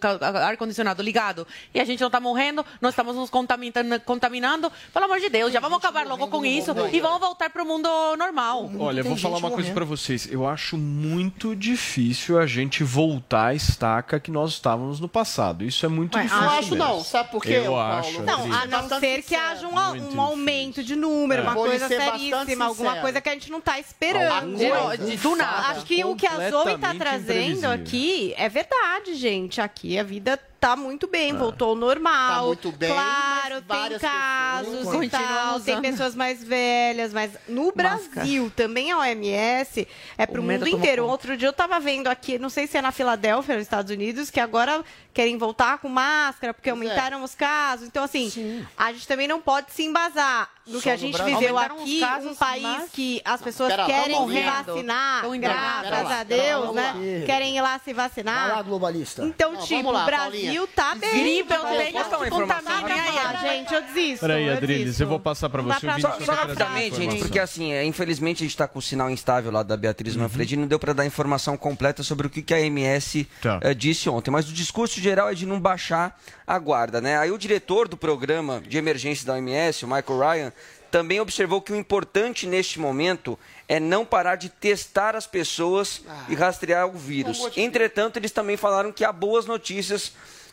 ar-condicionado 0.47 1.03
ligado. 1.03 1.47
E 1.75 1.81
a 1.81 1.85
gente 1.85 2.01
não 2.01 2.07
está 2.07 2.21
morrendo, 2.21 2.65
nós 2.81 2.93
estamos 2.93 3.17
nos 3.17 3.29
contaminando, 3.29 4.01
contaminando. 4.01 4.71
Pelo 4.93 5.05
amor 5.05 5.19
de 5.21 5.29
Deus, 5.29 5.53
já 5.53 5.59
vamos 5.61 5.79
acabar 5.79 6.07
logo 6.07 6.29
com 6.29 6.45
isso 6.47 6.71
e 6.93 7.01
vamos 7.01 7.21
voltar 7.21 7.51
para 7.51 7.63
o 7.63 7.67
mundo 7.67 7.89
normal. 8.17 8.71
Olha, 8.79 9.01
eu 9.01 9.05
vou 9.05 9.17
falar 9.17 9.39
uma 9.39 9.51
coisa 9.51 9.73
pra 9.73 9.85
vocês. 9.85 10.29
Eu 10.31 10.47
acho 10.47 10.79
muito 10.79 11.57
difícil 11.57 12.39
a 12.39 12.47
gente 12.47 12.85
voltar 12.85 13.47
à 13.49 13.55
estaca 13.55 14.21
que 14.21 14.31
nós 14.31 14.53
estávamos 14.53 15.01
no 15.01 15.09
passado. 15.09 15.65
Isso 15.65 15.85
é 15.85 15.89
muito 15.89 16.17
Ué, 16.17 16.23
difícil. 16.23 16.43
não 16.45 16.51
acho 16.51 16.61
mesmo. 16.71 16.77
não. 16.77 17.01
Sabe 17.03 17.31
por 17.33 17.43
quê, 17.43 17.55
Eu 17.55 17.65
Paulo? 17.73 17.81
acho. 17.81 18.23
Não, 18.23 18.53
a 18.53 18.67
não 18.67 19.01
ser 19.01 19.23
que 19.23 19.35
haja 19.35 19.67
um, 19.67 19.75
um 20.15 20.21
aumento 20.21 20.85
de 20.85 20.95
número, 20.95 21.43
É. 21.43 21.45
uma 21.45 21.55
coisa 21.55 21.89
bastante 21.89 22.12
seríssima, 22.19 22.65
alguma 22.67 22.91
coisa 23.03 23.21
que 23.21 23.29
a 23.29 23.33
gente 23.33 23.51
não 23.51 23.59
está 23.59 23.79
esperando. 23.79 24.57
De- 24.97 25.17
do 25.17 25.37
nada. 25.37 25.69
Acho 25.69 25.85
que 25.87 26.05
o 26.05 26.17
que 26.17 26.27
a 26.27 26.51
Zoe 26.51 26.75
está 26.75 26.95
trazendo 26.99 27.67
aqui 27.67 28.35
é 28.37 28.49
verdade, 28.49 29.15
gente. 29.15 29.61
Aqui 29.61 29.99
a 29.99 30.03
vida 30.03 30.39
tá 30.63 30.77
muito 30.77 31.09
bem, 31.09 31.35
voltou 31.37 31.71
ao 31.71 31.75
normal. 31.75 32.35
Tá 32.41 32.47
muito 32.47 32.71
bem, 32.71 32.89
Claro, 32.93 33.63
tem 33.63 33.99
casos 33.99 34.77
pessoas 34.79 35.05
e 35.05 35.09
tal, 35.09 35.21
continuam 35.21 35.61
tem 35.61 35.81
pessoas 35.83 36.15
mais 36.15 36.45
velhas, 36.45 37.13
mas 37.13 37.33
no 37.49 37.73
Brasil, 37.73 38.51
também 38.55 38.93
a 38.93 38.99
OMS 38.99 39.89
é 40.17 40.25
para 40.25 40.41
o 40.41 40.45
mundo 40.45 40.69
inteiro. 40.69 41.05
Outro 41.07 41.37
dia 41.37 41.49
eu 41.49 41.53
tava 41.53 41.81
vendo 41.81 42.07
aqui, 42.07 42.39
não 42.39 42.49
sei 42.49 42.69
se 42.69 42.79
é 42.79 42.83
na 42.83 42.93
Filadélfia, 42.93 43.57
nos 43.57 43.65
Estados 43.65 43.91
Unidos, 43.91 44.31
que 44.31 44.39
agora 44.39 44.85
querem 45.13 45.37
voltar 45.37 45.79
com 45.79 45.89
máscara 45.89 46.55
porque 46.55 46.71
Pois 46.71 46.81
é. 46.81 46.89
aumentaram 46.89 47.23
os 47.25 47.35
casos. 47.35 47.87
Então, 47.89 48.05
assim, 48.05 48.65
a 48.79 48.93
gente 48.93 49.07
também 49.09 49.27
não 49.27 49.41
pode 49.43 49.73
se 49.73 49.83
embasar 49.85 50.49
no 50.67 50.75
Só 50.77 50.83
que 50.85 50.91
a 50.91 50.97
gente 50.97 51.13
Brasil. 51.17 51.39
viveu 51.39 51.59
Aumentaram 51.59 51.83
aqui, 51.83 52.01
casos, 52.01 52.31
um 52.33 52.35
país 52.37 52.63
mas- 52.63 52.91
que 52.93 53.21
as 53.25 53.43
pessoas 53.43 53.77
lá, 53.77 53.85
querem 53.85 54.17
se 54.29 54.41
vacinar, 54.43 55.23
graças 55.41 55.93
lá, 55.93 55.99
a 55.99 56.03
lá, 56.03 56.23
Deus, 56.23 56.75
né? 56.75 56.83
lá. 57.21 57.27
Querem 57.27 57.57
ir 57.57 57.61
lá 57.61 57.81
se 57.85 57.93
Vai 57.93 58.05
lá, 58.05 58.09
vacinar. 58.09 58.65
globalista. 58.65 59.25
Então, 59.25 59.53
Não, 59.53 59.61
tipo, 59.63 59.91
lá, 59.91 60.05
o 60.05 60.07
Brasil 60.53 60.69
tá 60.69 60.95
bem. 60.95 61.11
Gripe, 61.11 61.55
se 61.55 62.27
informação. 62.27 62.31
contamina, 62.31 63.39
aí. 63.39 63.59
Gente, 63.59 63.75
eu 63.75 63.83
desisto. 63.83 64.21
Peraí, 64.21 64.51
Adriles, 64.51 65.01
eu 65.01 65.07
vou 65.07 65.19
passar 65.19 65.49
dá 65.49 65.63
você 65.63 65.87
o 65.87 65.95
vídeo. 65.95 66.25
Só 66.25 66.33
rapidamente, 66.33 66.97
gente, 66.97 67.19
porque 67.19 67.39
assim, 67.39 67.73
é, 67.73 67.85
infelizmente 67.85 68.39
a 68.39 68.45
gente 68.45 68.51
está 68.51 68.69
com 68.69 68.79
o 68.79 68.83
sinal 68.83 69.11
instável 69.11 69.51
lá 69.51 69.63
da 69.63 69.77
Beatriz 69.77 70.15
Manfredi, 70.17 70.57
não 70.57 70.67
deu 70.67 70.79
para 70.79 70.93
dar 70.93 71.07
informação 71.07 71.57
completa 71.57 72.03
sobre 72.03 72.27
o 72.27 72.31
que, 72.31 72.43
que 72.43 72.55
a 72.55 72.61
MS 72.61 73.29
Tá. 73.41 73.59
eh, 73.63 73.75
disse 73.75 74.09
ontem. 74.09 74.31
Mas 74.31 74.49
o 74.49 74.53
discurso 74.53 75.01
geral 75.01 75.31
é 75.31 75.35
de 75.35 75.47
não 75.47 75.59
baixar 75.61 76.21
a 76.47 76.59
guarda, 76.59 77.01
né? 77.01 77.19
Aí 77.19 77.31
o 77.31 77.39
diretor 77.39 77.89
do 77.89 77.97
programa 77.97 78.63
de 78.67 78.77
emergência 78.77 79.27
da 79.27 79.35
OMS, 79.35 79.85
o 79.85 79.89
Michael 79.89 80.19
Ryan, 80.19 80.53
também 80.91 81.21
observou 81.21 81.63
que 81.63 81.73
o 81.73 81.77
importante 81.77 82.47
neste 82.47 82.79
momento 82.79 83.39
é 83.67 83.81
não 83.81 84.05
parar 84.05 84.37
de 84.37 84.51
testar 84.51 85.17
as 85.17 85.27
pessoas 85.27 86.03
e 86.29 86.35
rastrear 86.35 86.87
o 86.87 86.93
vírus. 86.93 87.41
Entretanto, 87.57 88.19
eles 88.19 88.31
também 88.31 88.59
falaram 88.59 88.93
que 88.93 89.03
há 89.03 89.11
boas 89.11 89.47
notícias 89.47 90.13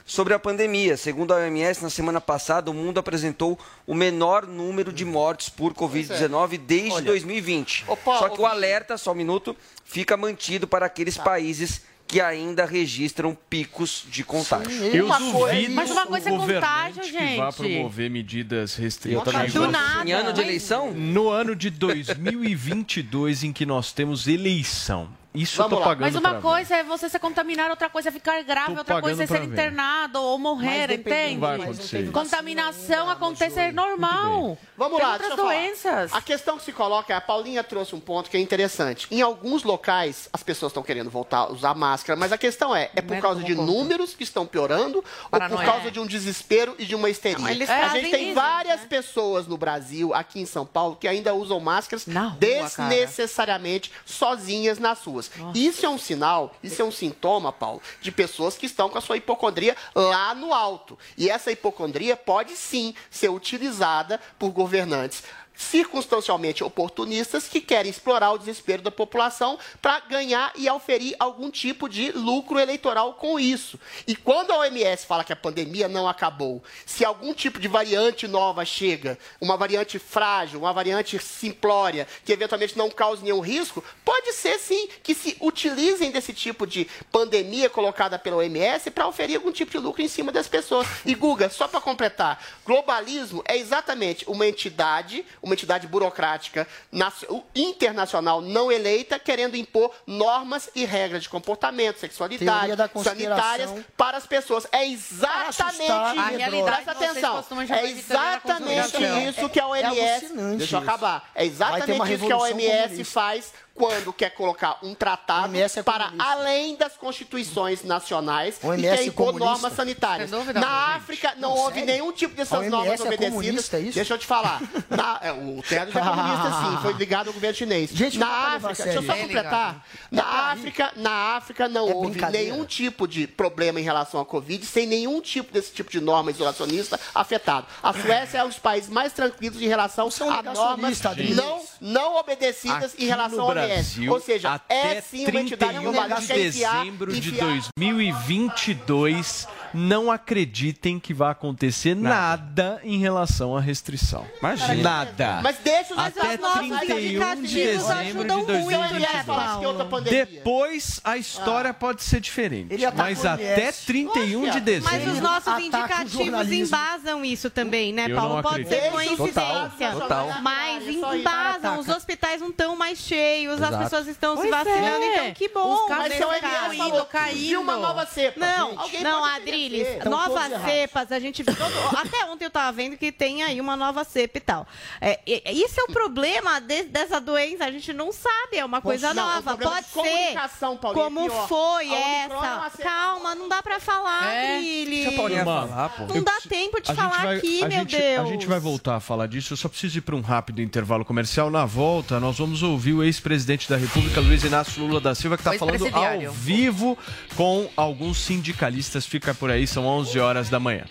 sobre 0.10 0.34
a 0.34 0.40
pandemia. 0.40 0.98
Segundo 0.98 1.34
a 1.34 1.38
OMS, 1.38 1.84
na 1.84 1.90
semana 1.90 2.20
passada, 2.20 2.72
o 2.72 2.74
mundo 2.74 3.00
apresentou 3.00 3.60
o 3.86 3.94
menor 3.94 4.48
número 4.48 4.92
de 4.92 5.06
mortes 5.06 5.50
por 5.50 5.72
Covid-19 5.72 6.58
desde 6.58 6.92
Olha, 6.94 7.06
2020. 7.06 7.86
Opa, 7.88 8.18
Só 8.18 8.30
que 8.30 8.42
o 8.42 8.46
alerta, 8.48 8.98
só 8.98 9.12
um 9.12 9.16
minuto, 9.16 9.56
fica 9.86 10.18
mantido 10.18 10.68
para 10.68 10.88
aqueles 10.88 11.16
países 11.16 11.84
que 12.08 12.20
ainda 12.20 12.66
registram 12.66 13.38
picos 13.48 14.04
de 14.10 14.24
contágio. 14.24 14.84
Eu 14.86 15.08
duvido 15.08 15.76
Mas 15.76 15.92
uma 15.92 16.08
coisa 16.08 16.32
o 16.32 16.34
é 16.34 16.38
contágio, 16.40 16.96
governante 16.96 17.12
que 17.12 17.38
vá 17.38 17.52
gente. 17.52 17.56
promover 17.56 18.10
medidas 18.10 18.76
restritivas. 18.76 19.54
Do 19.54 19.68
nada. 19.68 20.10
Em 20.10 20.12
ano 20.12 20.34
de 20.34 20.42
eleição? 20.42 20.92
No 20.92 21.30
ano 21.30 21.56
de 21.56 21.70
2022, 21.70 23.44
em 23.44 23.54
que 23.54 23.64
nós 23.64 23.94
temos 23.94 24.28
eleição. 24.28 25.19
Isso 25.34 25.62
eu 25.62 25.70
tô 25.70 25.78
pagando 25.78 26.02
Mas 26.02 26.16
uma 26.16 26.22
pra 26.22 26.32
ver. 26.34 26.42
coisa 26.42 26.76
é 26.78 26.84
você 26.84 27.08
se 27.08 27.20
contaminar, 27.20 27.70
outra 27.70 27.88
coisa 27.88 28.10
é 28.10 28.12
ficar 28.12 28.42
grave, 28.44 28.74
Tô 28.74 28.80
outra 28.80 29.00
coisa 29.00 29.24
é 29.24 29.28
ser 29.28 29.44
internado 29.44 30.20
ou 30.20 30.40
morrer, 30.40 30.92
entende? 30.92 31.34
Não 31.36 31.40
vai 31.42 31.62
acontecer. 31.62 32.12
Contaminação 32.12 33.10
acontece 33.10 33.60
é 33.60 33.72
normal. 33.72 34.58
Vamos 34.76 34.98
Tem 34.98 35.06
lá, 35.06 35.14
outras 35.14 35.36
doenças. 35.36 36.14
A 36.14 36.22
questão 36.22 36.58
que 36.58 36.64
se 36.64 36.72
coloca, 36.72 37.16
a 37.16 37.22
Paulinha 37.22 37.64
trouxe 37.64 37.94
um 37.94 38.00
ponto 38.00 38.28
que 38.28 38.38
é 38.38 38.40
interessante. 38.40 39.08
Em 39.12 39.22
alguns 39.22 39.64
locais, 39.64 40.28
as 40.34 40.42
pessoas 40.42 40.72
estão 40.72 40.82
querendo 40.82 41.12
voltar 41.12 41.40
a 41.40 41.52
usar 41.52 41.76
máscara, 41.76 42.18
mas 42.20 42.32
a 42.32 42.38
questão 42.38 42.76
é, 42.76 42.86
é 42.86 42.88
por 42.88 43.10
Primeiro 43.10 43.22
causa 43.22 43.44
de 43.44 43.54
conta. 43.54 43.72
números 43.72 44.16
que 44.16 44.24
estão 44.24 44.48
piorando 44.48 45.04
ou 45.32 45.40
por 45.40 45.64
causa 45.64 45.92
de 45.92 46.00
um 46.00 46.08
desespero 46.08 46.74
e 46.80 46.86
de 46.86 46.96
uma 46.96 47.08
histeria? 47.10 47.38
Não, 47.38 47.50
eles 47.50 47.70
a 47.70 47.90
gente 47.90 48.10
tem 48.10 48.26
isso, 48.28 48.36
várias 48.36 48.82
pessoas 48.82 49.46
no 49.46 49.58
Brasil, 49.58 50.12
aqui 50.12 50.42
em 50.42 50.46
São 50.48 50.66
Paulo, 50.66 50.96
que 50.96 51.08
ainda 51.08 51.36
usam 51.36 51.60
máscaras 51.60 52.08
desnecessariamente 52.40 53.92
sozinhas 54.06 54.80
nas 54.80 55.04
ruas. 55.04 55.19
Isso 55.54 55.86
é 55.86 55.90
um 55.90 55.98
sinal, 55.98 56.56
isso 56.64 56.82
é 56.82 56.86
um 56.86 56.92
sintoma, 56.92 57.52
Paulo, 57.52 57.82
de 58.02 58.12
pessoas 58.12 58.58
que 58.58 58.66
estão 58.66 58.90
com 58.90 58.98
a 58.98 59.02
sua 59.02 59.18
hipocondria 59.18 59.76
lá 59.94 60.34
no 60.34 60.54
alto. 60.54 60.98
E 61.18 61.30
essa 61.30 61.52
hipocondria 61.52 62.16
pode 62.16 62.56
sim 62.56 62.94
ser 63.10 63.30
utilizada 63.30 64.20
por 64.38 64.52
governantes 64.52 65.24
circunstancialmente 65.60 66.64
oportunistas 66.64 67.50
que 67.50 67.60
querem 67.60 67.92
explorar 67.92 68.32
o 68.32 68.38
desespero 68.38 68.82
da 68.82 68.90
população 68.90 69.60
para 69.82 70.00
ganhar 70.00 70.54
e 70.56 70.70
auferir 70.70 71.16
algum 71.20 71.52
tipo 71.52 71.90
de 71.90 72.12
lucro 72.14 72.58
eleitoral 72.58 73.16
com 73.16 73.38
isso. 73.38 73.78
E 74.08 74.16
quando 74.16 74.52
a 74.52 74.60
OMS 74.60 75.06
fala 75.06 75.24
que 75.24 75.34
a 75.34 75.36
pandemia 75.36 75.90
não 75.90 76.08
acabou, 76.08 76.64
se 76.86 77.04
algum 77.04 77.34
tipo 77.34 77.60
de 77.60 77.68
variante 77.68 78.26
nova 78.26 78.64
chega, 78.64 79.20
uma 79.42 79.58
variante 79.58 80.00
frágil, 80.00 80.60
uma 80.60 80.72
variante 80.72 81.20
simplória, 81.20 82.08
que 82.24 82.32
eventualmente 82.32 82.78
não 82.78 82.90
cause 82.90 83.22
nenhum 83.22 83.42
risco, 83.42 83.84
pode 84.06 84.32
ser 84.32 84.58
sim 84.60 84.88
que 85.04 85.14
se 85.14 85.36
utilizem 85.42 86.10
desse 86.10 86.32
tipo 86.32 86.66
de 86.66 86.88
pandemia 87.12 87.70
colocada 87.70 88.18
pela 88.18 88.38
OMS 88.38 88.90
para 88.92 89.08
oferir 89.08 89.36
algum 89.36 89.52
tipo 89.52 89.72
de 89.72 89.78
lucro 89.78 90.02
em 90.02 90.08
cima 90.08 90.32
das 90.32 90.48
pessoas. 90.48 90.88
E 91.06 91.14
Guga, 91.14 91.50
só 91.50 91.68
para 91.68 91.82
completar, 91.82 92.42
globalismo 92.66 93.44
é 93.46 93.58
exatamente 93.58 94.24
uma 94.26 94.48
entidade, 94.48 95.26
uma 95.42 95.49
entidade 95.54 95.88
burocrática 95.88 96.68
naci- 96.92 97.28
internacional 97.56 98.42
não 98.42 98.72
eleita 98.72 99.18
querendo 99.20 99.56
impor 99.56 99.92
normas 100.08 100.70
e 100.76 100.86
regras 100.86 101.24
de 101.24 101.30
comportamento, 101.30 101.98
sexualidade, 102.00 102.74
sanitárias 103.04 103.72
para 103.98 104.18
as 104.18 104.26
pessoas. 104.26 104.68
É 104.72 104.86
exatamente 104.88 105.84
isso. 105.84 105.92
A 105.92 106.28
realidade 106.30 106.84
Presta 106.84 106.92
atenção. 106.92 107.40
É 107.40 107.44
teoria 107.44 107.68
da 107.68 107.84
exatamente 107.84 109.30
isso 109.30 109.50
que 109.50 109.60
a 109.60 109.64
É 109.64 109.66
OMS. 109.68 109.86
alucinante 110.26 110.58
deixa 110.58 110.76
eu 110.78 110.80
isso. 110.82 110.90
acabar. 110.90 111.30
É 111.36 111.46
exatamente 111.46 111.92
uma 111.92 112.12
isso 112.12 112.26
que 112.26 112.32
a 112.32 112.38
OMS 112.38 112.82
comunista. 112.90 113.06
faz 113.06 113.54
quando 113.80 114.12
quer 114.12 114.32
colocar 114.32 114.78
um 114.84 114.94
tratado 114.94 115.56
é 115.58 115.68
para 115.84 116.06
comunista. 116.10 116.30
além 116.32 116.76
das 116.76 116.98
constituições 116.98 117.82
nacionais 117.84 118.58
e 118.78 118.82
quer 118.82 119.06
impor 119.06 119.28
comunista. 119.28 119.46
normas 119.52 119.74
sanitárias. 119.74 120.30
Dúvida, 120.32 120.60
Na. 120.60 120.96
África 120.96 121.34
não, 121.38 121.50
Não, 121.52 121.58
houve 121.58 121.80
sério? 121.80 121.86
nenhum 121.94 122.12
tipo 122.12 122.34
A 122.34 122.38
dessas 122.38 122.68
normas 122.70 123.00
é 123.00 123.04
obedecidas. 123.04 123.30
comunista, 123.30 123.78
é 123.78 123.80
isso? 123.80 123.94
Deixa 123.96 124.14
eu 124.14 124.18
te 124.18 124.26
falar. 124.26 124.62
Na- 124.90 125.20
é, 125.22 125.32
o 125.32 125.62
Tedros 125.68 125.96
é 125.96 126.00
comunista, 126.00 126.52
sim. 126.62 126.78
Foi 126.82 126.94
ligado 126.94 127.28
ao 127.28 127.34
governo 127.34 127.56
chinês. 127.56 127.90
Gente, 127.92 128.18
na 128.18 128.28
África, 128.28 128.84
deixa 128.84 129.00
eu 129.00 129.04
só. 129.04 129.14
É 129.14 129.22
completar. 129.22 129.86
Na 130.12 130.24
África, 130.52 130.92
na 130.98 131.12
África 131.38 131.68
não 131.70 131.90
É 131.90 131.94
houve 131.94 132.22
nenhum 132.32 132.66
tipo 132.66 133.08
de 133.08 133.28
problema 133.28 133.80
em 133.80 133.84
relação 133.84 134.20
à 134.20 134.26
Covid, 134.26 134.66
sem 134.66 134.86
nenhum 134.86 135.22
tipo 135.22 135.54
desse 135.54 135.72
tipo 135.72 135.90
de 135.90 136.02
norma 136.02 136.32
isolacionista 136.32 137.00
afetado. 137.16 137.66
A 137.82 137.94
Suécia 137.94 138.40
é 138.40 138.44
um 138.44 138.50
dos 138.50 138.60
países 138.60 138.90
mais 138.90 139.14
tranquilos 139.14 139.62
em 139.62 139.68
relação 139.68 140.10
é 140.10 140.30
a 140.30 140.44
normas 140.44 141.00
não, 141.36 141.62
não 141.80 142.16
obedecidas 142.18 142.94
Aqui 142.94 143.04
em 143.04 143.08
relação 143.08 143.42
ao. 143.42 143.69
Brasil, 143.76 144.12
Ou 144.12 144.20
seja, 144.20 144.54
até 144.54 144.98
é 144.98 145.02
sim 145.02 145.26
uma 145.28 145.42
entidade 145.42 145.74
31 145.74 145.92
global 145.92 146.20
de 146.20 146.28
dezembro 146.28 147.12
de 147.14 147.30
enfiar- 147.30 147.46
2022, 147.78 149.48
não 149.74 150.12
acreditem 150.12 151.00
que 151.00 151.14
vai 151.14 151.32
acontecer 151.32 151.96
nada, 151.96 152.80
em 152.84 152.98
relação 153.00 153.56
à 153.56 153.62
restrição. 153.62 154.26
Imagina. 154.40 154.76
Nada. 154.76 155.40
Mas 155.44 155.58
deixa 155.64 155.94
os 155.94 156.00
Até 156.00 156.38
nossos 156.38 156.58
31 156.60 156.70
de 156.70 157.06
indicativos 157.06 157.52
dezembro 157.54 157.88
de 157.88 157.94
ajudam 157.94 158.38
muito. 158.38 158.44
O 158.44 158.46
2022. 158.48 158.92
OMS 159.04 159.26
falasse 159.26 159.60
que 159.60 159.66
é. 159.66 160.26
Depois 160.26 161.02
a 161.04 161.18
história 161.18 161.74
pode 161.74 162.04
ser 162.04 162.20
diferente. 162.20 162.76
Mas 162.96 163.26
até 163.26 163.66
OMS. 163.66 163.86
31 163.86 164.50
de 164.50 164.60
dezembro. 164.60 164.92
Mas 164.92 165.08
os 165.08 165.20
nossos 165.22 165.60
indicativos 165.60 166.52
embasam 166.52 167.24
isso 167.26 167.50
também, 167.50 167.94
né, 167.94 168.10
Paulo? 168.10 168.36
não 168.36 168.42
Pode 168.42 168.68
ser 168.68 168.92
coincidência. 168.92 169.34
Total, 169.34 170.00
total. 170.00 170.42
Mas 170.42 170.88
É 170.88 170.92
embasam, 171.18 171.80
os 171.80 171.88
hospitais 171.88 172.42
não 172.42 172.50
estão 172.50 172.76
mais 172.76 172.98
cheios, 173.00 173.49
as 173.56 173.68
Exato. 173.68 173.84
pessoas 173.84 174.08
estão 174.08 174.36
se 174.36 174.42
Pois 174.42 174.52
vacinando, 174.52 175.04
é. 175.04 175.14
então 175.14 175.34
que 175.34 175.50
bom. 175.50 175.74
Os 175.74 175.88
casos 175.88 175.98
Mas 175.98 176.10
nesse 176.10 176.18
se 176.18 176.24
o 176.26 176.42
caso. 176.42 176.66
OMS 176.66 176.78
falou 176.78 177.06
que 177.06 177.36
viu 177.36 177.62
uma 177.62 177.78
nova 177.78 178.06
cepa. 178.06 178.40
Não, 178.40 178.70
gente, 178.72 178.80
alguém 178.82 179.04
não, 179.04 179.26
Adriles. 179.26 179.88
Estão 179.88 180.12
novas 180.12 180.62
cepas, 180.64 181.12
a 181.12 181.20
gente. 181.20 181.44
todo- 181.44 181.58
até 181.98 182.26
ontem 182.26 182.46
eu 182.46 182.50
tava 182.52 182.72
vendo 182.72 182.98
que 182.98 183.12
tem 183.12 183.44
aí 183.44 183.60
uma 183.62 183.76
nova 183.76 184.04
cepa 184.04 184.38
e 184.38 184.42
tal. 184.42 184.68
É, 185.02 185.20
e- 185.26 185.42
isso 185.64 185.80
é 185.80 185.84
o 185.84 185.94
problema 185.94 186.60
de- 186.60 186.84
dessa 186.84 187.20
doença, 187.20 187.66
a 187.66 187.72
gente 187.72 187.92
não 187.94 188.12
sabe, 188.12 188.58
é 188.58 188.66
uma 188.66 188.82
coisa 188.82 189.14
Não, 189.14 189.24
o 189.24 189.34
nova. 189.36 189.58
Pode 189.58 189.82
de 189.82 189.86
ser. 189.88 189.94
comunicação, 189.94 190.78
Paulinha, 190.78 191.02
é 191.02 191.06
Como 191.06 191.30
pior. 191.30 191.48
foi 191.48 191.90
é 191.94 192.26
essa? 192.26 192.78
Calma, 192.84 193.36
não 193.36 193.48
dá 193.50 193.62
pra 193.64 193.80
falar, 193.80 194.32
É. 194.34 194.56
Adriles. 194.58 194.90
Deixa 194.90 195.10
a 195.10 195.14
Paulinha 195.14 195.40
Irmã, 195.40 195.68
falar, 195.68 195.90
pô. 195.90 196.06
Não 196.14 196.24
dá 196.24 196.38
tempo 196.48 196.82
de 196.82 196.94
falar 196.94 197.22
vai- 197.24 197.38
aqui, 197.38 197.60
meu 197.62 197.72
gente, 197.72 197.98
Deus. 197.98 198.20
A 198.28 198.32
gente 198.32 198.46
vai 198.48 198.60
voltar 198.60 198.96
a 198.96 199.00
falar 199.00 199.28
disso. 199.28 199.54
Eu 199.54 199.58
só 199.58 199.68
preciso 199.70 199.98
ir 199.98 200.02
para 200.02 200.16
um 200.16 200.22
rápido 200.22 200.62
intervalo 200.62 201.04
comercial. 201.06 201.50
Na 201.50 201.66
volta, 201.66 202.20
nós 202.20 202.38
vamos 202.38 202.64
ouvir 202.64 202.94
o 202.94 203.04
ex-presidente 203.04 203.39
da 203.46 203.78
República, 203.78 204.20
Luiz 204.20 204.44
Inácio 204.44 204.84
Lula 204.84 205.00
da 205.00 205.16
Silva, 205.16 205.38
que 205.38 205.42
está 205.42 205.58
falando 205.58 205.88
ao 205.94 206.32
vivo 206.32 206.98
com 207.36 207.70
alguns 207.76 208.20
sindicalistas. 208.22 209.06
Fica 209.06 209.34
por 209.34 209.52
aí, 209.52 209.66
são 209.68 209.86
11 209.86 210.20
horas 210.20 210.50
da 210.50 210.60
manhã. 210.60 210.86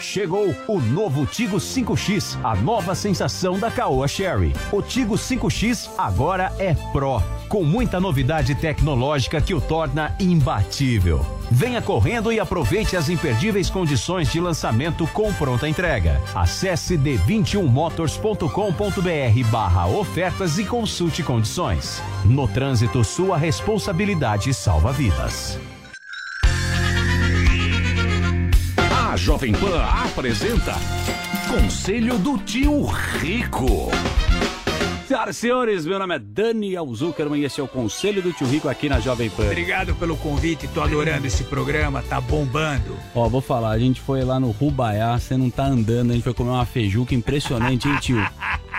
Chegou 0.00 0.56
o 0.66 0.80
novo 0.80 1.26
Tigo 1.26 1.58
5X, 1.58 2.38
a 2.42 2.56
nova 2.56 2.94
sensação 2.94 3.58
da 3.58 3.70
Caoa 3.70 4.08
Sherry. 4.08 4.54
O 4.72 4.80
Tigo 4.80 5.14
5X 5.14 5.90
agora 5.98 6.50
é 6.58 6.72
Pro, 6.90 7.22
com 7.48 7.62
muita 7.64 8.00
novidade 8.00 8.54
tecnológica 8.54 9.42
que 9.42 9.54
o 9.54 9.60
torna 9.60 10.16
imbatível. 10.18 11.20
Venha 11.50 11.82
correndo 11.82 12.32
e 12.32 12.40
aproveite 12.40 12.96
as 12.96 13.10
imperdíveis 13.10 13.68
condições 13.68 14.32
de 14.32 14.40
lançamento 14.40 15.06
com 15.08 15.30
pronta 15.34 15.68
entrega. 15.68 16.18
Acesse 16.34 16.96
d21motors.com.br 16.96 19.50
barra 19.50 19.86
ofertas 19.86 20.58
e 20.58 20.64
consulte 20.64 21.22
condições. 21.22 22.02
No 22.24 22.48
trânsito, 22.48 23.04
sua 23.04 23.36
responsabilidade 23.36 24.54
salva 24.54 24.92
vidas. 24.92 25.58
A 29.10 29.16
Jovem 29.16 29.52
Pan 29.52 29.82
apresenta 29.82 30.76
Conselho 31.48 32.16
do 32.16 32.38
Tio 32.38 32.84
Rico. 32.84 33.90
Senhoras 35.08 35.36
e 35.36 35.40
senhores, 35.40 35.84
meu 35.84 35.98
nome 35.98 36.14
é 36.14 36.18
Daniel 36.20 36.86
Zuckerman 36.94 37.40
e 37.40 37.44
esse 37.44 37.60
é 37.60 37.64
o 37.64 37.66
Conselho 37.66 38.22
do 38.22 38.32
Tio 38.32 38.46
Rico 38.46 38.68
aqui 38.68 38.88
na 38.88 39.00
Jovem 39.00 39.28
Pan. 39.28 39.46
Obrigado 39.46 39.96
pelo 39.96 40.16
convite, 40.16 40.68
tô 40.68 40.80
adorando 40.80 41.26
esse 41.26 41.42
programa, 41.42 42.04
tá 42.04 42.20
bombando. 42.20 42.96
Ó, 43.12 43.28
vou 43.28 43.40
falar, 43.40 43.70
a 43.70 43.78
gente 43.80 44.00
foi 44.00 44.22
lá 44.22 44.38
no 44.38 44.52
Rubaiá, 44.52 45.18
você 45.18 45.36
não 45.36 45.50
tá 45.50 45.64
andando, 45.64 46.12
a 46.12 46.14
gente 46.14 46.22
foi 46.22 46.32
comer 46.32 46.50
uma 46.50 46.64
feijuca 46.64 47.12
impressionante, 47.12 47.88
hein, 47.88 47.98
tio? 48.00 48.16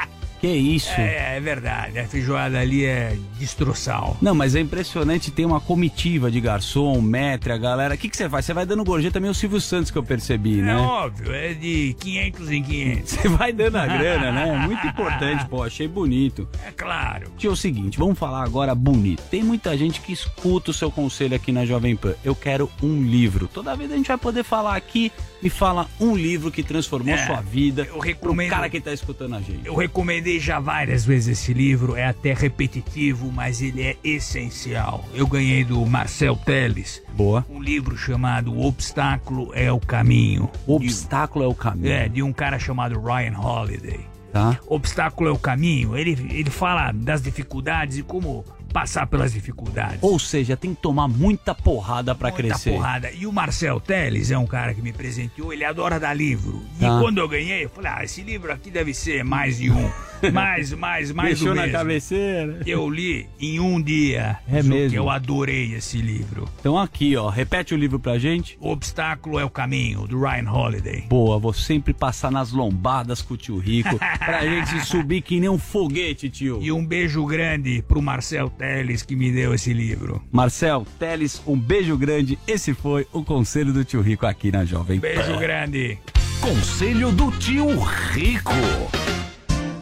Que 0.42 0.48
isso? 0.48 0.90
É, 1.00 1.38
é 1.38 1.40
verdade, 1.40 2.00
a 2.00 2.06
feijoada 2.08 2.60
ali 2.60 2.84
é 2.84 3.16
destroçal. 3.38 4.18
Não, 4.20 4.34
mas 4.34 4.56
é 4.56 4.60
impressionante, 4.60 5.30
tem 5.30 5.46
uma 5.46 5.62
comitiva 5.62 6.32
de 6.32 6.42
garçom, 6.42 7.00
metre, 7.00 7.54
a 7.54 7.58
galera. 7.58 7.94
O 7.94 7.98
que 7.98 8.10
que 8.10 8.18
você 8.18 8.28
faz? 8.28 8.44
Você 8.46 8.54
vai 8.54 8.66
dando 8.66 8.84
gorjeta 8.84 9.14
também 9.14 9.30
o 9.30 9.36
Silvio 9.36 9.62
Santos 9.62 9.92
que 9.92 9.98
eu 10.00 10.04
percebi, 10.04 10.60
É 10.60 10.64
né? 10.64 10.76
óbvio, 10.78 11.32
é 11.32 11.54
de 11.54 11.96
500 12.00 12.52
em 12.52 12.64
500. 12.64 13.12
Você 13.12 13.28
vai 13.30 13.54
dando 13.54 13.76
a 13.78 13.86
grana, 13.86 14.32
né? 14.32 14.58
Muito 14.66 14.88
importante, 14.88 15.46
pô, 15.48 15.62
achei 15.64 15.88
bonito. 15.88 16.50
É 16.68 16.72
claro. 16.72 17.32
Tio, 17.38 17.52
é 17.52 17.54
o 17.54 17.56
seguinte, 17.56 18.00
vamos 18.00 18.18
falar 18.18 18.44
agora 18.44 18.74
bonito. 18.74 19.22
Tem 19.30 19.44
muita 19.44 19.78
gente 19.78 20.02
que 20.02 20.12
escuta 20.12 20.72
o 20.72 20.74
seu 20.74 20.90
conselho 20.90 21.36
aqui 21.36 21.52
na 21.52 21.66
Jovem 21.66 21.96
Pan. 21.96 22.16
Eu 22.26 22.34
quero 22.34 22.68
um 22.82 23.04
livro. 23.04 23.48
Toda 23.48 23.76
vez 23.76 23.92
a 23.92 23.96
gente 23.96 24.08
vai 24.08 24.18
poder 24.18 24.44
falar 24.44 24.76
aqui, 24.76 25.12
me 25.42 25.50
fala 25.50 25.88
um 26.00 26.16
livro 26.16 26.52
que 26.52 26.62
transformou 26.64 27.14
É, 27.14 27.26
sua 27.26 27.42
vida. 27.42 27.84
eu 27.90 28.00
recomendo- 28.00 28.48
O 28.48 28.52
cara 28.52 28.70
que 28.70 28.80
tá 28.80 28.94
escutando 28.94 29.36
a 29.36 29.40
gente. 29.42 29.66
Eu 29.66 29.76
recomendei 29.76 30.40
já 30.40 30.60
várias 30.60 31.04
vezes 31.06 31.40
esse 31.40 31.54
livro, 31.54 31.96
é 31.96 32.06
até 32.06 32.34
repetitivo, 32.34 33.32
mas 33.32 33.62
ele 33.62 33.82
é 33.82 33.96
essencial. 34.04 35.06
Eu 35.14 35.28
ganhei 35.28 35.64
do 35.64 35.86
Marcel 35.86 36.36
Teles. 36.36 37.02
Boa. 37.16 37.46
Um 37.50 37.62
livro 37.62 37.98
chamado 37.98 38.54
O 38.54 38.66
Obstáculo 38.66 39.52
é 39.54 39.72
o 39.72 39.80
Caminho. 39.80 40.50
O 40.66 40.76
Obstáculo 40.76 41.44
é 41.46 41.48
o 41.48 41.56
Caminho. 41.56 41.92
É, 41.94 42.08
de 42.08 42.22
um 42.24 42.32
cara 42.34 42.58
chamado 42.60 43.00
Ryan 43.02 43.38
Holiday. 43.38 44.00
Tá. 44.32 44.58
Obstáculo 44.66 45.30
é 45.30 45.34
o 45.34 45.38
caminho. 45.38 45.98
Ele, 45.98 46.12
ele 46.32 46.50
fala 46.50 46.94
das 46.94 47.22
dificuldades 47.22 47.98
e 47.98 48.02
como 48.02 48.46
passar 48.72 49.08
pelas 49.08 49.34
dificuldades. 49.34 50.00
Ou 50.02 50.18
seja, 50.18 50.56
tem 50.58 50.74
que 50.74 50.82
tomar 50.82 51.08
muita 51.08 51.54
porrada 51.54 52.16
pra 52.16 52.30
Muita 52.30 52.44
crescer. 52.48 52.72
porrada. 52.72 53.12
E 53.12 53.26
o 53.28 53.32
Marcel 53.32 53.80
Teles 53.80 54.32
é 54.32 54.38
um 54.38 54.48
cara 54.48 54.74
que 54.74 54.82
me 54.82 54.92
presenteou, 54.94 55.52
ele 55.54 55.64
adora 55.66 56.00
dar 56.00 56.14
livro. 56.14 56.62
E 56.78 56.82
Tá. 56.82 57.00
quando 57.00 57.18
eu 57.20 57.28
ganhei, 57.28 57.66
eu 57.66 57.70
falei, 57.70 57.92
ah, 57.94 58.04
esse 58.04 58.22
livro 58.22 58.52
aqui 58.52 58.70
deve 58.72 58.94
ser 58.94 59.24
mais 59.24 59.58
de 59.58 59.70
um. 59.72 59.90
mais, 60.32 60.72
mais, 60.74 61.12
mais 61.12 61.30
Mexeu 61.32 61.48
do 61.54 61.56
na 61.56 61.62
mesmo. 61.64 61.78
cabeceira. 61.78 62.60
Eu 62.66 62.90
li 62.90 63.28
em 63.40 63.60
um 63.60 63.82
dia. 63.82 64.38
É 64.48 64.62
mesmo? 64.62 64.90
que 64.92 64.96
eu 64.96 65.10
adorei 65.10 65.74
esse 65.74 65.98
livro. 65.98 66.48
Então 66.60 66.78
aqui, 66.78 67.16
ó, 67.16 67.28
repete 67.30 67.74
o 67.74 67.78
livro 67.78 68.00
pra 68.00 68.20
gente. 68.20 68.56
O 68.62 68.70
Obstáculo 68.72 69.40
é 69.40 69.44
o 69.46 69.50
Caminho, 69.50 70.08
do 70.08 70.20
Ryan 70.22 70.50
Holiday. 70.52 71.02
Boa, 71.10 71.40
vou 71.40 71.54
sempre 71.54 71.94
passar 71.94 72.32
nas 72.32 72.52
lombadas 72.52 73.22
com 73.22 73.34
o 73.34 73.38
tio 73.38 73.58
Rico 73.58 73.98
pra 74.24 74.46
gente 74.46 74.86
subir 74.86 75.22
que 75.22 75.40
nem 75.40 75.50
um 75.50 75.58
foguete, 75.58 76.30
tio. 76.30 76.60
E 76.62 76.72
um 76.72 76.86
beijo 76.86 77.26
grande 77.26 77.82
pro 77.88 78.02
Marcel 78.02 78.50
Teles 78.62 79.02
que 79.02 79.16
me 79.16 79.32
deu 79.32 79.56
esse 79.56 79.74
livro. 79.74 80.22
Marcel, 80.32 80.86
Teles, 81.00 81.42
um 81.48 81.58
beijo 81.60 81.98
grande. 81.98 82.38
Esse 82.46 82.76
foi 82.76 83.08
o 83.12 83.26
conselho 83.26 83.74
do 83.74 83.84
tio 83.84 84.02
Rico 84.02 84.28
aqui 84.28 84.52
na 84.52 84.64
Jovem 84.64 85.00
Pan. 85.00 85.08
Beijo 85.08 85.40
grande. 85.40 85.98
Conselho 86.40 87.12
do 87.12 87.32
tio 87.40 87.80
Rico. 87.80 88.52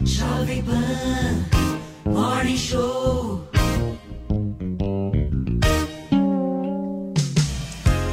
Jovem 0.06 0.64
Pan 0.64 2.10
Morning 2.10 2.56
Show. 2.56 3.46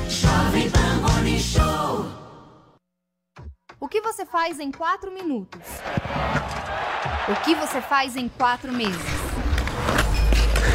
Jovem 0.09 0.69
Pan 0.69 1.01
Morning 1.01 1.39
Show. 1.39 2.07
O 3.79 3.87
que 3.87 4.01
você 4.01 4.27
faz 4.27 4.59
em 4.59 4.73
quatro 4.73 5.15
minutos? 5.15 5.61
O 7.29 7.45
que 7.45 7.55
você 7.55 7.81
faz 7.81 8.17
em 8.17 8.29
quatro 8.29 8.73
meses? 8.73 9.46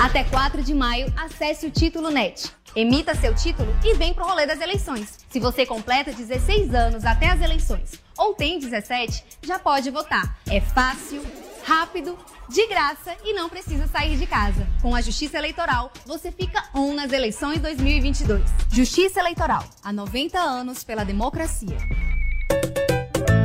Até 0.02 0.24
4 0.24 0.64
de 0.64 0.74
maio, 0.74 1.14
acesse 1.16 1.68
o 1.68 1.70
Título 1.70 2.10
Net. 2.10 2.52
Emita 2.76 3.14
seu 3.14 3.36
título 3.36 3.72
e 3.86 3.94
vem 3.94 4.16
pro 4.16 4.26
rolê 4.26 4.48
das 4.48 4.60
eleições. 4.60 5.20
Se 5.30 5.40
você 5.40 5.64
completa 5.64 6.12
16 6.12 6.74
anos 6.74 7.06
até 7.06 7.28
as 7.28 7.40
eleições 7.40 8.02
ou 8.18 8.34
tem 8.34 8.58
17, 8.58 9.24
já 9.44 9.60
pode 9.60 9.92
votar. 9.92 10.40
É 10.50 10.60
fácil, 10.60 11.22
rápido, 11.64 12.18
de 12.50 12.66
graça 12.66 13.16
e 13.24 13.34
não 13.34 13.48
precisa 13.48 13.86
sair 13.86 14.18
de 14.18 14.26
casa. 14.26 14.68
Com 14.82 14.96
a 14.96 15.02
Justiça 15.02 15.38
Eleitoral, 15.38 15.92
você 16.08 16.32
fica 16.32 16.68
on 16.74 16.96
nas 16.96 17.12
eleições 17.12 17.60
2022. 17.60 18.42
Justiça 18.72 19.20
Eleitoral, 19.20 19.64
há 19.84 19.94
90 19.94 20.40
anos 20.40 20.84
pela 20.84 21.04
democracia. 21.04 21.78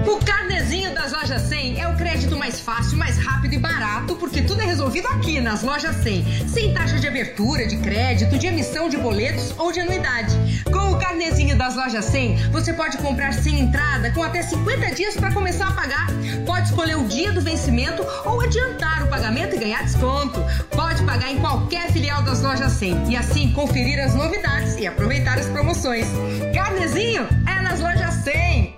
O 0.06 0.24
carnezinho 0.24 0.94
das 0.94 1.10
lojas 1.10 1.42
100 1.42 1.80
é 1.80 1.88
o 1.88 1.96
crédito 1.96 2.36
mais 2.38 2.60
fácil, 2.60 2.96
mais 2.96 3.18
rápido 3.18 3.54
e 3.54 3.58
barato, 3.58 4.14
porque 4.14 4.40
tudo 4.40 4.60
é 4.60 4.64
resolvido 4.64 5.08
aqui 5.08 5.40
nas 5.40 5.64
lojas 5.64 5.96
100, 5.96 6.48
sem 6.48 6.72
taxa 6.72 7.00
de 7.00 7.08
abertura, 7.08 7.66
de 7.66 7.76
crédito, 7.78 8.38
de 8.38 8.46
emissão 8.46 8.88
de 8.88 8.96
boletos 8.96 9.52
ou 9.58 9.72
de 9.72 9.80
anuidade. 9.80 10.62
Com 10.72 10.92
o 10.92 10.98
carnezinho 10.98 11.58
das 11.58 11.74
lojas 11.74 12.04
100, 12.04 12.50
você 12.52 12.72
pode 12.72 12.98
comprar 12.98 13.32
sem 13.32 13.58
entrada 13.58 14.12
com 14.12 14.22
até 14.22 14.42
50 14.42 14.94
dias 14.94 15.16
para 15.16 15.32
começar 15.32 15.66
a 15.66 15.72
pagar. 15.72 16.06
Pode 16.46 16.68
escolher 16.68 16.96
o 16.96 17.08
dia 17.08 17.32
do 17.32 17.40
vencimento 17.40 18.06
ou 18.24 18.40
adiantar 18.40 19.02
o 19.02 19.08
pagamento 19.08 19.56
e 19.56 19.58
ganhar 19.58 19.82
desconto. 19.82 20.40
Pode 20.70 21.02
pagar 21.02 21.32
em 21.32 21.40
qualquer 21.40 21.90
filial 21.90 22.22
das 22.22 22.42
lojas 22.42 22.72
100 22.72 23.10
e 23.10 23.16
assim 23.16 23.50
conferir 23.50 23.98
as 23.98 24.14
novidades 24.14 24.76
e 24.76 24.86
aproveitar 24.86 25.36
as 25.36 25.46
promoções. 25.46 26.06
Carnezinho 26.54 27.26
é 27.44 27.60
nas 27.60 27.80
lojas 27.80 28.14
100. 28.22 28.76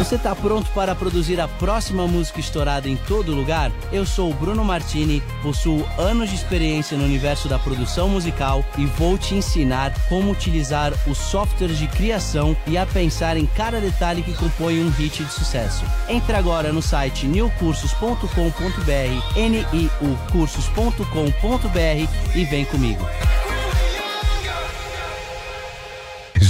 Você 0.00 0.16
tá 0.16 0.34
pronto 0.34 0.70
para 0.70 0.94
produzir 0.94 1.38
a 1.42 1.46
próxima 1.46 2.08
música 2.08 2.40
estourada 2.40 2.88
em 2.88 2.96
todo 2.96 3.34
lugar? 3.34 3.70
Eu 3.92 4.06
sou 4.06 4.30
o 4.30 4.34
Bruno 4.34 4.64
Martini, 4.64 5.22
possuo 5.42 5.86
anos 5.98 6.30
de 6.30 6.36
experiência 6.36 6.96
no 6.96 7.04
universo 7.04 7.50
da 7.50 7.58
produção 7.58 8.08
musical 8.08 8.64
e 8.78 8.86
vou 8.86 9.18
te 9.18 9.34
ensinar 9.34 9.92
como 10.08 10.32
utilizar 10.32 10.94
os 11.06 11.18
softwares 11.18 11.76
de 11.76 11.86
criação 11.86 12.56
e 12.66 12.78
a 12.78 12.86
pensar 12.86 13.36
em 13.36 13.44
cada 13.44 13.78
detalhe 13.78 14.22
que 14.22 14.32
compõe 14.32 14.82
um 14.82 14.88
hit 14.88 15.22
de 15.22 15.30
sucesso. 15.30 15.84
Entre 16.08 16.34
agora 16.34 16.72
no 16.72 16.80
site 16.80 17.26
newcursos.com.br, 17.26 19.36
niucursos.com.br 19.36 22.34
e 22.34 22.44
vem 22.46 22.64
comigo. 22.64 23.04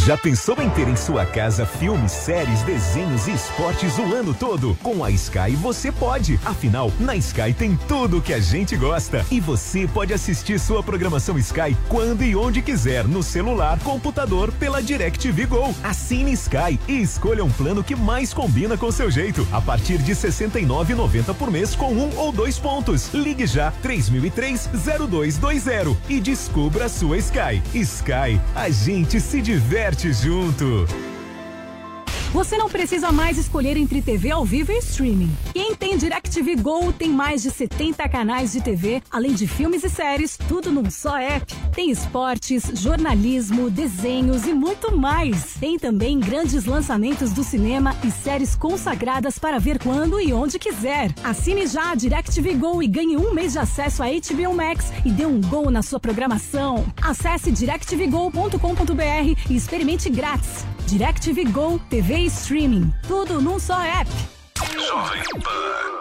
Já 0.06 0.16
pensou 0.16 0.56
em 0.62 0.70
ter 0.70 0.88
em 0.88 0.96
sua 0.96 1.26
casa 1.26 1.66
filmes, 1.66 2.10
séries, 2.10 2.62
desenhos 2.62 3.28
e 3.28 3.32
esportes 3.32 3.98
o 3.98 4.14
ano 4.14 4.32
todo? 4.32 4.74
Com 4.82 5.04
a 5.04 5.10
Sky 5.10 5.54
você 5.60 5.92
pode. 5.92 6.40
Afinal, 6.42 6.90
na 6.98 7.14
Sky 7.16 7.52
tem 7.52 7.78
tudo 7.86 8.16
o 8.16 8.22
que 8.22 8.32
a 8.32 8.40
gente 8.40 8.78
gosta. 8.78 9.26
E 9.30 9.38
você 9.38 9.86
pode 9.86 10.14
assistir 10.14 10.58
sua 10.58 10.82
programação 10.82 11.38
Sky 11.38 11.76
quando 11.90 12.24
e 12.24 12.34
onde 12.34 12.62
quiser, 12.62 13.06
no 13.06 13.22
celular, 13.22 13.78
computador, 13.80 14.50
pela 14.52 14.82
DirecTV 14.82 15.44
Go. 15.44 15.74
Assine 15.84 16.32
Sky 16.32 16.80
e 16.88 17.02
escolha 17.02 17.44
um 17.44 17.52
plano 17.52 17.84
que 17.84 17.94
mais 17.94 18.32
combina 18.32 18.78
com 18.78 18.90
seu 18.90 19.10
jeito. 19.10 19.46
A 19.52 19.60
partir 19.60 19.98
de 19.98 20.14
R$ 20.14 20.18
69,90 20.18 21.34
por 21.34 21.50
mês 21.50 21.74
com 21.74 21.92
um 21.92 22.16
ou 22.16 22.32
dois 22.32 22.58
pontos. 22.58 23.12
Ligue 23.12 23.46
já 23.46 23.70
3003-0220 23.84 25.94
e 26.08 26.18
descubra 26.20 26.86
a 26.86 26.88
sua 26.88 27.18
Sky. 27.18 27.62
Sky, 27.74 28.40
a 28.54 28.70
gente 28.70 29.20
se 29.20 29.42
diverte 29.42 29.89
junto. 30.12 31.09
Você 32.32 32.56
não 32.56 32.68
precisa 32.68 33.10
mais 33.10 33.36
escolher 33.36 33.76
entre 33.76 34.00
TV 34.00 34.30
ao 34.30 34.44
vivo 34.44 34.70
e 34.70 34.78
streaming. 34.78 35.30
Quem 35.52 35.74
tem 35.74 35.98
DirecTV 35.98 36.54
Go 36.56 36.92
tem 36.92 37.10
mais 37.10 37.42
de 37.42 37.50
70 37.50 38.08
canais 38.08 38.52
de 38.52 38.60
TV, 38.60 39.02
além 39.10 39.34
de 39.34 39.48
filmes 39.48 39.82
e 39.82 39.90
séries, 39.90 40.38
tudo 40.48 40.70
num 40.70 40.88
só 40.88 41.18
app. 41.18 41.52
Tem 41.74 41.90
esportes, 41.90 42.70
jornalismo, 42.74 43.68
desenhos 43.68 44.46
e 44.46 44.54
muito 44.54 44.96
mais. 44.96 45.54
Tem 45.58 45.76
também 45.76 46.20
grandes 46.20 46.66
lançamentos 46.66 47.32
do 47.32 47.42
cinema 47.42 47.96
e 48.04 48.12
séries 48.12 48.54
consagradas 48.54 49.36
para 49.36 49.58
ver 49.58 49.80
quando 49.80 50.20
e 50.20 50.32
onde 50.32 50.56
quiser. 50.56 51.12
Assine 51.24 51.66
já 51.66 51.90
a 51.90 51.94
DirecTV 51.96 52.54
Go 52.54 52.80
e 52.80 52.86
ganhe 52.86 53.16
um 53.16 53.34
mês 53.34 53.54
de 53.54 53.58
acesso 53.58 54.04
a 54.04 54.06
HBO 54.06 54.54
Max 54.54 54.92
e 55.04 55.10
dê 55.10 55.26
um 55.26 55.40
gol 55.40 55.68
na 55.68 55.82
sua 55.82 55.98
programação. 55.98 56.86
Acesse 57.02 57.50
directvgo.com.br 57.50 59.50
e 59.50 59.56
experimente 59.56 60.08
grátis. 60.08 60.64
DirecTV 60.90 61.52
Go, 61.52 61.78
TV 61.88 62.16
e 62.16 62.26
streaming. 62.26 62.92
Tudo 63.06 63.40
num 63.40 63.60
só 63.60 63.80
app. 63.80 64.10
Jovem 64.74 65.22
Pan. 65.40 66.00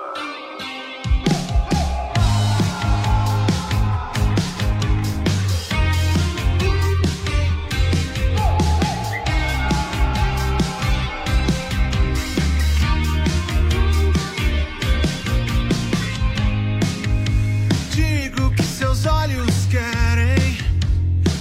Digo 17.91 18.47
o 18.47 18.51
que 18.55 18.63
seus 18.63 19.05
olhos 19.05 19.67
querem. 19.69 20.57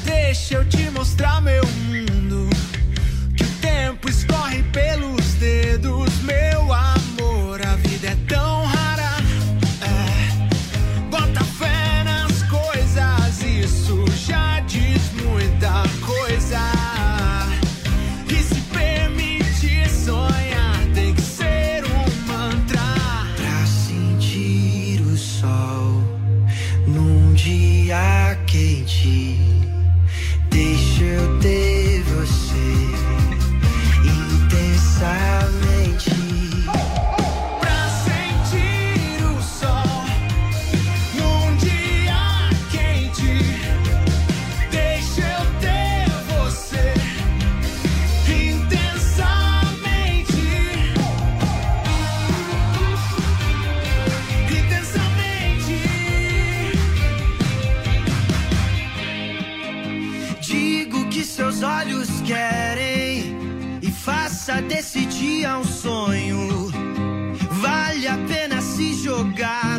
Deixa 0.05 0.57
eu 0.57 0.69
te 0.69 0.91
mostrar 0.91 1.41
meu 1.41 1.65
mundo. 1.67 2.08
Se 69.19 69.25
jogar 69.25 69.78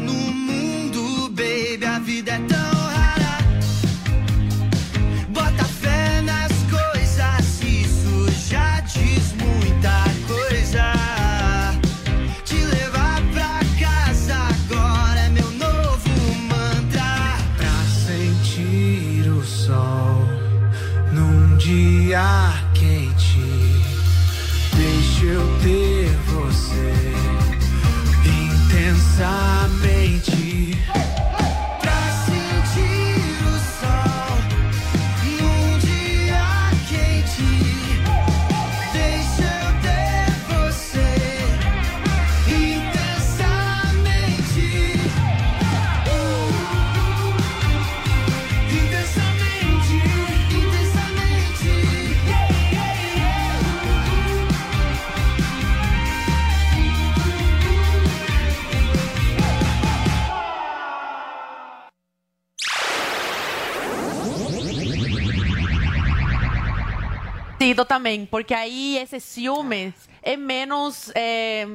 também, 67.99 68.25
porque 68.25 68.53
aí 68.53 68.97
esse 68.97 69.19
ciúmes 69.19 69.93
é 70.23 70.37
menos 70.37 71.11
é, 71.13 71.67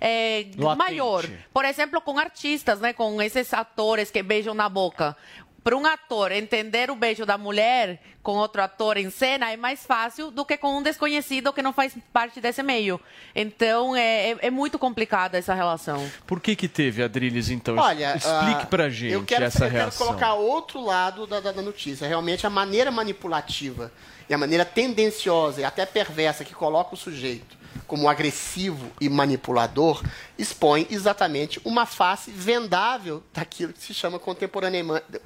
é, 0.00 0.46
maior. 0.76 1.24
Por 1.54 1.64
exemplo, 1.64 2.00
com 2.00 2.18
artistas, 2.18 2.80
né, 2.80 2.92
com 2.92 3.22
esses 3.22 3.54
atores 3.54 4.10
que 4.10 4.20
beijam 4.22 4.54
na 4.54 4.68
boca. 4.68 5.16
Para 5.64 5.76
um 5.76 5.84
ator 5.84 6.32
entender 6.32 6.90
o 6.90 6.94
beijo 6.96 7.26
da 7.26 7.36
mulher 7.36 8.00
com 8.22 8.32
outro 8.36 8.62
ator 8.62 8.96
em 8.96 9.10
cena 9.10 9.52
é 9.52 9.56
mais 9.56 9.84
fácil 9.84 10.30
do 10.30 10.44
que 10.44 10.56
com 10.56 10.78
um 10.78 10.82
desconhecido 10.82 11.52
que 11.52 11.60
não 11.60 11.72
faz 11.72 11.92
parte 12.12 12.40
desse 12.40 12.62
meio. 12.62 12.98
Então 13.34 13.94
é, 13.94 14.30
é- 14.30 14.38
é 14.42 14.50
muito 14.50 14.78
complicada 14.78 15.36
essa 15.36 15.52
relação. 15.54 16.08
Por 16.26 16.40
que 16.40 16.54
que 16.56 16.68
teve, 16.68 17.02
Adriles, 17.02 17.50
então? 17.50 17.76
Olha, 17.76 18.16
explique 18.16 18.62
ah, 18.62 18.66
pra 18.70 18.88
gente 18.88 19.12
eu 19.12 19.24
quero, 19.24 19.44
essa 19.44 19.64
eu 19.66 19.70
quero 19.70 19.82
reação. 19.82 20.06
colocar 20.06 20.34
outro 20.34 20.80
lado 20.82 21.26
da, 21.26 21.40
da- 21.40 21.52
da 21.52 21.62
notícia. 21.62 22.06
Realmente 22.06 22.46
a 22.46 22.50
maneira 22.50 22.90
manipulativa 22.90 23.92
e 24.28 24.32
a 24.32 24.38
maneira 24.38 24.64
tendenciosa 24.64 25.60
e 25.60 25.64
até 25.64 25.84
perversa 25.84 26.44
que 26.44 26.54
coloca 26.54 26.94
o 26.94 26.96
sujeito 26.96 27.57
como 27.88 28.08
agressivo 28.08 28.92
e 29.00 29.08
manipulador 29.08 30.02
expõe 30.38 30.86
exatamente 30.90 31.60
uma 31.64 31.86
face 31.86 32.30
vendável 32.30 33.22
daquilo 33.32 33.72
que 33.72 33.82
se 33.82 33.94
chama 33.94 34.20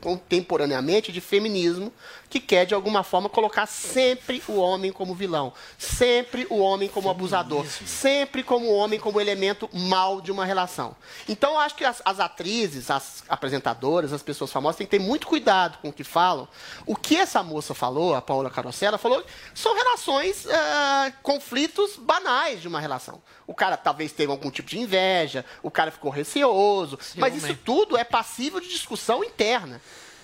contemporaneamente 0.01 1.12
de 1.12 1.20
feminismo, 1.20 1.93
que 2.32 2.40
quer 2.40 2.64
de 2.64 2.72
alguma 2.72 3.02
forma 3.02 3.28
colocar 3.28 3.66
sempre 3.66 4.42
o 4.48 4.54
homem 4.54 4.90
como 4.90 5.14
vilão, 5.14 5.52
sempre 5.76 6.46
o 6.48 6.60
homem 6.60 6.88
como 6.88 7.10
abusador, 7.10 7.66
sempre 7.66 8.42
como 8.42 8.68
o 8.68 8.74
homem 8.74 8.98
como 8.98 9.20
elemento 9.20 9.68
mal 9.70 10.18
de 10.18 10.32
uma 10.32 10.46
relação. 10.46 10.96
Então 11.28 11.52
eu 11.52 11.59
acho 11.59 11.74
que 11.74 11.84
as, 11.84 12.00
as 12.02 12.18
atrizes, 12.20 12.90
as 12.90 13.22
apresentadoras, 13.28 14.14
as 14.14 14.22
pessoas 14.22 14.50
famosas 14.50 14.76
têm 14.78 14.86
que 14.86 14.92
ter 14.92 14.98
muito 14.98 15.26
cuidado 15.26 15.76
com 15.82 15.90
o 15.90 15.92
que 15.92 16.02
falam. 16.02 16.48
O 16.86 16.96
que 16.96 17.16
essa 17.16 17.42
moça 17.42 17.74
falou, 17.74 18.14
a 18.14 18.22
Paula 18.22 18.48
Carosella, 18.48 18.96
falou, 18.96 19.22
são 19.54 19.74
relações, 19.74 20.46
ah, 20.48 21.12
conflitos 21.22 21.96
banais 21.98 22.62
de 22.62 22.68
uma 22.68 22.80
relação. 22.80 23.22
O 23.46 23.52
cara 23.52 23.76
talvez 23.76 24.10
tenha 24.10 24.30
algum 24.30 24.50
tipo 24.50 24.70
de 24.70 24.78
inveja, 24.78 25.44
o 25.62 25.70
cara 25.70 25.90
ficou 25.90 26.10
receoso, 26.10 26.98
mas 27.16 27.36
isso 27.36 27.54
tudo 27.56 27.94
é 27.94 28.04
passível 28.04 28.59
de 28.59 28.70
discussão 28.70 29.22
interna. 29.22 29.82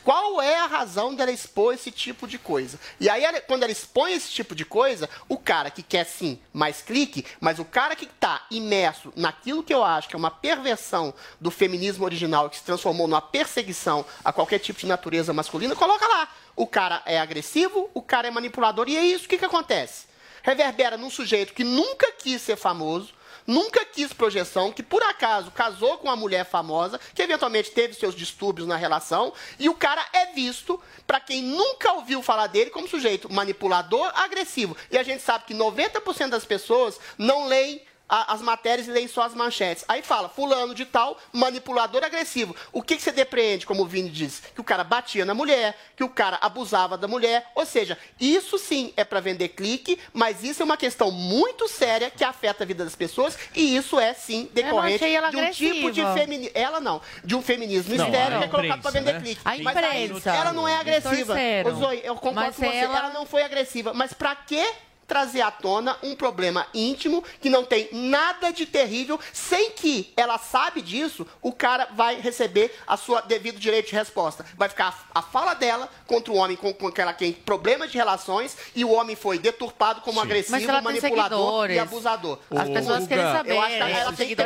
Qual 0.08 0.40
é 0.40 0.58
a 0.58 0.64
razão 0.66 1.14
dela 1.14 1.30
expor 1.30 1.74
esse 1.74 1.90
tipo 1.90 2.26
de 2.26 2.38
coisa? 2.38 2.80
E 2.98 3.10
aí, 3.10 3.22
ela- 3.22 3.42
quando 3.42 3.64
ela 3.64 3.70
expõe 3.72 4.14
esse 4.14 4.30
tipo 4.30 4.54
de 4.54 4.64
coisa, 4.64 5.06
o 5.28 5.36
cara 5.36 5.70
que 5.70 5.82
quer 5.82 6.04
sim 6.04 6.40
mais 6.50 6.80
clique, 6.80 7.26
mas 7.38 7.58
o 7.58 7.64
cara 7.66 7.94
que 7.94 8.06
está 8.06 8.46
imerso 8.50 9.12
naquilo 9.14 9.62
que 9.62 9.74
eu 9.74 9.84
acho 9.84 10.08
que 10.08 10.16
é 10.16 10.18
uma 10.18 10.30
perversão 10.30 11.12
do 11.38 11.50
feminismo 11.50 12.06
original, 12.06 12.48
que 12.48 12.56
se 12.56 12.62
transformou 12.64 13.06
numa 13.06 13.20
perseguição 13.20 14.02
a 14.24 14.32
qualquer 14.32 14.60
tipo 14.60 14.80
de 14.80 14.86
natureza 14.86 15.34
masculina, 15.34 15.76
coloca 15.76 16.08
lá. 16.08 16.26
O 16.56 16.66
cara 16.66 17.02
é 17.04 17.20
agressivo, 17.20 17.90
o 17.92 18.00
cara 18.00 18.28
é 18.28 18.30
manipulador, 18.30 18.88
e 18.88 18.96
é 18.96 19.04
isso 19.04 19.26
o 19.26 19.28
que, 19.28 19.36
que 19.36 19.44
acontece. 19.44 20.06
Reverbera 20.42 20.96
num 20.96 21.10
sujeito 21.10 21.52
que 21.52 21.64
nunca 21.64 22.10
quis 22.12 22.40
ser 22.40 22.56
famoso, 22.56 23.12
nunca 23.48 23.82
quis 23.86 24.12
projeção, 24.12 24.70
que 24.70 24.82
por 24.82 25.02
acaso 25.02 25.50
casou 25.50 25.96
com 25.96 26.06
uma 26.06 26.14
mulher 26.14 26.44
famosa, 26.44 27.00
que 27.14 27.22
eventualmente 27.22 27.70
teve 27.70 27.94
seus 27.94 28.14
distúrbios 28.14 28.68
na 28.68 28.76
relação, 28.76 29.32
e 29.58 29.70
o 29.70 29.74
cara 29.74 30.04
é 30.12 30.26
visto, 30.26 30.80
para 31.06 31.18
quem 31.18 31.42
nunca 31.42 31.94
ouviu 31.94 32.22
falar 32.22 32.48
dele, 32.48 32.68
como 32.68 32.86
sujeito 32.86 33.32
manipulador, 33.32 34.12
agressivo. 34.14 34.76
E 34.90 34.98
a 34.98 35.02
gente 35.02 35.22
sabe 35.22 35.46
que 35.46 35.54
90% 35.54 36.28
das 36.28 36.44
pessoas 36.44 37.00
não 37.16 37.46
leem 37.46 37.82
a- 38.08 38.32
as 38.32 38.40
matérias 38.40 38.88
e 38.88 38.90
leem 38.90 39.06
só 39.08 39.22
as 39.22 39.34
manchetes. 39.34 39.84
Aí 39.88 40.02
fala, 40.02 40.28
fulano 40.28 40.74
de 40.74 40.84
tal, 40.84 41.18
manipulador 41.32 42.02
agressivo. 42.04 42.54
O 42.72 42.82
que, 42.82 42.96
que 42.96 43.02
você 43.02 43.12
depreende, 43.12 43.66
como 43.66 43.82
o 43.82 43.86
Vini 43.86 44.08
diz? 44.10 44.42
Que 44.54 44.60
o 44.60 44.64
cara 44.64 44.82
batia 44.84 45.24
na 45.24 45.34
mulher, 45.34 45.76
que 45.96 46.02
o 46.04 46.08
cara 46.08 46.38
abusava 46.40 46.96
da 46.96 47.06
mulher. 47.08 47.50
Ou 47.54 47.66
seja, 47.66 47.98
isso 48.20 48.58
sim 48.58 48.92
é 48.96 49.04
para 49.04 49.20
vender 49.20 49.48
clique, 49.48 49.98
mas 50.12 50.42
isso 50.42 50.62
é 50.62 50.64
uma 50.64 50.76
questão 50.76 51.10
muito 51.10 51.68
séria 51.68 52.10
que 52.10 52.24
afeta 52.24 52.64
a 52.64 52.66
vida 52.66 52.84
das 52.84 52.96
pessoas 52.96 53.38
e 53.54 53.76
isso 53.76 53.98
é 54.00 54.14
sim 54.14 54.48
decorrente 54.52 54.98
de 55.04 55.36
um 55.36 55.50
tipo 55.50 55.90
de 55.90 56.00
agressiva. 56.00 56.14
feminismo. 56.14 56.52
Ela 56.54 56.80
não, 56.80 57.00
de 57.24 57.34
um 57.36 57.42
feminismo 57.42 57.94
Não, 57.94 58.04
histérico 58.06 58.36
a 58.36 58.38
que 58.38 58.44
é 58.44 58.48
colocado 58.48 58.80
para 58.82 58.90
imprensa, 58.90 58.98
vender 58.98 59.12
né? 59.12 59.20
clique. 59.20 59.40
A 59.44 59.62
Mas 59.62 59.76
aí, 59.76 60.04
imprensa. 60.06 60.30
ela 60.30 60.52
não 60.52 60.66
é 60.68 60.76
agressiva. 60.76 61.34
Ô, 61.66 61.70
Zoe, 61.74 62.00
eu 62.04 62.14
concordo 62.14 62.40
Mas 62.40 62.56
com 62.56 62.64
você. 62.64 62.76
ela- 62.76 62.98
ela 62.98 63.10
não 63.10 63.26
foi 63.26 63.42
agressiva. 63.42 63.92
Mas 63.94 64.12
pra 64.12 64.34
que 64.34 64.64
trazer 65.08 65.40
à 65.40 65.50
tona 65.50 65.96
um 66.02 66.14
problema 66.14 66.66
íntimo 66.74 67.24
que 67.40 67.48
não 67.48 67.64
tem 67.64 67.88
nada 67.92 68.52
de 68.52 68.66
terrível, 68.66 69.18
sem 69.32 69.70
que 69.70 70.12
ela 70.16 70.38
sabe 70.38 70.82
disso, 70.82 71.26
o 71.40 71.50
cara 71.50 71.88
vai 71.94 72.20
receber 72.20 72.72
a 72.86 72.96
sua 72.96 73.22
devido 73.22 73.58
direito 73.58 73.88
de 73.88 73.94
resposta. 73.94 74.44
Vai 74.56 74.68
ficar 74.68 75.06
a, 75.14 75.20
a 75.20 75.22
fala 75.22 75.54
dela 75.54 75.88
contra 76.06 76.32
o 76.32 76.36
homem 76.36 76.56
com, 76.56 76.72
com 76.74 76.86
aquela 76.86 77.12
que 77.12 77.20
tem 77.20 77.32
problemas 77.32 77.90
de 77.90 77.96
relações 77.96 78.56
e 78.76 78.84
o 78.84 78.90
homem 78.90 79.16
foi 79.16 79.38
deturpado 79.38 80.02
como 80.02 80.16
Mas 80.16 80.26
agressivo, 80.26 80.70
ela 80.70 80.82
tem 80.82 80.82
manipulador 80.82 81.70
e 81.70 81.78
abusador. 81.78 82.38
As 82.54 82.68
pessoas 82.68 83.06
querem 83.06 83.24
saber. 83.24 83.52
Eu 83.52 83.60
acho 83.62 83.76
que 83.76 83.82
ela 83.82 84.10
Os 84.10 84.16
tem 84.16 84.28
que 84.28 84.36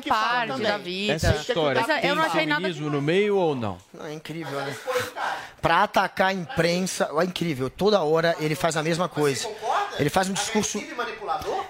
que 0.00 0.08
fala 0.08 0.46
parte 0.46 0.62
da 0.62 0.78
vida. 0.78 1.12
Essa 1.12 1.36
história 1.36 1.84
Mas 1.86 2.04
eu 2.04 2.14
não 2.14 2.22
tem 2.24 2.32
achei 2.32 2.46
nada 2.46 2.68
no 2.68 3.00
meio 3.00 3.36
ou 3.36 3.54
não? 3.54 3.78
Não, 3.94 4.06
é 4.06 4.12
incrível, 4.12 4.60
né? 4.60 4.76
Pra 5.62 5.84
atacar 5.84 6.28
a 6.28 6.32
imprensa, 6.32 7.10
é 7.20 7.24
incrível. 7.24 7.70
Toda 7.70 8.02
hora 8.02 8.34
ele 8.40 8.54
faz 8.54 8.76
a 8.76 8.82
mesma 8.82 9.08
coisa. 9.08 9.48
Ele 10.00 10.10
faz 10.10 10.28
um 10.28 10.32
discurso. 10.32 10.82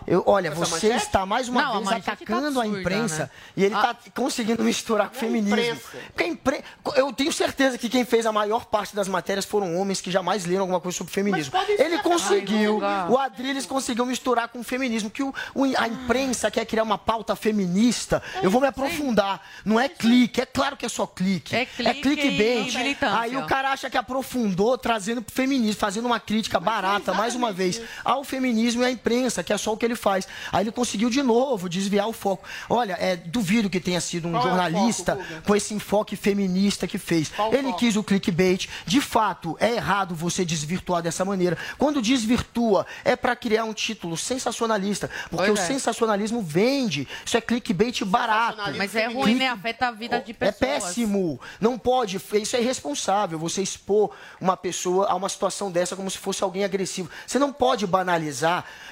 Eu, 0.06 0.22
olha, 0.26 0.48
essa 0.48 0.56
você 0.56 0.86
manchete? 0.88 1.06
está 1.06 1.26
mais 1.26 1.48
uma 1.48 1.62
Não, 1.62 1.70
a 1.74 1.78
vez 1.78 2.04
tá 2.04 2.12
atacando 2.12 2.46
a 2.60 2.62
absurda, 2.62 2.80
imprensa 2.80 3.22
né? 3.24 3.30
e 3.56 3.64
ele 3.64 3.74
está 3.74 3.96
conseguindo 4.14 4.62
misturar 4.62 5.08
com 5.10 5.16
o 5.16 5.18
feminismo. 5.18 5.56
imprensa. 5.58 5.80
Porque 6.08 6.22
a 6.22 6.26
impre... 6.26 6.64
Eu 6.96 7.12
tenho 7.12 7.32
certeza 7.32 7.76
que 7.76 7.88
quem 7.88 8.04
fez 8.04 8.24
a 8.26 8.32
maior 8.32 8.64
parte 8.66 8.94
das 8.94 9.08
matérias 9.08 9.44
foram 9.44 9.76
homens 9.76 10.00
que 10.00 10.10
jamais 10.10 10.46
leram 10.46 10.62
alguma 10.62 10.80
coisa 10.80 10.96
sobre 10.96 11.12
feminismo. 11.12 11.52
Ele 11.78 11.98
conseguiu, 11.98 12.80
o 13.08 13.18
Adriles 13.18 13.66
conseguiu 13.66 14.06
misturar 14.06 14.48
com 14.48 14.60
o 14.60 14.64
feminismo, 14.64 15.10
que 15.10 15.22
o, 15.22 15.34
o- 15.54 15.64
a 15.76 15.88
imprensa 15.88 16.50
quer 16.50 16.64
criar 16.64 16.82
uma 16.84 16.98
pauta 16.98 17.34
feminista. 17.36 18.22
Eu 18.42 18.50
vou 18.50 18.60
me 18.60 18.66
aprofundar. 18.68 19.40
Não 19.64 19.78
é 19.78 19.88
clique, 19.88 20.40
é 20.40 20.46
claro 20.46 20.76
que 20.76 20.86
é 20.86 20.88
só 20.88 21.06
clique. 21.06 21.54
É 21.56 21.64
clique 21.66 22.00
clickbait. 22.00 22.72
e 22.74 22.78
militância. 22.78 23.18
Aí 23.20 23.36
o 23.36 23.46
cara 23.46 23.70
acha 23.72 23.90
que 23.90 23.96
aprofundou, 23.98 24.76
trazendo 24.78 25.20
pro 25.22 25.34
feminismo, 25.34 25.80
fazendo 25.80 26.06
uma 26.06 26.20
crítica 26.20 26.60
barata, 26.60 27.12
mais 27.12 27.34
uma 27.34 27.52
vez, 27.52 27.80
ao 28.04 28.19
feminismo 28.24 28.82
e 28.82 28.86
à 28.86 28.90
imprensa, 28.90 29.42
que 29.42 29.52
é 29.52 29.58
só 29.58 29.72
o 29.72 29.76
que 29.76 29.84
ele 29.84 29.96
faz. 29.96 30.26
Aí 30.52 30.64
ele 30.64 30.72
conseguiu 30.72 31.10
de 31.10 31.22
novo 31.22 31.68
desviar 31.68 32.08
o 32.08 32.12
foco. 32.12 32.46
Olha, 32.68 32.96
é, 33.00 33.16
duvido 33.16 33.68
que 33.70 33.80
tenha 33.80 34.00
sido 34.00 34.28
um 34.28 34.32
Qual 34.32 34.42
é 34.42 34.46
o 34.46 34.48
jornalista 34.48 35.16
foco, 35.16 35.28
Guga? 35.28 35.42
com 35.42 35.56
esse 35.56 35.74
enfoque 35.74 36.16
feminista 36.16 36.86
que 36.86 36.98
fez. 36.98 37.30
Ele 37.52 37.72
quis 37.74 37.96
o 37.96 38.02
clickbait. 38.02 38.68
De 38.86 39.00
fato, 39.00 39.56
é 39.60 39.74
errado 39.74 40.14
você 40.14 40.44
desvirtuar 40.44 41.02
dessa 41.02 41.24
maneira. 41.24 41.56
Quando 41.78 42.00
desvirtua, 42.02 42.86
é 43.04 43.16
para 43.16 43.34
criar 43.36 43.64
um 43.64 43.72
título 43.72 44.16
sensacionalista. 44.16 45.08
Porque 45.30 45.46
Pois 45.46 45.58
o 45.58 45.62
é. 45.62 45.66
sensacionalismo 45.66 46.42
vende. 46.42 47.06
Isso 47.24 47.36
é 47.36 47.40
clickbait 47.40 48.02
barato. 48.04 48.60
Mas 48.76 48.94
é 48.94 49.06
ruim, 49.06 49.34
né? 49.36 49.48
Afeta 49.48 49.88
a 49.88 49.90
vida 49.90 50.20
de 50.20 50.32
É 50.32 50.34
pessoas. 50.34 50.58
péssimo. 50.58 51.40
Não 51.60 51.78
pode. 51.78 52.20
Isso 52.34 52.56
é 52.56 52.60
irresponsável. 52.60 53.38
Você 53.38 53.62
expor 53.62 54.10
uma 54.40 54.56
pessoa 54.56 55.06
a 55.06 55.14
uma 55.14 55.28
situação 55.28 55.70
dessa 55.70 55.96
como 55.96 56.10
se 56.10 56.18
fosse 56.18 56.42
alguém 56.42 56.64
agressivo. 56.64 57.10
Você 57.26 57.38
não 57.38 57.52
pode 57.52 57.86
banalizar 57.86 58.09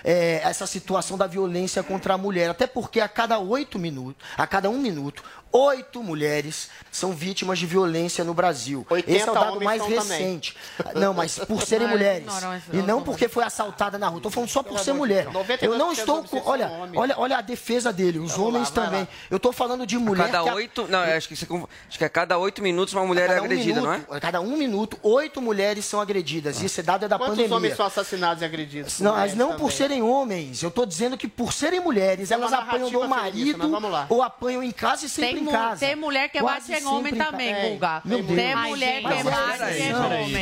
é, 0.04 0.40
essa 0.44 0.66
situação 0.66 1.16
da 1.16 1.26
violência 1.26 1.82
contra 1.82 2.14
a 2.14 2.18
mulher. 2.18 2.50
Até 2.50 2.66
porque 2.66 3.00
a 3.00 3.08
cada 3.08 3.38
oito 3.38 3.78
minutos, 3.78 4.22
a 4.36 4.46
cada 4.46 4.68
um 4.70 4.78
minuto, 4.78 5.22
oito 5.52 6.02
mulheres 6.02 6.68
são 6.90 7.12
vítimas 7.12 7.58
de 7.58 7.66
violência 7.66 8.24
no 8.24 8.34
Brasil. 8.34 8.86
80 8.88 9.10
Esse 9.18 9.28
é 9.28 9.30
o 9.30 9.34
dado 9.34 9.60
mais 9.60 9.80
são 9.82 9.90
também. 9.90 10.18
recente. 10.18 10.56
Não, 10.94 11.14
mas 11.14 11.38
por 11.38 11.62
serem 11.62 11.86
Não, 11.86 11.94
mulheres. 11.94 12.26
não, 12.26 12.40
não, 12.40 12.60
E 12.72 12.76
não 12.82 13.02
porque 13.02 13.28
foi 13.28 13.44
assaltada 13.44 13.98
na 13.98 14.08
rua. 14.08 14.18
Estou 14.18 14.30
falando 14.30 14.48
só 14.50 14.62
por 14.62 14.78
ser 14.78 14.92
mulher. 14.92 15.26
Eu 15.62 15.76
não 15.78 15.90
92% 15.92 15.98
estou 15.98 16.24
com. 16.24 16.42
Olha, 16.50 16.70
olha, 16.94 17.14
olha 17.18 17.38
a 17.38 17.40
defesa 17.40 17.92
dele. 17.92 18.18
Os 18.18 18.36
homens 18.38 18.70
também. 18.70 19.00
lá. 19.02 19.08
Eu 19.30 19.36
estou 19.36 19.52
falando 19.52 19.86
de 19.86 19.96
A 19.96 20.00
mulher. 20.00 20.30
cada 20.30 20.50
a- 20.50 20.54
oito. 20.54 20.86
Não, 20.88 21.00
acho 21.00 21.28
que, 21.28 21.36
você, 21.36 21.46
conf- 21.46 21.68
acho 21.88 21.98
que 21.98 22.04
a 22.04 22.08
cada 22.08 22.36
oito 22.38 22.62
minutos 22.62 22.92
uma 22.94 23.04
mulher 23.06 23.24
é 23.24 23.28
cada 23.28 23.42
um 23.42 23.44
agredida, 23.44 23.80
não 23.80 23.92
é? 23.92 23.96
minuto, 23.98 24.14
A 24.14 24.20
cada 24.20 24.40
um 24.40 24.56
minuto, 24.56 24.98
oito 25.02 25.40
mulheres 25.40 25.84
são 25.84 26.00
agredidas. 26.00 26.60
E 26.62 26.66
esse 26.66 26.82
dado 26.82 27.04
é 27.04 27.08
da 27.08 27.16
Quantos 27.18 27.36
pandemia. 27.36 27.56
homens 27.56 27.76
são 27.76 27.86
assassinados 27.86 28.42
e 28.42 28.44
agredidos? 28.44 29.00
Não, 29.00 29.12
mas 29.14 29.34
não 29.34 29.56
por 29.56 29.72
serem 29.72 30.02
homens. 30.02 30.62
Eu 30.62 30.70
tô 30.70 30.84
dizendo 30.84 31.16
que 31.16 31.28
por 31.28 31.52
serem 31.52 31.80
mulheres, 31.80 32.30
é 32.30 32.34
elas 32.34 32.52
apanham 32.52 32.90
do 32.90 33.08
marido 33.08 33.58
mas 33.58 33.70
vamos 33.70 33.90
lá. 33.90 34.06
ou 34.08 34.22
apanham 34.22 34.62
em 34.62 34.70
casa 34.70 35.06
e 35.06 35.08
sempre 35.08 35.38
em 35.39 35.47
casa. 35.47 35.86
tem 35.86 35.97
mulher 35.97 36.28
que 36.28 36.39
Quase 36.40 36.70
bate 36.73 36.82
em 36.82 36.86
homem 36.86 37.15
também, 37.15 37.55
ca- 37.55 37.60
Guga. 37.69 38.02
Tem 38.35 38.56
mulher 38.56 38.97
que 38.98 39.02
Mas 39.02 39.23
bate 39.24 39.81
em 39.81 39.94
homem. 39.94 40.36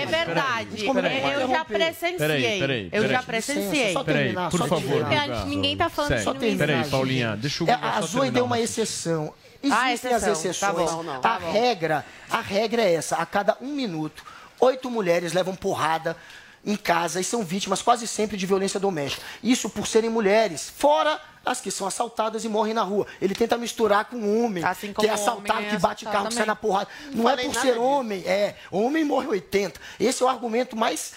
É 0.00 0.06
verdade. 0.06 0.86
É 0.86 1.42
Eu 1.42 1.48
já 1.48 1.64
presenciei. 1.64 2.88
Eu 2.92 3.08
já 3.08 3.22
presenciei. 3.22 3.92
Só 3.92 4.04
Peraí, 4.04 4.22
terminar, 4.24 4.50
por 4.50 4.58
só 4.58 4.66
favor. 4.66 5.06
Ninguém 5.46 5.76
tá 5.76 5.88
falando 5.88 6.10
Terminar, 6.10 6.58
Peraí, 6.58 6.76
gente. 6.82 6.90
Paulinha, 6.90 7.36
deixa 7.36 7.64
É, 7.64 7.74
Guga 7.74 7.88
a 7.88 8.00
Zoe 8.02 8.30
deu 8.30 8.44
uma 8.44 8.58
exceção. 8.60 9.32
Ah, 9.70 9.92
Existem 9.92 10.14
as 10.14 10.22
exceção. 10.22 10.74
Tá 10.74 10.82
exceções. 10.82 10.90
bom, 10.90 11.02
não, 11.02 11.20
tá 11.20 11.34
a 11.34 11.38
bom. 11.38 11.52
regra, 11.52 12.04
a 12.30 12.40
regra 12.40 12.82
é 12.82 12.94
essa. 12.94 13.16
A 13.16 13.26
cada 13.26 13.58
um 13.60 13.68
minuto, 13.74 14.24
oito 14.58 14.90
mulheres 14.90 15.32
levam 15.34 15.54
porrada 15.54 16.16
em 16.64 16.76
casa 16.76 17.20
e 17.20 17.24
são 17.24 17.42
vítimas 17.44 17.82
quase 17.82 18.06
sempre 18.08 18.36
de 18.38 18.46
violência 18.46 18.80
doméstica. 18.80 19.22
Isso 19.42 19.68
por 19.68 19.86
serem 19.86 20.08
mulheres, 20.08 20.72
fora 20.76 21.20
as 21.44 21.60
que 21.60 21.70
são 21.70 21.86
assaltadas 21.86 22.44
e 22.44 22.48
morrem 22.48 22.74
na 22.74 22.82
rua. 22.82 23.06
Ele 23.20 23.34
tenta 23.34 23.56
misturar 23.56 24.04
com 24.04 24.16
um 24.16 24.44
homem, 24.44 24.62
Assim 24.64 24.92
que 24.92 25.06
é 25.06 25.10
assaltado, 25.10 25.58
homem 25.58 25.68
é 25.68 25.70
que 25.70 25.78
bate 25.78 26.04
assaltado 26.04 26.12
carro, 26.12 26.28
que 26.28 26.34
sai 26.34 26.44
também. 26.44 26.46
na 26.46 26.56
porrada. 26.56 26.88
Não 27.12 27.24
Não, 27.24 27.30
é 27.30 27.36
por 27.36 27.54
ser 27.54 27.68
disso. 27.68 27.82
homem, 27.82 28.22
é. 28.26 28.56
Homem 28.70 29.04
morre 29.04 29.26
80. 29.28 29.80
Esse 29.98 30.22
é 30.22 30.26
o 30.26 30.28
argumento 30.28 30.76
mais 30.76 31.12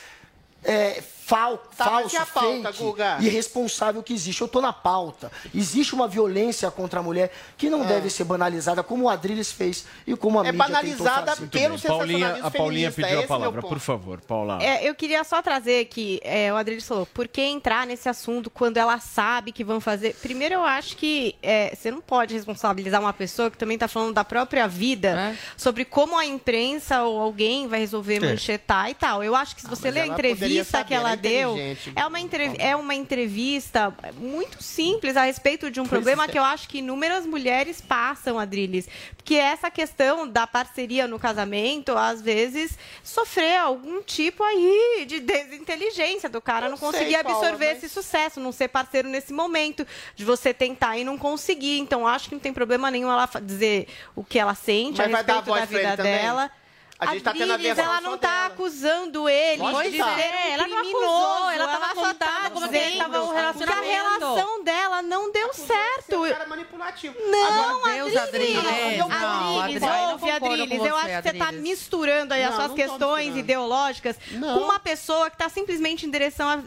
é, 0.64 1.04
fal, 1.26 1.58
Tá, 1.78 1.86
falso, 1.86 2.16
e 2.16 2.18
a 2.18 2.26
pauta, 2.26 2.72
fake, 2.74 2.78
Guga? 2.84 3.18
irresponsável 3.22 4.04
que 4.04 4.14
existe. 4.14 4.42
Eu 4.42 4.48
tô 4.48 4.62
na 4.62 4.74
pauta. 4.74 5.32
Existe 5.54 5.94
uma 5.96 6.08
violência 6.08 6.70
contra 6.70 7.00
a 7.00 7.04
mulher 7.04 7.32
que 7.58 7.70
não 7.70 7.86
deve 7.86 8.10
ser 8.10 8.24
banalizada, 8.26 8.84
como 8.84 9.06
o 9.06 9.10
Adriles 9.10 9.52
fez 9.52 9.86
e 10.06 10.16
como 10.16 10.40
a 10.40 10.48
É 10.48 10.52
mídia 10.52 10.66
tentou 10.66 10.76
banalizada 11.06 11.36
pelo. 11.48 11.80
Paulinha, 11.80 12.40
a 12.44 12.52
Paulinha 12.52 12.92
pediu 12.92 13.20
a 13.20 13.24
é 13.24 13.28
palavra, 13.28 13.62
por 13.62 13.80
favor, 13.80 14.20
Paula. 14.22 14.62
É, 14.62 14.88
eu 14.88 14.94
queria 14.96 15.24
só 15.24 15.42
trazer 15.42 15.86
que 15.86 16.20
é, 16.24 16.52
o 16.52 16.56
Adriles 16.56 16.88
falou, 16.88 17.06
por 17.06 17.28
que 17.28 17.42
entrar 17.42 17.88
nesse 17.88 18.08
assunto 18.10 18.50
quando 18.50 18.78
ela 18.78 19.00
sabe 19.00 19.52
que 19.52 19.64
vão 19.64 19.80
fazer? 19.80 20.16
Primeiro, 20.16 20.56
eu 20.56 20.64
acho 20.66 20.96
que 20.98 21.36
é, 21.42 21.74
você 21.76 21.90
não 21.90 22.02
pode 22.02 22.34
responsabilizar 22.34 23.00
uma 23.00 23.14
pessoa 23.14 23.50
que 23.50 23.58
também 23.58 23.76
está 23.76 23.88
falando 23.88 24.14
da 24.14 24.24
própria 24.24 24.68
vida 24.68 25.36
sobre 25.58 25.86
como 25.86 26.18
a 26.18 26.26
imprensa 26.26 27.04
ou 27.04 27.20
alguém 27.22 27.68
vai 27.68 27.80
resolver 27.80 28.24
É. 28.24 28.32
manchetar 28.32 28.90
e 28.90 28.94
tal. 28.94 29.24
Eu 29.24 29.36
acho 29.36 29.56
que 29.56 29.62
se 29.62 29.68
você 29.68 29.86
mas 29.88 29.94
ler 29.96 30.02
a 30.02 30.08
entrevista 30.08 30.64
saber, 30.80 30.88
que 30.88 30.94
ela 30.94 31.13
ela 31.14 31.20
é 31.20 31.30
deu, 31.30 31.58
é 31.96 32.06
uma, 32.06 32.20
é 32.60 32.76
uma 32.76 32.96
entrevista 32.96 33.94
muito 34.18 34.62
simples 34.62 35.16
a 35.18 35.24
respeito 35.24 35.72
de 35.72 35.80
um 35.80 35.86
problema 35.86 36.26
é. 36.26 36.28
que 36.28 36.38
eu 36.38 36.44
acho 36.44 36.68
que 36.68 36.80
inúmeras 36.80 37.26
mulheres 37.26 37.82
passam, 37.82 38.38
Adriles. 38.40 38.88
Porque 39.16 39.36
essa 39.36 39.72
questão 39.72 40.28
da 40.28 40.46
parceria 40.46 41.08
no 41.08 41.18
casamento, 41.18 41.98
às 41.98 42.22
vezes, 42.22 42.78
sofrer 43.04 43.58
algum 43.58 44.02
tipo 44.02 44.44
aí 44.44 45.06
de 45.08 45.20
desinteligência 45.20 46.30
do 46.30 46.42
cara 46.42 46.68
Eu 46.68 46.72
não 46.72 46.78
conseguir 46.78 47.22
Paula, 47.24 47.38
absorver 47.38 47.74
mas- 47.74 47.78
esse 47.78 47.90
sucesso, 47.90 48.40
não 48.40 48.52
ser 48.52 48.68
parceiro 48.68 49.08
nesse 49.08 49.32
momento, 49.32 49.86
de 50.16 50.26
você 50.26 50.54
tentar 50.54 50.98
e 50.98 51.04
não 51.04 51.18
conseguir. 51.18 51.80
Então, 51.80 52.08
acho 52.08 52.30
que 52.30 52.36
não 52.36 52.42
tem 52.42 52.54
problema 52.54 52.92
nenhum 52.92 53.12
ela 53.12 53.30
dizer 53.42 53.88
o 54.16 54.24
que 54.24 54.38
ela 54.38 54.56
sente 54.56 54.98
Mas 54.98 55.14
a 55.14 55.18
respeito 55.18 55.54
da 55.54 55.66
vida 55.66 55.98
também? 55.98 56.54
Dela. 57.00 57.12
A 57.12 57.14
gente 57.14 57.24
tá 57.24 57.34
tendo 57.34 57.54
a 57.54 57.58
versão 57.58 57.84
ela 57.86 58.02
não 58.02 58.12
só 58.12 58.18
tá 58.18 58.28
dela. 58.32 58.46
acusando 58.48 59.30
ele 59.30 59.62
Lógico 59.62 59.84
de 59.84 59.90
que 59.92 59.98
tá. 59.98 60.16
ser 60.16 60.22
um 60.22 60.54
Ela 60.54 60.68
não 60.68 60.78
acusou, 60.80 61.50
ela 61.52 61.68
tava 61.68 61.86
só 61.88 61.94
contando 61.96 62.18
tá 62.18 62.50
como 62.52 62.70
que 62.70 62.74
dizendo 62.80 62.98
tava 62.98 63.22
o 63.24 63.28
que 63.30 63.36
relacionamento. 63.36 63.80
a 63.82 63.92
relação 63.92 64.64
dela 64.64 65.02
não 65.02 65.32
deu 65.32 65.54
certo. 65.54 66.22
cara 66.30 66.46
manipulativo. 66.48 67.16
Não, 67.28 67.44
Agora, 67.74 68.04
Adriles. 68.04 68.18
Adriles, 68.18 68.54
não, 68.64 68.70
Adriles, 68.70 69.84
Adriles, 69.84 69.84
eu 69.84 69.90
não 69.90 70.12
ouve, 70.12 70.30
Adriles. 70.32 70.86
Eu 70.86 70.96
acho 70.96 71.06
que 71.08 71.22
você 71.32 71.34
tá 71.34 71.52
misturando 71.52 72.34
aí 72.34 72.44
as 72.44 72.56
suas 72.56 72.74
questões 72.74 73.36
ideológicas 73.36 74.16
Não. 74.32 74.58
com 74.60 74.66
uma 74.66 74.80
pessoa 74.80 75.30
que 75.30 75.38
tá 75.38 75.50
simplesmente 75.50 76.06
em 76.06 76.12
direção, 76.12 76.48
a, 76.50 76.58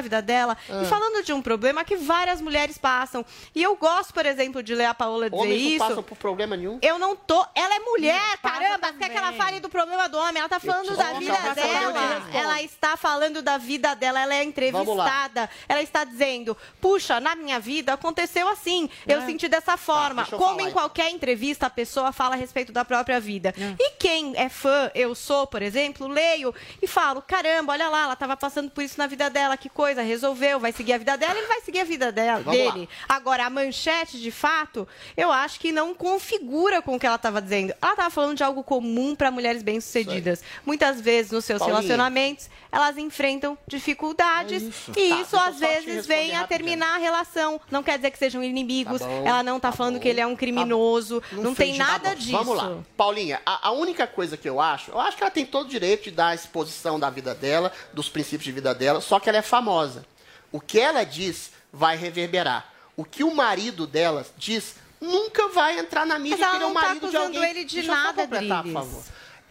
vida 0.00 0.20
dela 0.20 0.56
Ah. 0.68 0.82
e 0.82 0.86
falando 0.86 1.22
de 1.24 1.32
um 1.32 1.40
problema 1.40 1.84
que 1.84 1.96
várias 1.96 2.40
mulheres 2.40 2.76
passam. 2.78 3.24
E 3.54 3.62
eu 3.62 3.76
gosto, 3.76 4.12
por 4.12 4.26
exemplo, 4.26 4.62
de 4.62 4.74
ler 4.74 4.86
a 4.86 4.94
Paola 4.94 5.30
dizer 5.30 5.42
Homens 5.42 5.62
não 5.62 5.68
isso. 5.70 5.78
passam 5.78 6.02
por 6.02 6.16
problema 6.18 6.56
nenhum. 6.56 6.78
Eu 6.82 6.98
não 6.98 7.14
tô. 7.16 7.46
Ela 7.54 7.76
é 7.76 7.78
mulher, 7.80 8.38
caramba. 8.42 8.92
Quer 8.98 9.08
que 9.08 9.16
ela 9.16 9.26
também. 9.28 9.38
Fale 9.44 9.60
do 9.60 9.68
problema 9.68 10.08
do 10.08 10.16
homem? 10.18 10.38
Ela 10.40 10.48
tá 10.48 10.60
falando 10.60 10.96
da 10.96 11.12
vida 11.14 11.54
dela. 11.54 12.28
Ela 12.32 12.62
está 12.62 12.96
falando 12.96 13.42
da 13.42 13.58
vida 13.58 13.94
dela. 13.94 14.20
Ela 14.20 14.34
é 14.36 14.44
entrevistada. 14.44 15.48
Ela 15.68 15.82
está 15.82 16.04
dizendo: 16.04 16.56
puxa, 16.80 17.20
na 17.20 17.34
minha 17.34 17.58
vida 17.60 17.92
aconteceu 17.92 18.48
assim. 18.48 18.88
Eu 19.06 19.20
É. 19.20 19.26
senti 19.26 19.48
dessa 19.48 19.76
forma. 19.76 20.26
eu 20.30 20.38
Como 20.38 20.60
em 20.60 20.64
então. 20.64 20.72
qualquer 20.72 21.10
entrevista, 21.10 21.66
a 21.66 21.70
pessoa 21.70 22.12
fala 22.12 22.34
a 22.34 22.38
respeito 22.38 22.72
da 22.72 22.84
própria 22.84 23.20
vida. 23.20 23.54
E 23.78 23.90
quem 23.92 24.34
é 24.36 24.48
fã, 24.48 24.90
eu 24.94 25.14
sou, 25.14 25.46
por 25.46 25.62
exemplo, 25.62 26.06
leio 26.08 26.54
e 26.82 26.86
falo: 26.86 27.22
caramba, 27.22 27.72
olha 27.72 27.88
lá, 27.88 28.04
ela 28.04 28.12
estava 28.14 28.36
passando 28.36 28.70
por 28.70 28.82
isso 28.82 28.98
na 28.98 29.06
vida 29.06 29.28
dela. 29.30 29.56
Que 29.56 29.68
coisa, 29.68 30.02
resolveu, 30.02 30.58
vai 30.60 30.72
seguir 30.72 30.94
a 30.94 30.98
vida 30.98 31.16
dela, 31.16 31.36
ele 31.38 31.46
vai 31.46 31.60
seguir 31.60 31.80
a 31.80 31.84
vida 31.84 32.10
dela, 32.12 32.40
Vamos 32.42 32.64
lá. 32.64 32.72
dele. 32.72 32.88
Agora, 33.08 33.44
a 33.46 33.50
manchete, 33.50 34.18
de 34.20 34.30
fato, 34.30 34.86
eu 35.16 35.30
acho 35.30 35.58
que 35.60 35.72
não 35.72 35.94
configura 35.94 36.80
com 36.82 36.96
o 36.96 37.00
que 37.00 37.06
ela 37.06 37.16
estava 37.16 37.40
dizendo. 37.40 37.74
Ela 37.80 37.92
estava 37.92 38.10
falando 38.10 38.36
de 38.36 38.44
algo 38.44 38.62
comum 38.62 39.14
para 39.14 39.30
mulheres 39.34 39.62
bem-sucedidas. 39.62 40.42
Muitas 40.64 41.00
vezes, 41.00 41.32
nos 41.32 41.44
seus 41.44 41.58
Paulinha. 41.58 41.80
relacionamentos, 41.80 42.48
elas 42.72 42.96
enfrentam 42.96 43.58
dificuldades. 43.66 44.62
É 44.62 44.66
isso. 44.66 44.92
E 44.96 45.08
Tá, 45.10 45.20
isso, 45.20 45.36
eu 45.36 45.40
às 45.40 45.58
vezes, 45.58 46.06
vem 46.06 46.34
a 46.34 46.46
terminar 46.46 46.94
a 46.94 46.98
relação. 46.98 47.60
Não 47.70 47.82
quer 47.82 47.98
dizer 47.98 48.10
que 48.10 48.18
sejam 48.18 48.42
inimigos. 48.42 49.00
Tá 49.00 49.06
bom, 49.06 49.26
ela 49.26 49.42
não 49.42 49.56
está 49.56 49.70
tá 49.70 49.76
falando 49.76 49.94
bom, 49.94 50.00
que 50.00 50.08
ele 50.08 50.20
é 50.20 50.26
um 50.26 50.34
criminoso. 50.36 51.22
Não, 51.32 51.54
tem 51.54 51.74
fez 51.74 51.78
nada 51.78 52.14
disso. 52.14 52.32
Vamos 52.32 52.56
lá. 52.56 52.78
Paulinha, 52.96 53.42
a, 53.44 53.68
a 53.68 53.72
única 53.72 54.06
coisa 54.06 54.36
que 54.36 54.48
eu 54.48 54.60
acho, 54.60 54.90
eu 54.92 55.00
acho 55.00 55.16
que 55.16 55.22
ela 55.22 55.30
tem 55.30 55.44
todo 55.44 55.66
o 55.66 55.70
direito 55.70 56.04
de 56.04 56.10
dar 56.12 56.28
a 56.28 56.34
exposição 56.34 56.98
da 56.98 57.10
vida 57.10 57.34
dela, 57.34 57.72
dos 57.92 58.08
princípios 58.08 58.44
de 58.44 58.52
vida 58.52 58.74
dela, 58.74 59.00
só 59.00 59.20
que 59.20 59.28
ela 59.28 59.38
é 59.38 59.42
famosa. 59.42 60.04
O 60.50 60.60
que 60.60 60.78
ela 60.78 61.04
diz 61.04 61.50
vai 61.72 61.96
reverberar. 61.96 62.72
O 62.96 63.04
que 63.04 63.24
o 63.24 63.34
marido 63.34 63.86
dela 63.86 64.24
diz 64.36 64.76
nunca 65.00 65.48
vai 65.48 65.78
entrar 65.78 66.06
na 66.06 66.18
mídia 66.18 66.38
Mas 66.38 66.46
ela 66.46 66.54
ele 66.56 66.64
é 66.64 66.66
o 66.66 66.68
não 66.68 66.74
tá 66.80 66.86
marido 66.88 67.00
de 67.10 67.16
acusando 67.16 67.36
alguém. 67.38 67.50
ele 67.50 67.64
de 67.64 67.74
Deixa 67.74 67.90
eu 67.90 67.94
nada, 67.94 68.22
completar, 68.22 68.62
por 68.62 68.72
favor. 68.72 69.02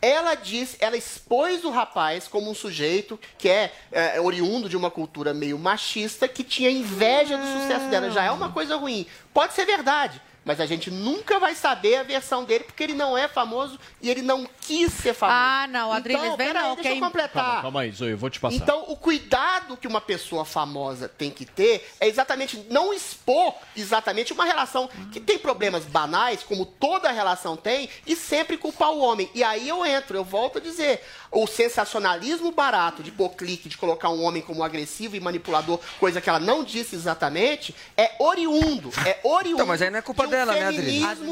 Ela 0.04 0.36
diz, 0.36 0.76
ela 0.82 0.98
expôs 0.98 1.64
o 1.64 1.70
rapaz 1.70 2.28
como 2.28 2.52
um 2.52 2.54
sujeito 2.54 3.18
que 3.38 3.48
é, 3.48 3.72
é, 3.90 4.20
oriundo 4.20 4.68
de 4.68 4.76
uma 4.76 4.92
cultura 4.92 5.34
meio 5.34 5.58
machista, 5.58 6.28
que 6.28 6.44
tinha 6.44 6.70
inveja 6.70 7.38
do 7.38 7.62
sucesso 7.62 7.88
dela. 7.88 8.12
Já 8.12 8.26
é 8.26 8.32
uma 8.32 8.52
coisa 8.52 8.76
ruim. 8.76 9.06
Pode 9.34 9.54
ser 9.54 9.66
verdade, 9.66 10.22
mas 10.46 10.60
a 10.60 10.66
gente 10.66 10.90
nunca 10.92 11.40
vai 11.40 11.56
saber 11.56 11.96
a 11.98 12.04
versão 12.04 12.44
dele, 12.44 12.64
porque 12.64 12.84
ele 12.84 12.94
não 12.94 13.18
é 13.18 13.28
famoso 13.28 13.80
e 14.02 14.10
ele 14.10 14.22
não 14.22 14.48
quis 14.62 14.92
ser 14.94 15.14
famoso. 15.14 15.38
Ah, 15.40 15.68
não, 15.70 15.92
Adriles, 15.92 16.22
então, 16.24 16.38
vem 16.38 16.48
peraí, 16.48 16.64
não, 16.64 16.76
deixa 16.76 16.90
quem- 16.90 17.00
eu 17.00 17.06
completar. 17.06 17.44
Calma, 17.46 17.62
calma 17.62 17.82
aí, 17.82 17.92
Zoe, 17.92 18.12
eu 18.12 18.18
vou 18.18 18.30
te 18.30 18.40
passar. 18.40 18.56
Então, 18.56 18.86
o 18.88 18.96
cuidado 18.96 19.78
que 19.78 19.88
uma 19.88 20.02
pessoa 20.02 20.46
famosa 20.46 21.08
tem 21.08 21.30
que 21.32 21.46
ter 21.46 21.90
é 22.00 22.08
exatamente 22.08 22.66
não 22.70 22.94
expor 22.94 23.54
exatamente 23.76 24.34
uma 24.34 24.46
relação 24.46 24.90
que 25.12 25.20
tem 25.20 25.38
problemas 25.38 25.86
banais, 25.86 26.44
como 26.44 26.66
toda 26.66 27.12
relação 27.12 27.56
tem, 27.56 27.90
e 28.06 28.16
sempre 28.16 28.58
culpar 28.58 28.92
o 28.92 29.00
homem. 29.00 29.30
E 29.34 29.44
aí 29.44 29.68
eu 29.68 29.86
entro, 29.86 30.18
eu 30.18 30.24
volto 30.24 30.58
a 30.58 30.62
dizer, 30.62 31.02
o 31.32 31.48
sensacionalismo 31.48 32.52
barato 32.52 33.02
de 33.04 33.12
pôr 33.12 33.30
clique, 33.30 33.70
de 33.70 33.78
colocar 33.78 34.10
um 34.10 34.24
homem 34.24 34.42
como 34.42 34.64
agressivo 34.64 35.16
e 35.16 35.20
manipulador, 35.20 35.80
coisa 36.00 36.22
que 36.22 36.30
ela 36.30 36.40
não 36.40 36.64
disse 36.64 36.96
exatamente, 36.96 37.76
é 37.98 38.12
oriundo, 38.20 38.90
é 39.06 39.20
oriundo 39.24 39.56
Então, 39.56 39.68
mas 39.68 39.82
aí 39.82 39.90
não 39.90 40.00
é 40.00 40.02
culpa 40.02 40.26
de 40.28 40.33
dela, 40.36 40.54
né, 40.54 40.72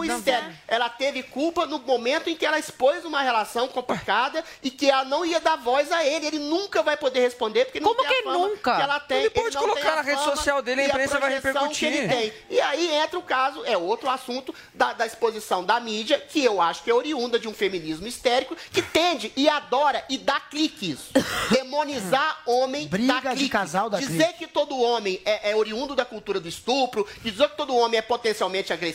não. 0.07 0.17
histérico. 0.17 0.51
Ela 0.67 0.89
teve 0.89 1.23
culpa 1.23 1.65
no 1.65 1.79
momento 1.79 2.29
em 2.29 2.35
que 2.35 2.45
ela 2.45 2.59
expôs 2.59 3.03
uma 3.05 3.21
relação 3.21 3.67
complicada 3.67 4.43
e 4.63 4.69
que 4.69 4.89
ela 4.89 5.03
não 5.05 5.25
ia 5.25 5.39
dar 5.39 5.55
voz 5.57 5.91
a 5.91 6.05
ele. 6.05 6.27
Ele 6.27 6.39
nunca 6.39 6.81
vai 6.83 6.95
poder 6.97 7.19
responder 7.21 7.65
porque 7.65 7.79
não 7.79 7.93
Como 7.95 8.07
tem 8.07 8.21
que 8.21 8.27
a 8.29 8.31
fama 8.31 8.47
nunca? 8.47 8.75
que 8.75 8.81
ela 8.81 8.99
tem. 8.99 9.19
Ele 9.21 9.29
pode 9.29 9.55
não 9.55 9.61
colocar 9.61 9.81
tem 9.81 9.91
a 9.91 9.95
na 9.95 10.01
rede 10.01 10.19
fama 10.21 10.35
social 10.35 10.61
dele, 10.61 10.81
a 10.81 10.85
e 10.85 10.87
imprensa 10.87 11.19
vai 11.19 11.29
que 11.29 11.35
ele 11.37 11.47
repercutir. 11.47 12.09
tem. 12.09 12.33
E 12.49 12.61
aí 12.61 12.91
entra 12.95 13.17
o 13.19 13.23
caso, 13.23 13.63
é 13.65 13.77
outro 13.77 14.09
assunto 14.09 14.53
da, 14.73 14.93
da 14.93 15.05
exposição 15.05 15.63
da 15.63 15.79
mídia, 15.79 16.19
que 16.19 16.43
eu 16.43 16.61
acho 16.61 16.83
que 16.83 16.89
é 16.89 16.93
oriunda 16.93 17.39
de 17.39 17.47
um 17.47 17.53
feminismo 17.53 18.07
histérico, 18.07 18.55
que 18.71 18.81
tende 18.81 19.31
e 19.35 19.47
adora 19.49 20.03
e 20.09 20.17
dá 20.17 20.39
clique 20.39 20.91
isso. 20.91 21.11
Demonizar 21.51 22.41
homem 22.45 22.87
Briga 22.87 23.13
dá 23.13 23.19
de 23.31 23.35
clique. 23.37 23.49
casal 23.49 23.89
dá 23.89 23.97
Dizer 23.99 24.23
clique. 24.25 24.39
que 24.39 24.47
todo 24.47 24.79
homem 24.79 25.21
é, 25.25 25.51
é 25.51 25.55
oriundo 25.55 25.95
da 25.95 26.03
cultura 26.05 26.39
do 26.39 26.47
estupro, 26.47 27.07
dizer 27.23 27.49
que 27.49 27.57
todo 27.57 27.75
homem 27.75 27.97
é 27.97 28.01
potencialmente 28.01 28.73
agressivo, 28.73 28.90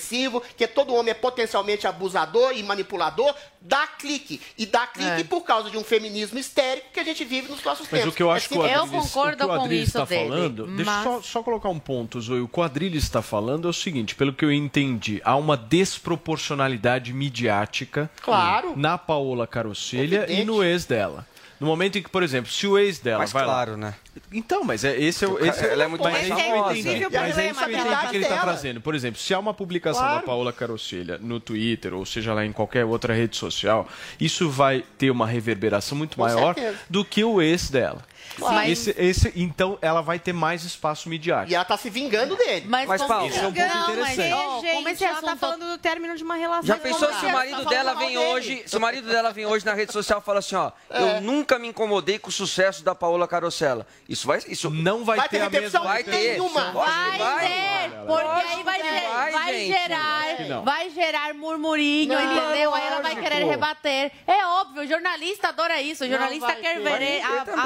que 0.56 0.66
todo 0.66 0.94
homem 0.94 1.10
é 1.10 1.14
potencialmente 1.14 1.86
abusador 1.86 2.52
e 2.56 2.62
manipulador, 2.62 3.34
dá 3.60 3.86
clique. 3.86 4.40
E 4.56 4.66
dá 4.66 4.86
clique 4.86 5.20
É. 5.20 5.24
por 5.24 5.42
causa 5.42 5.70
de 5.70 5.76
um 5.78 5.84
feminismo 5.84 6.38
histérico 6.38 6.88
que 6.92 7.00
a 7.00 7.04
gente 7.04 7.24
vive 7.24 7.48
nos 7.48 7.62
nossos 7.64 7.86
Mas 7.90 8.00
tempos. 8.00 8.14
o 8.14 8.16
que 8.16 8.22
eu 8.22 8.30
acho 8.30 8.46
É 8.46 8.48
que 8.48 8.58
o. 8.58 8.62
Adriles, 8.62 9.14
o 9.14 9.36
que 9.36 9.44
o 9.44 9.52
Adriles 9.52 9.88
está 9.88 10.06
falando, 10.06 10.66
deixa 10.66 10.90
eu 10.90 11.02
só, 11.04 11.22
só 11.22 11.42
colocar 11.42 11.68
um 11.68 11.78
ponto, 11.78 12.20
Zoe. 12.20 12.40
O 12.40 12.48
que 12.48 12.60
o 12.60 12.62
Adriles 12.62 13.02
está 13.02 13.22
falando 13.22 13.66
é 13.66 13.70
o 13.70 13.74
seguinte, 13.74 14.14
pelo 14.14 14.32
que 14.32 14.44
eu 14.44 14.52
entendi, 14.52 15.20
há 15.24 15.36
uma 15.36 15.56
desproporcionalidade 15.56 17.12
midiática 17.12 18.10
Claro. 18.22 18.74
na 18.76 18.98
Paola 18.98 19.46
Carosselha 19.46 20.18
Evidente. 20.24 20.40
e 20.42 20.44
no 20.44 20.62
ex 20.62 20.84
dela. 20.84 21.26
No 21.58 21.66
momento 21.66 21.96
em 21.98 22.02
que, 22.02 22.10
por 22.10 22.22
exemplo, 22.22 22.50
se 22.52 22.66
o 22.66 22.78
ex 22.78 22.98
dela 22.98 23.18
Mais 23.18 23.32
vai 23.32 23.44
claro, 23.44 23.72
lá... 23.72 23.76
né? 23.78 23.94
Então, 24.32 24.64
mas 24.64 24.84
é, 24.84 24.98
esse 24.98 25.24
é 25.24 25.28
o. 25.28 25.38
Ela 25.38 25.48
Esse 25.48 25.64
é, 25.64 25.72
é 25.78 25.86
muito 25.88 26.02
mas 26.02 26.12
mais 26.12 26.24
é 26.24 26.26
isso 26.28 26.36
que 26.36 26.42
eu 26.42 26.54
famosa. 26.56 26.78
entendi. 26.78 27.02
E 27.02 27.06
o 27.06 27.10
Mas 27.12 27.38
é 27.38 27.50
isso 27.50 27.60
que 27.60 27.66
que 28.10 28.16
ele 28.16 28.24
está 28.24 28.38
trazendo. 28.38 28.80
Por 28.80 28.94
exemplo, 28.94 29.20
se 29.20 29.32
há 29.34 29.38
uma 29.38 29.54
publicação 29.54 30.02
Claro. 30.02 30.16
da 30.20 30.22
Paola 30.22 30.52
Carosselha 30.52 31.18
no 31.18 31.38
Twitter, 31.40 31.94
ou 31.94 32.04
seja 32.04 32.32
lá 32.34 32.44
em 32.44 32.52
qualquer 32.52 32.84
outra 32.84 33.14
rede 33.14 33.36
social, 33.36 33.88
isso 34.20 34.48
vai 34.50 34.84
ter 34.98 35.10
uma 35.10 35.26
reverberação 35.26 35.96
muito 35.96 36.16
Com 36.16 36.22
maior 36.22 36.54
certeza. 36.54 36.78
do 36.88 37.04
que 37.04 37.22
o 37.24 37.40
ex 37.40 37.70
dela. 37.70 38.02
Esse, 38.66 38.94
esse, 38.98 39.32
então 39.36 39.78
ela 39.80 40.00
vai 40.02 40.18
ter 40.18 40.32
mais 40.32 40.64
espaço 40.64 41.08
midiático. 41.08 41.50
E 41.52 41.54
ela 41.54 41.64
tá 41.64 41.76
se 41.76 41.88
vingando 41.90 42.36
dele. 42.36 42.66
Mas, 42.68 42.86
Mas, 42.88 43.02
Paulo, 43.02 43.26
Isso 43.28 43.38
é 43.38 43.46
um 43.46 43.52
ponto 43.52 43.58
Não, 43.58 43.96
mas, 43.96 44.12
interessante. 44.12 44.32
ó, 44.34 44.60
Gente, 44.60 44.74
como 44.74 44.88
esse 44.88 45.04
ela 45.04 45.22
tá 45.22 45.36
falando 45.36 45.66
do 45.66 45.78
término 45.78 46.16
de 46.16 46.22
uma 46.22 46.34
relação. 46.36 46.64
Já 46.66 46.76
pensou 46.78 47.08
se 47.12 47.18
o 47.24 47.26
Tá 47.26 47.32
marido 47.32 47.52
falando 47.56 47.68
dela 47.70 47.94
vem 47.94 48.08
dele. 48.08 48.18
hoje, 48.18 48.62
se 48.66 48.76
o 48.76 48.80
marido 48.80 49.08
dela 49.08 49.32
vem 49.32 49.46
hoje 49.46 49.64
na 49.64 49.74
rede 49.74 49.92
social 49.92 50.20
e 50.20 50.22
fala 50.22 50.38
assim, 50.40 50.54
ó, 50.56 50.70
É. 50.90 51.00
eu 51.18 51.20
nunca 51.20 51.58
me 51.58 51.68
incomodei 51.68 52.18
com 52.18 52.28
o 52.28 52.32
sucesso 52.32 52.84
da 52.84 52.94
Paola 52.94 53.26
Carosella. 53.28 53.86
Isso 54.08 54.26
vai, 54.26 54.40
isso 54.48 54.70
Não 54.70 55.04
vai, 55.04 55.18
Vai 55.18 55.28
ter 55.28 55.38
ter 55.38 55.44
a 55.44 55.50
mesma. 55.60 55.80
vai 55.80 56.04
ter. 56.04 56.10
nenhuma. 56.32 56.72
Vai, 56.72 57.18
Vai 57.18 57.46
ter, 57.48 57.90
porque 58.06 58.30
aí 58.46 58.62
vai, 58.62 58.80
que 58.80 58.82
vai, 58.90 59.32
vai 59.32 59.66
gerar, 59.66 60.36
que 60.36 60.64
vai 60.64 60.90
gerar 60.90 61.34
murmurinho, 61.34 62.14
Não, 62.14 62.22
entendeu? 62.36 62.74
Aí 62.74 62.86
ela 62.86 63.00
vai 63.00 63.16
querer 63.16 63.44
rebater. 63.44 64.12
É 64.26 64.46
óbvio, 64.46 64.82
o 64.82 64.86
jornalista 64.86 65.48
adora 65.48 65.80
isso. 65.80 66.04
O 66.04 66.08
jornalista 66.08 66.52
quer 66.56 66.78
ver 66.80 67.22
a, 67.22 67.40
a 67.42 67.44
também. 67.44 67.64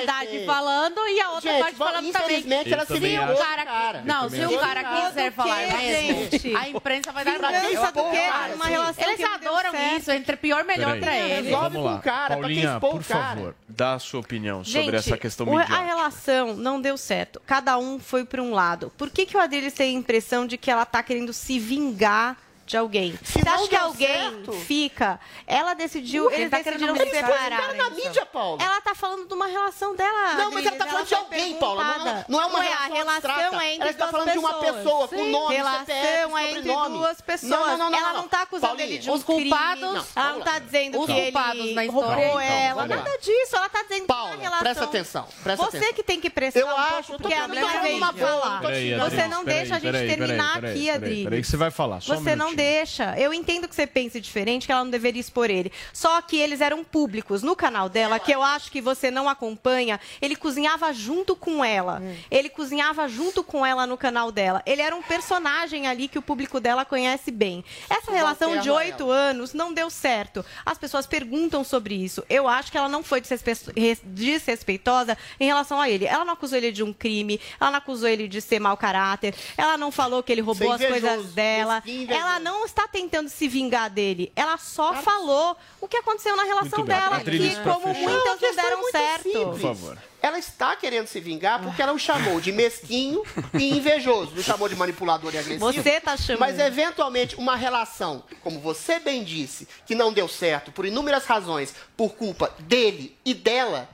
Ter. 0.00 0.46
falando 0.46 0.98
e 1.08 1.20
a 1.20 1.30
outra 1.30 1.50
Gente, 1.50 1.62
parte 1.62 1.76
falando 1.76 1.94
também. 1.94 2.10
infelizmente 2.10 2.72
ela 2.72 2.86
se 2.86 2.92
acho. 2.92 3.32
do 3.32 3.38
cara, 3.38 3.64
cara. 3.64 4.02
não, 4.04 4.28
se 4.28 4.44
o 4.44 4.58
cara 4.58 4.84
quiser 4.84 5.32
falar 5.32 5.66
gente? 5.66 6.56
a 6.56 6.68
imprensa 6.68 7.12
vai 7.12 7.24
dar 7.24 7.34
Vingança 7.34 7.92
do 7.92 8.10
quê? 8.10 8.16
Cara, 8.18 8.48
Numa 8.52 8.64
sim. 8.64 8.70
relação 8.70 9.04
Eles 9.04 9.16
que 9.16 9.22
adoram 9.24 9.96
isso, 9.96 10.10
entre 10.10 10.36
pior 10.36 10.64
melhor 10.64 10.98
pra 10.98 11.16
eles. 11.16 11.44
Resolve 11.46 11.50
Vamos 11.68 11.78
com 11.82 11.84
lá. 11.84 11.94
o 11.96 12.00
cara, 12.02 12.26
pra 12.26 12.34
quem 12.36 12.42
Paulinha, 12.42 12.74
expor 12.74 12.90
o 12.90 12.98
por 12.98 13.04
cara. 13.04 13.24
favor, 13.36 13.54
dá 13.68 13.94
a 13.94 13.98
sua 13.98 14.20
opinião 14.20 14.64
sobre 14.64 14.82
Gente, 14.82 14.94
essa 14.96 15.16
questão 15.16 15.46
o- 15.46 15.50
a 15.56 15.60
midiática. 15.60 15.86
relação 15.86 16.54
não 16.54 16.80
deu 16.80 16.96
certo. 16.96 17.40
Cada 17.46 17.76
um 17.78 17.98
foi 17.98 18.24
para 18.24 18.42
um 18.42 18.52
lado. 18.52 18.92
Por 18.96 19.10
que, 19.10 19.26
que 19.26 19.36
o 19.36 19.40
Adriles 19.40 19.72
tem 19.74 19.94
a 19.96 19.98
impressão 19.98 20.46
de 20.46 20.56
que 20.56 20.70
ela 20.70 20.84
tá 20.84 21.02
querendo 21.02 21.32
se 21.32 21.58
vingar 21.58 22.36
de 22.66 22.76
alguém? 22.76 23.18
Se 23.22 23.40
Você 23.40 23.48
acha 23.48 23.68
que 23.68 23.76
alguém 23.76 24.06
certo- 24.08 24.52
fica? 24.52 25.20
Ela 25.46 25.74
decidiu, 25.74 26.30
Ele 26.30 26.42
eles 26.42 26.50
tá 26.50 26.62
querendo 26.62 26.92
decidiram 26.94 27.10
se 27.10 27.16
separar. 27.26 27.60
Cara 27.60 27.74
na 27.74 27.90
mídia, 27.90 28.24
Paulo. 28.26 28.62
Ela 28.62 28.80
tá 28.80 28.94
falando 28.94 29.26
de 29.28 29.34
uma 29.34 29.46
relação 29.46 29.94
dela. 29.94 30.34
Não, 30.34 30.50
mas 30.50 30.64
ela 30.66 30.76
tá 30.76 30.86
falando 30.86 31.04
de 31.04 31.10
foi 31.10 31.18
alguém, 31.18 31.54
Paula. 31.56 31.84
Não, 31.84 32.08
é- 32.08 32.24
não 32.28 32.40
é 32.42 32.46
uma 32.46 32.58
Ué, 32.60 32.64
relação 32.64 32.84
a 32.84 32.96
relação 32.96 33.30
abstrata. 33.30 33.64
é 33.64 33.68
entre 33.74 33.82
Ela 33.82 33.90
está 33.90 34.04
duas 34.06 34.10
falando 34.12 34.32
de 34.32 34.38
uma 34.38 34.54
pessoas. 34.54 34.76
pessoa 34.76 35.08
com 35.08 35.16
Sim. 35.16 35.30
nome, 35.30 35.54
relação 35.56 35.84
CPF, 35.86 36.34
é 36.34 36.50
entre 36.50 36.62
duas 36.62 37.20
pessoas. 37.20 37.50
Não, 37.50 37.66
não, 37.66 37.76
não, 37.78 37.90
não, 37.90 37.98
ela 37.98 38.12
não. 38.12 38.20
não 38.22 38.28
tá 38.28 38.42
acusando 38.42 38.66
Paulinha, 38.68 38.88
ele 38.88 38.98
de 38.98 39.10
um 39.10 39.14
os 39.14 39.22
culpados- 39.24 39.80
crime. 39.80 39.94
Não, 40.16 40.22
ela 40.22 40.32
não 40.32 40.40
tá 40.40 40.58
dizendo 40.58 41.00
Os 41.00 41.06
que 41.06 41.22
culpados 41.22 41.60
ele 41.60 41.74
na 41.74 41.84
história. 41.84 42.08
roubou 42.08 42.40
Então, 42.40 42.40
ela. 42.40 42.86
Nada 42.86 43.18
disso. 43.18 43.56
Ela 43.56 43.68
tá 43.68 43.82
dizendo 43.82 44.06
Paula, 44.06 44.30
que 44.30 44.36
a 44.36 44.40
relação... 44.40 44.60
presta 44.60 44.84
atenção, 44.84 45.28
presta 45.42 45.64
Você 45.66 45.76
atenção. 45.76 45.94
que 45.94 46.02
tem 46.02 46.20
que 46.20 46.30
prestar 46.30 46.60
Eu 46.60 46.66
um 46.66 46.70
acho, 46.70 47.08
pouco, 47.08 47.22
porque 47.22 47.34
a 47.34 47.36
falando 47.36 47.50
minha 47.52 47.64
uma 47.66 47.80
vez 47.82 47.98
boa, 47.98 48.12
de 48.12 48.20
eu 48.20 48.26
tô 48.28 48.40
falar. 48.40 49.10
Você 49.10 49.28
não 49.28 49.44
deixa 49.44 49.76
a 49.76 49.78
gente 49.78 49.92
terminar 50.16 50.50
aqui, 50.52 50.60
peraí, 50.60 50.90
Adriles. 50.90 51.24
Peraí 51.24 51.40
que 51.42 51.46
você 51.46 51.56
vai 51.56 51.70
falar, 51.70 52.00
Você 52.00 52.34
não 52.36 52.53
deixa. 52.54 53.14
Eu 53.18 53.32
entendo 53.34 53.68
que 53.68 53.74
você 53.74 53.86
pense 53.86 54.20
diferente, 54.20 54.66
que 54.66 54.72
ela 54.72 54.84
não 54.84 54.90
deveria 54.90 55.20
expor 55.20 55.50
ele. 55.50 55.72
Só 55.92 56.20
que 56.22 56.36
eles 56.36 56.60
eram 56.60 56.82
públicos. 56.84 57.42
No 57.42 57.54
canal 57.56 57.88
dela, 57.88 58.18
que 58.18 58.32
eu 58.32 58.42
acho 58.42 58.70
que 58.70 58.80
você 58.80 59.10
não 59.10 59.28
acompanha, 59.28 60.00
ele 60.20 60.36
cozinhava 60.36 60.92
junto 60.92 61.34
com 61.36 61.64
ela. 61.64 62.02
Ele 62.30 62.48
cozinhava 62.48 63.08
junto 63.08 63.42
com 63.42 63.64
ela 63.64 63.86
no 63.86 63.96
canal 63.96 64.30
dela. 64.32 64.62
Ele 64.66 64.82
era 64.82 64.94
um 64.94 65.02
personagem 65.02 65.86
ali 65.86 66.08
que 66.08 66.18
o 66.18 66.22
público 66.22 66.60
dela 66.60 66.84
conhece 66.84 67.30
bem. 67.30 67.64
Essa 67.90 68.10
relação 68.12 68.50
de 68.62 68.70
oito 68.70 69.10
anos 69.10 69.52
não 69.54 69.72
deu 69.72 69.90
certo. 69.90 70.44
As 70.64 70.78
pessoas 70.78 71.06
perguntam 71.06 71.64
sobre 71.64 71.94
isso. 71.94 72.24
Eu 72.28 72.46
acho 72.48 72.70
que 72.70 72.78
ela 72.78 72.88
não 72.88 73.02
foi 73.02 73.20
desrespe- 73.20 73.72
res- 73.76 74.00
desrespeitosa 74.04 75.16
em 75.38 75.46
relação 75.46 75.80
a 75.80 75.88
ele. 75.88 76.04
Ela 76.06 76.24
não 76.24 76.34
acusou 76.34 76.58
ele 76.58 76.72
de 76.72 76.82
um 76.82 76.92
crime, 76.92 77.40
ela 77.60 77.70
não 77.72 77.78
acusou 77.78 78.08
ele 78.08 78.28
de 78.28 78.40
ser 78.40 78.58
mau 78.60 78.76
caráter, 78.76 79.34
ela 79.56 79.76
não 79.76 79.90
falou 79.90 80.22
que 80.22 80.32
ele 80.32 80.40
roubou 80.40 80.72
as 80.72 80.78
Ser 80.80 80.88
invejoso, 80.90 81.12
coisas 81.14 81.32
dela. 81.34 81.82
Ela 82.14 82.38
não 82.44 82.66
está 82.66 82.86
tentando 82.86 83.30
se 83.30 83.48
vingar 83.48 83.88
dele. 83.88 84.30
Ela 84.36 84.58
só 84.58 84.94
falou 84.96 85.56
o 85.80 85.88
que 85.88 85.96
aconteceu 85.96 86.36
na 86.36 86.44
relação 86.44 86.84
dela, 86.84 87.18
que 87.20 87.56
como 87.62 87.88
muitas 87.94 88.40
não 88.40 88.48
é 88.48 88.52
deram 88.52 88.80
muito 88.80 88.92
certo. 88.92 89.22
simples. 89.22 89.44
Por 89.44 89.58
favor. 89.60 89.98
Ela 90.20 90.38
está 90.38 90.76
querendo 90.76 91.06
se 91.06 91.20
vingar 91.20 91.62
porque 91.62 91.82
ela 91.82 91.92
o 91.92 91.98
chamou 91.98 92.40
de 92.40 92.52
mesquinho 92.52 93.22
e 93.54 93.76
invejoso. 93.76 94.32
Não 94.34 94.42
chamou 94.42 94.68
de 94.68 94.76
manipulador 94.76 95.34
e 95.34 95.38
agressivo. 95.38 95.72
Você 95.72 96.00
tá 96.00 96.16
chamando. 96.16 96.40
Mas 96.40 96.58
eventualmente 96.58 97.36
uma 97.36 97.56
relação, 97.56 98.22
como 98.42 98.60
você 98.60 99.00
bem 99.00 99.24
disse, 99.24 99.66
que 99.86 99.94
não 99.94 100.12
deu 100.12 100.28
certo 100.28 100.70
por 100.70 100.84
inúmeras 100.84 101.24
razões, 101.24 101.74
por 101.96 102.14
culpa 102.14 102.54
dele 102.60 103.16
e 103.24 103.34
dela, 103.34 103.88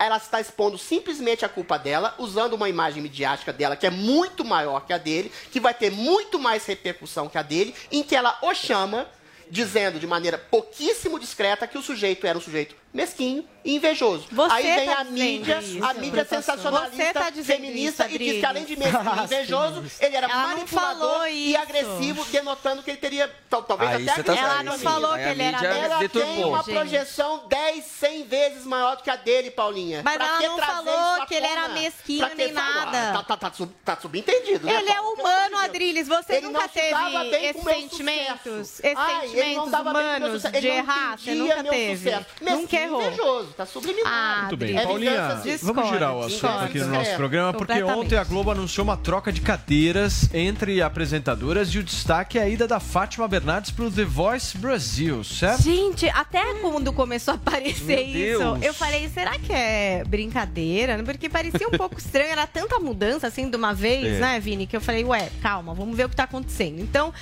ela 0.00 0.16
está 0.16 0.40
expondo 0.40 0.78
simplesmente 0.78 1.44
a 1.44 1.48
culpa 1.48 1.78
dela, 1.78 2.14
usando 2.18 2.54
uma 2.54 2.70
imagem 2.70 3.02
midiática 3.02 3.52
dela 3.52 3.76
que 3.76 3.86
é 3.86 3.90
muito 3.90 4.42
maior 4.44 4.86
que 4.86 4.94
a 4.94 4.98
dele, 4.98 5.30
que 5.52 5.60
vai 5.60 5.74
ter 5.74 5.90
muito 5.90 6.38
mais 6.38 6.64
repercussão 6.64 7.28
que 7.28 7.36
a 7.36 7.42
dele, 7.42 7.74
em 7.92 8.02
que 8.02 8.16
ela 8.16 8.38
o 8.40 8.54
chama 8.54 9.06
dizendo 9.50 9.98
de 9.98 10.06
maneira 10.06 10.38
pouquíssimo 10.38 11.18
discreta 11.18 11.66
que 11.66 11.76
o 11.76 11.82
sujeito 11.82 12.26
era 12.26 12.38
um 12.38 12.40
sujeito 12.40 12.74
mesquinho 12.94 13.44
invejoso. 13.64 14.26
Você 14.30 14.52
Aí 14.54 14.62
vem 14.62 14.86
tá 14.86 14.98
a 15.00 15.04
mídia, 15.04 15.58
dizendo 15.60 15.84
a 15.84 15.90
isso, 15.92 16.00
mídia 16.00 16.24
sensacionalista, 16.24 17.12
tá 17.14 17.32
feminista 17.32 18.06
isso, 18.06 18.14
e 18.14 18.18
diz 18.18 18.40
que 18.40 18.46
além 18.46 18.64
de 18.64 18.72
invejoso, 18.74 19.84
ele 20.00 20.16
era 20.16 20.26
Ela 20.26 20.46
manipulador 20.48 21.26
e 21.28 21.52
isso. 21.52 21.60
agressivo, 21.62 22.24
denotando 22.26 22.82
que 22.82 22.90
ele 22.90 22.98
teria 22.98 23.30
tal- 23.48 23.62
talvez 23.62 23.90
Aí 23.92 24.08
até 24.08 24.22
tá 24.22 24.34
Ela 24.36 24.62
não 24.62 24.78
falou 24.78 25.12
Aí 25.12 25.22
que 25.24 25.28
ele 25.30 25.42
era 25.42 25.64
Ela 25.64 26.08
tem 26.08 26.44
uma 26.44 26.62
gente. 26.62 26.74
projeção 26.74 27.44
10, 27.48 27.84
100 27.84 28.24
vezes 28.24 28.64
maior 28.64 28.96
do 28.96 29.02
que 29.02 29.10
a 29.10 29.16
dele, 29.16 29.50
Paulinha. 29.50 30.02
Mas 30.04 30.16
Pra 30.16 30.26
ela 30.26 30.38
que 30.38 30.46
não 30.48 30.58
falou 30.58 31.16
isso 31.18 31.26
que 31.26 31.34
ele 31.34 31.46
era 31.46 31.68
mesquinho 31.68 32.30
nem 32.36 32.52
falar? 32.52 32.86
nada. 32.86 33.12
Tá, 33.18 33.22
tá, 33.24 33.36
tá, 33.36 33.52
sub- 33.56 33.74
tá 33.84 33.96
subentendido, 33.96 34.66
né, 34.66 34.74
Ele 34.80 34.90
é 34.90 35.00
humano. 35.00 35.58
Adriles. 35.58 36.08
Você 36.08 36.34
Ele 36.36 36.46
nunca 36.46 36.68
teve 36.68 36.94
bem 36.94 37.52
com 37.52 37.70
esses 37.70 37.90
sentimentos, 37.90 38.80
esses 38.80 38.96
Ai, 38.96 39.26
ele 39.26 39.54
não 39.56 39.66
sentimentos 39.66 39.70
dava 39.70 39.92
bem 39.92 39.92
com 39.92 39.98
o 39.98 40.02
meu 40.02 40.16
humanos 40.18 40.42
sucesso. 40.42 40.60
de 40.60 40.66
errar. 40.68 41.18
Você 41.18 41.34
nunca 41.34 41.62
meu 41.62 41.72
teve. 41.72 42.10
Nunca 42.10 42.26
Mesquinho 42.56 43.02
errou. 43.02 43.46
Tá 43.54 43.66
subliminado. 43.66 44.10
Ah, 44.14 44.38
Muito 44.42 44.56
bem. 44.56 44.76
Adriles. 44.78 44.86
Paulinha, 44.86 45.58
vamos 45.62 45.88
girar 45.90 46.14
o 46.16 46.20
assunto 46.24 46.46
aqui 46.46 46.78
no 46.78 46.86
nosso 46.88 47.10
É, 47.10 47.16
programa, 47.16 47.52
porque 47.52 47.82
ontem 47.82 48.16
a 48.18 48.24
Globo 48.24 48.50
anunciou 48.50 48.84
uma 48.84 48.96
troca 48.96 49.32
de 49.32 49.40
cadeiras 49.40 50.28
entre 50.34 50.80
apresentadoras 50.82 51.68
e 51.74 51.78
o 51.78 51.82
destaque 51.82 52.38
é 52.38 52.42
a 52.42 52.48
ida 52.48 52.66
da 52.66 52.80
Fátima 52.80 53.26
Bernardes 53.28 53.70
pro 53.70 53.90
The 53.90 54.04
Voice 54.04 54.56
Brasil, 54.58 55.22
certo? 55.24 55.62
Gente, 55.62 56.08
até 56.08 56.54
quando 56.60 56.92
começou 56.92 57.32
a 57.32 57.36
aparecer 57.36 58.02
isso, 58.02 58.58
eu 58.62 58.74
falei, 58.74 59.08
será 59.08 59.38
que 59.38 59.52
é 59.52 60.02
brincadeira? 60.06 61.02
Porque 61.02 61.28
parecia 61.28 61.66
um 61.68 61.72
pouco 61.72 61.96
estranho, 62.00 62.30
era 62.30 62.46
tanta 62.46 62.78
mudança 62.78 63.26
assim 63.26 63.48
de 63.48 63.56
uma 63.56 63.74
vez, 63.74 64.16
É. 64.16 64.20
né, 64.20 64.40
Vini? 64.40 64.66
Que 64.66 64.76
eu 64.76 64.80
falei, 64.80 65.04
ué, 65.04 65.30
calma, 65.42 65.74
vamos 65.74 65.96
ver 65.96 66.04
o 66.04 66.08
que 66.08 66.16
tá 66.16 66.24
acontecendo. 66.24 66.80
Então, 66.80 67.12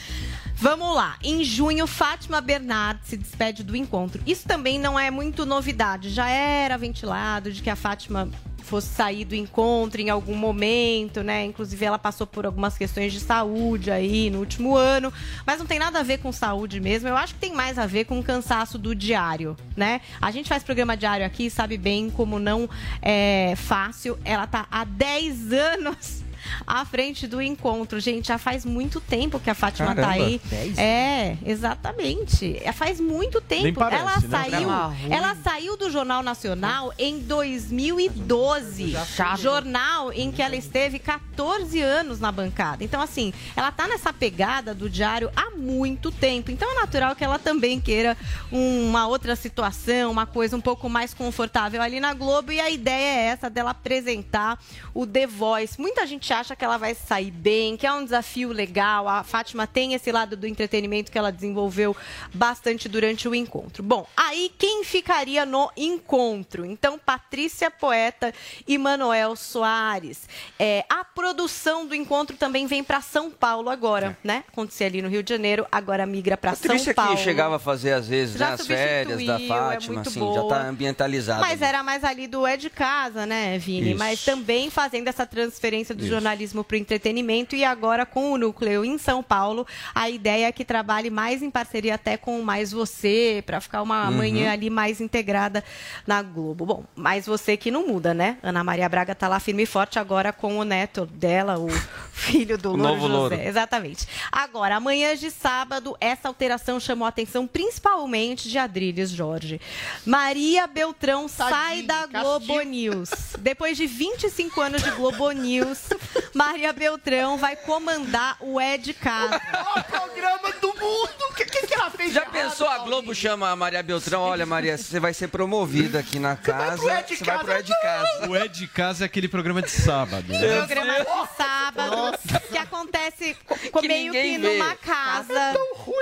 vamos 0.59 0.94
lá. 0.94 1.16
Em 1.22 1.43
junho, 1.44 1.86
Fátima 1.86 2.40
Bernardes 2.40 3.09
se 3.09 3.16
despede 3.16 3.62
do 3.62 3.76
encontro. 3.76 4.22
Isso 4.26 4.47
também 4.47 4.78
não 4.78 4.98
é 4.98 5.10
muito 5.10 5.47
novidade. 5.47 6.10
Já 6.10 6.28
era 6.28 6.76
ventilado 6.76 7.52
de 7.52 7.62
que 7.62 7.70
a 7.70 7.76
Fátima 7.76 8.28
fosse 8.68 8.89
sair 8.89 9.24
do 9.24 9.35
encontro 9.35 10.01
em 10.01 10.10
algum 10.10 10.36
momento, 10.36 11.22
né? 11.22 11.44
Inclusive 11.47 11.85
ela 11.85 11.98
passou 11.98 12.26
por 12.26 12.44
algumas 12.44 12.76
questões 12.76 13.12
de 13.12 13.18
saúde 13.18 13.90
aí 13.90 14.28
no 14.28 14.40
último 14.40 14.76
ano, 14.76 15.10
mas 15.47 15.59
não 15.59 15.66
tem 15.66 15.78
nada 15.78 16.01
a 16.01 16.02
ver 16.02 16.18
com 16.18 16.30
saúde 16.30 16.78
mesmo. 16.78 17.09
Eu 17.09 17.16
acho 17.16 17.35
que 17.35 17.40
tem 17.40 17.55
mais 17.55 17.78
a 17.78 17.86
ver 17.86 18.05
com 18.05 18.18
o 18.18 18.22
cansaço 18.22 18.76
do 18.76 18.94
diário, 18.94 19.56
né? 19.74 20.02
A 20.20 20.30
gente 20.30 20.48
faz 20.48 20.62
programa 20.62 20.97
diário 20.97 21.24
aqui, 21.24 21.48
sabe 21.48 21.78
bem 21.78 22.10
como 22.10 22.39
não 22.39 22.68
é 23.01 23.55
fácil. 23.56 24.18
Ela 24.22 24.47
tá 24.47 24.66
há 24.70 24.85
10 24.85 25.52
anos 25.55 26.27
à 26.66 26.85
frente 26.85 27.27
do 27.27 27.41
encontro. 27.41 28.01
Gente, 28.01 28.29
já 28.29 28.39
faz 28.39 28.65
muito 28.65 29.01
tempo 29.01 29.41
que 29.41 29.51
a 29.51 29.55
Fátima 29.55 29.95
tá 29.95 30.03
Caramba, 30.03 30.25
aí. 30.25 30.41
10? 30.45 30.79
É, 30.79 31.39
exatamente. 31.45 32.61
É, 32.62 32.73
faz 32.73 33.01
muito 33.01 33.41
tempo. 33.41 33.79
Parece, 33.79 34.03
ela 34.03 34.20
né? 34.20 34.29
saiu, 34.29 34.69
Tá 34.69 34.93
ela 35.11 35.35
saiu 35.37 35.77
do 35.77 35.91
Jornal 35.91 36.23
Nacional 36.23 36.93
em 36.99 37.19
2012. 37.19 38.95
Jornal 39.39 40.12
em 40.12 40.31
que 40.31 40.43
ela 40.43 40.57
esteve 40.57 40.99
14 40.99 41.81
anos 41.81 42.20
na 42.20 42.31
bancada. 42.31 42.85
Então, 42.85 43.01
assim, 43.01 43.33
ela 43.57 43.70
tá 43.70 43.87
nessa 43.87 44.12
pegada 44.12 44.75
do 44.75 44.89
diário 44.89 45.31
há 45.35 45.51
muito 45.51 46.11
tempo. 46.11 46.51
Então, 46.51 46.70
é 46.70 46.75
natural 46.75 47.15
que 47.15 47.25
ela 47.25 47.39
também 47.39 47.81
queira 47.81 48.16
uma 48.51 49.07
outra 49.07 49.37
situação, 49.37 50.11
uma 50.11 50.27
coisa 50.27 50.57
um 50.57 50.61
pouco 50.61 50.89
mais 50.89 51.12
confortável 51.15 51.83
ali 51.83 52.01
na 52.01 52.15
Globo. 52.15 52.53
E 52.53 52.61
a 52.61 52.70
ideia 52.70 53.20
é 53.20 53.25
essa 53.27 53.51
dela 53.51 53.70
apresentar 53.70 54.59
o 54.95 55.07
The 55.07 55.27
Voice. 55.27 55.81
Muita 55.81 56.07
gente 56.07 56.33
acha 56.33 56.38
que 56.56 56.65
ela 56.65 56.77
vai 56.77 56.94
sair 56.94 57.31
bem, 57.31 57.77
que 57.77 57.86
é 57.86 57.93
um 57.93 58.05
desafio 58.05 58.52
legal. 58.52 59.09
A 59.09 59.23
Fátima 59.23 59.66
tem 59.66 59.94
esse 59.94 60.10
lado 60.12 60.36
do 60.36 60.47
entretenimento 60.47 61.10
que 61.10 61.19
ela 61.19 61.31
desenvolveu 61.31 61.97
bastante 62.32 62.89
durante 62.89 63.28
o 63.28 63.35
encontro. 63.35 63.82
Bom, 63.82 64.06
aí 64.16 64.52
quem 64.59 64.85
ficaria 64.85 65.44
no 65.44 65.70
encontro? 65.77 66.65
Então, 66.65 66.98
Patrícia 66.98 67.70
Poeta 67.70 68.32
e 68.66 68.78
Manuel 68.78 69.36
Soares. 69.36 70.28
É, 70.59 70.85
a 70.89 71.05
produção 71.05 71.86
do 71.86 71.94
encontro 71.94 72.36
também 72.36 72.66
vem 72.66 72.82
para 72.85 73.01
São 73.01 73.31
Paulo 73.31 73.70
agora, 73.70 74.16
né? 74.23 74.44
Acontecia 74.48 74.86
ali 74.86 75.02
no 75.02 75.09
Rio 75.09 75.23
de 75.23 75.31
Janeiro, 75.32 75.66
agora 75.70 76.06
migra 76.06 76.36
para 76.36 76.55
São 76.55 76.69
Patrícia 76.69 76.94
Paulo. 76.94 77.16
que 77.16 77.23
chegava 77.23 77.56
a 77.56 77.59
fazer 77.59 77.93
às 77.93 78.09
vezes 78.09 78.39
Já 78.39 78.48
né, 78.48 78.55
as 78.55 78.66
férias 78.66 79.24
da 79.24 79.40
é 79.40 79.47
Fátima, 79.47 79.94
muito 79.94 80.09
assim, 80.09 80.20
boa. 80.20 80.35
já 80.35 80.48
tá 80.48 80.69
ambientalizada. 80.69 81.40
Mas 81.40 81.62
era 81.62 81.82
mais 81.82 82.05
ali 82.05 82.27
do 82.27 82.47
é 82.47 82.56
de 82.56 82.70
casa, 82.70 83.27
né, 83.27 83.59
Vini? 83.59 83.90
Isso. 83.90 83.98
Mas 83.98 84.24
também 84.24 84.70
fazendo 84.70 85.09
essa 85.09 85.27
transferência 85.27 85.94
do 85.94 86.02
Isso. 86.02 86.10
Jornalismo 86.28 86.62
para 86.62 86.74
o 86.74 86.78
entretenimento 86.78 87.56
e 87.56 87.64
agora 87.64 88.05
com 88.05 88.32
o 88.32 88.36
núcleo 88.38 88.84
em 88.84 88.98
São 88.98 89.22
Paulo, 89.22 89.66
a 89.94 90.10
ideia 90.10 90.46
é 90.48 90.52
que 90.52 90.64
trabalhe 90.64 91.09
mais 91.09 91.42
em 91.42 91.50
parceria 91.50 91.94
até 91.94 92.16
com 92.18 92.38
o 92.38 92.44
Mais 92.44 92.70
Você, 92.70 93.42
para 93.46 93.60
ficar 93.60 93.80
uma 93.82 94.09
Uhum. 94.09 94.16
manhã 94.16 94.52
ali 94.52 94.68
mais 94.68 95.00
integrada 95.00 95.64
na 96.06 96.20
Globo. 96.22 96.66
Bom, 96.66 96.84
Mais 96.94 97.24
Você 97.26 97.56
que 97.56 97.70
não 97.70 97.86
muda, 97.86 98.12
né? 98.12 98.36
Ana 98.42 98.62
Maria 98.62 98.88
Braga 98.88 99.14
tá 99.14 99.26
lá 99.26 99.40
firme 99.40 99.62
e 99.62 99.66
forte 99.66 99.98
agora 99.98 100.32
com 100.32 100.59
o 100.59 100.64
neto 100.64 101.06
dela, 101.06 101.59
o 101.59 101.68
filho 102.12 102.59
do 102.59 102.70
Louro 102.76 102.82
novo 102.82 103.00
José. 103.06 103.12
Louro. 103.14 103.34
Exatamente. 103.34 104.06
Agora, 104.30 104.76
amanhã 104.76 105.16
de 105.16 105.30
sábado, 105.30 105.96
essa 106.00 106.28
alteração 106.28 106.78
chamou 106.78 107.06
a 107.06 107.09
atenção 107.09 107.46
principalmente 107.46 108.48
de 108.50 108.59
Adriles 108.59 109.10
Jorge. 109.10 109.60
Maria 110.05 110.66
Beltrão 110.66 111.26
sai 111.26 111.82
da 111.82 112.06
Globo 112.06 112.60
News. 112.60 113.09
Depois 113.38 113.76
de 113.76 113.86
25 113.86 114.60
anos 114.60 114.82
de 114.82 114.90
Globo 114.90 115.30
News, 115.30 115.88
Maria 116.35 116.73
Beltrão 116.73 117.36
vai 117.36 117.57
comandar 117.57 118.36
o 118.40 118.61
É 118.61 118.77
de 118.78 118.93
Casa. 118.95 119.40
O 119.78 119.82
programa 119.85 120.53
do 120.61 120.69
mundo! 120.69 121.11
O 121.31 121.35
que, 121.35 121.45
que, 121.45 121.66
que 121.66 121.74
ela 121.74 121.90
fez? 121.90 122.12
Já 122.12 122.27
pensou 122.27 122.66
a 122.69 122.78
Globo 122.78 123.15
chama 123.15 123.51
a 123.51 123.55
Maria 123.57 123.82
Beltrão? 123.82 124.23
Olha, 124.23 124.45
Maria, 124.47 124.77
você 124.77 124.99
vai 124.99 125.15
ser 125.15 125.28
promovida 125.28 125.99
aqui 126.01 126.19
na 126.19 126.35
casa. 126.36 126.77
Você 126.78 127.24
vai 127.24 127.39
pro 127.39 127.53
É 127.53 127.62
de 127.62 127.81
casa. 127.81 128.28
O 128.28 128.35
É 128.36 128.49
de 128.49 128.66
Casa 128.66 129.05
é 129.05 129.07
aquele 129.07 129.28
programa 129.28 129.62
de 129.62 129.70
sábado. 129.70 130.27
né? 130.32 130.57
Programa 130.57 130.95
de 131.01 131.36
sábado 131.36 132.19
que 132.51 132.59
acontece 132.59 133.36
co- 133.47 133.57
co- 133.73 133.81
Que 133.81 133.89
meio 133.89 134.12
que 134.12 134.39
vê. 134.39 134.39
numa 134.39 134.74
casa 134.77 135.55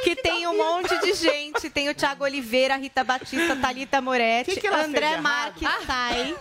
que 0.05 0.16
tem 0.16 0.47
um 0.47 0.56
monte 0.56 0.98
de 1.01 1.12
gente. 1.14 1.68
Tem 1.68 1.88
o 1.88 1.94
Thiago 1.94 2.24
Oliveira, 2.24 2.76
Rita 2.76 3.05
Batista, 3.05 3.56
Thalita 3.56 4.01
Moretti, 4.01 4.52
Que 4.55 4.60
que 4.60 4.66
ela 4.66 4.84
André 4.84 5.16
Marques 5.18 5.68
sai. 5.86 6.36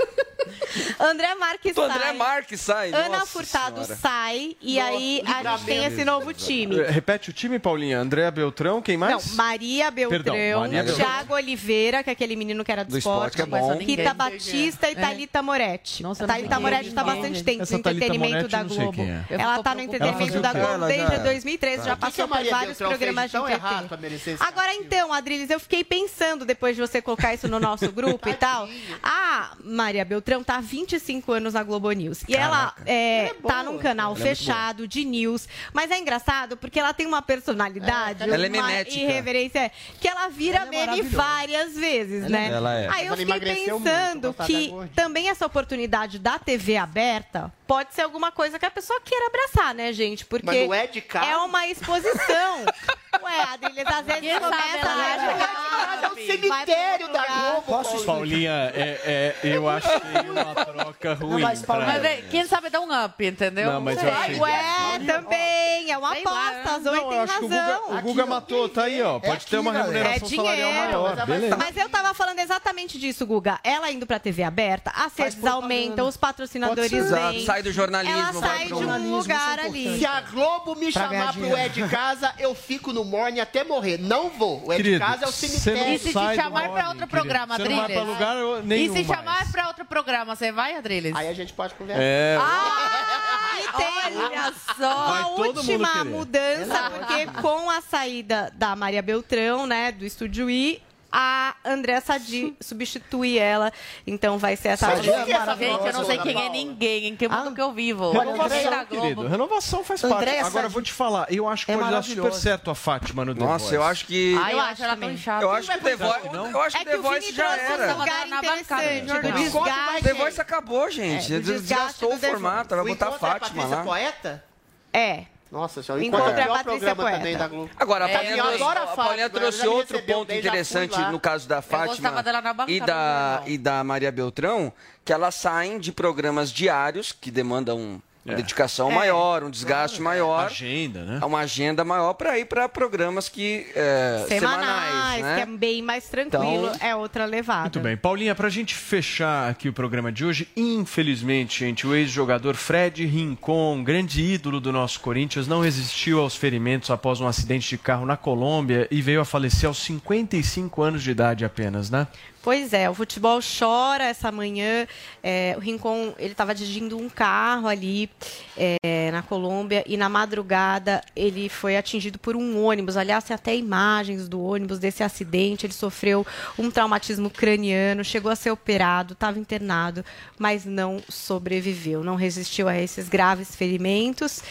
André 0.99 1.35
Marques 1.35 1.75
O 1.75 1.81
sai. 1.87 1.89
André 1.97 2.13
Marques 2.13 2.61
sai. 2.61 2.89
Ana 2.93 3.09
nossa 3.09 3.25
Senhora. 3.71 3.95
sai 3.95 4.55
e 4.61 4.79
aí 4.79 5.21
a 5.25 5.55
gente 5.57 5.65
tem 5.65 5.85
esse 5.85 6.03
novo 6.05 6.33
time. 6.33 6.79
Eh, 6.79 6.89
Repete 6.91 7.29
o 7.29 7.33
time, 7.33 7.59
Paulinha. 7.59 7.99
Andréa 7.99 8.31
Beltrão, 8.31 8.81
quem 8.81 8.97
mais? 8.97 9.11
Não, 9.29 9.35
Maria 9.35 9.91
Beltrão, 9.91 10.23
Perdão, 10.35 10.59
Maria. 10.61 10.83
Thiago 10.83 11.33
Oliveira, 11.33 12.03
que 12.03 12.09
é 12.09 12.13
aquele 12.13 12.35
menino 12.35 12.63
que 12.63 12.71
era 12.71 12.83
do, 12.83 12.91
Do 12.91 12.97
esporte, 12.97 13.35
que 13.35 13.41
é 13.41 13.45
bom. 13.45 13.75
Rita. 13.77 14.13
Batista 14.13 14.87
e 14.89 14.93
É. 14.93 14.95
Thalita 14.95 15.41
Moretti. 15.41 16.01
Nossa, 16.03 16.25
Thalita 16.25 16.59
Moretti 16.59 16.89
está 16.89 17.01
é, 17.01 17.03
bastante 17.05 17.43
tempo 17.43 17.63
no 17.69 17.77
entretenimento 17.77 18.33
Moretti, 18.33 18.49
da 18.51 18.63
não 18.63 18.69
sei 18.69 18.77
Globo. 18.77 19.01
é. 19.01 19.25
Ela 19.29 19.57
está 19.57 19.75
no 19.75 19.81
entretenimento 19.81 20.39
da? 20.41 20.53
Globo 20.53 20.85
desde 20.87 21.15
já- 21.17 21.23
2013, 21.23 21.85
já 21.85 21.95
Tá. 21.95 22.07
O 22.07 22.09
que 22.09 22.15
que 22.15 22.21
a 22.21 22.27
passou 22.27 22.43
por 22.45 22.51
vários 22.51 22.77
programas 22.77 23.31
de 23.31 23.37
entretenimento. 23.37 24.43
Agora 24.43 24.73
então, 24.75 25.11
Adriles, 25.13 25.49
eu 25.49 25.59
fiquei 25.59 25.83
pensando 25.83 26.45
depois 26.45 26.75
de 26.75 26.81
você 26.81 27.01
colocar 27.01 27.33
isso 27.33 27.47
no 27.47 27.59
nosso 27.59 27.91
grupo 27.91 28.27
e 28.29 28.33
tal. 28.33 28.67
A 29.03 29.51
Maria 29.63 30.05
Beltrão 30.05 30.43
tá 30.43 30.57
há 30.57 30.61
25 30.61 31.31
anos 31.31 31.53
na 31.53 31.63
Globo 31.63 31.91
News. 31.91 32.23
E 32.27 32.35
ela 32.35 32.73
é, 32.85 33.33
tá 33.57 33.63
num 33.63 33.77
canal 33.77 34.11
Ela 34.15 34.19
é 34.19 34.35
fechado 34.35 34.87
de 34.87 35.03
news. 35.05 35.47
Mas 35.73 35.91
é 35.91 35.97
engraçado 35.97 36.57
porque 36.57 36.79
ela 36.79 36.93
tem 36.93 37.05
uma 37.05 37.21
personalidade, 37.21 38.23
Ela 38.23 38.35
é 38.35 38.37
uma 38.37 38.49
memética. 38.49 38.97
irreverência, 38.99 39.59
é, 39.59 39.71
que 39.99 40.07
ela 40.07 40.27
vira 40.29 40.65
meme 40.65 41.01
várias 41.03 41.73
vezes, 41.75 42.23
Ela 42.23 42.29
né? 42.29 42.47
é- 42.47 42.51
ela 42.51 42.73
é. 42.79 42.87
Aí 42.89 43.07
eu 43.07 43.13
Ela 43.13 43.17
fiquei 43.17 43.39
pensando 43.39 44.27
muito, 44.27 44.43
que 44.45 44.73
também 44.95 45.29
essa 45.29 45.45
oportunidade 45.45 46.19
da 46.19 46.37
TV 46.39 46.77
aberta 46.77 47.51
pode 47.67 47.93
ser 47.95 48.01
alguma 48.03 48.31
coisa 48.31 48.59
que 48.59 48.65
a 48.65 48.71
pessoa 48.71 48.99
queira 49.01 49.27
abraçar, 49.27 49.73
né, 49.73 49.91
gente? 49.91 50.25
Porque 50.25 50.45
Mas 50.45 50.55
não 50.67 50.73
é 50.73 50.89
é 51.31 51.37
uma 51.37 51.67
exposição. 51.67 52.65
Ué, 53.23 53.41
Adriles, 53.53 53.85
às 53.87 54.05
vezes 54.05 54.21
Quem 54.21 54.39
começa 54.39 54.77
ela 54.77 54.95
lá 54.95 55.13
é 55.13 55.17
casa, 55.37 56.05
É 56.05 56.07
o 56.09 56.15
cemitério 56.15 57.11
da 57.13 57.25
Globo. 57.25 57.61
Posso 57.63 58.05
Paulinha, 58.05 58.71
é, 58.75 59.33
é, 59.43 59.47
eu 59.47 59.67
achei 59.69 59.91
uma 60.29 60.53
troca 60.65 61.13
ruim. 61.13 61.41
mas, 61.41 61.61
Paulinha, 61.63 61.87
Mas 61.87 61.97
ela. 62.03 62.07
é, 62.09 62.21
quem 62.29 62.45
sabe 62.45 62.69
dá 62.69 62.81
um 62.81 63.05
up, 63.05 63.23
entendeu? 63.35 63.71
Não, 63.71 63.81
mas 63.81 64.01
eu 64.01 64.09
achei- 64.13 64.39
Ué, 64.39 64.99
também, 65.05 65.91
é 65.91 65.97
uma 65.97 66.13
Sei 66.13 66.23
lá. 66.23 66.49
aposta, 66.49 66.71
a 66.75 66.79
Zoe 66.79 66.95
Não, 66.95 67.09
tem 67.09 67.17
eu 67.17 67.23
acho 67.23 67.33
que 67.33 67.39
o 67.39 67.41
Guga, 67.49 67.61
razão. 67.61 67.97
o 67.97 68.01
Guga 68.01 68.25
matou, 68.25 68.69
tá 68.69 68.83
aí, 68.83 69.01
ó. 69.01 69.19
Pode 69.19 69.31
aqui, 69.33 69.47
ter 69.47 69.57
uma 69.57 69.71
remuneração 69.73 70.13
É 70.13 70.19
dinheiro. 70.29 70.43
salarial 70.61 70.71
maior. 70.73 71.25
Beleza. 71.25 71.57
Mas 71.57 71.77
eu 71.77 71.89
tava 71.89 72.13
falando 72.13 72.39
exatamente 72.39 72.97
disso, 72.97 73.25
Guga. 73.25 73.59
Ela 73.63 73.91
indo 73.91 74.05
pra 74.07 74.17
TV 74.19 74.43
aberta, 74.43 74.91
as 74.95 75.13
redes 75.15 75.43
aumentam, 75.45 76.07
os 76.07 76.17
patrocinadores 76.17 76.91
vêm. 76.91 77.45
sai 77.45 77.61
do 77.61 77.71
jornalismo, 77.71 78.17
Ela 78.19 78.33
sai 78.33 78.65
de 78.67 78.73
um 78.73 79.17
lugar 79.17 79.59
é 79.59 79.65
ali. 79.65 79.99
Se 79.99 80.05
a 80.05 80.21
Globo 80.21 80.75
me 80.75 80.91
chamar 80.91 81.33
pro. 81.33 81.55
É 81.55 81.69
de 81.69 81.85
Casa, 81.87 82.33
eu 82.39 82.55
fico 82.55 82.91
no 82.93 83.03
morning 83.03 83.39
até 83.39 83.63
morrer. 83.63 83.97
Não 83.99 84.29
vou. 84.29 84.65
O 84.65 84.71
É 84.73 84.77
de 84.77 84.83
Querido, 84.83 85.05
Casa 85.05 85.25
é 85.25 85.27
o 85.27 85.31
cemitério. 85.31 85.93
E 85.93 85.99
se 85.99 86.13
te 86.13 86.35
chamar 86.35 86.69
pra 86.69 86.89
outro 86.89 87.07
programa, 87.07 87.55
Você 87.57 87.63
não 87.69 87.75
vai 87.77 87.85
pra 87.91 88.01
Adriles? 88.01 88.91
E 88.95 88.97
se 88.97 89.03
chamar 89.05 89.51
pra 89.51 89.67
outro 89.67 89.85
programa, 89.85 90.35
você 90.35 90.51
vai, 90.51 90.75
Adriles? 90.75 91.15
Aí 91.15 91.27
a 91.27 91.33
gente 91.33 91.53
pode 91.53 91.73
conversar. 91.75 92.01
É. 92.01 92.37
E 93.59 93.77
tem 93.77 93.95
Olha 94.17 94.53
só 94.77 95.07
Vai 95.07 95.21
a 95.21 95.27
última 95.27 96.03
mudança, 96.05 96.91
porque 96.91 97.25
com 97.41 97.69
a 97.69 97.81
saída 97.81 98.51
da 98.55 98.75
Maria 98.75 99.01
Beltrão, 99.01 99.65
né, 99.67 99.91
do 99.91 100.05
Estúdio 100.05 100.49
I, 100.49 100.81
a 101.17 101.55
Andréa 101.63 102.01
Sadi 102.01 102.53
substitui 102.59 103.37
ela. 103.39 103.71
Então 104.05 104.37
vai 104.37 104.57
ser 104.57 104.69
essa 104.69 104.87
Sadi 104.87 105.09
é 105.09 105.37
maravilhosa. 105.39 105.87
Eu 105.87 105.93
não 105.93 106.05
sei 106.05 106.17
quem 106.17 106.45
é 106.45 106.49
ninguém, 106.49 107.07
em 107.07 107.15
que 107.15 107.25
mundo 107.25 107.55
que 107.55 107.61
eu 107.61 107.71
vivo. 107.71 108.11
Renovação, 108.11 108.85
querido. 108.85 109.25
Renovação 109.25 109.81
faz 109.83 110.01
parte. 110.01 110.15
Andréa 110.15 110.45
Agora, 110.45 110.63
Sadi 110.63 110.73
vou 110.73 110.81
te 110.81 110.91
falar, 110.91 111.31
eu 111.31 111.47
acho 111.47 111.65
que 111.65 111.71
é 111.71 111.77
pode 111.77 111.89
dar 111.89 112.03
super 112.03 112.33
certo 112.33 112.69
a 112.69 112.75
Fátima 112.75 113.23
no 113.23 113.33
The 113.33 113.39
Nossa, 113.39 113.59
Voice. 113.59 113.75
eu 113.75 113.83
acho 113.83 114.05
que. 114.05 114.35
Ai, 114.37 114.53
eu 114.53 114.59
acho 114.59 114.71
acho 114.73 114.83
ela 114.83 114.97
tão 114.97 115.17
chata. 115.17 115.43
Eu 115.45 115.51
acho 115.51 115.71
que 115.71 115.77
o 115.77 115.81
The 115.81 115.95
Voice, 115.95 116.29
não? 116.33 116.51
eu 116.51 116.61
acho 116.61 116.75
É 116.75 116.79
que 116.79 116.85
The 116.85 116.97
o 116.97 117.01
Voice 117.01 117.31
já 117.31 117.57
era. 117.57 117.95
na 118.25 118.41
bancada 118.41 119.07
jornal. 119.07 119.31
desgaste. 119.31 120.03
The 120.03 120.13
Voice 120.15 120.41
acabou, 120.41 120.91
gente. 120.91 121.33
É, 121.33 121.39
Desgastou 121.39 122.13
o 122.13 122.19
formato. 122.19 122.75
Vai 122.75 122.83
O 122.83 122.87
botar 122.89 123.07
a 123.07 123.15
é 123.15 123.17
Fátima 123.19 123.39
Patrícia 123.63 123.77
lá. 123.77 123.83
Poeta? 123.83 124.43
É. 124.91 125.25
Nossa 125.51 125.81
senhora, 125.83 126.01
O 126.01 126.05
encontro 126.05 126.27
é 126.31 126.39
é 126.39 126.43
a 126.43 126.47
Patrícia 126.47 126.63
programa 126.63 126.95
Poeta. 126.95 127.17
também 127.17 127.37
da 127.37 127.47
Globo. 127.47 127.69
Agora, 127.77 128.05
a 128.05 128.09
É, 128.09 128.13
Paulinha, 128.13 128.35
trouxe- 128.37 128.55
adoro 128.63 128.79
a 128.79 128.87
Fátima, 128.87 129.29
trouxe 129.29 129.67
outro 129.67 130.01
ponto 130.03 130.33
interessante 130.33 130.99
no 131.11 131.19
caso 131.19 131.47
da 131.47 131.61
Fátima 131.61 132.23
e 132.67 132.79
da, 132.79 133.43
e 133.45 133.57
da 133.57 133.83
Maria 133.83 134.11
Beltrão, 134.11 134.73
que 135.05 135.13
elas 135.13 135.35
saem 135.35 135.79
de 135.79 135.91
programas 135.91 136.51
diários 136.51 137.11
que 137.11 137.29
demandam 137.31 138.01
uma 138.25 138.33
É. 138.33 138.37
dedicação 138.37 138.89
maior, 138.89 139.43
um 139.43 139.51
desgaste 139.51 140.01
maior. 140.01 140.45
Agenda, 140.47 141.03
né? 141.05 141.19
Uma 141.23 141.41
agenda 141.41 141.85
maior 141.85 142.13
para 142.13 142.39
ir 142.39 142.45
para 142.45 142.67
programas 142.67 143.29
que 143.29 143.67
é, 143.75 144.25
Semanais, 144.27 144.65
semanais, 144.65 145.21
né? 145.23 145.35
que 145.35 145.41
é 145.41 145.45
bem 145.45 145.81
mais 145.83 146.09
tranquilo, 146.09 146.71
Então- 146.73 146.87
é 146.87 146.95
outra 146.95 147.25
levada. 147.25 147.61
Muito 147.61 147.79
bem. 147.79 147.95
Paulinha, 147.95 148.33
pra 148.33 148.49
gente 148.49 148.73
fechar 148.73 149.49
aqui 149.49 149.69
o 149.69 149.73
programa 149.73 150.11
de 150.11 150.25
hoje, 150.25 150.47
infelizmente, 150.55 151.59
gente, 151.65 151.85
o 151.85 151.93
ex-jogador 151.95 152.55
Fred 152.55 153.05
Rincon, 153.05 153.83
grande 153.83 154.21
ídolo 154.23 154.59
do 154.59 154.71
nosso 154.71 154.99
Corinthians, 154.99 155.47
não 155.47 155.61
resistiu 155.61 156.19
aos 156.19 156.35
ferimentos 156.35 156.89
após 156.89 157.21
um 157.21 157.27
acidente 157.27 157.69
de 157.69 157.77
carro 157.77 158.05
na 158.05 158.17
Colômbia 158.17 158.87
e 158.89 159.01
veio 159.01 159.21
a 159.21 159.25
falecer 159.25 159.67
aos 159.67 159.77
55 159.77 160.81
anos 160.81 161.03
de 161.03 161.11
idade 161.11 161.45
apenas, 161.45 161.89
né? 161.91 162.07
Pois 162.45 162.73
é, 162.73 162.87
o 162.87 162.93
futebol 162.93 163.39
chora 163.41 164.03
essa 164.03 164.31
manhã. 164.31 164.85
É, 165.23 165.55
o 165.57 165.59
Rincon, 165.59 166.13
ele 166.19 166.33
estava 166.33 166.53
dirigindo 166.53 166.95
um 166.95 167.09
carro 167.09 167.67
ali 167.67 168.07
é, 168.55 169.09
na 169.09 169.23
Colômbia 169.23 169.83
e 169.87 169.97
na 169.97 170.07
madrugada 170.07 171.01
ele 171.15 171.49
foi 171.49 171.75
atingido 171.75 172.19
por 172.19 172.35
um 172.35 172.63
ônibus. 172.63 172.97
Aliás, 172.97 173.23
tem 173.23 173.33
até 173.33 173.55
imagens 173.55 174.29
do 174.29 174.39
ônibus 174.39 174.77
desse 174.77 175.01
acidente. 175.01 175.65
Ele 175.65 175.73
sofreu 175.73 176.23
um 176.55 176.69
traumatismo 176.69 177.31
craniano, 177.31 178.03
chegou 178.03 178.31
a 178.31 178.35
ser 178.35 178.51
operado, 178.51 179.13
estava 179.13 179.39
internado, 179.39 180.05
mas 180.37 180.65
não 180.65 181.01
sobreviveu, 181.09 182.03
não 182.03 182.15
resistiu 182.15 182.69
a 182.69 182.77
esses 182.77 183.09
graves 183.09 183.55
ferimentos 183.55 184.43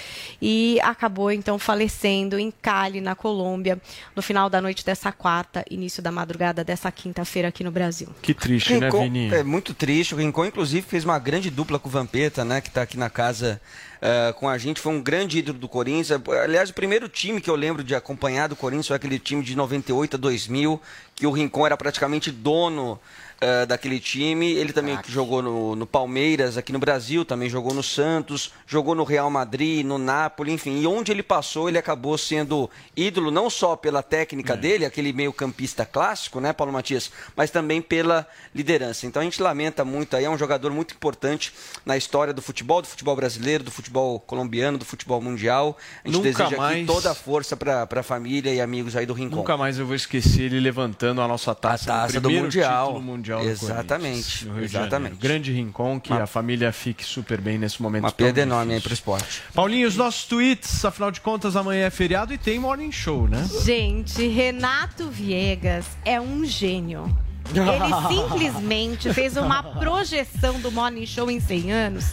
e 0.43 0.81
acabou 0.81 1.31
então 1.31 1.61
falecendo 1.61 2.41
em 2.41 2.51
Cali, 2.51 3.01
na 3.01 3.15
Colômbia, 3.15 3.81
no 4.17 4.21
final 4.21 4.51
da 4.51 4.61
noite 4.61 4.85
dessa 4.85 5.13
quarta, 5.13 5.65
início 5.71 6.03
da 6.03 6.11
madrugada 6.11 6.65
dessa 6.65 6.91
quinta-feira 6.91 7.47
aqui 7.47 7.63
no 7.63 7.71
Brasil. 7.71 7.84
Que 8.23 8.33
triste, 8.35 8.75
né, 8.79 8.87
Rincon- 8.87 9.03
Vini? 9.03 9.35
É 9.35 9.43
muito 9.43 9.75
triste. 9.75 10.15
O 10.15 10.19
Rincon, 10.19 10.47
inclusive, 10.47 10.87
fez 10.87 11.05
uma 11.05 11.19
grande 11.19 11.51
dupla 11.51 11.79
com 11.79 11.89
o 11.89 11.93
Vampeta, 11.93 12.45
né? 12.45 12.61
Que 12.61 12.69
está 12.69 12.83
aqui 12.83 12.97
na 12.99 13.11
casa 13.11 13.61
eh, 14.03 14.35
com 14.39 14.49
a 14.49 14.57
gente. 14.59 14.81
Foi 14.81 14.93
um 14.93 15.03
grande 15.03 15.39
ídolo 15.39 15.59
do 15.59 15.69
Corinthians. 15.69 16.21
Aliás, 16.43 16.71
o 16.71 16.75
primeiro 16.75 17.09
time 17.09 17.41
que 17.41 17.49
eu 17.51 17.57
lembro 17.57 17.83
de 17.85 17.95
acompanhar 17.95 18.49
do 18.49 18.57
Corinthians 18.57 18.87
foi 18.89 18.97
aquele 18.97 19.19
time 19.19 19.43
de 19.43 19.57
98 19.57 20.17
a 20.17 20.19
2000, 20.19 20.81
que 21.17 21.27
o 21.27 21.31
Rincon 21.31 21.67
era 21.67 21.77
praticamente 21.77 22.31
dono 22.31 22.99
eh, 23.41 23.67
daquele 23.67 23.99
time. 24.01 24.53
Ele 24.53 24.73
também 24.73 24.99
jogou 25.09 25.43
no, 25.43 25.77
no 25.77 25.87
Palmeiras, 25.87 26.57
aqui 26.57 26.73
no 26.73 26.79
Brasil, 26.79 27.25
também 27.25 27.49
jogou 27.49 27.75
no 27.75 27.83
Santos, 27.83 28.53
jogou 28.67 28.95
no 28.95 29.05
Real 29.05 29.31
Madrid, 29.31 29.85
no 29.85 29.99
Napoli, 29.99 30.53
enfim. 30.53 30.81
E 30.81 30.87
onde 30.87 31.13
ele 31.13 31.23
passou, 31.23 31.69
ele 31.69 31.79
acabou 31.79 32.17
sendo 32.19 32.71
ídolo 32.97 33.31
não 33.31 33.49
só 33.51 33.77
pela 33.77 34.03
técnica 34.03 34.57
dele, 34.57 34.85
aquele 34.85 35.13
meio-campista 35.13 35.85
clássico, 35.85 36.41
né, 36.41 36.53
Paulo 36.53 36.73
Matias, 36.73 37.11
mas 37.37 37.51
também 37.51 37.81
pela 37.83 38.27
liderança. 38.55 39.07
Então 39.07 39.21
a 39.21 39.25
gente 39.25 39.41
lamenta 39.43 39.85
muito 39.85 40.17
aí, 40.17 40.25
é 40.25 40.31
um 40.31 40.39
jogador 40.39 40.71
muito 40.73 40.95
importante 40.95 41.53
na 41.85 41.97
história 41.97 42.33
do 42.33 42.41
futebol, 42.43 42.81
do 42.83 42.89
futebol 42.89 43.17
brasileiro, 43.17 43.65
do 43.65 43.71
futebol 43.71 44.21
colombiano, 44.21 44.79
do 44.79 44.85
futebol 44.85 45.21
mundial. 45.21 45.77
A 46.05 46.09
gente 46.09 46.17
Nunca 46.17 46.29
deseja 46.31 46.47
aqui 46.47 46.57
mais- 46.57 46.87
toda 46.87 47.11
a 47.11 47.15
força 47.15 47.57
para 47.57 47.89
a 47.91 48.03
família 48.03 48.53
e 48.55 48.61
amigos 48.61 48.97
aí 48.97 49.07
do 49.07 49.13
Rincon. 49.13 49.37
Nunca 49.37 49.57
mais 49.57 49.79
eu 49.79 49.87
vou 49.87 49.95
esquecer 49.95 50.43
ele 50.45 50.61
levantando 50.61 51.21
a 51.21 51.29
nossa 51.29 51.55
taça, 51.55 51.93
A 51.93 51.97
taça 52.03 52.21
do 52.21 52.31
Mundial. 52.31 53.01
Mundial 53.25 53.43
Exatamente, 53.43 54.45
no 54.45 54.63
exatamente. 54.63 55.17
Grande 55.17 55.53
rincon, 55.53 55.99
que 55.99 56.13
a 56.13 56.27
família 56.27 56.71
fique 56.73 57.05
super 57.05 57.41
bem 57.41 57.59
nesse 57.59 57.81
momento. 57.81 58.05
Uma 58.05 58.13
perda 58.13 58.43
enorme 58.43 58.75
aí 58.75 58.81
pro 58.81 58.93
esporte. 58.93 59.43
Paulinho, 59.55 59.89
os 59.89 59.97
nossos 59.97 60.25
tweets, 60.25 60.85
afinal 60.85 61.11
de 61.11 61.21
contas, 61.21 61.57
amanhã 61.57 61.87
é 61.87 61.91
feriado 61.91 62.35
e 62.35 62.39
tem 62.39 62.59
morning 62.59 62.93
show, 62.93 63.27
né? 63.27 63.49
Gente, 63.65 64.27
Renato 64.29 65.09
Viegas 65.09 65.87
é 66.05 66.21
um 66.21 66.45
gênio. 66.45 67.17
Ele 67.51 67.95
simplesmente 68.29 69.13
fez 69.13 69.37
uma 69.37 69.63
projeção 69.63 70.59
do 70.61 70.73
Morning 70.73 71.05
Show 71.05 71.31
em 71.31 71.41
100 71.41 71.73
anos. 71.73 72.07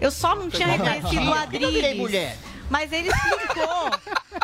Eu 0.00 0.10
só 0.10 0.34
não 0.34 0.50
tinha 0.50 0.66
reconhecido 0.66 1.28
o 1.28 1.32
Adriles. 1.32 1.96
mulher? 1.96 2.36
Mas 2.68 2.90
ele 2.90 3.08
explicou. 3.08 3.90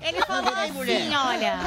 Ele 0.03 0.21
falou 0.23 0.53
assim, 0.55 0.73
mulher. 0.73 1.11
olha. 1.27 1.59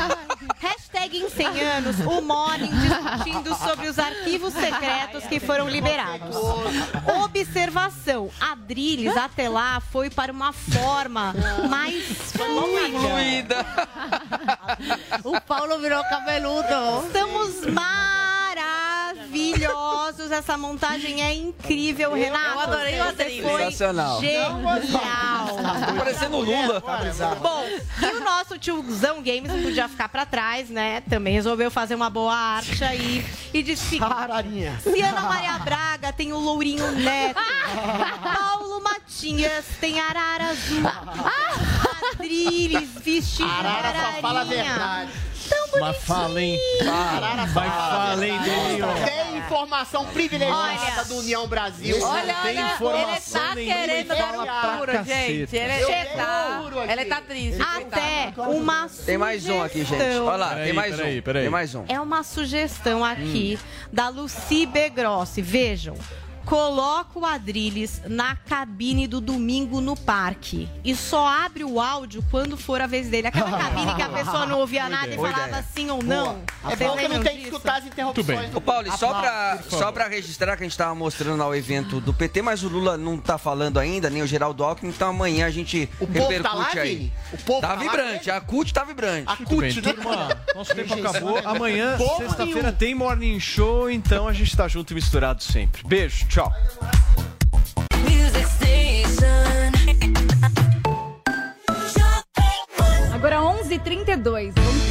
Hashtag 0.60 1.18
em 1.18 1.30
100 1.30 1.62
anos, 1.62 1.99
o 1.99 2.22
Morning 2.22 2.72
discutindo 2.72 3.56
sobre 3.56 3.88
os 3.88 3.98
arquivos 3.99 4.53
secretos 4.53 5.24
que 5.26 5.40
foram 5.40 5.68
liberados. 5.68 6.36
Observação, 7.24 8.30
Adriles 8.40 9.16
até 9.18 9.49
lá 9.49 9.80
foi 9.80 10.10
para 10.10 10.32
uma 10.32 10.53
forma 10.53 11.34
mais 11.70 12.03
fluida. 12.32 13.66
O 15.24 15.40
Paulo 15.41 15.80
virou 15.80 16.03
cabeludo. 16.06 17.06
Estamos 17.08 17.66
maravilhosos. 19.32 20.32
Essa 20.32 20.58
montagem 20.58 21.24
é 21.24 21.34
incrível, 21.34 22.14
Renato. 22.14 22.53
eu 22.53 22.60
adorei 22.60 23.02
o 23.02 23.48
foi 23.48 23.64
Sensacional. 23.66 24.20
Genial. 24.20 24.60
Tá 25.62 25.94
parecendo 25.98 26.38
o 26.38 26.41
Lula. 26.41 26.84
Bom, 27.41 27.66
e 28.02 28.16
o 28.16 28.24
nosso 28.24 28.58
tiozão 28.58 29.18
Games 29.22 29.52
não 29.52 29.62
podia 29.64 29.88
ficar 29.88 30.10
pra 30.10 30.26
trás, 30.26 30.70
né? 30.70 31.02
Também 31.10 31.34
resolveu 31.34 31.72
fazer 31.72 31.95
uma 31.95 32.10
boa 32.10 32.36
arte 32.36 32.84
aí 32.84 33.26
e 33.53 33.64
disse 33.64 33.98
que 33.98 34.03
se 34.90 35.02
Ana 35.02 35.22
Maria 35.22 35.60
Braga 35.60 36.14
tem 36.14 36.34
o 36.34 36.38
Lourinho 36.38 36.91
Neto, 36.91 37.40
Paulo 38.22 38.82
Matias 38.84 39.66
tem 39.80 39.99
Arara 39.99 40.45
Azul, 40.45 40.84
Adriles 42.14 42.90
vestido 43.03 43.48
de 43.48 43.68
Arara 43.68 44.16
só 44.16 44.22
fala 44.22 44.41
a 44.41 45.08
verdade. 45.56 45.80
Mas 45.80 45.98
fala, 46.03 46.41
hein? 46.41 46.60
Arara 46.82 47.48
Mas 47.48 47.73
fala, 47.73 48.26
hein, 48.28 48.40
Delinho? 48.40 48.86
Tem 49.06 49.38
informação 49.38 50.06
privilegiada 50.07 51.06
do 51.06 51.18
União 51.18 51.48
Brasil. 51.48 51.98
Olha, 52.02 52.34
tem 52.44 52.57
olha, 52.64 52.73
informação 52.73 53.41
ele 53.57 53.69
tá 53.69 53.76
querendo 53.76 54.07
dar 54.07 54.34
pra 54.34 54.78
puro, 54.78 54.91
gente. 55.03 55.56
Ele, 55.56 55.73
Eu 55.82 55.90
ele 55.90 56.06
tá, 56.15 56.61
ele 56.91 57.06
tá 57.06 57.22
triste. 57.22 57.61
Até 57.61 58.34
uma 58.38 58.88
Tem 59.06 59.18
mais 59.18 59.48
um 59.48 59.61
aqui, 59.61 59.80
gente. 59.80 59.88
sugestão. 59.90 60.26
Olha 60.26 60.36
lá, 60.38 60.49
Peraí, 60.49 60.64
tem 60.65 60.73
mais 60.73 60.95
peraí, 60.95 61.19
um. 61.19 61.22
peraí. 61.22 61.41
Tem 61.44 61.52
mais 61.52 61.76
um. 61.76 61.86
É 61.88 61.99
uma 61.99 62.23
sugestão 62.23 63.03
aqui 63.03 63.60
Hum. 63.61 63.88
da 63.91 64.10
Lucy 64.10 64.65
Begrossi. 64.65 65.41
Vejam. 65.41 65.95
Coloca 66.45 67.18
o 67.19 67.26
Adriles 67.26 68.01
na 68.07 68.35
cabine 68.35 69.07
do 69.07 69.22
domingo 69.22 69.80
no 69.81 69.95
parque. 69.95 70.68
E 70.84 70.95
só 70.95 71.27
abre 71.27 71.63
o 71.63 71.80
áudio 71.80 72.23
quando 72.30 72.57
for 72.57 72.81
a 72.81 72.88
vez 72.88 73.07
dele. 73.09 73.27
Aquela 73.27 73.51
cabine 73.57 73.95
que 73.95 74.01
a 74.01 74.09
pessoa 74.09 74.45
não 74.45 74.59
ouvia 74.59 74.89
nada 74.89 75.07
e 75.13 75.15
Boa 75.15 75.30
falava 75.30 75.47
ideia. 75.49 75.65
sim 75.73 75.89
ou 75.89 76.03
não. 76.03 76.41
É 76.63 76.76
Vocês 76.76 76.89
bom 76.89 76.97
que 76.97 77.07
não 77.07 77.23
tenho 77.23 77.38
que 77.38 77.43
escutar 77.45 77.77
as 77.77 77.85
interrupções. 77.85 78.55
Ô, 78.55 78.61
Paulo, 78.61 78.88
e 78.88 78.91
só 78.97 79.13
pra, 79.13 79.59
só 79.69 79.91
pra 79.91 80.07
registrar 80.07 80.57
que 80.57 80.63
a 80.63 80.65
gente 80.68 80.77
tava 80.77 80.93
mostrando 80.95 81.38
lá 81.39 81.47
o 81.47 81.55
evento 81.55 81.99
do 82.01 82.13
PT, 82.13 82.41
mas 82.41 82.63
o 82.63 82.68
Lula 82.69 82.97
não 82.97 83.18
tá 83.18 83.38
falando 83.38 83.80
ainda, 83.80 84.09
nem 84.09 84.22
o 84.22 84.27
Geraldo 84.27 84.63
Alckmin, 84.63 84.89
então 84.89 85.09
amanhã 85.09 85.45
a 85.45 85.49
gente 85.51 85.89
O 85.99 86.07
povo 86.07 86.19
repercute 86.27 86.43
tá 86.43 86.53
lá, 86.53 86.69
aí. 86.84 86.95
Vini? 86.95 87.13
O 87.34 87.38
povo 87.38 87.61
tá 87.61 87.68
tá 87.69 87.73
lá 87.76 87.80
vibrante, 87.80 88.31
a 88.31 88.41
CUT 88.41 88.73
tá 88.73 88.84
vibrante. 88.84 89.26
A 89.27 89.38
CUT, 89.38 89.81
né? 89.81 89.93
turma. 89.93 90.41
Nosso 90.55 90.76
tempo 90.76 90.93
acabou. 90.93 91.35
né? 91.35 91.41
Amanhã, 91.45 91.97
sexta-feira, 92.18 92.72
tem 92.72 92.93
morning 92.93 93.39
show, 93.39 93.89
então 93.89 94.27
a 94.27 94.34
gente 94.34 94.55
tá 94.55 94.68
junto 94.68 94.91
e 94.91 94.95
misturado 94.95 95.41
sempre. 95.43 95.81
Beijo, 95.85 96.26
tchau. 96.32 96.49
Agora 103.14 103.41
11h32. 103.41 104.53
Vamos 104.56 104.90